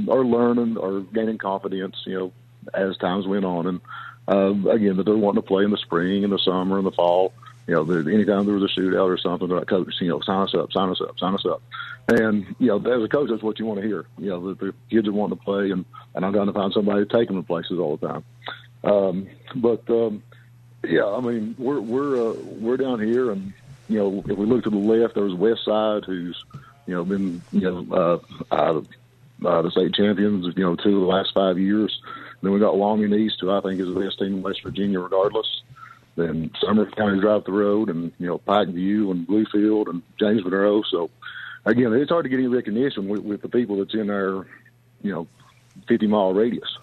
[0.09, 2.31] are learning, are gaining confidence, you know,
[2.73, 3.67] as times went on.
[3.67, 3.81] And
[4.29, 6.91] uh, again, that they're wanting to play in the spring, in the summer, in the
[6.91, 7.33] fall.
[7.69, 10.41] You know, anytime there was a shootout or something, they're like, coach, you know, sign
[10.41, 11.61] us up, sign us up, sign us up.
[12.07, 14.07] And you know, as a coach, that's what you want to hear.
[14.17, 16.73] You know, that the kids are wanting to play, and and I'm going to find
[16.73, 18.23] somebody to take them to places all the time.
[18.83, 20.23] Um, but um,
[20.83, 23.53] yeah, I mean, we're we're uh, we're down here, and
[23.88, 26.43] you know, if we look to the left, there's West Side, who's
[26.88, 28.88] you know been you know uh, of
[29.45, 32.01] uh, the state champions, you know, two of the last five years.
[32.41, 34.99] Then we got Longman East, who I think is the best team in West Virginia,
[34.99, 35.61] regardless.
[36.19, 40.83] Then Summers County drive the road, and you know Pikeview and Bluefield and James Monroe.
[40.83, 41.09] So
[41.65, 44.45] again, it's hard to get any recognition with, with the people that's in our,
[45.01, 45.27] you know,
[45.88, 46.77] 50 mile radius.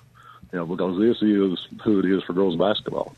[0.53, 3.15] You know, because this is who it is for girls basketball.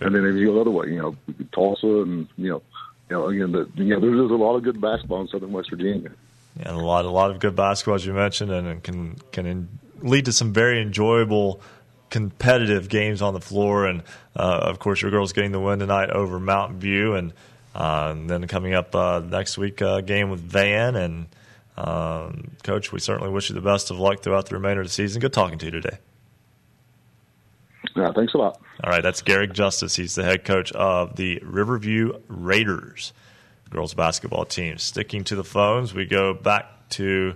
[0.00, 1.16] And then if you go the other way, you know,
[1.52, 2.62] Tolsia and you know,
[3.08, 5.52] you know, again, the, you know, there's, there's a lot of good basketball in Southern
[5.52, 6.10] West Virginia.
[6.58, 9.68] Yeah, a lot, a lot of good basketball as you mentioned, and can can in,
[10.00, 11.60] lead to some very enjoyable
[12.10, 13.86] competitive games on the floor.
[13.86, 14.02] And
[14.36, 17.32] uh, of course, your girls getting the win tonight over Mountain View, and
[17.74, 20.96] uh, and then coming up uh, next week, uh, game with Van.
[20.96, 21.26] And
[21.76, 24.92] um, coach, we certainly wish you the best of luck throughout the remainder of the
[24.92, 25.20] season.
[25.20, 25.98] Good talking to you today.
[27.96, 28.60] Yeah, thanks a lot.
[28.84, 29.96] All right, that's Garrick Justice.
[29.96, 33.12] He's the head coach of the Riverview Raiders
[33.70, 34.78] girls basketball team.
[34.78, 37.34] Sticking to the phones, we go back to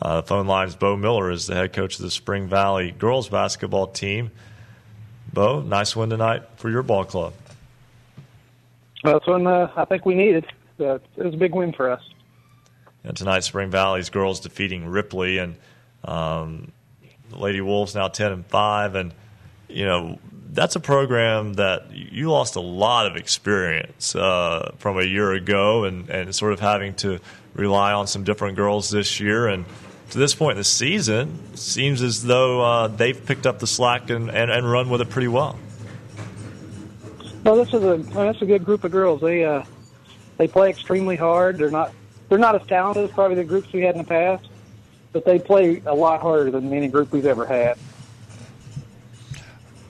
[0.00, 0.74] uh, the phone lines.
[0.74, 4.30] Bo Miller is the head coach of the Spring Valley girls basketball team.
[5.32, 7.34] Bo, nice win tonight for your ball club.
[9.04, 10.46] That's one uh, I think we needed.
[10.78, 12.02] Uh, it was a big win for us.
[13.04, 15.56] And tonight, Spring Valley's girls defeating Ripley, and
[16.04, 16.70] um,
[17.30, 19.12] the Lady Wolves now ten and five, and
[19.68, 20.18] you know
[20.52, 25.84] that's a program that you lost a lot of experience uh, from a year ago,
[25.84, 27.18] and and sort of having to
[27.54, 29.64] rely on some different girls this year, and
[30.12, 34.10] to this point in the season, seems as though uh, they've picked up the slack
[34.10, 35.58] and, and, and run with it pretty well.
[37.44, 39.22] No, this is a that's a good group of girls.
[39.22, 39.64] They uh,
[40.36, 41.56] they play extremely hard.
[41.56, 41.92] They're not
[42.28, 44.48] they're not as talented as probably the groups we had in the past,
[45.12, 47.78] but they play a lot harder than any group we've ever had.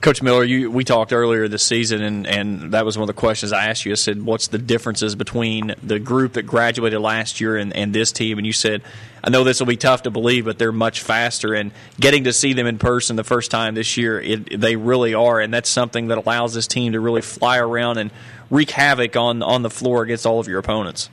[0.03, 3.17] Coach Miller, you, we talked earlier this season, and, and that was one of the
[3.17, 3.93] questions I asked you.
[3.93, 8.11] I said, "What's the differences between the group that graduated last year and, and this
[8.11, 8.81] team?" And you said,
[9.23, 12.33] "I know this will be tough to believe, but they're much faster." And getting to
[12.33, 15.69] see them in person the first time this year, it, they really are, and that's
[15.69, 18.11] something that allows this team to really fly around and
[18.49, 21.09] wreak havoc on on the floor against all of your opponents.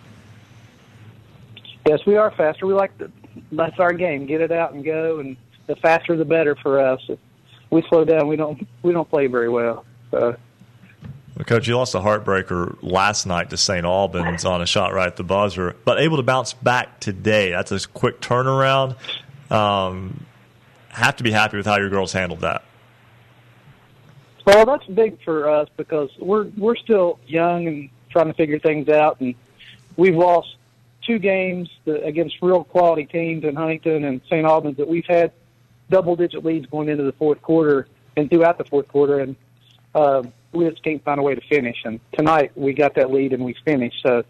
[1.86, 2.66] Yes, we are faster.
[2.66, 3.08] We like to.
[3.52, 4.26] That's our game.
[4.26, 5.36] Get it out and go, and
[5.68, 7.00] the faster the better for us
[7.70, 8.28] we slow down.
[8.28, 9.84] We don't we don't play very well.
[10.10, 10.36] So.
[11.36, 13.86] Well, Coach, you lost a heartbreaker last night to St.
[13.86, 17.50] Albans on a shot right at the buzzer, but able to bounce back today.
[17.50, 18.96] That's a quick turnaround.
[19.50, 20.26] Um,
[20.88, 22.64] have to be happy with how your girls handled that.
[24.44, 28.88] Well, that's big for us because we're we're still young and trying to figure things
[28.88, 29.34] out, and
[29.96, 30.56] we've lost
[31.06, 34.44] two games against real quality teams in Huntington and St.
[34.44, 35.32] Albans that we've had
[35.90, 37.86] double digit leads going into the fourth quarter
[38.16, 39.36] and throughout the fourth quarter, and
[39.94, 41.76] uh, we just can't find a way to finish.
[41.84, 43.96] And tonight we got that lead and we finished.
[44.04, 44.24] So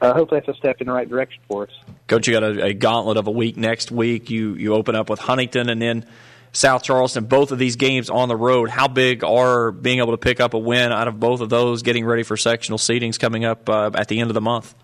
[0.00, 1.72] uh, hopefully that's a step in the right direction for us.
[2.06, 4.30] Coach, you got a, a gauntlet of a week next week.
[4.30, 6.04] You you open up with Huntington and then
[6.52, 7.24] South Charleston.
[7.24, 8.70] Both of these games on the road.
[8.70, 11.82] How big are being able to pick up a win out of both of those?
[11.82, 14.74] Getting ready for sectional seedings coming up uh, at the end of the month.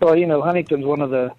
[0.00, 1.32] Well, you know Huntington's one of the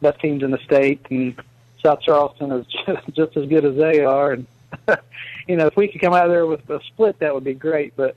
[0.00, 1.40] best teams in the state, and
[1.84, 4.32] South Charleston is just, just as good as they are.
[4.32, 4.46] And
[5.46, 7.94] you know, if we could come out there with a split, that would be great.
[7.96, 8.16] But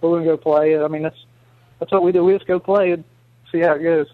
[0.00, 0.82] we're going to go play it.
[0.82, 1.24] I mean, that's
[1.78, 2.24] that's what we do.
[2.24, 3.04] We just go play and
[3.50, 4.06] see how it goes.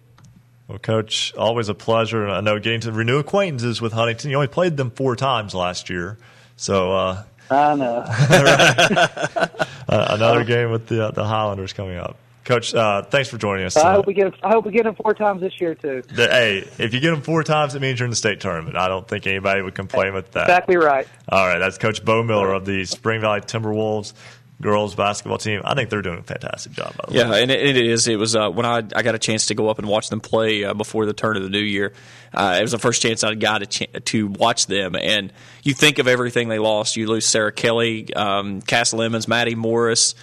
[0.68, 2.26] Well, Coach, always a pleasure.
[2.28, 4.30] I know getting to renew acquaintances with Huntington.
[4.30, 6.16] You only played them four times last year,
[6.56, 8.04] so uh, I know.
[8.08, 9.48] uh,
[9.88, 12.16] another game with the uh, the Highlanders coming up.
[12.44, 13.76] Coach, uh, thanks for joining us.
[13.76, 14.34] I hope we get.
[14.42, 16.02] I hope we get him four times this year too.
[16.12, 18.76] The- hey, if you get them four times, it means you're in the state tournament.
[18.76, 20.42] I don't think anybody would complain with that.
[20.42, 21.08] Exactly right.
[21.28, 24.12] All right, that's Coach Bo Miller of the Spring Valley Timberwolves
[24.60, 25.60] girls basketball team.
[25.64, 26.94] I think they're doing a fantastic job.
[26.96, 27.18] By the way.
[27.18, 28.06] Yeah, and it, it is.
[28.06, 30.20] It was uh, when I I got a chance to go up and watch them
[30.20, 31.92] play uh, before the turn of the new year.
[32.32, 35.32] Uh, it was the first chance I got a ch- to watch them, and
[35.62, 36.96] you think of everything they lost.
[36.96, 40.14] You lose Sarah Kelly, um, Cass Lemons, Maddie Morris.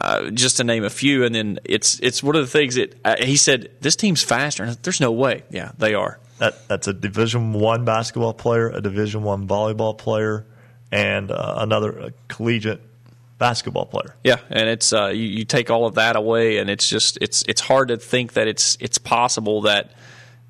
[0.00, 2.94] Uh, just to name a few, and then it's it's one of the things that
[3.04, 3.70] uh, he said.
[3.80, 4.62] This team's faster.
[4.62, 5.42] And There's no way.
[5.50, 6.20] Yeah, they are.
[6.38, 10.46] That that's a Division One basketball player, a Division One volleyball player,
[10.92, 12.80] and uh, another uh, collegiate
[13.38, 14.14] basketball player.
[14.22, 17.42] Yeah, and it's uh, you, you take all of that away, and it's just it's
[17.48, 19.92] it's hard to think that it's it's possible that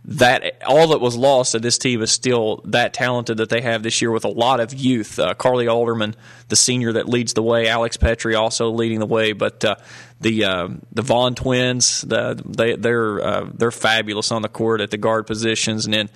[0.05, 3.83] that all that was lost that this team is still that talented that they have
[3.83, 5.19] this year with a lot of youth.
[5.19, 6.17] Uh, Carly Alderman,
[6.49, 9.77] the senior that leads the way, Alex Petrie also leading the way, but uh,
[10.21, 14.91] the uh, the Vaughn twins, the, they they're uh, they're fabulous on the court at
[14.91, 16.11] the guard positions, and then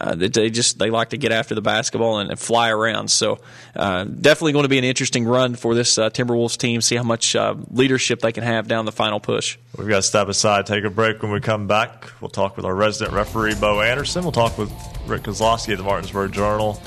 [0.00, 3.08] uh, they, just they like to get after the basketball and, and fly around.
[3.08, 3.38] So
[3.76, 6.80] uh, definitely going to be an interesting run for this uh, Timberwolves team.
[6.80, 9.56] See how much uh, leadership they can have down the final push.
[9.78, 11.22] We've got to step aside, take a break.
[11.22, 14.22] When we come back, we'll talk with our resident referee, Bo Anderson.
[14.24, 14.72] We'll talk with
[15.06, 16.80] Rick Kozlowski of the Martinsburg Journal.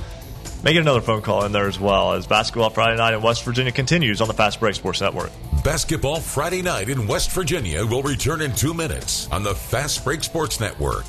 [0.64, 3.44] Make it another phone call in there as well as Basketball Friday Night in West
[3.44, 5.32] Virginia continues on the Fast Break Sports Network.
[5.64, 10.24] Basketball Friday night in West Virginia will return in two minutes on the Fast Break
[10.24, 11.06] Sports Network.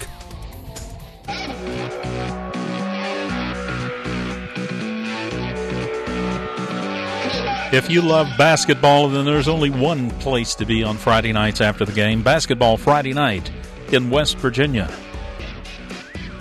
[7.71, 11.85] If you love basketball, then there's only one place to be on Friday nights after
[11.85, 13.51] the game Basketball Friday Night
[13.93, 14.91] in West Virginia.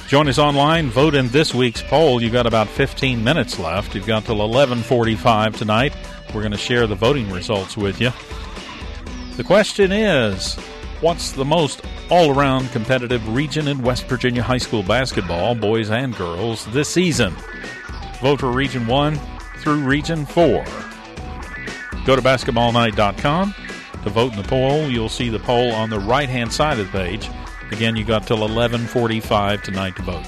[0.08, 0.90] Join us online.
[0.90, 2.24] Vote in this week's poll.
[2.24, 3.94] You've got about 15 minutes left.
[3.94, 5.94] You've got till 11:45 tonight.
[6.34, 8.12] We're going to share the voting results with you.
[9.36, 10.56] The question is,
[11.02, 16.66] what's the most all-around competitive region in West Virginia high school basketball, boys and girls,
[16.68, 17.36] this season?
[18.22, 19.20] Vote for Region 1
[19.58, 20.64] through Region 4.
[22.06, 23.54] Go to basketballnight.com
[24.04, 24.90] to vote in the poll.
[24.90, 27.30] You'll see the poll on the right-hand side of the page.
[27.72, 30.26] Again, you got till 11:45 tonight to vote.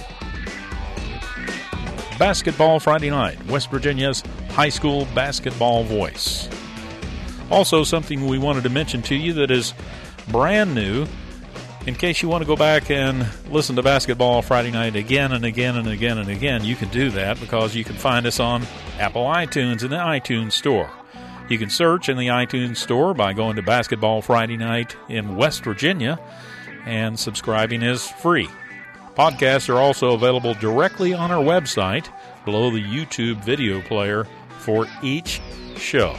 [2.18, 6.50] Basketball Friday night, West Virginia's high school basketball voice.
[7.50, 9.74] Also, something we wanted to mention to you that is
[10.28, 11.08] brand new.
[11.88, 15.46] In case you want to go back and listen to Basketball Friday night again and
[15.46, 18.68] again and again and again, you can do that because you can find us on
[19.00, 20.92] Apple iTunes in the iTunes Store.
[21.50, 25.64] You can search in the iTunes Store by going to Basketball Friday Night in West
[25.64, 26.20] Virginia,
[26.86, 28.50] and subscribing is free.
[29.16, 32.08] Podcasts are also available directly on our website
[32.46, 34.26] below the YouTube video player
[34.60, 35.42] for each
[35.78, 36.16] show.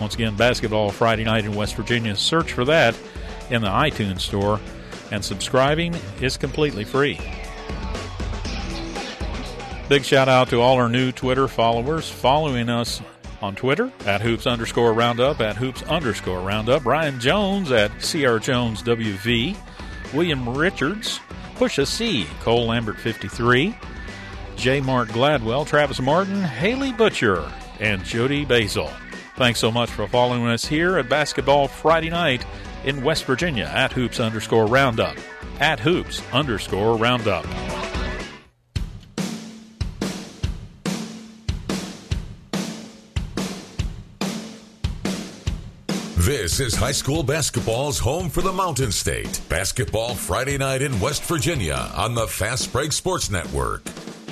[0.00, 2.16] Once again, Basketball Friday Night in West Virginia.
[2.16, 2.96] Search for that
[3.50, 4.60] in the iTunes Store,
[5.10, 7.18] and subscribing is completely free.
[9.88, 13.02] Big shout out to all our new Twitter followers following us
[13.42, 16.86] on Twitter at hoops underscore roundup at hoops underscore roundup.
[16.86, 19.56] Ryan Jones at CR Jones WV.
[20.12, 21.20] William Richards,
[21.56, 23.76] Pusha C, Cole Lambert 53,
[24.56, 24.80] J.
[24.80, 28.90] Mark Gladwell, Travis Martin, Haley Butcher, and Jody Basil.
[29.36, 32.44] Thanks so much for following us here at Basketball Friday Night
[32.84, 35.16] in West Virginia at hoops underscore roundup.
[35.60, 37.46] At hoops underscore roundup.
[46.30, 49.40] This is high school basketball's home for the Mountain State.
[49.48, 53.82] Basketball Friday night in West Virginia on the Fast Break Sports Network.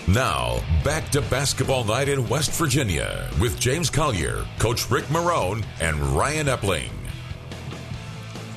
[0.06, 6.00] Now, back to basketball night in West Virginia with James Collier, Coach Rick Marone, and
[6.16, 6.92] Ryan Epling.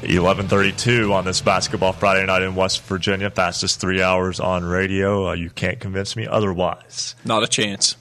[0.04, 3.32] 11:32 on this basketball Friday night in West Virginia.
[3.32, 5.30] Fastest three hours on radio.
[5.30, 7.16] Uh, you can't convince me otherwise.
[7.26, 7.96] Not a chance.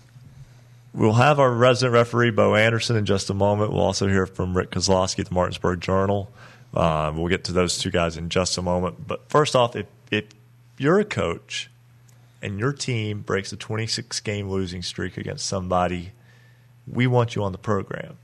[0.93, 3.73] We'll have our resident referee Bo Anderson in just a moment.
[3.73, 6.33] We'll also hear from Rick Kozlowski at the Martinsburg Journal.
[6.75, 9.07] Uh, we'll get to those two guys in just a moment.
[9.07, 10.25] But first off, if if
[10.79, 11.71] you're a coach
[12.43, 16.13] and your team breaks a 26 game losing streak against somebody,
[16.87, 18.19] we want you on the program.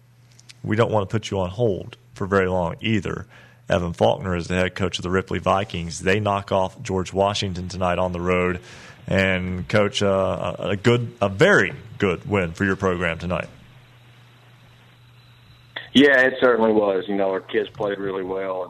[0.65, 3.27] We don't want to put you on hold for very long either.
[3.69, 6.01] Evan Faulkner is the head coach of the Ripley Vikings.
[6.01, 8.61] They knock off George Washington tonight on the road,
[9.07, 13.49] and coach uh, a good, a very good win for your program tonight.
[15.93, 17.09] Yeah, it certainly was.
[17.09, 18.65] You know, our kids played really well,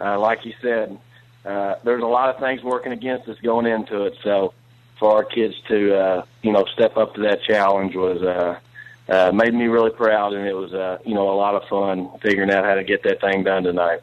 [0.00, 0.96] and uh, like you said,
[1.44, 4.16] uh, there's a lot of things working against us going into it.
[4.22, 4.54] So,
[4.98, 8.58] for our kids to uh, you know step up to that challenge was uh,
[9.08, 12.10] uh, made me really proud, and it was uh, you know a lot of fun
[12.20, 14.00] figuring out how to get that thing done tonight.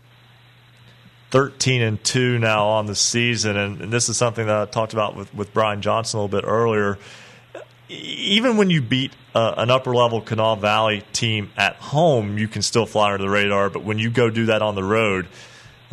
[1.33, 4.93] 13 and 2 now on the season, and, and this is something that I talked
[4.93, 6.99] about with, with Brian Johnson a little bit earlier.
[7.89, 12.61] Even when you beat uh, an upper level Kanawha Valley team at home, you can
[12.61, 13.71] still fly under the radar.
[13.71, 15.27] But when you go do that on the road,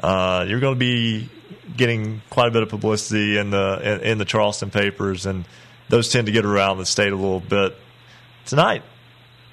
[0.02, 1.30] uh, you're going to be
[1.74, 5.46] getting quite a bit of publicity in the in, in, the Charleston papers, and
[5.88, 7.78] those tend to get around the state a little bit.
[8.44, 8.82] Tonight,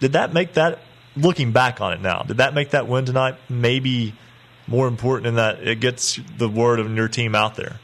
[0.01, 0.79] did that make that?
[1.15, 4.13] Looking back on it now, did that make that win tonight maybe
[4.67, 7.79] more important in that it gets the word of your team out there?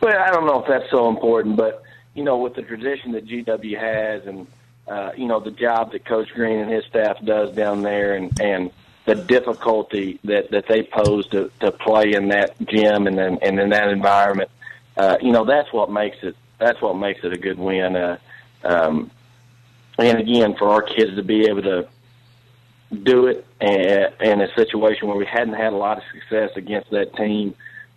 [0.00, 1.82] Well, I don't know if that's so important, but
[2.14, 4.46] you know, with the tradition that GW has, and
[4.86, 8.38] uh, you know, the job that Coach Green and his staff does down there, and
[8.40, 8.70] and
[9.06, 13.58] the difficulty that that they pose to to play in that gym and then and
[13.58, 14.50] in that environment,
[14.96, 17.96] uh, you know, that's what makes it that's what makes it a good win.
[17.96, 18.18] Uh,
[18.62, 19.10] um,
[19.98, 21.88] and again, for our kids to be able to
[22.94, 26.90] do it and, in a situation where we hadn't had a lot of success against
[26.90, 27.54] that team,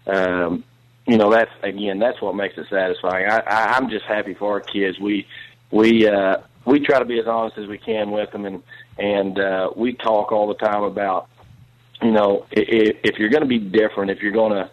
[0.08, 0.64] um,
[1.06, 3.28] you know, that's again, that's what makes it satisfying.
[3.30, 5.00] I, I, I'm just happy for our kids.
[5.00, 5.26] We
[5.72, 8.62] we uh, we try to be as honest as we can with them, and
[8.98, 11.30] and uh, we talk all the time about,
[12.02, 14.70] you know, if, if you're going to be different, if you're going to,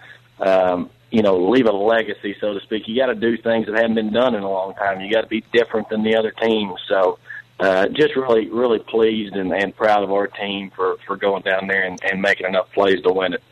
[0.49, 3.77] um, you know, leave a legacy, so to speak, you got to do things that
[3.77, 5.01] haven't been done in a long time.
[5.01, 6.81] You got to be different than the other teams.
[6.89, 7.19] So
[7.61, 11.67] uh, just really, really pleased and, and proud of our team for, for going down
[11.67, 13.43] there and, and making enough plays to win it.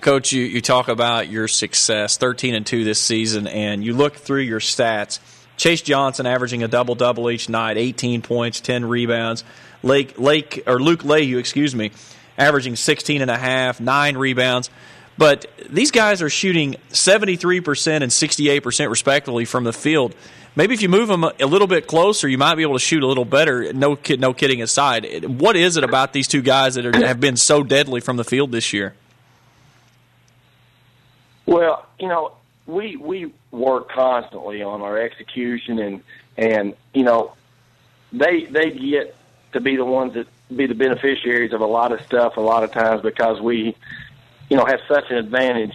[0.00, 4.16] Coach, you, you talk about your success, 13 and 2 this season, and you look
[4.16, 5.18] through your stats.
[5.56, 9.44] Chase Johnson averaging a double double each night, 18 points, 10 rebounds.
[9.82, 11.92] Lake Lake or Luke Leahy, excuse me,
[12.36, 14.70] averaging 16 and a half, 9 rebounds.
[15.16, 20.14] But these guys are shooting 73% and 68% respectively from the field
[20.56, 23.02] maybe if you move them a little bit closer, you might be able to shoot
[23.02, 23.72] a little better.
[23.72, 25.24] No kid, no kidding aside.
[25.24, 28.24] What is it about these two guys that are, have been so deadly from the
[28.24, 28.94] field this year?
[31.46, 32.32] Well, you know,
[32.66, 36.02] we we work constantly on our execution, and
[36.36, 37.34] and you know,
[38.12, 39.14] they they get
[39.52, 42.64] to be the ones that be the beneficiaries of a lot of stuff a lot
[42.64, 43.74] of times because we,
[44.50, 45.74] you know, have such an advantage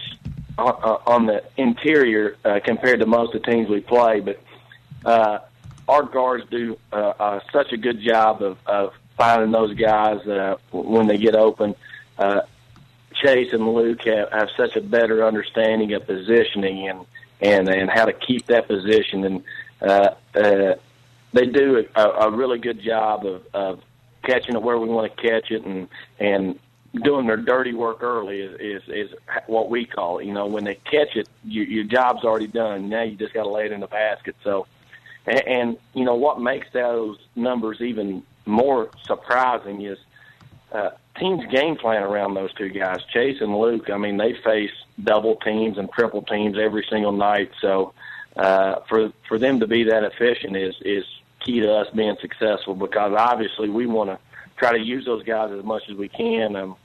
[0.58, 4.20] on, on the interior uh, compared to most of the teams we play.
[4.20, 4.40] But
[5.04, 5.38] uh,
[5.88, 10.56] our guards do uh, uh, such a good job of, of finding those guys uh,
[10.70, 11.74] when they get open.
[12.18, 12.42] Uh,
[13.14, 17.06] Chase and Luke have, have such a better understanding of positioning and
[17.42, 19.44] and and how to keep that position, and
[19.80, 20.74] uh, uh,
[21.32, 23.80] they do a, a really good job of, of
[24.22, 25.88] catching it where we want to catch it, and
[26.18, 26.58] and
[27.02, 30.26] doing their dirty work early is, is is what we call it.
[30.26, 32.88] You know, when they catch it, you, your job's already done.
[32.88, 34.36] Now you just got to lay it in the basket.
[34.44, 34.66] So
[35.26, 39.98] and, and you know what makes those numbers even more surprising is
[40.72, 43.90] uh, teams game plan around those two guys, Chase and Luke.
[43.90, 44.70] I mean, they face
[45.02, 47.50] double teams and triple teams every single night.
[47.60, 47.92] So
[48.36, 51.04] uh, for for them to be that efficient is is
[51.40, 54.18] key to us being successful because obviously we want to
[54.56, 56.76] try to use those guys as much as we can um,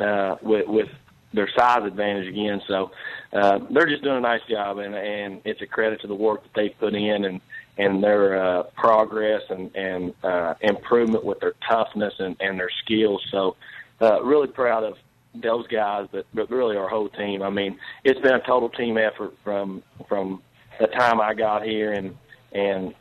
[0.00, 0.88] uh, with with
[1.34, 2.60] their size advantage again.
[2.66, 2.90] So
[3.32, 6.42] uh, they're just doing a nice job, and and it's a credit to the work
[6.42, 7.40] that they put in and
[7.78, 13.22] and their uh, progress and, and uh, improvement with their toughness and, and their skills.
[13.30, 13.56] So,
[14.00, 14.96] uh, really proud of
[15.34, 17.42] those guys, but, but really our whole team.
[17.42, 20.42] I mean, it's been a total team effort from from
[20.78, 22.16] the time I got here, and
[22.52, 22.94] and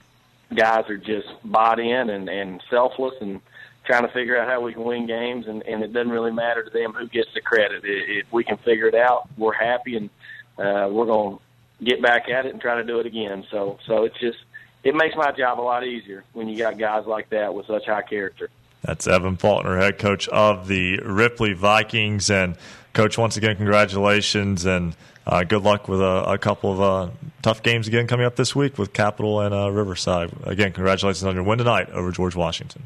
[0.56, 3.42] guys are just bought in and, and selfless and
[3.86, 6.64] trying to figure out how we can win games, and, and it doesn't really matter
[6.64, 7.82] to them who gets the credit.
[7.84, 10.10] If we can figure it out, we're happy, and
[10.58, 13.44] uh, we're going to get back at it and try to do it again.
[13.50, 14.38] So, so it's just
[14.84, 17.86] it makes my job a lot easier when you got guys like that with such
[17.86, 18.50] high character.
[18.84, 22.32] That's Evan Faulkner, head coach of the Ripley Vikings.
[22.32, 22.56] And,
[22.94, 24.96] coach, once again, congratulations and
[25.28, 27.12] uh, good luck with a, a couple of uh,
[27.44, 30.32] tough games again coming up this week with Capital and uh, Riverside.
[30.46, 32.84] Again, congratulations on your win tonight over George Washington.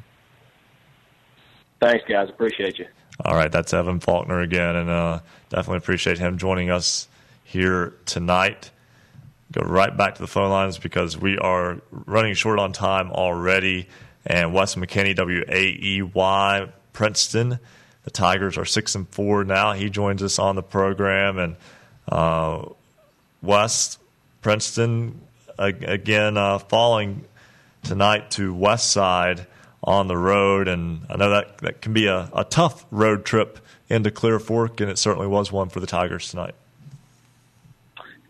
[1.79, 2.29] Thanks, guys.
[2.29, 2.87] Appreciate you.
[3.23, 7.07] All right, that's Evan Faulkner again, and uh, definitely appreciate him joining us
[7.45, 8.71] here tonight
[9.51, 13.87] go right back to the phone lines because we are running short on time already.
[14.25, 17.59] And Wes McKinney, W A E Y, Princeton.
[18.03, 19.73] The Tigers are six and four now.
[19.73, 21.55] He joins us on the program, and
[22.07, 22.65] uh,
[23.41, 23.99] West
[24.41, 25.21] Princeton
[25.57, 27.25] again uh, falling
[27.83, 29.47] tonight to West Side
[29.83, 33.59] on the road, and I know that that can be a, a tough road trip
[33.89, 36.55] into Clear Fork, and it certainly was one for the Tigers tonight.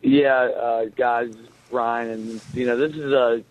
[0.06, 1.34] Yeah, uh, guys,
[1.72, 3.43] Ryan, and you know this is a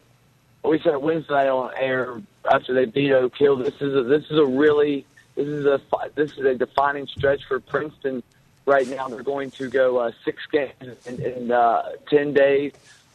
[0.62, 3.36] we said Wednesday on air after they beat Oak.
[3.36, 5.80] This is a, this is a really this is a
[6.14, 8.22] this is a defining stretch for Princeton
[8.66, 9.08] right now.
[9.08, 12.70] They're going to go uh, six games in, in uh, ten days,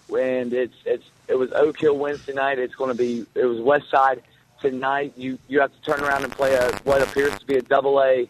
[0.09, 2.59] and it's it's it was Oak Wednesday night.
[2.59, 4.21] It's going to be it was West Side
[4.59, 5.13] tonight.
[5.15, 8.01] You you have to turn around and play a what appears to be a double
[8.01, 8.27] A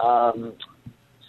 [0.00, 0.52] um,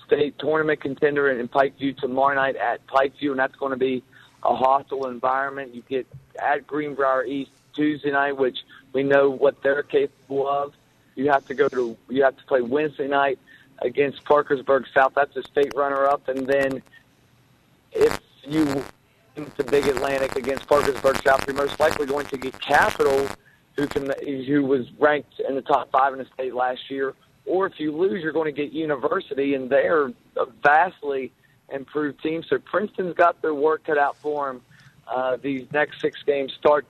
[0.05, 4.03] state tournament contender in Pikeview tomorrow night at Pikeview, and that's going to be
[4.43, 5.73] a hostile environment.
[5.73, 6.07] You get
[6.41, 8.59] at Greenbrier East Tuesday night, which
[8.93, 10.73] we know what they're capable of.
[11.15, 13.39] You have to go to you have to play Wednesday night
[13.81, 15.13] against Parkersburg South.
[15.15, 16.81] That's a state runner-up, and then
[17.91, 18.65] if you
[19.35, 23.27] win the Big Atlantic against Parkersburg South, you're most likely going to get Capital,
[23.75, 24.11] who can
[24.45, 27.13] who was ranked in the top five in the state last year.
[27.45, 30.07] Or if you lose, you're going to get University, and they're
[30.37, 31.31] a vastly
[31.69, 32.43] improved team.
[32.47, 34.61] So Princeton's got their work cut out for them.
[35.07, 36.85] Uh, these next six games start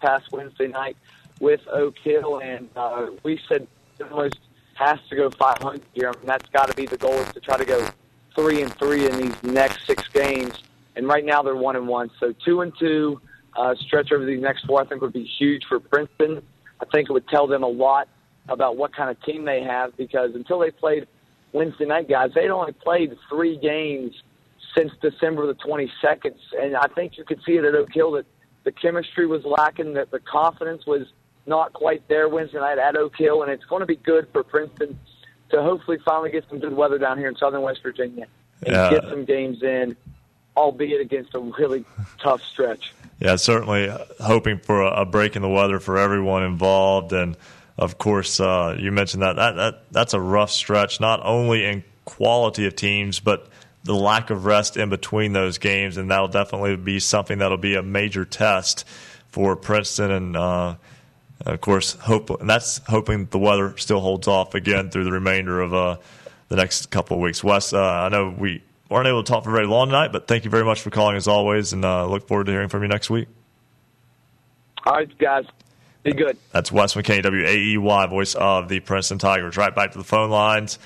[0.00, 0.96] past Wednesday night
[1.40, 3.66] with Oak Hill, and uh, we said
[4.10, 4.38] almost
[4.74, 6.08] has to go 500 here.
[6.08, 7.86] I mean, that's got to be the goal is to try to go
[8.34, 10.54] three and three in these next six games.
[10.96, 13.20] And right now they're one and one, so two and two
[13.56, 14.80] uh, stretch over these next four.
[14.80, 16.42] I think would be huge for Princeton.
[16.80, 18.08] I think it would tell them a lot
[18.48, 21.06] about what kind of team they have because until they played
[21.52, 24.22] Wednesday night, guys, they'd only played three games
[24.76, 28.26] since December the 22nd, and I think you could see it at Oak Hill that
[28.64, 31.06] the chemistry was lacking, that the confidence was
[31.46, 34.42] not quite there Wednesday night at Oak Hill, and it's going to be good for
[34.42, 34.98] Princeton
[35.50, 38.26] to hopefully finally get some good weather down here in southern West Virginia
[38.66, 38.90] and Yeah.
[38.90, 39.96] get some games in,
[40.56, 41.84] albeit against a really
[42.18, 42.92] tough stretch.
[43.20, 47.36] Yeah, certainly hoping for a break in the weather for everyone involved, and
[47.76, 51.84] of course, uh, you mentioned that, that that that's a rough stretch, not only in
[52.04, 53.48] quality of teams, but
[53.84, 57.74] the lack of rest in between those games, and that'll definitely be something that'll be
[57.74, 58.86] a major test
[59.28, 60.76] for Princeton, and uh,
[61.44, 65.60] of course, hope and that's hoping the weather still holds off again through the remainder
[65.60, 65.96] of uh,
[66.48, 67.42] the next couple of weeks.
[67.42, 70.44] Wes, uh, I know we weren't able to talk for very long tonight, but thank
[70.44, 72.88] you very much for calling as always, and uh, look forward to hearing from you
[72.88, 73.26] next week.
[74.86, 75.44] All right, guys,
[76.12, 76.36] good.
[76.52, 79.56] That's Wes McKay, W A E Y, voice of the Princeton Tigers.
[79.56, 80.78] Right back to the phone lines,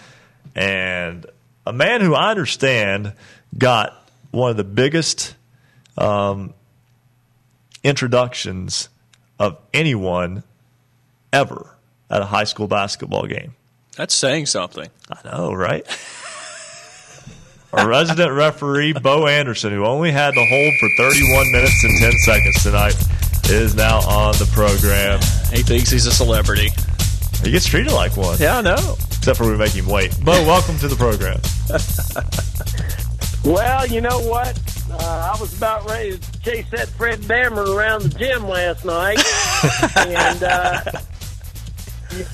[0.55, 1.27] and
[1.67, 3.13] a man who I understand
[3.57, 3.95] got
[4.31, 5.35] one of the biggest
[5.97, 6.55] um,
[7.83, 8.89] introductions
[9.39, 10.43] of anyone
[11.33, 11.75] ever
[12.11, 13.55] at a high school basketball game.
[13.97, 14.89] That's saying something.
[15.11, 15.85] I know, right?
[17.73, 22.13] Our resident referee, Bo Anderson, who only had to hold for 31 minutes and 10
[22.13, 22.95] seconds tonight,
[23.51, 25.20] is now on the program.
[25.52, 26.68] He thinks he's a celebrity.
[27.43, 28.39] He gets treated like one.
[28.39, 28.97] Yeah, I know.
[29.09, 30.17] Except for we make him wait.
[30.25, 31.41] Bo, welcome to the program.
[33.44, 34.59] Well, you know what?
[34.91, 39.18] Uh, I was about ready to chase that Fred Dameron around the gym last night,
[40.07, 40.83] and uh,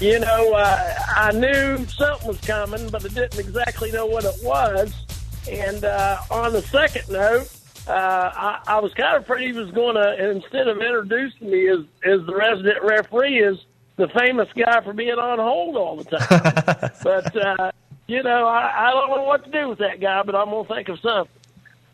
[0.01, 4.35] you know, uh, I knew something was coming, but I didn't exactly know what it
[4.43, 4.93] was.
[5.49, 7.49] And uh, on the second note,
[7.87, 7.93] uh,
[8.35, 11.81] I, I was kind of afraid he was going to, instead of introducing me as
[12.05, 13.59] as the resident referee, is
[13.97, 16.91] the famous guy for being on hold all the time.
[17.03, 17.73] but uh,
[18.07, 20.67] you know, I, I don't know what to do with that guy, but I'm going
[20.67, 21.33] to think of something.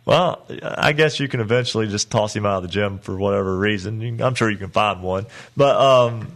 [0.07, 3.57] Well, I guess you can eventually just toss him out of the gym for whatever
[3.57, 4.20] reason.
[4.20, 5.27] I'm sure you can find one.
[5.57, 6.33] But um,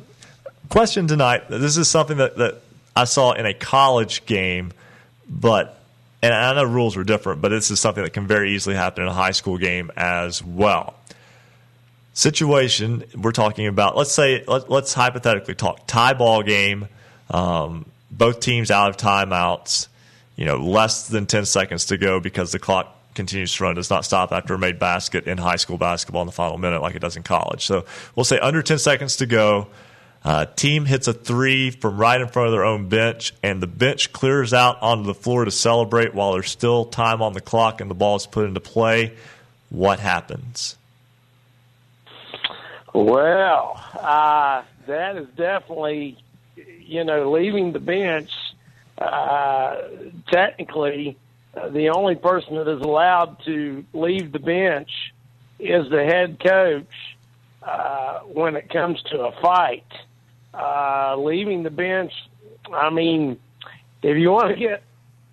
[0.69, 2.61] question tonight: This is something that, that
[2.95, 4.73] I saw in a college game,
[5.29, 5.81] but
[6.33, 9.03] and I know rules were different, but this is something that can very easily happen
[9.03, 10.95] in a high school game as well.
[12.13, 13.97] Situation we're talking about.
[13.97, 16.89] Let's say let, let's hypothetically talk tie ball game.
[17.31, 19.89] Um, both teams out of timeouts.
[20.37, 23.75] You know, less than ten seconds to go because the clock continues to run.
[23.75, 26.83] Does not stop after a made basket in high school basketball in the final minute
[26.83, 27.65] like it does in college.
[27.67, 29.67] So we'll say under ten seconds to go.
[30.25, 33.67] Uh, team hits a three from right in front of their own bench, and the
[33.67, 37.83] bench clears out onto the floor to celebrate while there's still time on the clock
[37.83, 39.13] and the ball is put into play.
[39.69, 40.77] What happens?
[42.95, 46.17] Well, uh, that is definitely,
[46.57, 48.31] you know, leaving the bench.
[48.97, 49.77] Uh,
[50.33, 51.19] technically,
[51.71, 55.13] the only person that is allowed to leave the bench
[55.59, 57.17] is the head coach
[57.63, 59.85] uh, when it comes to a fight.
[60.55, 62.13] Uh, leaving the bench,
[62.73, 63.39] I mean,
[64.03, 64.83] if you want to get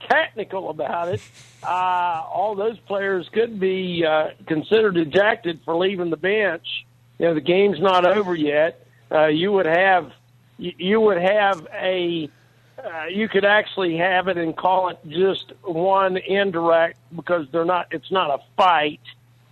[0.10, 1.22] technical about it,
[1.64, 6.86] uh, all those players could be uh, considered ejected for leaving the bench.
[7.20, 8.86] You know, the game's not over yet.
[9.12, 10.12] Uh, you would have
[10.58, 12.30] you, you would have a
[12.84, 17.88] uh, you could actually have it and call it just one indirect because they're not
[17.92, 19.02] it's not a fight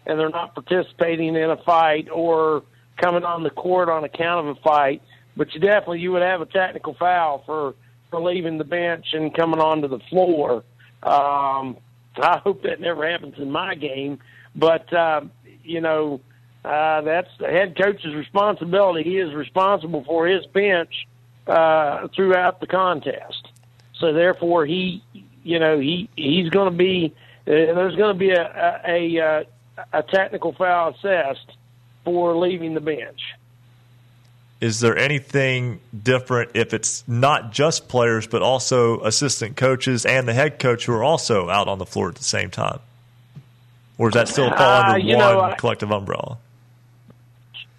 [0.06, 2.64] and they're not participating in a fight or
[2.98, 5.02] coming on the court on account of a fight,
[5.36, 7.76] but you definitely you would have a technical foul for
[8.10, 10.64] for leaving the bench and coming onto the floor.
[11.04, 11.78] Um,
[12.18, 14.20] I hope that never happens in my game,
[14.56, 15.22] but uh,
[15.64, 16.22] you know
[16.66, 19.04] uh, that's the head coach's responsibility.
[19.04, 21.08] He is responsible for his bench
[21.48, 23.48] uh, throughout the contest.
[24.00, 25.04] So therefore, he,
[25.44, 27.14] you know, he he's going to be
[27.48, 29.46] uh, there's going to be a a, a
[29.94, 31.58] a technical foul assessed
[32.04, 33.22] for leaving the bench.
[34.62, 40.34] Is there anything different if it's not just players, but also assistant coaches and the
[40.34, 42.80] head coach who are also out on the floor at the same time?
[43.98, 46.38] Or does that still fall Uh, under one know, collective umbrella?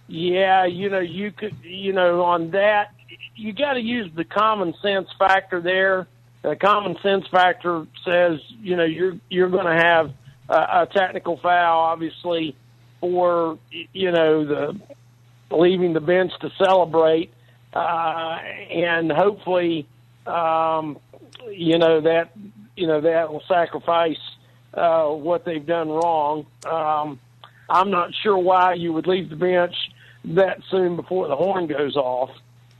[0.08, 2.92] Yeah, you know, you could, you know, on that,
[3.36, 6.06] you got to use the common sense factor there.
[6.42, 10.12] The common sense factor says, you know, you're you're going to have
[10.48, 12.56] a, a technical foul, obviously,
[13.00, 13.58] for
[13.92, 14.80] you know the
[15.50, 17.32] leaving the bench to celebrate,
[17.72, 18.38] uh,
[18.70, 19.86] and hopefully,
[20.26, 20.98] um,
[21.50, 22.32] you know that
[22.76, 24.18] you know that will sacrifice
[24.74, 26.46] uh, what they've done wrong.
[26.64, 27.18] Um,
[27.68, 29.74] I'm not sure why you would leave the bench
[30.24, 32.30] that soon before the horn goes off,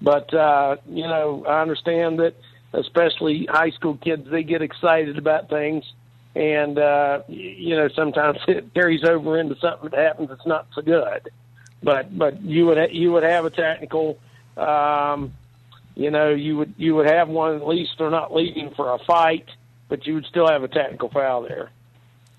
[0.03, 2.35] but uh, you know I understand that,
[2.73, 5.85] especially high school kids, they get excited about things,
[6.35, 10.83] and uh, you know sometimes it carries over into something that happens that's not so
[10.83, 11.31] good.
[11.83, 14.19] But but you would you would have a technical.
[14.57, 15.33] Um,
[15.95, 18.99] you know, you would you would have one at least they're not leaving for a
[18.99, 19.49] fight,
[19.89, 21.71] but you would still have a technical foul there.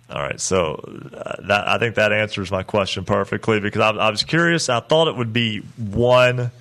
[0.09, 0.75] All right, so
[1.13, 4.67] uh, that, I think that answers my question perfectly because I, I was curious.
[4.67, 6.51] I thought it would be one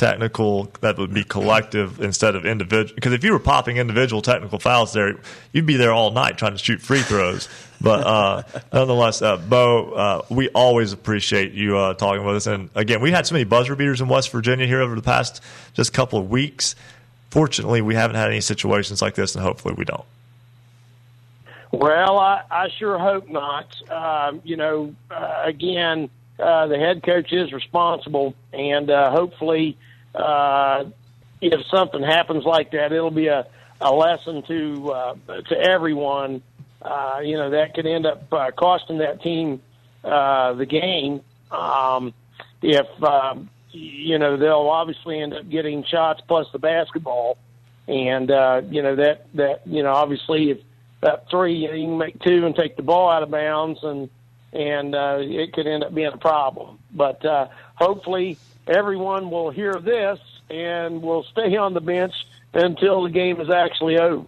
[0.00, 2.94] technical that would be collective instead of individual.
[2.94, 5.16] Because if you were popping individual technical fouls there,
[5.52, 7.50] you'd be there all night trying to shoot free throws.
[7.82, 12.46] But uh, nonetheless, uh, Bo, uh, we always appreciate you uh, talking with us.
[12.46, 15.42] And again, we had so many buzzer beaters in West Virginia here over the past
[15.74, 16.74] just couple of weeks.
[17.30, 20.04] Fortunately, we haven't had any situations like this, and hopefully, we don't.
[21.72, 23.66] Well, I, I sure hope not.
[23.90, 29.76] Um, you know, uh, again, uh, the head coach is responsible, and hopefully,
[30.14, 30.84] uh,
[31.40, 33.46] if something happens like that, it'll be a,
[33.80, 35.14] a lesson to uh,
[35.48, 36.42] to everyone.
[36.82, 39.60] Uh, you know, that could end up uh, costing that team
[40.04, 41.20] uh, the game.
[41.50, 42.14] Um,
[42.62, 47.38] if um, you know, they'll obviously end up getting shots plus the basketball,
[47.86, 50.58] and uh, you know that that you know obviously if
[51.00, 54.10] that three you, you can make two and take the ball out of bounds and
[54.52, 56.78] and uh, it could end up being a problem.
[56.92, 62.14] But uh, hopefully everyone will hear this and will stay on the bench
[62.52, 64.26] until the game is actually over.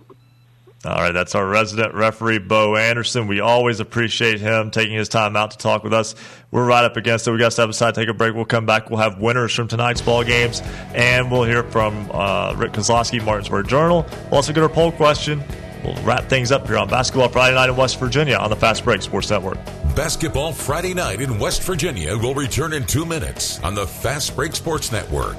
[0.85, 3.29] All right, that's our resident referee, Bo Anderson.
[3.29, 6.17] We always appreciate him taking his time out to talk with us.
[6.51, 7.31] We're right up against it.
[7.31, 8.35] We got to step aside, take a break.
[8.35, 8.91] We'll come back.
[8.91, 10.61] We'll have winners from tonight's ball games,
[10.93, 14.05] and we'll hear from uh, Rick Kozlowski, Martinsburg Journal.
[14.25, 15.45] We'll also get our poll question.
[15.85, 18.85] We'll wrap things up here on Basketball Friday night in West Virginia on the Fast
[18.85, 19.59] Break Sports Network.
[19.97, 24.55] Basketball Friday night in West Virginia will return in two minutes on the Fast Break
[24.55, 25.37] Sports Network.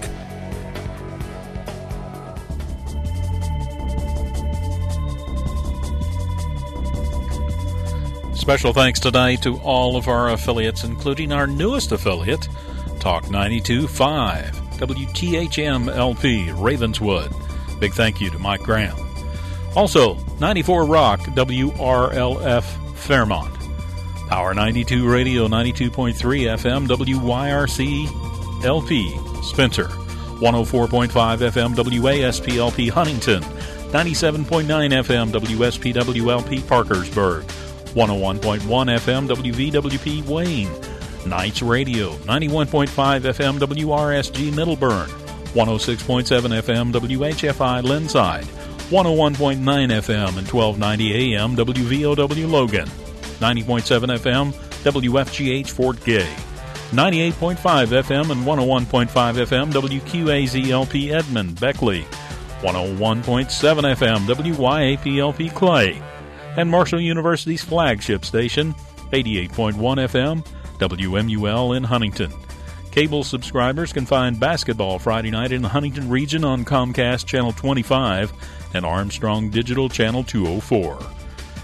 [8.35, 12.49] Special thanks tonight to all of our affiliates, including our newest affiliate,
[12.99, 17.33] Talk 92.5, WTHM LP, Ravenswood.
[17.79, 19.02] Big thank you to Mike Graham.
[19.75, 22.63] Also, 94 Rock, WRLF,
[22.95, 23.53] Fairmont.
[24.29, 26.13] Power 92 Radio, 92.3
[26.57, 29.89] FM, WYRC LP, Spencer.
[30.39, 33.41] 104.5 FM, WASPLP, Huntington.
[33.91, 37.43] 97.9 FM, WSPWLP, Parkersburg.
[37.93, 40.69] 101.1 FM, WVWP, Wayne.
[41.29, 45.07] Nights Radio, 91.5 FM, WRSG, Middlebourne.
[45.53, 48.47] 106.7 FM, WHFI, Lindside.
[48.89, 52.87] 101.9 FM and 1290 AM, WVOW, Logan.
[53.39, 54.53] 90.7 FM,
[54.83, 56.29] WFGH, Fort Gay.
[56.91, 62.05] 98.5 FM and 101.5 FM, WQAZLP, Edmond, Beckley.
[62.61, 63.45] 101.7
[63.95, 66.01] FM, WYAPLP, Clay.
[66.55, 68.73] And Marshall University's flagship station,
[69.11, 70.45] 88.1 FM,
[70.77, 72.31] WMUL in Huntington.
[72.91, 78.31] Cable subscribers can find Basketball Friday night in the Huntington region on Comcast Channel 25
[78.73, 80.99] and Armstrong Digital Channel 204.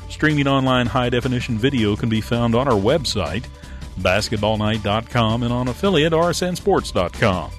[0.09, 3.45] Streaming online high definition video can be found on our website,
[3.99, 7.51] basketballnight.com, and on affiliate rsnsports.com.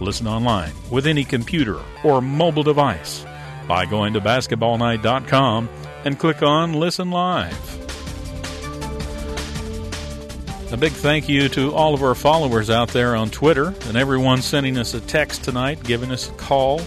[0.00, 3.24] Listen online with any computer or mobile device
[3.68, 5.68] by going to basketballnight.com
[6.04, 7.84] and click on Listen Live.
[10.72, 14.42] A big thank you to all of our followers out there on Twitter and everyone
[14.42, 16.80] sending us a text tonight, giving us a call.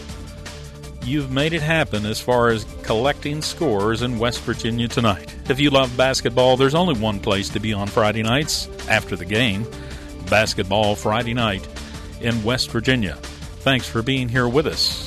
[1.07, 5.33] You've made it happen as far as collecting scores in West Virginia tonight.
[5.47, 9.23] If you love basketball, there's only one place to be on Friday nights after the
[9.23, 9.65] game
[10.29, 11.65] Basketball Friday night
[12.19, 13.15] in West Virginia.
[13.61, 15.06] Thanks for being here with us.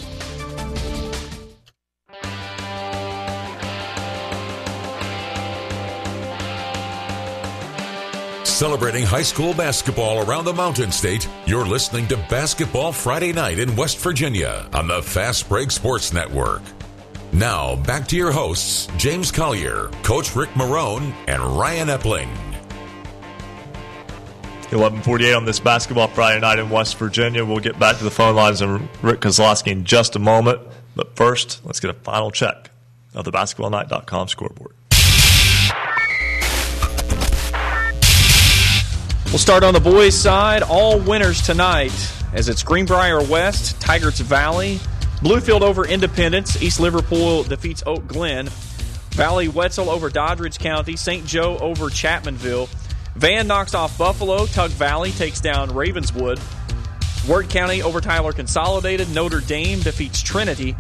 [8.61, 13.75] Celebrating high school basketball around the Mountain State, you're listening to Basketball Friday Night in
[13.75, 16.61] West Virginia on the Fast Break Sports Network.
[17.33, 22.29] Now, back to your hosts, James Collier, Coach Rick Marone, and Ryan Epling.
[24.69, 27.43] 1148 on this Basketball Friday Night in West Virginia.
[27.43, 30.61] We'll get back to the phone lines and Rick Kozlowski in just a moment.
[30.95, 32.69] But first, let's get a final check
[33.15, 34.75] of the basketballnight.com scoreboard.
[39.31, 40.65] We'll start on the boys' side.
[40.65, 41.93] All winners tonight
[42.33, 44.81] as it's Greenbrier West, Tygarts Valley,
[45.19, 48.49] Bluefield over Independence, East Liverpool defeats Oak Glen,
[49.11, 51.25] Valley Wetzel over Doddridge County, St.
[51.27, 52.69] Joe over Chapmanville,
[53.15, 56.41] Van knocks off Buffalo, Tug Valley takes down Ravenswood,
[57.29, 60.75] Wirt County over Tyler Consolidated, Notre Dame defeats Trinity,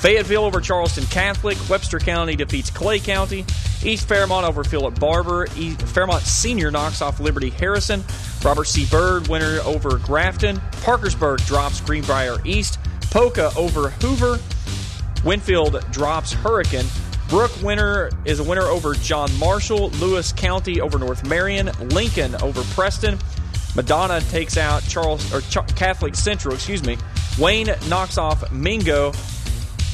[0.00, 3.44] Fayetteville over Charleston Catholic, Webster County defeats Clay County,
[3.82, 5.46] East Fairmont over Philip Barbour.
[5.56, 8.04] East Fairmont Senior knocks off Liberty Harrison.
[8.44, 8.86] Robert C.
[8.86, 10.60] Byrd winner over Grafton.
[10.82, 12.78] Parkersburg drops Greenbrier East.
[13.10, 14.38] Poca over Hoover.
[15.24, 16.86] Winfield drops Hurricane.
[17.28, 19.90] Brooke winner is a winner over John Marshall.
[19.90, 21.70] Lewis County over North Marion.
[21.90, 23.18] Lincoln over Preston.
[23.76, 26.96] Madonna takes out Charles or Ch- Catholic Central, excuse me.
[27.38, 29.12] Wayne knocks off Mingo.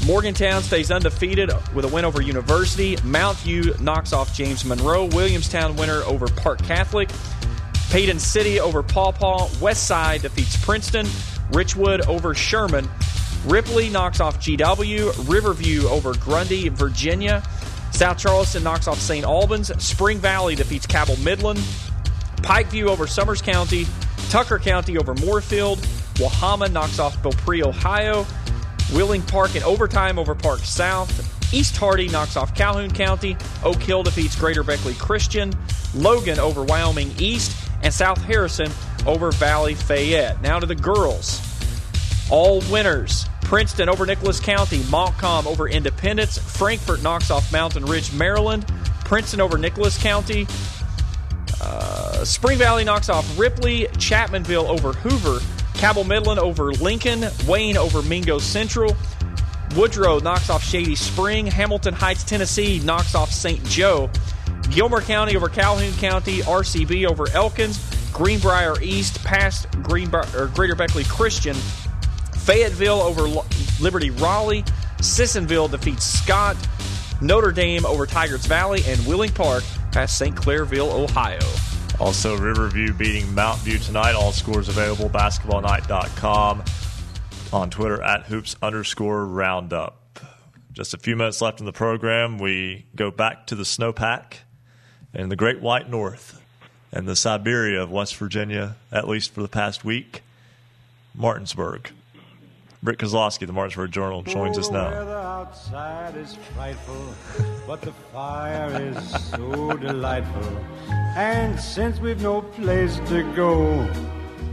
[0.06, 2.98] Morgantown stays undefeated with a win over University.
[3.04, 5.06] Mount View knocks off James Monroe.
[5.06, 7.08] Williamstown winner over Park Catholic.
[7.88, 9.48] Paden City over Paw Paw.
[9.60, 11.06] Westside defeats Princeton.
[11.52, 12.88] Richwood over Sherman.
[13.46, 15.28] Ripley knocks off GW.
[15.28, 17.42] Riverview over Grundy, Virginia.
[17.92, 19.24] South Charleston knocks off St.
[19.24, 19.70] Albans.
[19.82, 21.60] Spring Valley defeats Cabell Midland.
[22.42, 23.86] Pikeview over Summers County.
[24.28, 25.76] Tucker County over Moorefield.
[26.14, 28.26] Wahama knocks off Belpre, Ohio.
[28.92, 31.52] Wheeling Park in overtime over Park South.
[31.54, 33.36] East Hardy knocks off Calhoun County.
[33.62, 35.52] Oak Hill defeats Greater Beckley Christian.
[35.94, 37.56] Logan over Wyoming East.
[37.82, 38.70] And South Harrison
[39.06, 40.40] over Valley Fayette.
[40.42, 41.40] Now to the girls.
[42.30, 43.26] All winners.
[43.42, 44.82] Princeton over Nicholas County.
[44.90, 46.38] Montcalm over Independence.
[46.38, 48.66] Frankfort knocks off Mountain Ridge, Maryland.
[49.04, 50.46] Princeton over Nicholas County.
[51.60, 53.84] Uh, Spring Valley knocks off Ripley.
[53.92, 55.44] Chapmanville over Hoover.
[55.74, 57.24] Cabell Midland over Lincoln.
[57.46, 58.96] Wayne over Mingo Central.
[59.76, 61.46] Woodrow knocks off Shady Spring.
[61.46, 63.62] Hamilton Heights, Tennessee knocks off St.
[63.64, 64.10] Joe.
[64.70, 66.40] Gilmer County over Calhoun County.
[66.40, 67.78] RCB over Elkins.
[68.12, 71.56] Greenbrier East past Greenbrier, Greater Beckley Christian.
[72.38, 73.22] Fayetteville over
[73.80, 74.64] Liberty Raleigh.
[75.00, 76.56] Sissonville defeats Scott.
[77.20, 78.82] Notre Dame over Tygarts Valley.
[78.86, 80.34] And Wheeling Park past St.
[80.34, 81.40] Clairsville, Ohio.
[82.00, 84.14] Also, Riverview beating Mount View tonight.
[84.14, 85.08] All scores available.
[85.08, 86.64] BasketballNight.com.
[87.52, 90.00] On Twitter at hoops underscore roundup.
[90.72, 92.38] Just a few minutes left in the program.
[92.38, 94.38] We go back to the snowpack
[95.14, 96.42] in the Great White North
[96.90, 100.22] and the Siberia of West Virginia, at least for the past week.
[101.14, 101.92] Martinsburg.
[102.84, 104.90] Rick Kozlowski, the Martinsburg Journal, joins us now.
[104.90, 107.14] The weather outside is frightful,
[107.66, 110.58] but the fire is so delightful.
[111.16, 113.88] And since we've no place to go,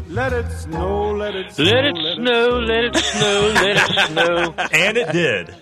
[0.08, 4.54] let it snow, let it snow, Let it snow, let it snow, let it snow.
[4.72, 5.54] And it did.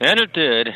[0.00, 0.68] And it did.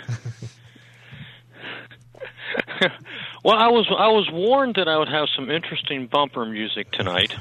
[3.43, 7.35] well, I was I was warned that I would have some interesting bumper music tonight.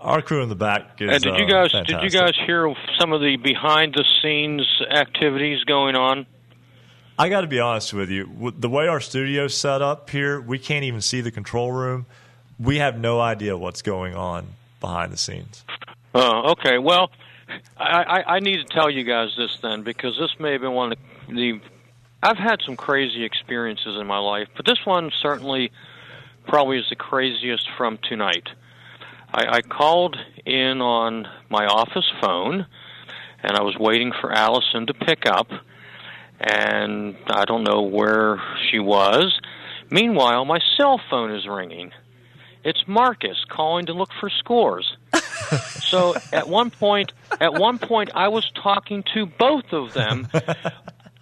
[0.00, 1.10] Our crew in the back is.
[1.10, 2.00] and did you uh, guys fantastic.
[2.00, 6.26] did you guys hear some of the behind the scenes activities going on?
[7.18, 8.52] I got to be honest with you.
[8.58, 12.06] The way our studio's set up here, we can't even see the control room.
[12.58, 14.48] We have no idea what's going on
[14.80, 15.64] behind the scenes.
[16.14, 16.78] Oh, okay.
[16.78, 17.10] Well,
[17.76, 20.72] I, I, I need to tell you guys this then because this may have been
[20.72, 21.60] one of the, the.
[22.22, 25.70] I've had some crazy experiences in my life, but this one certainly
[26.46, 28.48] probably is the craziest from tonight.
[29.36, 30.16] I, I called
[30.46, 32.66] in on my office phone,
[33.42, 35.48] and I was waiting for Allison to pick up,
[36.40, 39.38] and I don't know where she was.
[39.90, 41.92] Meanwhile, my cell phone is ringing.
[42.64, 44.96] It's Marcus calling to look for scores.
[45.80, 50.28] so at one point, at one point, I was talking to both of them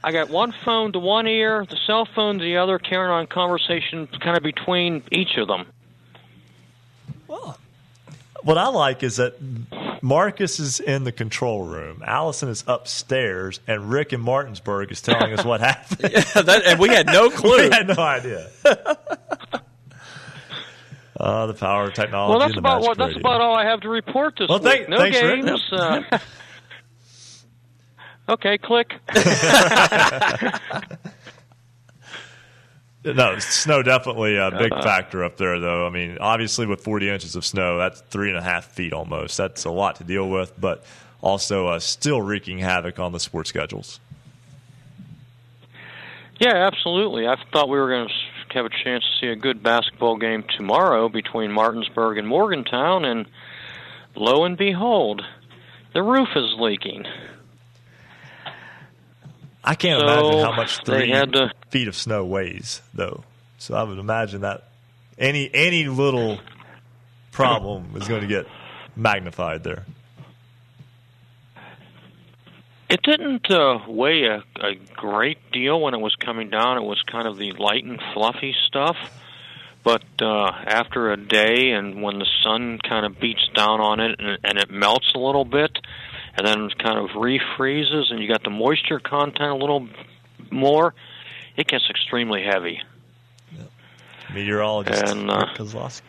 [0.05, 3.27] I got one phone to one ear, the cell phone to the other, carrying on
[3.27, 5.65] conversation kind of between each of them.
[8.45, 9.35] What I like is that
[10.03, 15.33] Marcus is in the control room, Allison is upstairs, and Rick in Martinsburg is telling
[15.33, 16.13] us what happened.
[16.13, 17.57] yeah, that, and we had no clue.
[17.57, 18.51] we had no idea.
[21.19, 22.31] uh, the power of technology.
[22.31, 22.99] Well, that's and the about what.
[22.99, 24.69] That's about all I have to report this Well, week.
[24.87, 25.73] thank- no thanks, games.
[25.73, 26.19] Uh,
[28.29, 28.93] okay, click.
[33.05, 34.83] No, snow definitely a big Uh-huh.
[34.83, 35.87] factor up there, though.
[35.87, 39.37] I mean, obviously with 40 inches of snow, that's three and a half feet almost.
[39.37, 40.85] That's a lot to deal with, but
[41.21, 44.01] also uh, still wreaking havoc on the sports schedules.
[46.41, 47.27] Yeah, absolutely.
[47.29, 50.45] I thought we were going to have a chance to see a good basketball game
[50.57, 53.27] tomorrow between Martinsburg and Morgantown, and
[54.17, 55.23] lo and behold,
[55.93, 57.05] the roof is leaking.
[59.65, 63.25] I can't So, imagine how much three to- feet of snow weighs, though.
[63.59, 64.65] So I would imagine that
[65.19, 66.39] any any little
[67.33, 68.47] problem is going to get
[68.95, 69.85] magnified there.
[72.91, 76.77] It didn't uh, weigh a, a great deal when it was coming down.
[76.77, 78.97] It was kind of the light and fluffy stuff.
[79.83, 84.19] But uh, after a day, and when the sun kind of beats down on it
[84.19, 85.79] and, and it melts a little bit,
[86.37, 89.89] and then kind of refreezes, and you got the moisture content a little
[90.51, 90.95] more,
[91.57, 92.81] it gets extremely heavy.
[94.33, 96.03] Meteorologist And, uh, Rick Kozlowski.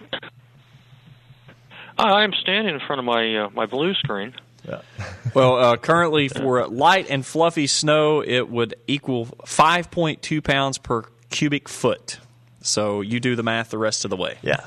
[1.97, 4.33] I am standing in front of my uh, my blue screen.
[4.67, 4.81] Yeah.
[5.33, 11.67] Well, uh, currently for light and fluffy snow, it would equal 5.2 pounds per cubic
[11.67, 12.19] foot.
[12.61, 14.37] So you do the math the rest of the way.
[14.41, 14.61] Yeah.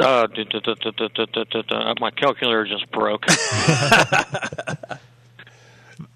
[0.00, 3.26] Uh, da, da, da, my calculator just broke.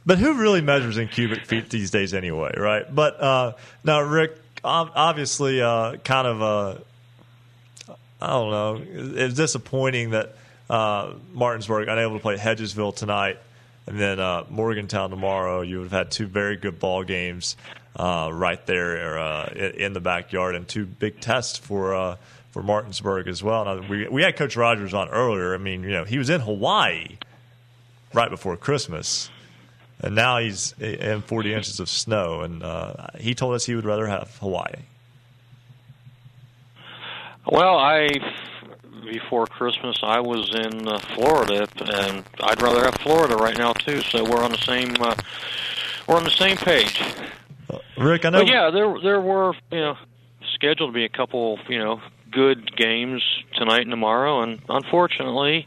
[0.06, 2.92] but who really measures in cubic feet these days anyway, right?
[2.92, 3.52] But uh,
[3.84, 8.82] now, Rick, obviously, uh, kind of, a—I I don't know,
[9.20, 10.34] it's disappointing that
[10.70, 13.38] uh, Martinsburg unable to play Hedgesville tonight
[13.86, 15.60] and then uh, Morgantown tomorrow.
[15.60, 17.56] You would have had two very good ball games
[17.98, 19.18] right there
[19.54, 22.16] in the backyard and two big tests for
[22.54, 23.64] uh, for Martinsburg as well.
[23.64, 25.54] Now, we we had Coach Rogers on earlier.
[25.54, 27.18] I mean, you know, he was in Hawaii
[28.12, 29.30] right before Christmas,
[30.00, 32.42] and now he's in 40 inches of snow.
[32.42, 34.74] And uh, he told us he would rather have Hawaii.
[37.46, 38.08] Well, I
[39.04, 44.00] before Christmas I was in uh, Florida, and I'd rather have Florida right now too.
[44.02, 45.14] So we're on the same uh,
[46.08, 47.02] we're on the same page.
[47.98, 48.44] Rick, I know.
[48.44, 49.96] But yeah, there there were you know
[50.54, 52.00] scheduled to be a couple you know
[52.34, 53.22] good games
[53.54, 55.66] tonight and tomorrow, and unfortunately,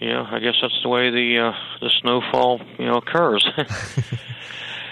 [0.00, 3.46] know I guess that's the way the uh, the snowfall you know occurs.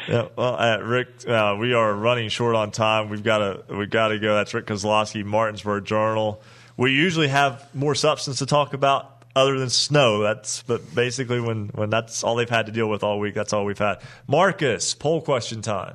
[0.09, 3.09] Yeah, well, uh, Rick, uh, we are running short on time.
[3.09, 4.35] We've got to we've got to go.
[4.35, 6.43] That's Rick Kozlowski, Martinsburg Journal.
[6.77, 10.23] We usually have more substance to talk about other than snow.
[10.23, 13.35] That's but basically when when that's all they've had to deal with all week.
[13.35, 14.01] That's all we've had.
[14.27, 15.95] Marcus, poll question time.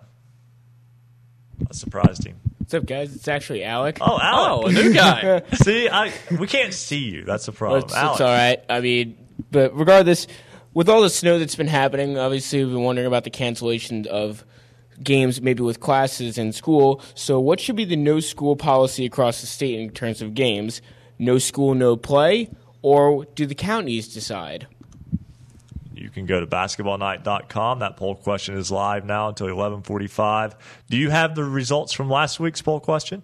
[1.60, 2.40] That surprised him.
[2.68, 3.16] What's up, guys?
[3.16, 4.00] It's actually Alec.
[4.02, 4.66] Oh, Alec.
[4.66, 5.42] Oh, a new guy.
[5.54, 7.24] see, I we can't see you.
[7.24, 7.84] That's the problem.
[7.84, 8.16] It's, Alex.
[8.16, 8.60] it's all right.
[8.68, 10.28] I mean, but regardless,
[10.74, 14.44] with all the snow that's been happening, obviously we've been wondering about the cancellation of
[15.02, 17.02] games, maybe with classes in school.
[17.16, 20.82] So, what should be the no school policy across the state in terms of games?
[21.18, 22.50] No school, no play,
[22.82, 24.68] or do the counties decide?
[26.00, 27.80] You can go to basketballnight.com.
[27.80, 30.56] That poll question is live now until 11:45.
[30.90, 33.24] Do you have the results from last week's poll question?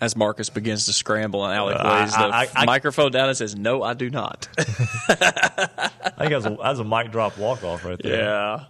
[0.00, 3.28] As Marcus begins to scramble and Alec Uh, lays the I- I- I- microphone down
[3.28, 4.64] and says, "No, I do not." I
[6.18, 8.18] think that's a, that's a mic drop walk off right there.
[8.20, 8.64] Yeah.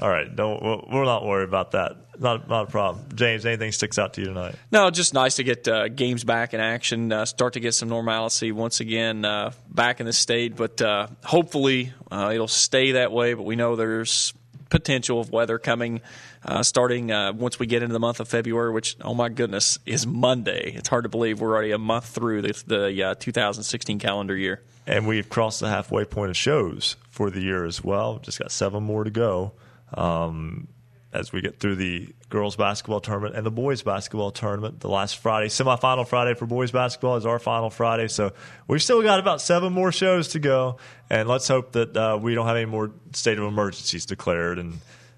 [0.00, 0.34] All right.
[0.34, 1.96] Don't we're not worried about that.
[2.18, 3.04] Not not a problem.
[3.14, 4.54] James, anything sticks out to you tonight?
[4.70, 7.88] No, just nice to get uh, games back in action, uh, start to get some
[7.88, 10.56] normalcy once again uh, back in the state.
[10.56, 13.34] But uh, hopefully uh, it'll stay that way.
[13.34, 14.32] But we know there's
[14.70, 16.00] potential of weather coming
[16.44, 19.78] uh, starting uh, once we get into the month of February, which, oh my goodness,
[19.86, 20.72] is Monday.
[20.74, 24.62] It's hard to believe we're already a month through the, the uh, 2016 calendar year.
[24.86, 28.18] And we've crossed the halfway point of shows for the year as well.
[28.18, 29.52] Just got seven more to go
[29.94, 30.68] um,
[31.14, 34.80] as we get through the girls basketball tournament and the boys basketball tournament.
[34.80, 38.08] The last Friday, semifinal Friday for boys basketball is our final Friday.
[38.08, 38.32] So
[38.66, 40.78] we've still got about seven more shows to go.
[41.08, 44.72] And let's hope that uh, we don't have any more state of emergencies declared and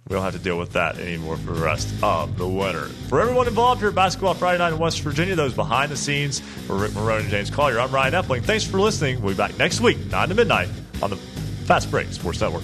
[0.09, 2.85] we don't have to deal with that anymore for the rest of the winter.
[3.09, 6.39] For everyone involved here at Basketball Friday Night in West Virginia, those behind the scenes,
[6.39, 8.45] for Rick Marone and James Collier, I'm Ryan Epling.
[8.45, 9.21] Thanks for listening.
[9.21, 10.69] We'll be back next week, 9 to midnight,
[11.03, 12.63] on the Fast Break Sports Network.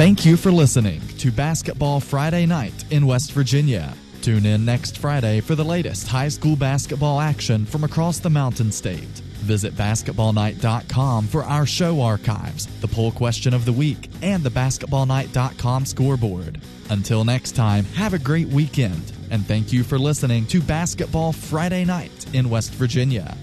[0.00, 3.92] Thank you for listening to Basketball Friday Night in West Virginia.
[4.22, 8.72] Tune in next Friday for the latest high school basketball action from across the Mountain
[8.72, 9.20] State.
[9.44, 15.84] Visit basketballnight.com for our show archives, the poll question of the week, and the basketballnight.com
[15.84, 16.62] scoreboard.
[16.88, 21.84] Until next time, have a great weekend, and thank you for listening to Basketball Friday
[21.84, 23.36] Night in West Virginia.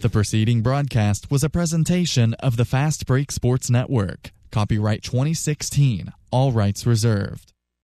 [0.00, 4.30] The preceding broadcast was a presentation of the Fast Break Sports Network.
[4.54, 7.53] Copyright 2016, all rights reserved.